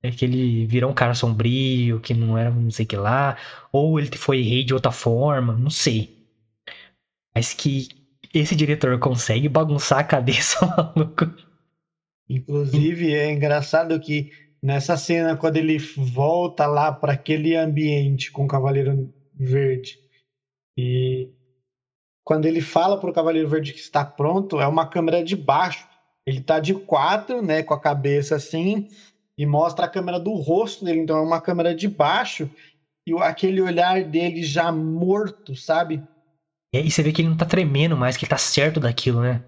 É 0.02 0.10
que 0.10 0.24
ele 0.24 0.64
virou 0.66 0.90
um 0.90 0.94
cara 0.94 1.14
sombrio, 1.14 2.00
que 2.00 2.14
não 2.14 2.38
era 2.38 2.50
não 2.50 2.70
sei 2.70 2.86
que 2.86 2.96
lá, 2.96 3.36
ou 3.72 3.98
ele 3.98 4.16
foi 4.16 4.42
rei 4.42 4.62
de 4.62 4.72
outra 4.72 4.92
forma, 4.92 5.56
não 5.56 5.70
sei. 5.70 6.16
Mas 7.34 7.52
que 7.52 7.88
esse 8.32 8.54
diretor 8.54 8.98
consegue 8.98 9.48
bagunçar 9.48 9.98
a 9.98 10.04
cabeça, 10.04 10.64
maluco. 10.94 11.24
Inclusive, 12.28 13.14
é 13.14 13.32
engraçado 13.32 13.98
que 13.98 14.30
nessa 14.62 14.96
cena, 14.96 15.36
quando 15.36 15.56
ele 15.56 15.78
volta 15.78 16.66
lá 16.66 16.92
para 16.92 17.14
aquele 17.14 17.56
ambiente 17.56 18.30
com 18.30 18.44
o 18.44 18.48
Cavaleiro 18.48 19.12
Verde 19.34 19.98
e 20.76 21.30
quando 22.24 22.44
ele 22.44 22.60
fala 22.60 23.00
para 23.00 23.08
o 23.10 23.12
Cavaleiro 23.12 23.48
Verde 23.48 23.72
que 23.72 23.80
está 23.80 24.04
pronto, 24.04 24.60
é 24.60 24.66
uma 24.66 24.86
câmera 24.86 25.24
de 25.24 25.34
baixo. 25.34 25.88
Ele 26.26 26.40
está 26.40 26.60
de 26.60 26.74
quatro, 26.74 27.40
né, 27.40 27.62
com 27.62 27.72
a 27.72 27.80
cabeça 27.80 28.36
assim, 28.36 28.86
e 29.38 29.46
mostra 29.46 29.86
a 29.86 29.88
câmera 29.88 30.18
do 30.18 30.34
rosto 30.34 30.84
dele. 30.84 30.98
Então 30.98 31.16
é 31.16 31.22
uma 31.22 31.40
câmera 31.40 31.74
de 31.74 31.88
baixo 31.88 32.50
e 33.06 33.14
aquele 33.22 33.62
olhar 33.62 34.02
dele 34.02 34.42
já 34.42 34.72
morto, 34.72 35.54
sabe? 35.54 36.02
E 36.74 36.90
você 36.90 37.02
vê 37.02 37.12
que 37.12 37.22
ele 37.22 37.28
não 37.28 37.36
tá 37.36 37.46
tremendo 37.46 37.96
mais, 37.96 38.16
que 38.16 38.24
ele 38.24 38.30
tá 38.30 38.36
certo 38.36 38.80
daquilo, 38.80 39.22
né? 39.22 39.40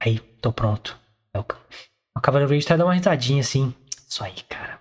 Aí, 0.00 0.20
tô 0.40 0.52
pronto. 0.52 0.98
É 1.34 1.40
o 1.40 2.20
Cavaleiro 2.20 2.48
Verde 2.48 2.66
tá 2.66 2.76
dando 2.76 2.86
uma 2.86 2.94
risadinha 2.94 3.40
assim. 3.40 3.74
Isso 4.08 4.24
aí, 4.24 4.34
cara. 4.48 4.80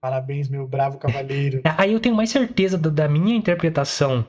Parabéns, 0.00 0.48
meu 0.48 0.66
bravo 0.66 0.96
cavaleiro. 0.98 1.60
Aí 1.76 1.92
eu 1.92 1.98
tenho 2.00 2.14
mais 2.14 2.30
certeza 2.30 2.78
da 2.78 3.08
minha 3.08 3.34
interpretação 3.34 4.24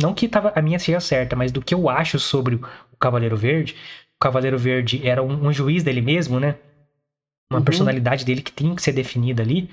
não 0.00 0.14
que 0.14 0.28
tava, 0.28 0.52
a 0.54 0.62
minha 0.62 0.78
seja 0.78 1.00
certa, 1.00 1.36
mas 1.36 1.52
do 1.52 1.60
que 1.60 1.74
eu 1.74 1.88
acho 1.88 2.18
sobre 2.18 2.56
o 2.56 2.96
Cavaleiro 2.98 3.36
Verde. 3.36 3.74
O 4.16 4.22
Cavaleiro 4.22 4.58
Verde 4.58 5.06
era 5.06 5.22
um, 5.22 5.48
um 5.48 5.52
juiz 5.52 5.82
dele 5.82 6.00
mesmo, 6.00 6.40
né? 6.40 6.56
Uma 7.52 7.58
uhum. 7.58 7.64
personalidade 7.64 8.24
dele 8.24 8.42
que 8.42 8.52
tinha 8.52 8.74
que 8.74 8.82
ser 8.82 8.92
definida 8.92 9.42
ali. 9.42 9.68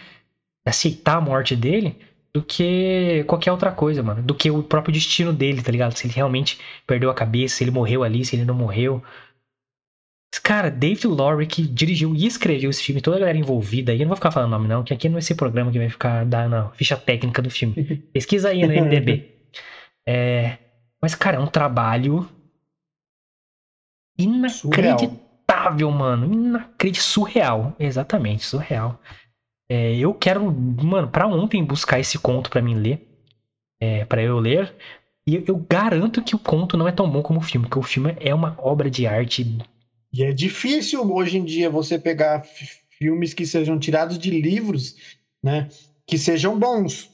Aceitar 0.65 1.17
a 1.17 1.21
morte 1.21 1.55
dele 1.55 1.97
do 2.33 2.43
que 2.43 3.23
qualquer 3.27 3.51
outra 3.51 3.71
coisa, 3.71 4.03
mano. 4.03 4.21
Do 4.21 4.35
que 4.35 4.51
o 4.51 4.61
próprio 4.61 4.93
destino 4.93 5.33
dele, 5.33 5.61
tá 5.61 5.71
ligado? 5.71 5.97
Se 5.97 6.05
ele 6.05 6.13
realmente 6.13 6.59
perdeu 6.85 7.09
a 7.09 7.13
cabeça, 7.13 7.55
se 7.55 7.63
ele 7.63 7.71
morreu 7.71 8.03
ali, 8.03 8.23
se 8.23 8.35
ele 8.35 8.45
não 8.45 8.55
morreu. 8.55 9.03
Cara, 10.43 10.69
David 10.69 11.07
Lowry 11.07 11.47
que 11.47 11.63
dirigiu 11.63 12.15
e 12.15 12.27
escreveu 12.27 12.69
esse 12.69 12.83
filme, 12.83 13.01
toda 13.01 13.17
a 13.17 13.19
galera 13.19 13.37
envolvida 13.37 13.91
aí, 13.91 13.99
eu 13.99 14.03
não 14.03 14.09
vou 14.09 14.15
ficar 14.15 14.29
falando 14.29 14.51
nome 14.51 14.67
não, 14.67 14.83
que 14.83 14.93
aqui 14.93 15.09
não 15.09 15.15
é 15.15 15.19
esse 15.19 15.33
programa 15.33 15.71
que 15.71 15.79
vai 15.79 15.89
ficar 15.89 16.23
dando 16.23 16.55
a 16.55 16.69
ficha 16.69 16.95
técnica 16.95 17.41
do 17.41 17.49
filme. 17.49 17.73
Pesquisa 18.13 18.49
aí 18.49 18.61
no 18.61 18.73
MDB. 18.73 19.35
É, 20.11 20.57
mas, 20.99 21.13
cara, 21.13 21.37
é 21.37 21.39
um 21.39 21.45
trabalho 21.45 22.27
inacreditável, 24.17 25.19
surreal. 25.63 25.91
mano. 25.91 26.33
Inacreditável. 26.33 27.01
Surreal. 27.01 27.75
Exatamente, 27.79 28.45
surreal. 28.45 28.99
É, 29.69 29.95
eu 29.95 30.13
quero, 30.13 30.51
mano, 30.51 31.07
pra 31.07 31.27
ontem 31.27 31.63
buscar 31.63 31.99
esse 31.99 32.17
conto 32.17 32.49
para 32.49 32.61
mim 32.61 32.75
ler. 32.75 33.07
É, 33.79 34.03
para 34.05 34.21
eu 34.21 34.39
ler. 34.39 34.75
E 35.27 35.35
eu, 35.35 35.43
eu 35.47 35.57
garanto 35.69 36.23
que 36.23 36.35
o 36.35 36.39
conto 36.39 36.75
não 36.75 36.87
é 36.87 36.91
tão 36.91 37.09
bom 37.09 37.21
como 37.21 37.39
o 37.39 37.43
filme, 37.43 37.67
porque 37.67 37.79
o 37.79 37.83
filme 37.83 38.15
é 38.19 38.33
uma 38.33 38.55
obra 38.57 38.89
de 38.89 39.05
arte 39.05 39.45
E 40.11 40.23
é 40.23 40.33
difícil 40.33 41.09
hoje 41.11 41.37
em 41.37 41.45
dia 41.45 41.69
você 41.69 41.99
pegar 41.99 42.43
filmes 42.97 43.33
que 43.33 43.45
sejam 43.45 43.77
tirados 43.77 44.17
de 44.17 44.31
livros, 44.31 44.95
né? 45.43 45.69
Que 46.07 46.17
sejam 46.17 46.57
bons. 46.57 47.09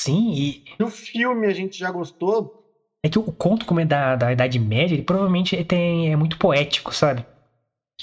Sim, 0.00 0.32
e. 0.32 0.64
O 0.82 0.88
filme 0.88 1.46
a 1.46 1.52
gente 1.52 1.78
já 1.78 1.90
gostou. 1.90 2.58
É 3.04 3.08
que 3.08 3.18
o 3.18 3.22
conto, 3.24 3.66
como 3.66 3.80
é 3.80 3.84
da, 3.84 4.16
da 4.16 4.32
Idade 4.32 4.58
Média, 4.58 4.94
ele 4.94 5.02
provavelmente 5.02 5.62
tem, 5.64 6.12
é 6.12 6.16
muito 6.16 6.38
poético, 6.38 6.94
sabe? 6.94 7.24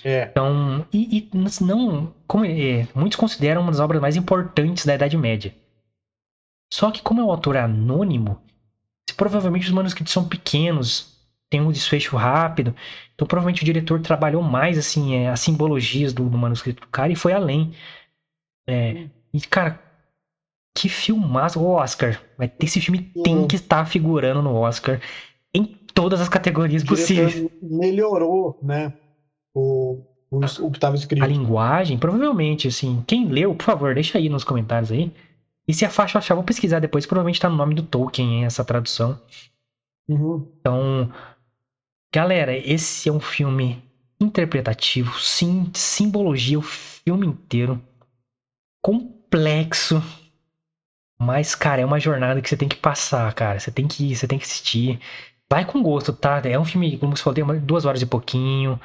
É. 0.04 0.28
Então, 0.30 0.86
e, 0.92 1.18
e 1.18 1.64
não. 1.64 2.14
Como 2.28 2.46
é, 2.46 2.88
muitos 2.94 3.16
consideram 3.16 3.62
uma 3.62 3.72
das 3.72 3.80
obras 3.80 4.02
mais 4.02 4.16
importantes 4.16 4.86
da 4.86 4.96
Idade 4.96 5.18
Média. 5.18 5.56
Só 6.72 6.92
que, 6.92 7.02
como 7.02 7.22
é 7.22 7.24
um 7.24 7.32
autor 7.32 7.58
anônimo, 7.58 8.42
provavelmente 9.16 9.66
os 9.66 9.72
manuscritos 9.72 10.14
são 10.14 10.28
pequenos, 10.28 11.18
tem 11.50 11.62
um 11.62 11.72
desfecho 11.72 12.16
rápido. 12.16 12.76
Então, 13.16 13.28
provavelmente 13.28 13.62
o 13.62 13.66
diretor 13.66 14.02
trabalhou 14.02 14.42
mais 14.42 14.78
assim 14.78 15.16
é, 15.16 15.30
as 15.30 15.40
simbologias 15.40 16.14
do, 16.14 16.30
do, 16.30 16.38
manuscrito 16.38 16.82
do 16.82 16.88
cara 16.88 17.12
e 17.12 17.16
foi 17.16 17.34
além. 17.34 17.74
É, 18.68 19.08
e, 19.34 19.40
cara, 19.42 19.82
que 20.76 20.90
filmaço. 20.90 21.60
O 21.60 21.72
Oscar. 21.72 22.22
Esse 22.60 22.80
filme 22.82 23.12
tem 23.24 23.48
que 23.48 23.56
estar 23.56 23.86
figurando 23.86 24.42
no 24.42 24.54
Oscar 24.54 25.02
em 25.54 25.66
todas 25.66 26.22
as 26.22 26.30
categorias 26.30 26.84
possíveis. 26.84 27.50
Melhorou, 27.62 28.60
né? 28.62 28.94
O, 29.58 30.04
o, 30.30 30.38
o 30.38 30.72
que 30.72 30.78
estava 30.78 30.96
escrito. 30.96 31.24
A 31.24 31.28
linguagem, 31.28 31.98
provavelmente, 31.98 32.68
assim. 32.68 33.04
Quem 33.08 33.28
leu, 33.28 33.56
por 33.56 33.64
favor, 33.64 33.96
deixa 33.96 34.20
aí 34.20 34.30
nos 34.30 34.44
comentários 34.44 34.92
aí. 34.92 35.12
E 35.68 35.74
se 35.74 35.84
a 35.84 35.90
faixa 35.90 36.20
achar, 36.20 36.36
vou 36.36 36.44
pesquisar 36.44 36.80
depois. 36.80 37.08
Provavelmente 37.08 37.40
tá 37.40 37.50
no 37.50 37.56
nome 37.56 37.74
do 37.74 37.82
Tolkien, 37.82 38.36
hein, 38.36 38.46
essa 38.46 38.64
tradução. 38.64 39.20
Uhum. 40.08 40.48
Então, 40.60 41.12
galera, 42.14 42.56
esse 42.56 43.10
é 43.10 43.12
um 43.12 43.20
filme 43.20 43.84
interpretativo, 44.22 45.20
sim, 45.20 45.70
simbologia 45.74 46.58
o 46.58 46.62
filme 46.62 47.26
inteiro. 47.26 47.82
Complexo. 48.82 50.02
Mas, 51.20 51.56
cara, 51.56 51.82
é 51.82 51.86
uma 51.86 52.00
jornada 52.00 52.42
que 52.42 52.48
você 52.48 52.56
tem 52.56 52.70
que 52.70 52.76
passar, 52.78 53.34
cara. 53.34 53.60
Você 53.60 53.72
tem 53.72 53.88
que 53.88 54.12
ir, 54.12 54.16
você 54.16 54.28
tem 54.28 54.38
que 54.38 54.46
assistir. 54.46 55.00
Vai 55.50 55.66
com 55.66 55.82
gosto, 55.82 56.14
tá? 56.14 56.42
É 56.46 56.60
um 56.60 56.66
filme, 56.66 56.98
como 56.98 57.18
você 57.18 57.24
falou, 57.24 57.34
tem 57.36 57.60
duas 57.62 57.86
horas 57.86 58.02
e 58.02 58.06
pouquinho. 58.06 58.80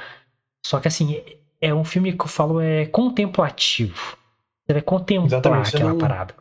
Só 0.64 0.80
que, 0.80 0.88
assim, 0.88 1.22
é 1.60 1.72
um 1.74 1.84
filme 1.84 2.12
que 2.12 2.22
eu 2.22 2.28
falo 2.28 2.60
é 2.60 2.86
contemplativo. 2.86 4.16
Você 4.66 4.72
vai 4.74 4.82
contemplar 4.82 5.26
Exatamente, 5.26 5.76
aquela 5.76 5.90
não, 5.90 5.98
parada. 5.98 6.34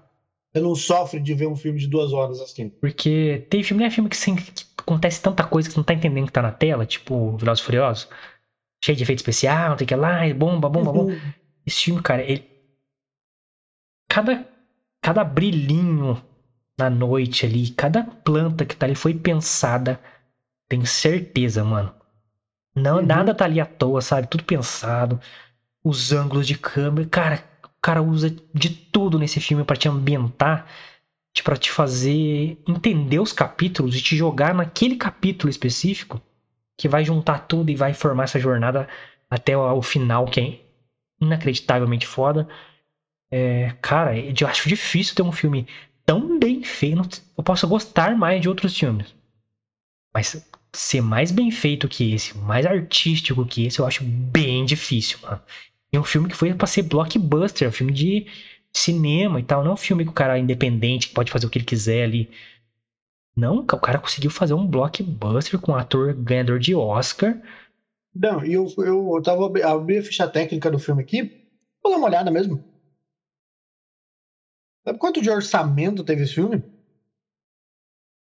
Você 0.52 0.62
não 0.62 0.76
sofre 0.76 1.20
de 1.20 1.34
ver 1.34 1.48
um 1.48 1.56
filme 1.56 1.80
de 1.80 1.88
duas 1.88 2.14
horas 2.14 2.40
assim. 2.40 2.70
Porque 2.70 3.46
tem 3.50 3.64
filme, 3.64 3.82
não 3.82 3.88
é 3.88 3.92
filme 3.92 4.10
que, 4.10 4.16
assim, 4.16 4.36
que 4.36 4.66
acontece 4.78 5.22
tanta 5.22 5.44
coisa 5.44 5.68
que 5.68 5.74
você 5.74 5.80
não 5.80 5.86
tá 5.86 5.94
entendendo 5.94 6.26
que 6.26 6.32
tá 6.32 6.42
na 6.42 6.52
tela, 6.52 6.86
tipo 6.86 7.38
Velozes 7.38 7.64
Furiosos. 7.64 8.08
Cheio 8.84 8.98
de 8.98 9.04
efeito 9.04 9.20
especial, 9.20 9.70
não 9.70 9.78
tem 9.78 9.88
que 9.88 9.96
lá, 9.96 10.22
bomba, 10.34 10.68
bomba, 10.68 10.92
bomba. 10.92 11.12
Uhum. 11.12 11.34
Esse 11.66 11.84
filme, 11.84 12.02
cara, 12.02 12.24
ele. 12.24 12.50
Cada 14.10 14.46
cada 15.02 15.24
brilhinho 15.24 16.22
na 16.78 16.90
noite 16.90 17.46
ali, 17.46 17.72
cada 17.72 18.04
planta 18.04 18.66
que 18.66 18.76
tá 18.76 18.86
ali 18.86 18.96
foi 18.96 19.14
pensada. 19.14 20.00
Tenho 20.70 20.86
certeza, 20.86 21.64
mano. 21.64 21.94
Não, 22.76 22.98
uhum. 22.98 23.06
nada 23.06 23.34
tá 23.34 23.46
ali 23.46 23.60
à 23.60 23.66
toa, 23.66 24.02
sabe? 24.02 24.28
Tudo 24.28 24.44
pensado. 24.44 25.20
Os 25.84 26.12
ângulos 26.12 26.48
de 26.48 26.58
câmera. 26.58 27.08
Cara, 27.10 27.44
o 27.66 27.82
cara 27.82 28.02
usa 28.02 28.30
de 28.54 28.70
tudo 28.70 29.20
nesse 29.20 29.40
filme 29.40 29.64
para 29.64 29.76
te 29.76 29.90
ambientar, 29.90 30.66
para 31.44 31.58
te 31.58 31.72
fazer 31.72 32.62
entender 32.68 33.20
os 33.20 33.34
capítulos 33.34 33.96
e 33.96 34.02
te 34.02 34.16
jogar 34.16 34.54
naquele 34.54 34.96
capítulo 34.96 35.50
específico 35.50 36.22
que 36.78 36.88
vai 36.88 37.04
juntar 37.04 37.48
tudo 37.48 37.70
e 37.70 37.76
vai 37.76 37.94
formar 37.94 38.24
essa 38.26 38.40
jornada 38.40 38.88
até 39.30 39.56
o 39.56 39.82
final, 39.82 40.26
que 40.26 40.40
é 40.40 40.60
inacreditavelmente 41.22 42.06
foda. 42.08 42.48
É, 43.32 43.74
cara, 43.82 44.18
eu 44.18 44.48
acho 44.48 44.68
difícil 44.68 45.16
ter 45.16 45.22
um 45.22 45.32
filme 45.32 45.68
tão 46.06 46.38
bem 46.38 46.64
feito. 46.64 47.22
Eu 47.38 47.44
posso 47.44 47.68
gostar 47.68 48.16
mais 48.16 48.42
de 48.42 48.50
outros 48.50 48.78
filmes. 48.78 49.16
Mas 50.14 50.46
ser 50.74 51.02
mais 51.02 51.32
bem 51.32 51.52
feito 51.52 51.88
que 51.88 52.14
esse, 52.14 52.38
mais 52.38 52.66
artístico 52.66 53.46
que 53.46 53.66
esse, 53.66 53.80
eu 53.80 53.86
acho 53.86 54.04
bem 54.04 54.66
difícil, 54.66 55.20
mano. 55.22 55.42
É 55.92 56.00
um 56.00 56.04
filme 56.04 56.30
que 56.30 56.36
foi 56.36 56.54
pra 56.54 56.68
ser 56.68 56.84
blockbuster, 56.84 57.68
um 57.68 57.72
filme 57.72 57.92
de 57.92 58.26
cinema 58.74 59.40
e 59.40 59.44
tal. 59.44 59.64
Não 59.64 59.72
é 59.72 59.74
um 59.74 59.78
filme 59.78 60.06
que 60.06 60.12
o 60.12 60.14
cara 60.14 60.38
é 60.38 60.42
independente, 60.42 61.10
que 61.10 61.14
pode 61.14 61.32
fazer 61.32 61.46
o 61.46 61.50
que 61.50 61.58
ele 61.58 61.66
quiser 61.66 62.04
ali. 62.04 62.30
Não, 63.36 63.60
o 63.60 63.66
cara 63.66 64.00
conseguiu 64.00 64.30
fazer 64.30 64.54
um 64.54 64.66
blockbuster 64.66 65.60
com 65.60 65.74
um 65.74 65.76
ator 65.76 66.14
ganhador 66.14 66.60
de 66.60 66.74
Oscar. 66.74 67.42
Não, 68.14 68.46
e 68.46 68.54
eu, 68.54 68.68
eu, 68.78 69.16
eu 69.16 69.22
tava 69.22 69.46
abri 69.46 69.98
a 69.98 70.04
ficha 70.04 70.28
técnica 70.28 70.72
do 70.72 70.80
filme 70.80 71.02
aqui. 71.02 71.24
Vou 71.84 71.92
dar 71.92 71.98
uma 71.98 72.08
olhada 72.08 72.32
mesmo. 72.32 72.64
Sabe 74.84 74.98
quanto 74.98 75.22
de 75.22 75.30
orçamento 75.30 76.04
teve 76.04 76.24
esse 76.24 76.36
filme? 76.36 76.64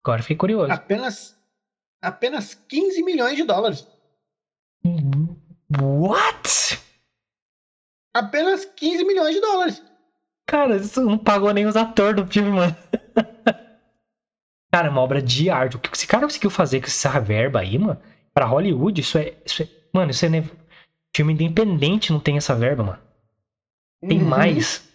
Agora 0.04 0.22
fiquei 0.22 0.36
curioso. 0.36 0.72
Apenas, 0.72 1.36
apenas 2.02 2.54
15 2.54 3.02
milhões 3.02 3.36
de 3.36 3.44
dólares. 3.44 3.86
What? 5.80 6.82
Apenas 8.12 8.64
15 8.64 9.04
milhões 9.04 9.34
de 9.34 9.40
dólares. 9.40 9.82
Cara, 10.46 10.76
isso 10.76 11.00
não 11.00 11.16
pagou 11.16 11.52
nem 11.54 11.64
os 11.64 11.76
atores 11.76 12.16
do 12.16 12.30
filme, 12.30 12.50
mano. 12.50 12.76
cara, 14.70 14.88
é 14.88 14.90
uma 14.90 15.00
obra 15.00 15.22
de 15.22 15.48
arte. 15.48 15.76
O 15.76 15.78
que 15.78 15.88
esse 15.94 16.06
cara 16.06 16.24
conseguiu 16.24 16.50
fazer 16.50 16.80
com 16.80 16.88
essa 16.88 17.18
verba 17.20 17.60
aí, 17.60 17.78
mano, 17.78 17.98
pra 18.34 18.44
Hollywood, 18.44 19.00
isso 19.00 19.16
é. 19.16 19.34
Isso 19.46 19.62
é 19.62 19.68
mano, 19.94 20.10
isso 20.10 20.26
é. 20.26 20.28
Filme 21.14 21.32
independente 21.32 22.12
não 22.12 22.20
tem 22.20 22.36
essa 22.36 22.54
verba, 22.54 22.82
mano. 22.82 22.98
Tem 24.06 24.20
uhum. 24.20 24.28
mais. 24.28 24.90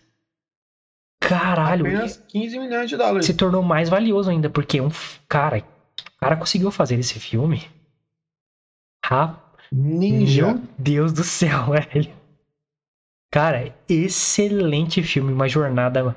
Caralho. 1.19 1.85
Apenas 1.87 2.17
15 2.17 2.59
milhões 2.59 2.89
de 2.89 2.97
dólares. 2.97 3.25
Se 3.25 3.33
tornou 3.33 3.63
mais 3.63 3.89
valioso 3.89 4.29
ainda, 4.29 4.49
porque 4.49 4.79
um 4.81 4.89
cara, 5.27 5.63
o 6.17 6.19
cara 6.19 6.35
conseguiu 6.35 6.71
fazer 6.71 6.99
esse 6.99 7.19
filme. 7.19 7.69
Rap... 9.05 9.47
Ninja. 9.71 10.53
Meu 10.53 10.63
Deus 10.77 11.13
do 11.13 11.23
céu, 11.23 11.71
velho. 11.71 12.15
Cara, 13.31 13.75
excelente 13.87 15.03
filme, 15.03 15.33
uma 15.33 15.47
jornada. 15.47 16.15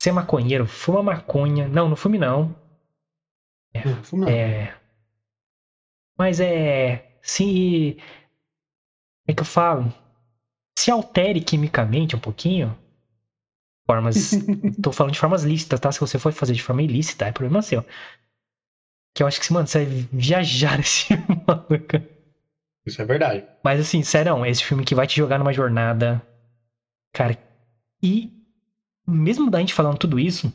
Ser 0.00 0.10
é 0.10 0.12
maconheiro, 0.12 0.66
fuma 0.66 1.02
maconha. 1.02 1.66
Não, 1.68 1.88
não 1.88 1.96
fume 1.96 2.18
não. 2.18 2.54
É, 3.74 3.88
não, 3.88 4.04
fuma 4.04 4.30
é... 4.30 4.76
Mas 6.16 6.40
é. 6.40 7.16
Se. 7.22 7.96
É 9.26 9.32
que 9.32 9.40
eu 9.40 9.46
falo. 9.46 9.92
Se 10.78 10.90
altere 10.90 11.40
quimicamente 11.40 12.14
um 12.14 12.20
pouquinho, 12.20 12.76
formas. 13.86 14.32
tô 14.82 14.92
falando 14.92 15.12
de 15.14 15.18
formas 15.20 15.44
lícitas, 15.44 15.80
tá? 15.80 15.90
Se 15.90 16.00
você 16.00 16.18
for 16.18 16.32
fazer 16.32 16.52
de 16.54 16.62
forma 16.62 16.82
ilícita, 16.82 17.26
é 17.26 17.32
problema 17.32 17.62
seu. 17.62 17.84
Que 19.14 19.22
eu 19.22 19.26
acho 19.26 19.40
que, 19.40 19.52
mano, 19.52 19.66
você 19.66 19.84
vai 19.84 20.08
viajar 20.12 20.76
nesse 20.78 21.06
filme, 21.06 21.42
maluco. 21.46 22.02
Isso 22.84 23.00
é 23.00 23.04
verdade. 23.04 23.44
Mas 23.62 23.80
assim, 23.80 24.02
sério, 24.02 24.44
esse 24.46 24.64
filme 24.64 24.84
que 24.84 24.94
vai 24.94 25.06
te 25.06 25.16
jogar 25.16 25.38
numa 25.38 25.52
jornada. 25.52 26.20
Cara, 27.12 27.38
e 28.02 28.32
mesmo 29.06 29.50
da 29.50 29.58
gente 29.58 29.74
falando 29.74 29.98
tudo 29.98 30.18
isso, 30.18 30.52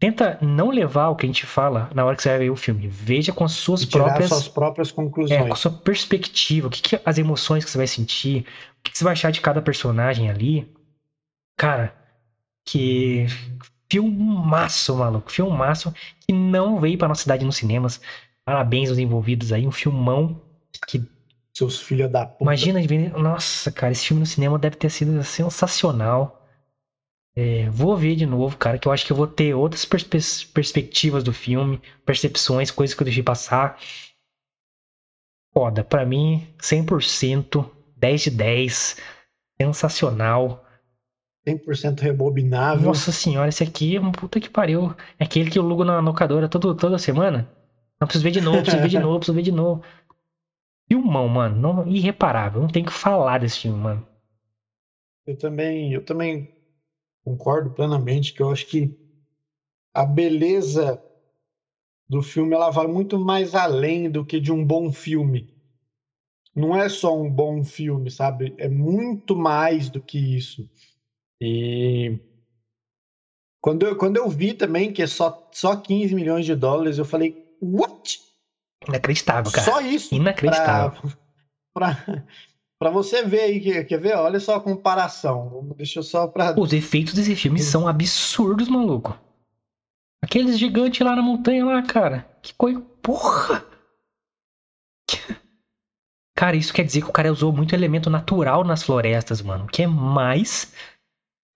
tenta 0.00 0.38
não 0.40 0.70
levar 0.70 1.08
o 1.08 1.16
que 1.16 1.26
a 1.26 1.28
gente 1.28 1.46
fala 1.46 1.90
na 1.94 2.04
hora 2.04 2.16
que 2.16 2.22
você 2.22 2.30
vai 2.30 2.38
ver 2.38 2.50
o 2.50 2.56
filme. 2.56 2.88
Veja 2.88 3.32
com 3.32 3.44
as 3.44 3.52
suas 3.52 3.82
e 3.82 3.86
próprias. 3.86 4.28
suas 4.28 4.48
próprias 4.48 4.90
conclusões. 4.90 5.40
É, 5.40 5.46
com 5.46 5.52
a 5.52 5.56
sua 5.56 5.70
perspectiva. 5.70 6.68
O 6.68 6.70
que, 6.70 6.82
que 6.82 7.00
as 7.04 7.18
emoções 7.18 7.64
que 7.64 7.70
você 7.70 7.78
vai 7.78 7.86
sentir, 7.86 8.40
o 8.78 8.82
que, 8.82 8.92
que 8.92 8.98
você 8.98 9.04
vai 9.04 9.12
achar 9.12 9.30
de 9.30 9.40
cada 9.40 9.62
personagem 9.62 10.30
ali. 10.30 10.72
Cara, 11.56 11.94
que 12.64 13.26
filmaço, 13.90 14.96
maluco. 14.96 15.30
Filmaço 15.30 15.92
que 16.20 16.32
não 16.32 16.80
veio 16.80 16.98
pra 16.98 17.08
nossa 17.08 17.22
cidade 17.22 17.44
nos 17.44 17.56
cinemas. 17.56 18.00
Parabéns 18.44 18.90
aos 18.90 18.98
envolvidos 18.98 19.52
aí. 19.52 19.66
Um 19.66 19.72
filmão 19.72 20.40
que. 20.86 21.02
Seus 21.56 21.80
filhos 21.80 22.10
da 22.10 22.26
puta. 22.26 22.42
Imagina, 22.42 22.80
nossa, 23.16 23.70
cara, 23.70 23.92
esse 23.92 24.06
filme 24.06 24.20
no 24.20 24.26
cinema 24.26 24.58
deve 24.58 24.76
ter 24.76 24.90
sido 24.90 25.22
sensacional. 25.22 26.40
É, 27.36 27.68
vou 27.70 27.96
ver 27.96 28.14
de 28.14 28.26
novo, 28.26 28.56
cara, 28.56 28.78
que 28.78 28.86
eu 28.86 28.92
acho 28.92 29.04
que 29.04 29.12
eu 29.12 29.16
vou 29.16 29.26
ter 29.26 29.54
outras 29.54 29.84
pers 29.84 30.44
perspectivas 30.44 31.24
do 31.24 31.32
filme, 31.32 31.80
percepções, 32.06 32.70
coisas 32.70 32.94
que 32.94 33.02
eu 33.02 33.04
deixei 33.04 33.22
passar. 33.22 33.78
Foda, 35.52 35.84
pra 35.84 36.04
mim, 36.04 36.46
100%, 36.58 37.68
10 37.96 38.22
de 38.22 38.30
10, 38.30 38.96
sensacional. 39.60 40.63
100% 41.46 42.00
rebobinável. 42.02 42.92
Nossa 42.92 43.12
senhora, 43.12 43.48
esse 43.48 43.62
aqui 43.62 43.96
é 43.96 44.00
um 44.00 44.10
puta 44.12 44.40
que 44.40 44.50
pariu. 44.50 44.94
É 45.18 45.24
aquele 45.24 45.50
que 45.50 45.58
eu 45.58 45.62
lugo 45.62 45.84
na 45.84 46.00
locadora 46.00 46.48
todo, 46.48 46.74
toda 46.74 46.98
semana. 46.98 47.48
Não 48.00 48.06
preciso 48.06 48.24
ver 48.24 48.30
de 48.32 48.40
novo, 48.40 48.62
preciso 48.62 48.82
ver 48.82 48.88
de 48.88 48.98
novo, 48.98 49.18
preciso 49.20 49.36
ver 49.36 49.42
de 49.42 49.52
novo. 49.52 49.82
Filmão, 50.88 51.28
mano. 51.28 51.54
Não, 51.60 51.86
irreparável. 51.86 52.62
Não 52.62 52.68
tem 52.68 52.82
que 52.84 52.90
falar 52.92 53.38
desse 53.38 53.58
filme, 53.60 53.78
mano. 53.78 54.06
Eu 55.26 55.36
também, 55.36 55.92
eu 55.92 56.02
também 56.02 56.50
concordo 57.24 57.70
plenamente 57.72 58.32
que 58.34 58.42
eu 58.42 58.50
acho 58.50 58.66
que 58.66 58.96
a 59.94 60.04
beleza 60.04 61.00
do 62.08 62.22
filme 62.22 62.54
ela 62.54 62.70
vai 62.70 62.86
muito 62.86 63.18
mais 63.18 63.54
além 63.54 64.10
do 64.10 64.24
que 64.24 64.40
de 64.40 64.50
um 64.50 64.64
bom 64.64 64.90
filme. 64.90 65.46
não 66.54 66.74
é 66.76 66.88
só 66.88 67.16
um 67.16 67.30
bom 67.30 67.62
filme, 67.64 68.10
sabe? 68.10 68.54
É 68.58 68.68
muito 68.68 69.36
mais 69.36 69.88
do 69.90 70.00
que 70.02 70.18
isso. 70.18 70.68
E 71.40 72.18
quando 73.64 73.86
eu, 73.86 73.96
quando 73.96 74.18
eu 74.18 74.28
vi 74.28 74.52
também 74.52 74.92
que 74.92 75.02
é 75.02 75.06
só, 75.06 75.48
só 75.50 75.74
15 75.74 76.14
milhões 76.14 76.44
de 76.44 76.54
dólares, 76.54 76.98
eu 76.98 77.04
falei, 77.04 77.34
what? 77.62 78.20
Inacreditável, 78.86 79.50
cara. 79.50 79.64
Só 79.64 79.80
isso? 79.80 80.14
Inacreditável. 80.14 81.10
Pra, 81.72 81.94
pra, 81.94 82.24
pra 82.78 82.90
você 82.90 83.22
ver 83.22 83.40
aí, 83.40 83.60
quer, 83.60 83.84
quer 83.84 83.98
ver? 83.98 84.16
Olha 84.16 84.38
só 84.38 84.56
a 84.56 84.60
comparação. 84.60 85.72
Deixa 85.76 86.00
eu 86.00 86.02
só 86.02 86.26
pra. 86.26 86.54
Os 86.58 86.74
efeitos 86.74 87.14
desse 87.14 87.34
filme 87.34 87.58
são 87.58 87.88
absurdos, 87.88 88.68
maluco. 88.68 89.18
Aqueles 90.22 90.58
gigantes 90.58 91.00
lá 91.00 91.16
na 91.16 91.22
montanha 91.22 91.64
lá, 91.64 91.82
cara. 91.82 92.26
Que 92.42 92.52
coisa. 92.54 92.80
Porra! 93.02 93.66
Cara, 96.36 96.56
isso 96.56 96.74
quer 96.74 96.82
dizer 96.82 97.00
que 97.00 97.08
o 97.08 97.12
cara 97.12 97.30
usou 97.30 97.52
muito 97.52 97.74
elemento 97.74 98.10
natural 98.10 98.64
nas 98.64 98.82
florestas, 98.82 99.40
mano. 99.40 99.68
Que 99.68 99.82
é 99.82 99.86
mais. 99.86 100.72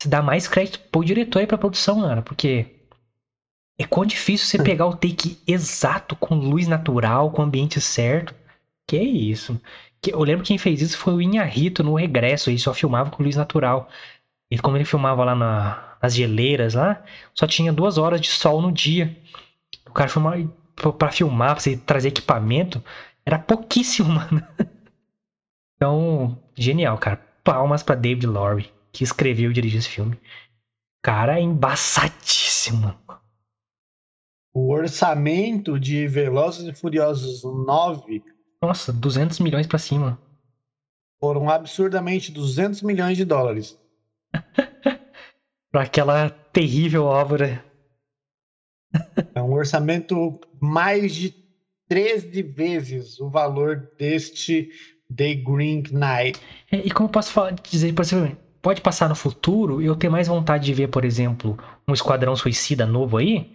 Se 0.02 0.08
dá 0.08 0.22
mais 0.22 0.46
crédito 0.46 0.80
pro 0.90 1.04
diretor 1.04 1.42
e 1.42 1.46
pra 1.46 1.58
produção, 1.58 2.00
mano. 2.00 2.22
Porque. 2.22 2.66
É 3.80 3.84
quão 3.84 4.04
difícil 4.04 4.46
você 4.46 4.62
pegar 4.62 4.86
o 4.86 4.96
take 4.96 5.40
exato, 5.46 6.16
com 6.16 6.34
luz 6.34 6.66
natural, 6.66 7.30
com 7.30 7.42
o 7.42 7.44
ambiente 7.44 7.80
certo. 7.80 8.34
Que 8.86 8.96
é 8.96 9.02
isso. 9.04 9.60
Que, 10.00 10.12
eu 10.12 10.20
lembro 10.20 10.42
que 10.42 10.48
quem 10.48 10.58
fez 10.58 10.82
isso 10.82 10.98
foi 10.98 11.14
o 11.14 11.22
Inharito 11.22 11.84
no 11.84 11.94
Regresso. 11.94 12.50
Ele 12.50 12.58
só 12.58 12.74
filmava 12.74 13.10
com 13.10 13.22
luz 13.22 13.36
natural. 13.36 13.88
E 14.50 14.58
como 14.58 14.76
ele 14.76 14.84
filmava 14.84 15.24
lá 15.24 15.34
na, 15.34 15.96
nas 16.02 16.14
geleiras 16.14 16.74
lá, 16.74 17.02
só 17.34 17.46
tinha 17.46 17.72
duas 17.72 17.98
horas 17.98 18.20
de 18.20 18.28
sol 18.28 18.62
no 18.62 18.72
dia. 18.72 19.16
O 19.86 19.92
cara 19.92 20.08
filmava 20.08 20.48
pra 20.98 21.10
filmar, 21.10 21.54
pra 21.54 21.60
você 21.60 21.76
trazer 21.76 22.08
equipamento, 22.08 22.82
era 23.24 23.38
pouquíssimo, 23.38 24.08
mano. 24.14 24.42
Então, 25.76 26.38
genial, 26.56 26.98
cara. 26.98 27.16
Palmas 27.44 27.82
para 27.82 27.94
David 27.94 28.26
Lowry, 28.26 28.70
que 28.92 29.04
escreveu 29.04 29.50
e 29.50 29.54
dirigiu 29.54 29.78
esse 29.78 29.88
filme. 29.88 30.18
Cara, 31.02 31.38
é 31.38 31.42
embaçadíssimo. 31.42 32.98
O 34.52 34.72
orçamento 34.72 35.78
de 35.78 36.06
Velozes 36.08 36.66
e 36.66 36.72
Furiosos 36.72 37.44
9 37.44 38.22
nossa, 38.60 38.92
200 38.92 39.38
milhões 39.38 39.66
para 39.66 39.78
cima. 39.78 40.18
Foram 41.20 41.48
absurdamente 41.48 42.32
200 42.32 42.82
milhões 42.82 43.16
de 43.16 43.24
dólares. 43.24 43.78
para 45.70 45.82
aquela 45.82 46.30
terrível 46.30 47.04
obra. 47.04 47.64
É 49.34 49.40
um 49.40 49.52
orçamento 49.52 50.40
mais 50.60 51.14
de 51.14 51.34
13 51.88 52.42
vezes 52.42 53.20
o 53.20 53.30
valor 53.30 53.90
deste 53.96 54.70
The 55.14 55.34
Green 55.34 55.84
Knight. 55.90 56.40
É, 56.70 56.78
e 56.78 56.90
como 56.90 57.08
eu 57.08 57.12
posso 57.12 57.32
falar, 57.32 57.52
dizer, 57.52 57.94
por 57.94 58.02
exemplo, 58.02 58.36
pode 58.60 58.80
passar 58.80 59.08
no 59.08 59.14
futuro 59.14 59.80
e 59.80 59.86
eu 59.86 59.96
ter 59.96 60.08
mais 60.08 60.28
vontade 60.28 60.64
de 60.64 60.74
ver, 60.74 60.88
por 60.88 61.04
exemplo, 61.04 61.58
um 61.86 61.92
Esquadrão 61.92 62.36
Suicida 62.36 62.86
novo 62.86 63.16
aí, 63.16 63.52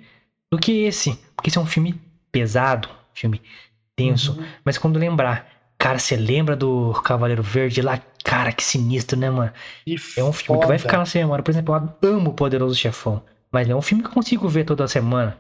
do 0.52 0.58
que 0.60 0.84
esse. 0.84 1.20
Porque 1.36 1.50
esse 1.50 1.58
é 1.58 1.62
um 1.62 1.66
filme 1.66 2.00
pesado, 2.32 2.90
filme 3.14 3.42
tenso. 3.96 4.34
Uhum. 4.34 4.46
Mas 4.64 4.78
quando 4.78 5.00
lembrar, 5.00 5.48
cara, 5.78 6.00
você 6.00 6.16
lembra 6.16 6.56
do 6.56 6.94
Cavaleiro 7.04 7.44
Verde 7.44 7.82
lá? 7.82 8.00
Cara, 8.24 8.52
que 8.52 8.64
sinistro, 8.64 9.18
né, 9.18 9.30
mano? 9.30 9.52
Que 9.86 9.96
é 10.18 10.24
um 10.24 10.32
filme 10.32 10.62
que 10.62 10.68
vai 10.68 10.80
ficar 10.80 10.98
na 10.98 11.06
semana. 11.06 11.44
Por 11.44 11.52
exemplo, 11.52 11.76
eu 12.02 12.10
amo 12.16 12.30
o 12.32 12.34
Poderoso 12.34 12.76
Chefão. 12.76 13.22
Mas 13.52 13.70
é 13.70 13.76
um 13.76 13.82
filme 13.82 14.02
que 14.02 14.10
eu 14.10 14.14
consigo 14.14 14.48
ver 14.48 14.64
toda 14.64 14.88
semana. 14.88 15.38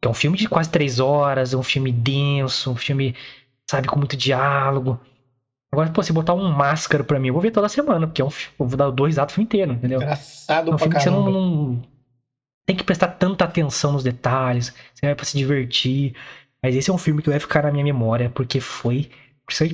Que 0.00 0.08
é 0.08 0.10
um 0.10 0.14
filme 0.14 0.38
de 0.38 0.48
quase 0.48 0.70
três 0.70 0.98
horas, 1.00 1.52
é 1.52 1.56
um 1.56 1.62
filme 1.62 1.92
denso, 1.92 2.70
um 2.70 2.76
filme, 2.76 3.14
sabe, 3.70 3.86
com 3.88 3.98
muito 3.98 4.16
diálogo. 4.16 4.98
Agora, 5.72 5.90
pô, 5.90 6.02
se 6.02 6.12
botar 6.12 6.34
um 6.34 6.50
máscara 6.50 7.04
pra 7.04 7.18
mim, 7.18 7.28
eu 7.28 7.34
vou 7.34 7.42
ver 7.42 7.52
toda 7.52 7.68
semana, 7.68 8.06
porque 8.06 8.20
é 8.20 8.24
um 8.24 8.28
eu 8.28 8.66
vou 8.66 8.76
dar 8.76 8.90
dois 8.90 9.18
atos 9.18 9.34
o 9.34 9.36
filme 9.36 9.44
inteiro, 9.46 9.72
entendeu? 9.72 10.00
Engraçado 10.00 10.70
é 10.70 10.74
um 10.74 10.78
filme 10.78 10.94
que 10.96 11.02
você 11.02 11.10
não, 11.10 11.30
não, 11.30 11.82
tem 12.66 12.76
que 12.76 12.84
prestar 12.84 13.08
tanta 13.08 13.44
atenção 13.44 13.92
nos 13.92 14.02
detalhes, 14.02 14.72
você 14.94 15.06
vai 15.06 15.14
pra 15.14 15.24
se 15.24 15.36
divertir. 15.36 16.14
Mas 16.62 16.74
esse 16.76 16.90
é 16.90 16.92
um 16.92 16.98
filme 16.98 17.22
que 17.22 17.30
vai 17.30 17.40
ficar 17.40 17.62
na 17.62 17.70
minha 17.70 17.84
memória, 17.84 18.28
porque 18.30 18.60
foi. 18.60 19.10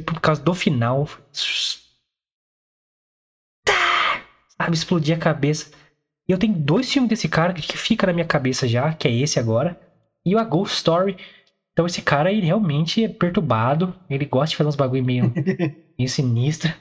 Por 0.06 0.20
causa 0.20 0.42
do 0.42 0.54
final. 0.54 1.06
Sabe, 4.48 4.74
explodir 4.74 5.14
a 5.16 5.20
cabeça. 5.20 5.70
E 6.28 6.32
eu 6.32 6.38
tenho 6.38 6.54
dois 6.54 6.90
filmes 6.90 7.08
desse 7.10 7.28
cara 7.28 7.52
que 7.52 7.76
fica 7.76 8.06
na 8.06 8.12
minha 8.12 8.24
cabeça 8.24 8.66
já, 8.66 8.92
que 8.94 9.06
é 9.06 9.12
esse 9.12 9.38
agora. 9.38 9.78
E 10.24 10.34
o 10.34 10.38
A 10.38 10.44
Ghost 10.44 10.76
Story. 10.76 11.16
Então 11.76 11.84
esse 11.84 12.00
cara, 12.00 12.32
ele 12.32 12.46
realmente 12.46 13.04
é 13.04 13.08
perturbado. 13.08 13.94
Ele 14.08 14.24
gosta 14.24 14.48
de 14.48 14.56
fazer 14.56 14.68
uns 14.70 14.76
bagulho 14.76 15.04
meio, 15.04 15.24
meio 15.98 16.08
sinistro. 16.08 16.72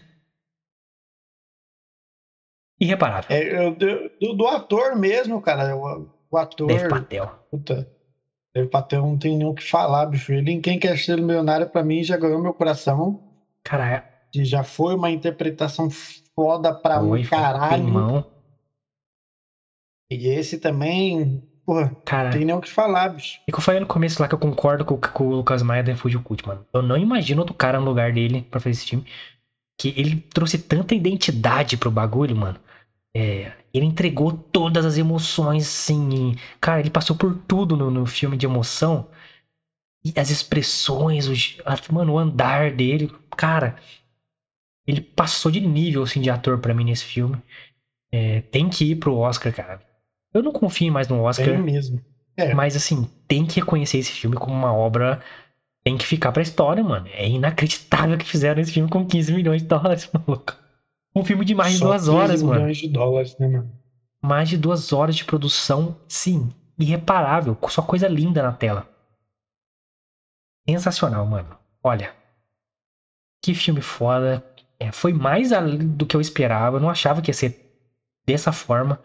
Irreparável. 2.80 3.30
É, 3.30 3.72
do, 3.72 4.36
do, 4.38 4.48
ator 4.48 4.96
mesmo, 4.96 5.42
cara. 5.42 5.76
O, 5.76 6.08
o 6.32 6.38
ator. 6.38 6.68
Dave 6.68 6.88
Patel. 6.88 7.30
Puta. 7.52 7.86
Dave 8.54 8.70
Patel 8.70 9.02
não 9.02 9.18
tem 9.18 9.38
nem 9.38 9.46
o 9.46 9.54
que 9.54 9.70
falar, 9.70 10.06
bicho. 10.06 10.32
Ele 10.32 10.52
em 10.52 10.62
Quem 10.62 10.80
Quer 10.80 10.98
Ser 10.98 11.22
Milionário, 11.22 11.70
pra 11.70 11.84
mim, 11.84 12.02
já 12.02 12.16
ganhou 12.16 12.42
meu 12.42 12.54
coração. 12.54 13.20
Cara, 13.66 14.02
e 14.34 14.46
já 14.46 14.64
foi 14.64 14.96
uma 14.96 15.12
interpretação 15.12 15.90
foda 16.34 16.74
pra 16.74 17.02
foi, 17.02 17.20
um 17.20 17.26
caralho. 17.26 18.26
E 20.10 20.30
esse 20.30 20.58
também, 20.58 21.44
porra, 21.66 21.96
Cara, 22.06 22.30
não 22.30 22.38
tem 22.38 22.46
nem 22.46 22.56
o 22.56 22.62
que 22.62 22.70
falar, 22.70 23.10
bicho. 23.10 23.40
E 23.48 23.52
que 23.52 23.58
eu 23.58 23.62
falei 23.62 23.80
no 23.80 23.88
começo 23.88 24.22
lá 24.22 24.28
que 24.28 24.36
eu 24.36 24.40
concordo 24.40 24.86
com, 24.86 24.98
com 24.98 25.28
o 25.28 25.36
Lucas 25.36 25.62
Maia 25.62 25.84
da 25.84 25.92
Refúgio 25.92 26.22
Cult, 26.22 26.46
mano. 26.48 26.66
Eu 26.74 26.82
não 26.82 26.98
imagino 26.98 27.42
outro 27.42 27.56
cara 27.56 27.80
no 27.80 27.86
lugar 27.86 28.14
dele 28.14 28.44
pra 28.44 28.60
fazer 28.60 28.72
esse 28.72 28.86
time. 28.86 29.06
Que 29.78 29.90
ele 29.98 30.22
trouxe 30.34 30.58
tanta 30.58 30.96
identidade 30.96 31.78
pro 31.78 31.92
bagulho, 31.92 32.36
mano. 32.36 32.60
É, 33.16 33.54
ele 33.74 33.86
entregou 33.86 34.32
todas 34.32 34.86
as 34.86 34.98
emoções, 34.98 35.68
sim. 35.68 36.36
Cara, 36.62 36.80
ele 36.80 36.90
passou 36.90 37.16
por 37.16 37.36
tudo 37.48 37.76
no, 37.76 37.90
no 37.90 38.06
filme 38.06 38.38
de 38.38 38.46
emoção. 38.46 39.10
E 40.04 40.14
as 40.20 40.30
expressões, 40.30 41.28
o, 41.28 41.34
mano, 41.94 42.14
o 42.14 42.20
andar 42.20 42.72
dele. 42.72 43.12
Cara, 43.36 43.76
ele 44.88 45.02
passou 45.02 45.52
de 45.52 45.60
nível, 45.60 46.04
assim, 46.04 46.22
de 46.22 46.30
ator 46.30 46.60
para 46.60 46.74
mim 46.74 46.84
nesse 46.84 47.06
filme. 47.06 47.42
É, 48.12 48.42
tem 48.42 48.70
que 48.70 48.92
ir 48.92 48.96
pro 48.98 49.18
Oscar, 49.18 49.54
cara. 49.54 49.95
Eu 50.36 50.44
não 50.44 50.52
confio 50.52 50.92
mais 50.92 51.08
no 51.08 51.22
Oscar. 51.22 51.48
É 51.48 51.58
mesmo. 51.58 52.02
É. 52.36 52.54
Mas, 52.54 52.76
assim, 52.76 53.10
tem 53.26 53.46
que 53.46 53.62
reconhecer 53.62 54.00
esse 54.00 54.12
filme 54.12 54.36
como 54.36 54.54
uma 54.54 54.74
obra. 54.74 55.24
Tem 55.82 55.98
que 55.98 56.06
ficar 56.06 56.34
pra 56.34 56.44
história, 56.44 56.84
mano. 56.84 57.08
É 57.14 57.26
inacreditável 57.26 58.18
que 58.18 58.26
fizeram 58.26 58.62
esse 58.62 58.74
filme 58.74 58.90
com 58.90 59.06
15 59.06 59.34
milhões 59.34 59.62
de 59.62 59.70
dólares, 59.70 60.10
maluco. 60.12 60.54
Um 61.16 61.24
filme 61.24 61.46
de 61.46 61.56
mais 61.56 61.76
de 61.76 61.80
duas 61.80 62.10
horas, 62.10 62.44
mano. 62.44 62.60
milhões 62.60 62.78
de 62.78 62.90
dólares, 62.90 63.38
né, 63.40 63.48
mano? 63.48 63.72
Mais 64.22 64.50
de 64.50 64.58
duas 64.58 64.92
horas 64.92 65.16
de 65.16 65.24
produção, 65.24 65.96
sim. 66.06 66.52
Irreparável. 66.78 67.58
Só 67.70 67.82
coisa 67.82 68.10
linda 68.10 68.44
na 68.44 68.52
tela. 68.52 68.90
Sensacional, 70.68 71.26
mano. 71.26 71.58
Olha. 71.82 72.14
Que 73.42 73.54
filme 73.54 73.80
foda. 73.80 74.46
É, 74.78 74.92
foi 74.92 75.14
mais 75.14 75.52
do 75.96 76.06
que 76.06 76.18
eu 76.18 76.20
esperava. 76.20 76.76
Eu 76.76 76.82
não 76.82 76.90
achava 76.90 77.22
que 77.22 77.30
ia 77.30 77.34
ser 77.34 77.72
dessa 78.28 78.52
forma. 78.52 79.00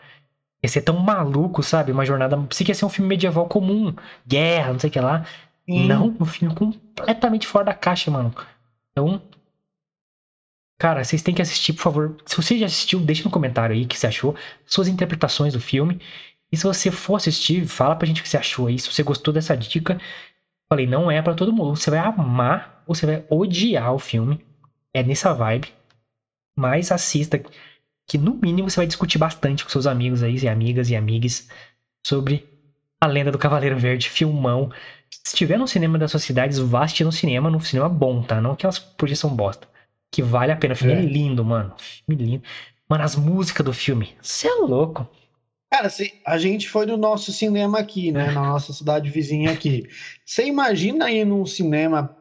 Ia 0.62 0.68
ser 0.68 0.82
tão 0.82 0.96
maluco, 0.98 1.62
sabe? 1.62 1.92
Uma 1.92 2.04
jornada. 2.04 2.36
Pensei 2.36 2.64
que 2.64 2.70
ia 2.70 2.74
ser 2.74 2.84
um 2.84 2.90
filme 2.90 3.08
medieval 3.08 3.46
comum. 3.46 3.94
Guerra, 4.26 4.72
não 4.72 4.80
sei 4.80 4.90
o 4.90 4.92
que 4.92 5.00
lá. 5.00 5.24
Sim. 5.68 5.86
Não, 5.86 6.16
um 6.20 6.24
filme 6.24 6.54
completamente 6.54 7.46
fora 7.46 7.66
da 7.66 7.74
caixa, 7.74 8.10
mano. 8.10 8.34
Então, 8.92 9.22
Cara, 10.80 11.04
vocês 11.04 11.20
têm 11.20 11.34
que 11.34 11.42
assistir, 11.42 11.74
por 11.74 11.82
favor. 11.82 12.16
Se 12.24 12.34
você 12.34 12.56
já 12.58 12.64
assistiu, 12.64 12.98
deixa 13.00 13.22
no 13.24 13.30
comentário 13.30 13.76
aí 13.76 13.84
o 13.84 13.86
que 13.86 13.98
você 13.98 14.06
achou, 14.06 14.34
suas 14.64 14.88
interpretações 14.88 15.52
do 15.52 15.60
filme. 15.60 16.00
E 16.50 16.56
se 16.56 16.64
você 16.64 16.90
for 16.90 17.16
assistir, 17.16 17.66
fala 17.66 17.94
pra 17.94 18.06
gente 18.06 18.20
o 18.20 18.24
que 18.24 18.28
você 18.30 18.38
achou 18.38 18.66
aí. 18.66 18.78
Se 18.78 18.90
você 18.90 19.02
gostou 19.02 19.32
dessa 19.32 19.54
dica, 19.54 20.00
falei, 20.70 20.86
não 20.86 21.10
é 21.10 21.20
para 21.20 21.34
todo 21.34 21.52
mundo. 21.52 21.76
Você 21.76 21.90
vai 21.90 21.98
amar 21.98 22.82
ou 22.86 22.94
você 22.94 23.04
vai 23.04 23.22
odiar 23.28 23.92
o 23.94 23.98
filme. 23.98 24.42
É 24.94 25.02
nessa 25.02 25.34
vibe. 25.34 25.70
Mas 26.56 26.90
assista, 26.90 27.38
que 28.10 28.18
no 28.18 28.34
mínimo 28.34 28.68
você 28.68 28.74
vai 28.74 28.88
discutir 28.88 29.18
bastante 29.18 29.62
com 29.62 29.70
seus 29.70 29.86
amigos 29.86 30.24
aí, 30.24 30.36
e 30.36 30.48
amigas 30.48 30.90
e 30.90 30.96
amigues, 30.96 31.46
sobre 32.04 32.44
a 33.00 33.06
lenda 33.06 33.30
do 33.30 33.38
Cavaleiro 33.38 33.78
Verde, 33.78 34.10
filmão. 34.10 34.68
Se 35.24 35.36
tiver 35.36 35.56
no 35.56 35.68
cinema 35.68 35.96
das 35.96 36.10
suas 36.10 36.24
cidades, 36.24 36.58
vá 36.58 36.82
assistir 36.82 37.04
no 37.04 37.12
cinema, 37.12 37.48
no 37.48 37.60
cinema 37.60 37.88
bom, 37.88 38.20
tá? 38.20 38.40
Não 38.40 38.50
aquelas 38.50 38.80
projeção 38.80 39.30
bosta 39.30 39.68
que 40.10 40.22
vale 40.22 40.50
a 40.50 40.56
pena. 40.56 40.74
O 40.74 40.76
filme 40.76 40.94
é, 40.94 40.98
é 40.98 41.02
lindo, 41.02 41.44
mano. 41.44 41.72
Filme 41.78 42.20
lindo. 42.20 42.42
Mano, 42.88 43.04
as 43.04 43.14
músicas 43.14 43.64
do 43.64 43.72
filme, 43.72 44.16
você 44.20 44.48
é 44.48 44.54
louco. 44.54 45.08
Cara, 45.70 45.88
se, 45.88 46.12
a 46.26 46.36
gente 46.36 46.68
foi 46.68 46.86
no 46.86 46.96
nosso 46.96 47.32
cinema 47.32 47.78
aqui, 47.78 48.10
né? 48.10 48.32
Na 48.32 48.42
nossa 48.42 48.72
cidade 48.72 49.08
vizinha 49.08 49.52
aqui. 49.52 49.84
Você 50.26 50.44
imagina 50.46 51.12
ir 51.12 51.24
num 51.24 51.46
cinema 51.46 52.12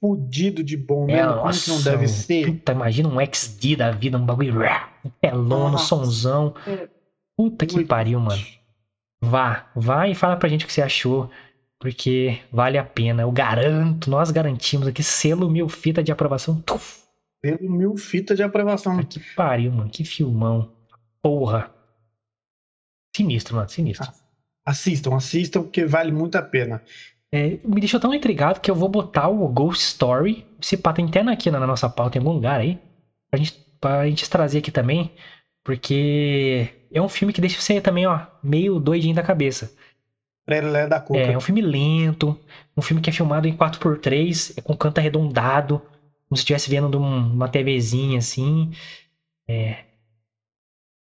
fudido 0.00 0.62
de 0.62 0.76
bom, 0.76 1.06
né? 1.06 1.18
É, 1.18 1.26
Como 1.26 1.36
nossa, 1.36 1.64
que 1.64 1.70
não 1.70 1.82
deve 1.82 2.08
ser? 2.08 2.46
Puta, 2.46 2.72
imagina 2.72 3.08
um 3.08 3.18
XD 3.20 3.76
da 3.76 3.90
vida, 3.90 4.18
um 4.18 4.24
bagulho. 4.26 4.60
Um 5.04 5.10
telão, 5.20 5.74
um 5.74 5.78
sonzão. 5.78 6.54
É. 6.66 6.88
Puta 7.36 7.66
que 7.66 7.84
pariu, 7.84 8.18
mano. 8.20 8.42
Vá, 9.20 9.70
vá 9.74 10.08
e 10.08 10.14
fala 10.14 10.36
pra 10.36 10.48
gente 10.48 10.64
o 10.64 10.68
que 10.68 10.72
você 10.72 10.82
achou. 10.82 11.30
Porque 11.78 12.40
vale 12.50 12.78
a 12.78 12.84
pena. 12.84 13.22
Eu 13.22 13.30
garanto, 13.30 14.08
nós 14.10 14.30
garantimos 14.30 14.86
aqui, 14.88 15.02
selo 15.02 15.50
mil 15.50 15.68
fita 15.68 16.02
de 16.02 16.10
aprovação. 16.10 16.60
Tuf 16.62 17.02
Pelo 17.42 17.70
mil 17.70 17.96
fitas 17.96 18.36
de 18.36 18.42
aprovação. 18.42 19.02
Que 19.04 19.20
pariu, 19.34 19.70
mano. 19.72 19.90
Que 19.90 20.04
filmão. 20.04 20.72
Porra. 21.22 21.70
Sinistro, 23.14 23.56
mano. 23.56 23.68
Sinistro. 23.68 24.10
Assistam, 24.64 25.14
assistam, 25.14 25.62
porque 25.62 25.84
vale 25.84 26.10
muito 26.10 26.36
a 26.36 26.42
pena. 26.42 26.82
É, 27.36 27.60
me 27.62 27.80
deixou 27.80 28.00
tão 28.00 28.14
intrigado 28.14 28.60
que 28.60 28.70
eu 28.70 28.74
vou 28.74 28.88
botar 28.88 29.28
o 29.28 29.46
Ghost 29.48 29.82
Story. 29.84 30.46
Se 30.60 30.76
pá, 30.76 30.92
tem 30.92 31.06
até 31.06 31.20
aqui 31.20 31.50
na 31.50 31.66
nossa 31.66 31.88
pauta 31.88 32.16
em 32.16 32.20
algum 32.20 32.32
lugar 32.32 32.58
aí. 32.60 32.78
Pra 33.30 33.38
gente, 33.38 33.52
pra 33.78 34.08
gente 34.08 34.30
trazer 34.30 34.58
aqui 34.58 34.70
também. 34.70 35.12
Porque 35.62 36.68
é 36.90 37.02
um 37.02 37.08
filme 37.08 37.34
que 37.34 37.40
deixa 37.40 37.60
você 37.60 37.80
também, 37.80 38.06
ó, 38.06 38.20
meio 38.42 38.78
doidinho 38.78 39.14
da 39.14 39.22
cabeça. 39.22 39.70
Da 40.86 41.00
Cuca. 41.00 41.20
É, 41.20 41.32
é 41.32 41.36
um 41.36 41.40
filme 41.40 41.60
lento, 41.60 42.40
um 42.76 42.80
filme 42.80 43.02
que 43.02 43.10
é 43.10 43.12
filmado 43.12 43.46
em 43.46 43.56
4x3, 43.56 44.52
é 44.56 44.60
com 44.60 44.76
canto 44.76 44.98
arredondado, 44.98 45.80
como 46.28 46.36
se 46.36 46.42
estivesse 46.42 46.70
vendo 46.70 46.88
de 46.88 46.96
uma 46.96 47.48
TVzinha 47.48 48.18
assim. 48.18 48.70
É... 49.48 49.84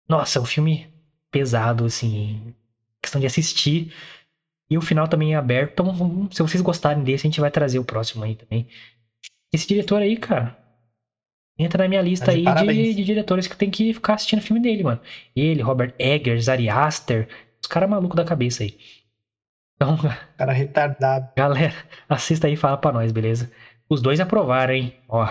Nossa, 0.09 0.39
é 0.39 0.43
um 0.43 0.47
filme 0.47 0.89
pesado, 1.31 1.85
assim, 1.85 2.55
questão 3.03 3.21
de 3.21 3.27
assistir. 3.27 3.93
E 4.69 4.77
o 4.77 4.81
final 4.81 5.07
também 5.07 5.35
é 5.35 5.37
aberto. 5.37 5.73
Então, 5.73 6.29
se 6.31 6.43
vocês 6.43 6.61
gostarem 6.61 7.05
desse, 7.05 7.27
a 7.27 7.31
gente 7.31 7.41
vai 7.41 7.51
trazer 7.51 7.79
o 7.79 7.85
próximo 7.85 8.25
aí 8.25 8.35
também. 8.35 8.67
Esse 9.53 9.67
diretor 9.67 10.03
aí, 10.03 10.17
cara, 10.17 10.57
entra 11.59 11.85
na 11.85 11.89
minha 11.89 12.03
lista 12.03 12.33
aí 12.33 12.45
de, 12.45 12.95
de, 12.95 13.05
diretores 13.05 13.47
que 13.47 13.57
tem 13.57 13.71
que 13.71 13.95
ficar 13.95 14.15
assistindo 14.15 14.41
o 14.41 14.43
filme 14.43 14.61
dele, 14.61 14.83
mano. 14.83 15.01
Ele, 15.35 15.63
Robert 15.63 15.95
Eggers, 15.99 16.49
Ari 16.49 16.69
Aster, 16.69 17.29
os 17.61 17.69
caras 17.69 17.89
malucos 17.89 18.17
da 18.17 18.25
cabeça 18.25 18.65
aí. 18.65 18.77
Então, 19.77 19.97
cara 20.37 20.53
retardado. 20.53 21.29
Galera, 21.37 21.75
assista 22.09 22.47
aí 22.47 22.55
e 22.55 22.57
fala 22.57 22.77
pra 22.77 22.93
nós, 22.93 23.13
beleza? 23.13 23.51
Os 23.89 24.03
dois 24.03 24.19
aprovaram, 24.19 24.75
hein? 24.75 24.95
Ó. 25.09 25.27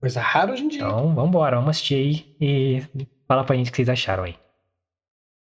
Coisa 0.00 0.20
rara 0.20 0.52
hoje 0.52 0.64
em 0.64 0.68
dia. 0.68 0.82
Então, 0.82 1.14
vambora, 1.14 1.56
vamos 1.56 1.70
assistir 1.70 1.94
aí 1.94 2.36
e 2.40 3.08
fala 3.26 3.44
pra 3.44 3.56
gente 3.56 3.68
o 3.68 3.70
que 3.70 3.76
vocês 3.76 3.88
acharam 3.88 4.24
aí. 4.24 4.36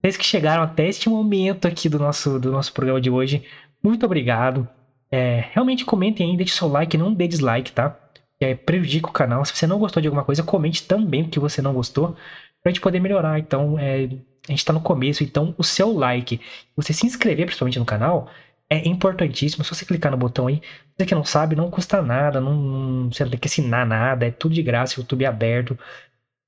Vocês 0.02 0.16
que 0.16 0.24
chegaram 0.24 0.62
até 0.62 0.88
este 0.88 1.08
momento 1.08 1.68
aqui 1.68 1.88
do 1.88 1.98
nosso, 1.98 2.38
do 2.38 2.50
nosso 2.50 2.72
programa 2.72 3.00
de 3.00 3.10
hoje, 3.10 3.44
muito 3.82 4.04
obrigado. 4.06 4.66
É, 5.10 5.44
realmente 5.52 5.84
comentem 5.84 6.30
aí, 6.30 6.36
deixe 6.36 6.54
seu 6.54 6.68
like, 6.68 6.96
não 6.96 7.12
dê 7.12 7.28
dislike, 7.28 7.72
tá? 7.72 7.98
É, 8.40 8.54
prejudica 8.54 9.08
o 9.08 9.12
canal. 9.12 9.44
Se 9.44 9.54
você 9.54 9.66
não 9.66 9.78
gostou 9.78 10.00
de 10.00 10.08
alguma 10.08 10.24
coisa, 10.24 10.42
comente 10.42 10.84
também 10.84 11.24
o 11.24 11.28
que 11.28 11.38
você 11.38 11.60
não 11.60 11.74
gostou, 11.74 12.16
pra 12.62 12.70
gente 12.70 12.80
poder 12.80 12.98
melhorar. 12.98 13.38
Então, 13.38 13.78
é, 13.78 14.08
a 14.48 14.52
gente 14.52 14.64
tá 14.64 14.72
no 14.72 14.80
começo, 14.80 15.22
então 15.22 15.54
o 15.58 15.62
seu 15.64 15.92
like, 15.92 16.40
você 16.74 16.94
se 16.94 17.06
inscrever 17.06 17.44
principalmente 17.44 17.78
no 17.78 17.84
canal, 17.84 18.30
é 18.70 18.88
importantíssimo. 18.88 19.64
Se 19.64 19.74
você 19.74 19.84
clicar 19.84 20.10
no 20.10 20.16
botão 20.16 20.46
aí, 20.46 20.62
você 20.96 21.04
que 21.04 21.14
não 21.14 21.24
sabe, 21.24 21.54
não 21.56 21.70
custa 21.70 22.00
nada, 22.00 22.40
não, 22.40 23.10
você 23.10 23.24
não 23.24 23.30
tem 23.30 23.40
que 23.40 23.48
assinar 23.48 23.86
nada, 23.86 24.26
é 24.26 24.30
tudo 24.30 24.54
de 24.54 24.62
graça, 24.62 24.98
YouTube 24.98 25.24
é 25.24 25.28
aberto. 25.28 25.78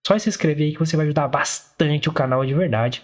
Só 0.07 0.19
se 0.19 0.29
inscrever 0.29 0.69
aí 0.69 0.73
que 0.73 0.79
você 0.79 0.97
vai 0.97 1.05
ajudar 1.07 1.29
bastante 1.29 2.09
o 2.09 2.13
canal 2.13 2.45
de 2.47 2.55
verdade. 2.55 3.03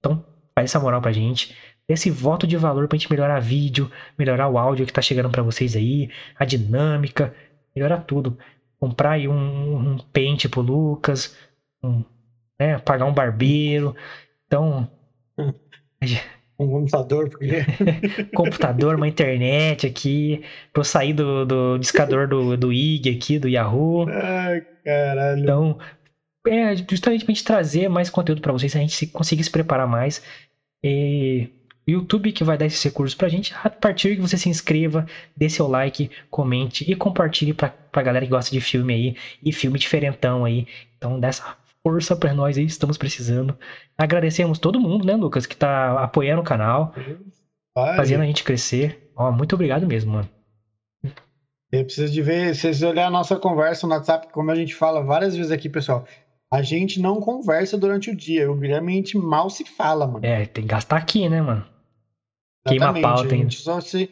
Então, 0.00 0.24
faz 0.54 0.70
essa 0.70 0.80
moral 0.80 1.00
pra 1.00 1.12
gente. 1.12 1.54
Esse 1.88 2.10
voto 2.10 2.46
de 2.46 2.56
valor 2.56 2.88
pra 2.88 2.96
gente 2.96 3.10
melhorar 3.10 3.40
vídeo, 3.40 3.90
melhorar 4.18 4.48
o 4.48 4.58
áudio 4.58 4.86
que 4.86 4.92
tá 4.92 5.02
chegando 5.02 5.30
para 5.30 5.42
vocês 5.42 5.76
aí, 5.76 6.08
a 6.38 6.44
dinâmica, 6.44 7.34
melhorar 7.74 7.98
tudo. 7.98 8.38
Comprar 8.78 9.12
aí 9.12 9.28
um, 9.28 9.94
um 9.94 9.98
pente 10.12 10.48
pro 10.48 10.60
Lucas, 10.60 11.36
um, 11.82 12.04
né, 12.58 12.78
pagar 12.78 13.06
um 13.06 13.12
barbeiro. 13.12 13.94
Então. 14.46 14.88
um 16.58 16.68
computador, 16.68 17.28
porque. 17.28 17.64
computador, 18.34 18.94
uma 18.94 19.08
internet 19.08 19.86
aqui, 19.86 20.42
pra 20.72 20.80
eu 20.80 20.84
sair 20.84 21.12
do, 21.12 21.44
do 21.44 21.78
discador 21.78 22.28
do, 22.28 22.56
do 22.56 22.72
IG 22.72 23.10
aqui, 23.10 23.38
do 23.38 23.48
Yahoo. 23.48 24.08
Ai, 24.08 24.62
caralho. 24.84 25.42
Então, 25.42 25.78
é 26.46 26.76
justamente 26.76 27.24
pra 27.24 27.34
gente 27.34 27.44
trazer 27.44 27.88
mais 27.88 28.10
conteúdo 28.10 28.40
para 28.40 28.52
vocês, 28.52 28.74
a 28.74 28.78
gente 28.80 29.06
conseguir 29.08 29.44
se 29.44 29.50
preparar 29.50 29.86
mais. 29.86 30.22
E 30.82 31.48
o 31.86 31.90
YouTube 31.90 32.32
que 32.32 32.44
vai 32.44 32.56
dar 32.56 32.66
esses 32.66 32.82
recursos 32.82 33.14
pra 33.14 33.28
gente, 33.28 33.54
a 33.62 33.68
partir 33.68 34.16
que 34.16 34.22
você 34.22 34.36
se 34.36 34.48
inscreva, 34.48 35.06
dê 35.36 35.48
seu 35.48 35.66
like, 35.66 36.10
comente 36.30 36.90
e 36.90 36.94
compartilhe 36.94 37.52
pra, 37.52 37.68
pra 37.68 38.02
galera 38.02 38.24
que 38.24 38.30
gosta 38.30 38.50
de 38.50 38.60
filme 38.60 38.94
aí, 38.94 39.16
e 39.42 39.52
filme 39.52 39.78
diferentão 39.78 40.44
aí. 40.44 40.66
Então, 40.96 41.18
dessa 41.18 41.56
força 41.82 42.14
para 42.14 42.34
nós 42.34 42.56
aí, 42.56 42.64
estamos 42.64 42.96
precisando. 42.96 43.56
Agradecemos 43.96 44.58
todo 44.58 44.80
mundo, 44.80 45.06
né, 45.06 45.14
Lucas, 45.16 45.46
que 45.46 45.56
tá 45.56 46.02
apoiando 46.02 46.40
o 46.42 46.44
canal, 46.44 46.94
Vai. 47.74 47.96
fazendo 47.96 48.22
a 48.22 48.26
gente 48.26 48.44
crescer. 48.44 49.10
Ó, 49.16 49.30
muito 49.32 49.54
obrigado 49.54 49.86
mesmo, 49.86 50.12
mano. 50.12 50.28
Eu 51.72 51.84
preciso 51.84 52.12
de 52.12 52.20
ver, 52.20 52.52
vocês 52.52 52.82
olharem 52.82 53.04
a 53.04 53.10
nossa 53.10 53.36
conversa 53.36 53.86
no 53.86 53.92
WhatsApp, 53.92 54.28
como 54.32 54.50
a 54.50 54.56
gente 54.56 54.74
fala 54.74 55.04
várias 55.04 55.36
vezes 55.36 55.52
aqui, 55.52 55.68
pessoal, 55.68 56.04
a 56.52 56.62
gente 56.62 57.00
não 57.00 57.20
conversa 57.20 57.78
durante 57.78 58.10
o 58.10 58.16
dia. 58.16 58.50
O 58.50 58.56
Guilherme, 58.56 58.92
a 58.92 58.96
gente 58.96 59.16
mal 59.16 59.48
se 59.48 59.64
fala, 59.64 60.06
mano. 60.06 60.26
É, 60.26 60.44
tem 60.46 60.64
que 60.64 60.70
gastar 60.70 60.96
aqui, 60.96 61.28
né, 61.28 61.40
mano? 61.40 61.64
Queima 62.66 62.90
a 62.90 63.00
pauta, 63.00 63.34
hein? 63.34 63.48
Só 63.50 63.80
se, 63.80 64.10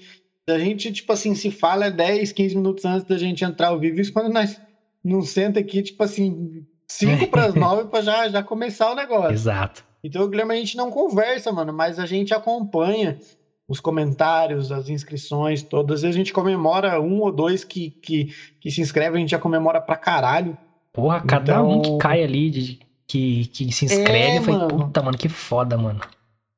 a 0.48 0.58
gente, 0.58 0.92
tipo 0.92 1.12
assim, 1.12 1.34
se 1.34 1.50
fala 1.50 1.90
10, 1.90 2.32
15 2.32 2.56
minutos 2.56 2.84
antes 2.84 3.06
da 3.06 3.18
gente 3.18 3.44
entrar 3.44 3.68
ao 3.68 3.78
vivo, 3.78 4.00
isso 4.00 4.12
quando 4.12 4.32
nós 4.32 4.60
não 5.04 5.22
senta 5.22 5.60
aqui, 5.60 5.82
tipo 5.82 6.02
assim, 6.02 6.64
5 6.86 7.26
para 7.28 7.46
as 7.46 7.54
9 7.54 7.90
para 7.90 8.02
já, 8.02 8.28
já 8.28 8.42
começar 8.42 8.92
o 8.92 8.94
negócio. 8.94 9.32
Exato. 9.32 9.84
Então, 10.02 10.22
o 10.22 10.28
Guilherme, 10.28 10.54
a 10.54 10.58
gente 10.58 10.76
não 10.76 10.90
conversa, 10.90 11.50
mano, 11.50 11.72
mas 11.72 11.98
a 11.98 12.06
gente 12.06 12.32
acompanha 12.32 13.18
os 13.66 13.80
comentários, 13.80 14.72
as 14.72 14.88
inscrições 14.88 15.62
todas, 15.62 16.02
e 16.02 16.06
a 16.06 16.12
gente 16.12 16.32
comemora 16.32 17.00
um 17.00 17.20
ou 17.20 17.30
dois 17.30 17.64
que, 17.64 17.90
que, 17.90 18.32
que 18.60 18.70
se 18.70 18.80
inscrevem, 18.80 19.18
a 19.18 19.20
gente 19.20 19.30
já 19.30 19.38
comemora 19.38 19.80
pra 19.80 19.96
caralho. 19.96 20.56
Porra, 20.98 21.20
cada 21.20 21.52
então... 21.52 21.70
um 21.70 21.82
que 21.82 21.98
cai 21.98 22.24
ali, 22.24 22.50
de, 22.50 22.80
que, 23.06 23.46
que 23.46 23.70
se 23.70 23.84
inscreve, 23.84 24.38
é, 24.38 24.42
foi, 24.42 24.52
mano. 24.52 24.68
puta, 24.68 25.00
mano, 25.00 25.16
que 25.16 25.28
foda, 25.28 25.78
mano. 25.78 26.00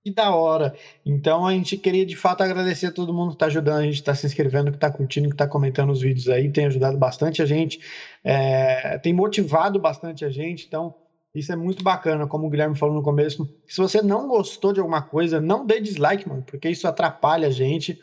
Que 0.03 0.11
da 0.11 0.35
hora. 0.35 0.75
Então 1.05 1.47
a 1.47 1.53
gente 1.53 1.77
queria 1.77 2.07
de 2.07 2.17
fato 2.17 2.43
agradecer 2.43 2.87
a 2.87 2.91
todo 2.93 3.13
mundo 3.13 3.33
que 3.33 3.37
tá 3.37 3.47
ajudando, 3.47 3.81
a 3.81 3.85
gente 3.85 4.03
tá 4.03 4.15
se 4.15 4.27
inscrevendo, 4.27 4.73
que 4.73 4.79
tá 4.79 4.91
curtindo, 4.91 5.29
que 5.29 5.37
tá 5.37 5.47
comentando 5.47 5.91
os 5.91 6.01
vídeos 6.01 6.27
aí, 6.31 6.51
tem 6.51 6.65
ajudado 6.65 6.97
bastante 6.97 7.43
a 7.43 7.45
gente, 7.45 7.81
é, 8.25 8.97
tem 8.97 9.13
motivado 9.13 9.79
bastante 9.79 10.25
a 10.25 10.31
gente, 10.31 10.67
então 10.67 10.95
isso 11.35 11.53
é 11.53 11.57
muito 11.57 11.85
bacana, 11.85 12.27
como 12.27 12.47
o 12.47 12.51
Guilherme 12.51 12.79
falou 12.79 12.95
no 12.95 13.03
começo. 13.03 13.47
Se 13.69 13.77
você 13.77 14.01
não 14.01 14.27
gostou 14.27 14.73
de 14.73 14.81
alguma 14.81 15.03
coisa, 15.03 15.39
não 15.39 15.67
dê 15.67 15.83
dislike, 15.83 16.27
mano, 16.27 16.43
porque 16.45 16.71
isso 16.71 16.89
atrapalha 16.89 17.49
a 17.49 17.53
gente. 17.53 18.01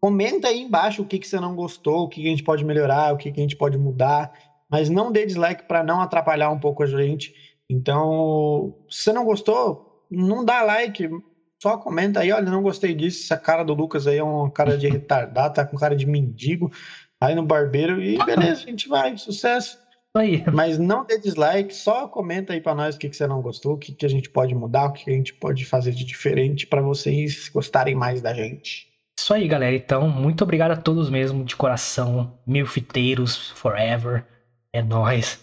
Comenta 0.00 0.48
aí 0.48 0.60
embaixo 0.60 1.02
o 1.02 1.06
que, 1.06 1.20
que 1.20 1.26
você 1.26 1.38
não 1.38 1.54
gostou, 1.54 2.04
o 2.04 2.08
que, 2.08 2.20
que 2.20 2.26
a 2.26 2.30
gente 2.30 2.42
pode 2.42 2.64
melhorar, 2.64 3.14
o 3.14 3.16
que, 3.16 3.30
que 3.30 3.40
a 3.40 3.42
gente 3.42 3.56
pode 3.56 3.78
mudar 3.78 4.32
mas 4.70 4.88
não 4.88 5.10
dê 5.10 5.24
dislike 5.24 5.64
para 5.64 5.82
não 5.82 6.00
atrapalhar 6.00 6.50
um 6.50 6.58
pouco 6.58 6.82
a 6.82 6.86
gente. 6.86 7.34
Então, 7.68 8.74
se 8.88 9.04
você 9.04 9.12
não 9.12 9.24
gostou, 9.24 10.06
não 10.10 10.44
dá 10.44 10.62
like, 10.62 11.08
só 11.62 11.76
comenta 11.76 12.20
aí, 12.20 12.32
olha, 12.32 12.50
não 12.50 12.62
gostei 12.62 12.94
disso, 12.94 13.24
essa 13.24 13.36
cara 13.36 13.64
do 13.64 13.74
Lucas 13.74 14.06
aí 14.06 14.18
é 14.18 14.22
uma 14.22 14.50
cara 14.50 14.78
de 14.78 14.88
retardado, 14.88 15.54
tá 15.54 15.64
com 15.64 15.76
cara 15.76 15.96
de 15.96 16.06
mendigo, 16.06 16.70
aí 17.20 17.34
no 17.34 17.44
barbeiro, 17.44 18.00
e 18.02 18.16
beleza, 18.24 18.62
a 18.62 18.66
gente 18.66 18.88
vai, 18.88 19.16
sucesso. 19.16 19.78
Aí. 20.16 20.42
Mas 20.52 20.78
não 20.78 21.04
dê 21.04 21.18
dislike, 21.18 21.74
só 21.74 22.08
comenta 22.08 22.52
aí 22.52 22.60
para 22.60 22.74
nós 22.74 22.96
o 22.96 22.98
que, 22.98 23.08
que 23.08 23.16
você 23.16 23.26
não 23.26 23.42
gostou, 23.42 23.74
o 23.74 23.78
que, 23.78 23.92
que 23.92 24.06
a 24.06 24.08
gente 24.08 24.30
pode 24.30 24.54
mudar, 24.54 24.86
o 24.86 24.92
que 24.92 25.10
a 25.10 25.12
gente 25.12 25.34
pode 25.34 25.64
fazer 25.64 25.92
de 25.92 26.04
diferente 26.04 26.66
para 26.66 26.80
vocês 26.80 27.48
gostarem 27.48 27.94
mais 27.94 28.20
da 28.20 28.32
gente. 28.32 28.88
Isso 29.18 29.34
aí, 29.34 29.46
galera. 29.46 29.76
Então, 29.76 30.08
muito 30.08 30.42
obrigado 30.42 30.70
a 30.70 30.76
todos 30.76 31.10
mesmo, 31.10 31.44
de 31.44 31.56
coração. 31.56 32.38
Milfiteiros, 32.46 33.50
forever. 33.50 34.24
É 34.72 34.82
nóis. 34.82 35.40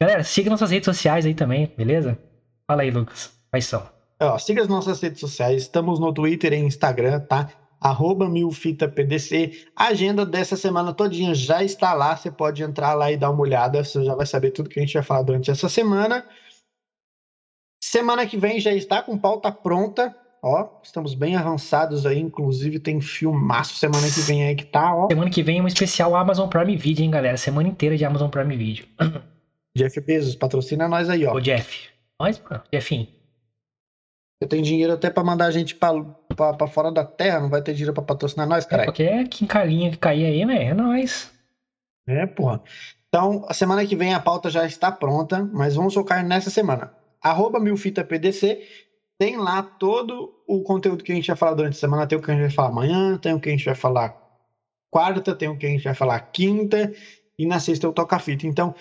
Galera, 0.00 0.24
siga 0.24 0.50
nossas 0.50 0.70
redes 0.70 0.86
sociais 0.86 1.24
aí 1.24 1.34
também, 1.34 1.72
beleza? 1.76 2.18
Fala 2.66 2.82
aí, 2.82 2.90
Lucas. 2.90 3.32
Quais 3.50 3.66
são? 3.66 3.88
Ó, 4.20 4.38
siga 4.38 4.62
as 4.62 4.68
nossas 4.68 5.00
redes 5.00 5.20
sociais. 5.20 5.62
Estamos 5.62 6.00
no 6.00 6.12
Twitter 6.12 6.52
e 6.52 6.56
Instagram, 6.56 7.20
tá? 7.20 7.50
Arroba 7.80 8.28
milfitapdc. 8.28 9.68
A 9.76 9.88
agenda 9.88 10.24
dessa 10.24 10.56
semana 10.56 10.92
todinha 10.92 11.34
já 11.34 11.62
está 11.62 11.92
lá. 11.92 12.16
Você 12.16 12.30
pode 12.30 12.62
entrar 12.62 12.94
lá 12.94 13.12
e 13.12 13.16
dar 13.16 13.30
uma 13.30 13.42
olhada. 13.42 13.84
Você 13.84 14.04
já 14.04 14.14
vai 14.14 14.26
saber 14.26 14.50
tudo 14.50 14.68
que 14.68 14.78
a 14.78 14.82
gente 14.82 14.94
vai 14.94 15.02
falar 15.02 15.22
durante 15.22 15.50
essa 15.50 15.68
semana. 15.68 16.26
Semana 17.82 18.26
que 18.26 18.36
vem 18.36 18.60
já 18.60 18.72
está 18.72 19.02
com 19.02 19.18
pauta 19.18 19.52
pronta. 19.52 20.16
Ó, 20.46 20.68
estamos 20.82 21.14
bem 21.14 21.36
avançados 21.36 22.04
aí, 22.04 22.18
inclusive 22.18 22.78
tem 22.78 23.00
filmaço 23.00 23.76
semana 23.76 24.06
que 24.10 24.20
vem 24.20 24.46
aí 24.46 24.54
que 24.54 24.66
tá, 24.66 24.94
ó. 24.94 25.08
Semana 25.08 25.30
que 25.30 25.42
vem 25.42 25.58
é 25.58 25.62
um 25.62 25.66
especial 25.66 26.14
Amazon 26.14 26.50
Prime 26.50 26.76
Video, 26.76 27.02
hein, 27.02 27.10
galera? 27.10 27.38
Semana 27.38 27.66
inteira 27.66 27.96
de 27.96 28.04
Amazon 28.04 28.28
Prime 28.28 28.54
Video. 28.54 28.86
Jeff 29.74 29.98
Bezos, 30.02 30.36
patrocina 30.36 30.86
nós 30.86 31.08
aí, 31.08 31.24
ó. 31.24 31.32
Ô, 31.32 31.40
Jeff. 31.40 31.88
Nós, 32.20 32.38
mano. 32.40 32.62
Jeffinho. 32.70 33.08
Você 34.38 34.46
tem 34.46 34.60
dinheiro 34.60 34.92
até 34.92 35.08
pra 35.08 35.24
mandar 35.24 35.46
a 35.46 35.50
gente 35.50 35.74
pra, 35.76 35.94
pra, 36.36 36.52
pra 36.52 36.66
fora 36.66 36.92
da 36.92 37.06
terra, 37.06 37.40
não 37.40 37.48
vai 37.48 37.62
ter 37.62 37.72
dinheiro 37.72 37.94
pra 37.94 38.02
patrocinar 38.02 38.46
nós, 38.46 38.66
cara. 38.66 38.82
É, 38.82 38.84
porque 38.84 39.02
é 39.02 39.24
quincalhinha 39.24 39.92
que 39.92 39.96
cair 39.96 40.26
aí, 40.26 40.44
né? 40.44 40.64
É 40.64 40.74
nóis. 40.74 41.32
É, 42.06 42.26
porra. 42.26 42.62
Então, 43.08 43.46
a 43.48 43.54
semana 43.54 43.86
que 43.86 43.96
vem 43.96 44.12
a 44.12 44.20
pauta 44.20 44.50
já 44.50 44.66
está 44.66 44.92
pronta, 44.92 45.42
mas 45.54 45.74
vamos 45.74 45.94
focar 45.94 46.22
nessa 46.22 46.50
semana. 46.50 46.92
Arroba 47.22 47.58
milfitapdc 47.58 48.60
tem 49.18 49.36
lá 49.36 49.62
todo 49.62 50.34
o 50.46 50.62
conteúdo 50.62 51.04
que 51.04 51.12
a 51.12 51.14
gente 51.14 51.28
vai 51.28 51.36
falar 51.36 51.54
durante 51.54 51.74
a 51.74 51.80
semana. 51.80 52.06
Tem 52.06 52.18
o 52.18 52.22
que 52.22 52.30
a 52.30 52.34
gente 52.34 52.42
vai 52.42 52.50
falar 52.50 52.68
amanhã, 52.68 53.18
tem 53.18 53.32
o 53.32 53.40
que 53.40 53.48
a 53.48 53.52
gente 53.52 53.64
vai 53.64 53.74
falar 53.74 54.16
quarta, 54.90 55.34
tem 55.34 55.48
o 55.48 55.56
que 55.56 55.66
a 55.66 55.68
gente 55.70 55.84
vai 55.84 55.94
falar 55.94 56.20
quinta. 56.20 56.92
e 57.38 57.46
na 57.46 57.58
sexta 57.58 57.86
eu 57.86 57.92
toco 57.92 58.14
a 58.14 58.18
fita. 58.18 58.46
Então, 58.46 58.74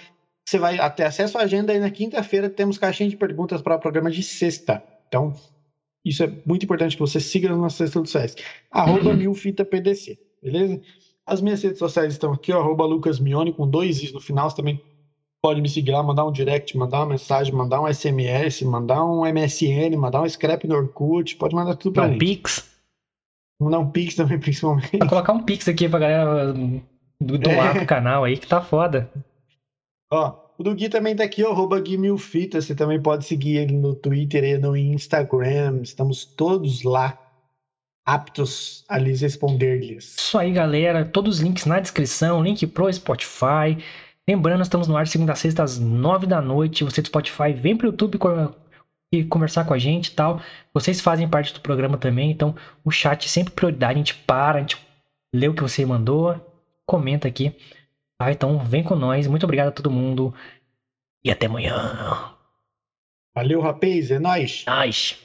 você 0.45 0.59
vai 0.59 0.77
ter 0.95 1.03
acesso 1.03 1.37
à 1.37 1.41
agenda 1.41 1.73
e 1.73 1.79
na 1.79 1.89
quinta-feira 1.89 2.49
temos 2.49 2.77
caixinha 2.77 3.09
de 3.09 3.17
perguntas 3.17 3.61
para 3.61 3.75
o 3.75 3.79
programa 3.79 4.11
de 4.11 4.21
sexta. 4.21 4.83
Então, 5.07 5.33
isso 6.03 6.23
é 6.23 6.31
muito 6.45 6.63
importante 6.63 6.95
que 6.95 7.01
você 7.01 7.19
siga 7.19 7.49
nas 7.49 7.57
nossas 7.57 7.93
redes 7.93 8.11
sociais. 8.11 8.35
Arroba 8.69 9.11
uhum. 9.11 9.17
milfitapdc, 9.17 10.19
beleza? 10.41 10.81
As 11.25 11.39
minhas 11.41 11.63
redes 11.63 11.79
sociais 11.79 12.13
estão 12.13 12.33
aqui, 12.33 12.51
ó, 12.51 12.59
arroba 12.59 12.85
lucasmione, 12.85 13.53
com 13.53 13.67
dois 13.67 14.03
is 14.03 14.11
no 14.11 14.19
final. 14.19 14.49
Você 14.49 14.57
também 14.57 14.81
pode 15.43 15.61
me 15.61 15.67
seguir 15.67 15.91
lá, 15.91 16.01
mandar 16.01 16.25
um 16.25 16.31
direct, 16.31 16.75
mandar 16.77 17.01
uma 17.01 17.07
mensagem, 17.07 17.53
mandar 17.53 17.81
um 17.81 17.93
SMS, 17.93 18.61
mandar 18.61 19.03
um 19.03 19.25
MSN, 19.25 19.93
mandar 19.97 20.21
um 20.21 20.29
scrap 20.29 20.65
no 20.65 20.75
Orkut, 20.75 21.35
pode 21.35 21.53
mandar 21.53 21.75
tudo 21.75 21.95
pra 21.95 22.05
um 22.05 22.17
Pix. 22.17 22.71
Mandar 23.61 23.79
um 23.79 23.91
Pix 23.91 24.15
também, 24.15 24.39
principalmente. 24.39 24.97
Vou 24.97 25.09
colocar 25.09 25.33
um 25.33 25.43
Pix 25.43 25.67
aqui 25.67 25.89
pra 25.89 25.99
galera 25.99 26.53
doar 27.19 27.75
é. 27.75 27.79
pro 27.79 27.85
canal 27.85 28.23
aí, 28.23 28.37
que 28.37 28.47
tá 28.47 28.61
foda. 28.61 29.11
Ó, 30.09 30.43
o 30.57 30.63
do 30.63 30.73
Gui 30.73 30.87
também 30.87 31.13
tá 31.13 31.25
aqui, 31.25 31.43
ó, 31.43 31.51
arroba 31.51 31.79
Gui 31.81 31.97
Milfita. 31.97 32.61
Você 32.61 32.73
também 32.73 33.01
pode 33.01 33.25
seguir 33.25 33.57
ele 33.57 33.73
no 33.73 33.95
Twitter 33.95 34.45
e 34.45 34.57
no 34.57 34.77
Instagram. 34.77 35.81
Estamos 35.81 36.23
todos 36.23 36.83
lá, 36.83 37.19
aptos 38.05 38.85
a 38.87 38.97
lhes 38.97 39.19
responder-lhes. 39.19 40.15
Isso 40.17 40.37
aí, 40.37 40.51
galera. 40.51 41.03
Todos 41.03 41.37
os 41.37 41.41
links 41.41 41.65
na 41.65 41.81
descrição, 41.81 42.41
link 42.41 42.65
pro 42.67 42.91
Spotify. 42.93 43.77
Lembrando, 44.27 44.61
estamos 44.61 44.87
no 44.87 44.95
ar 44.95 45.05
segunda 45.05 45.33
a 45.33 45.35
sexta 45.35 45.63
às 45.63 45.79
nove 45.79 46.25
da 46.25 46.41
noite. 46.41 46.83
Você 46.83 47.01
do 47.01 47.07
Spotify, 47.07 47.51
vem 47.53 47.75
pro 47.75 47.87
YouTube 47.87 48.17
e 49.11 49.23
conversar 49.25 49.65
com 49.65 49.73
a 49.73 49.77
gente 49.77 50.07
e 50.07 50.11
tal. 50.11 50.41
Vocês 50.73 51.01
fazem 51.01 51.27
parte 51.27 51.53
do 51.53 51.59
programa 51.59 51.97
também, 51.97 52.31
então 52.31 52.55
o 52.85 52.91
chat 52.91 53.25
é 53.25 53.27
sempre 53.27 53.53
prioridade. 53.53 53.93
A 53.93 53.97
gente 53.97 54.15
para, 54.15 54.57
a 54.57 54.61
gente 54.61 54.77
lê 55.35 55.47
o 55.49 55.53
que 55.53 55.61
você 55.61 55.85
mandou, 55.85 56.39
comenta 56.85 57.27
aqui. 57.27 57.53
Tá? 58.17 58.31
Então 58.31 58.59
vem 58.59 58.83
com 58.83 58.95
nós. 58.95 59.27
Muito 59.27 59.43
obrigado 59.43 59.67
a 59.67 59.71
todo 59.71 59.91
mundo. 59.91 60.33
E 61.23 61.29
até 61.29 61.47
amanhã. 61.47 62.33
Valeu, 63.35 63.59
rapaz. 63.59 64.09
É 64.09 64.19
nóis. 64.19 64.63
Nóis. 64.65 65.19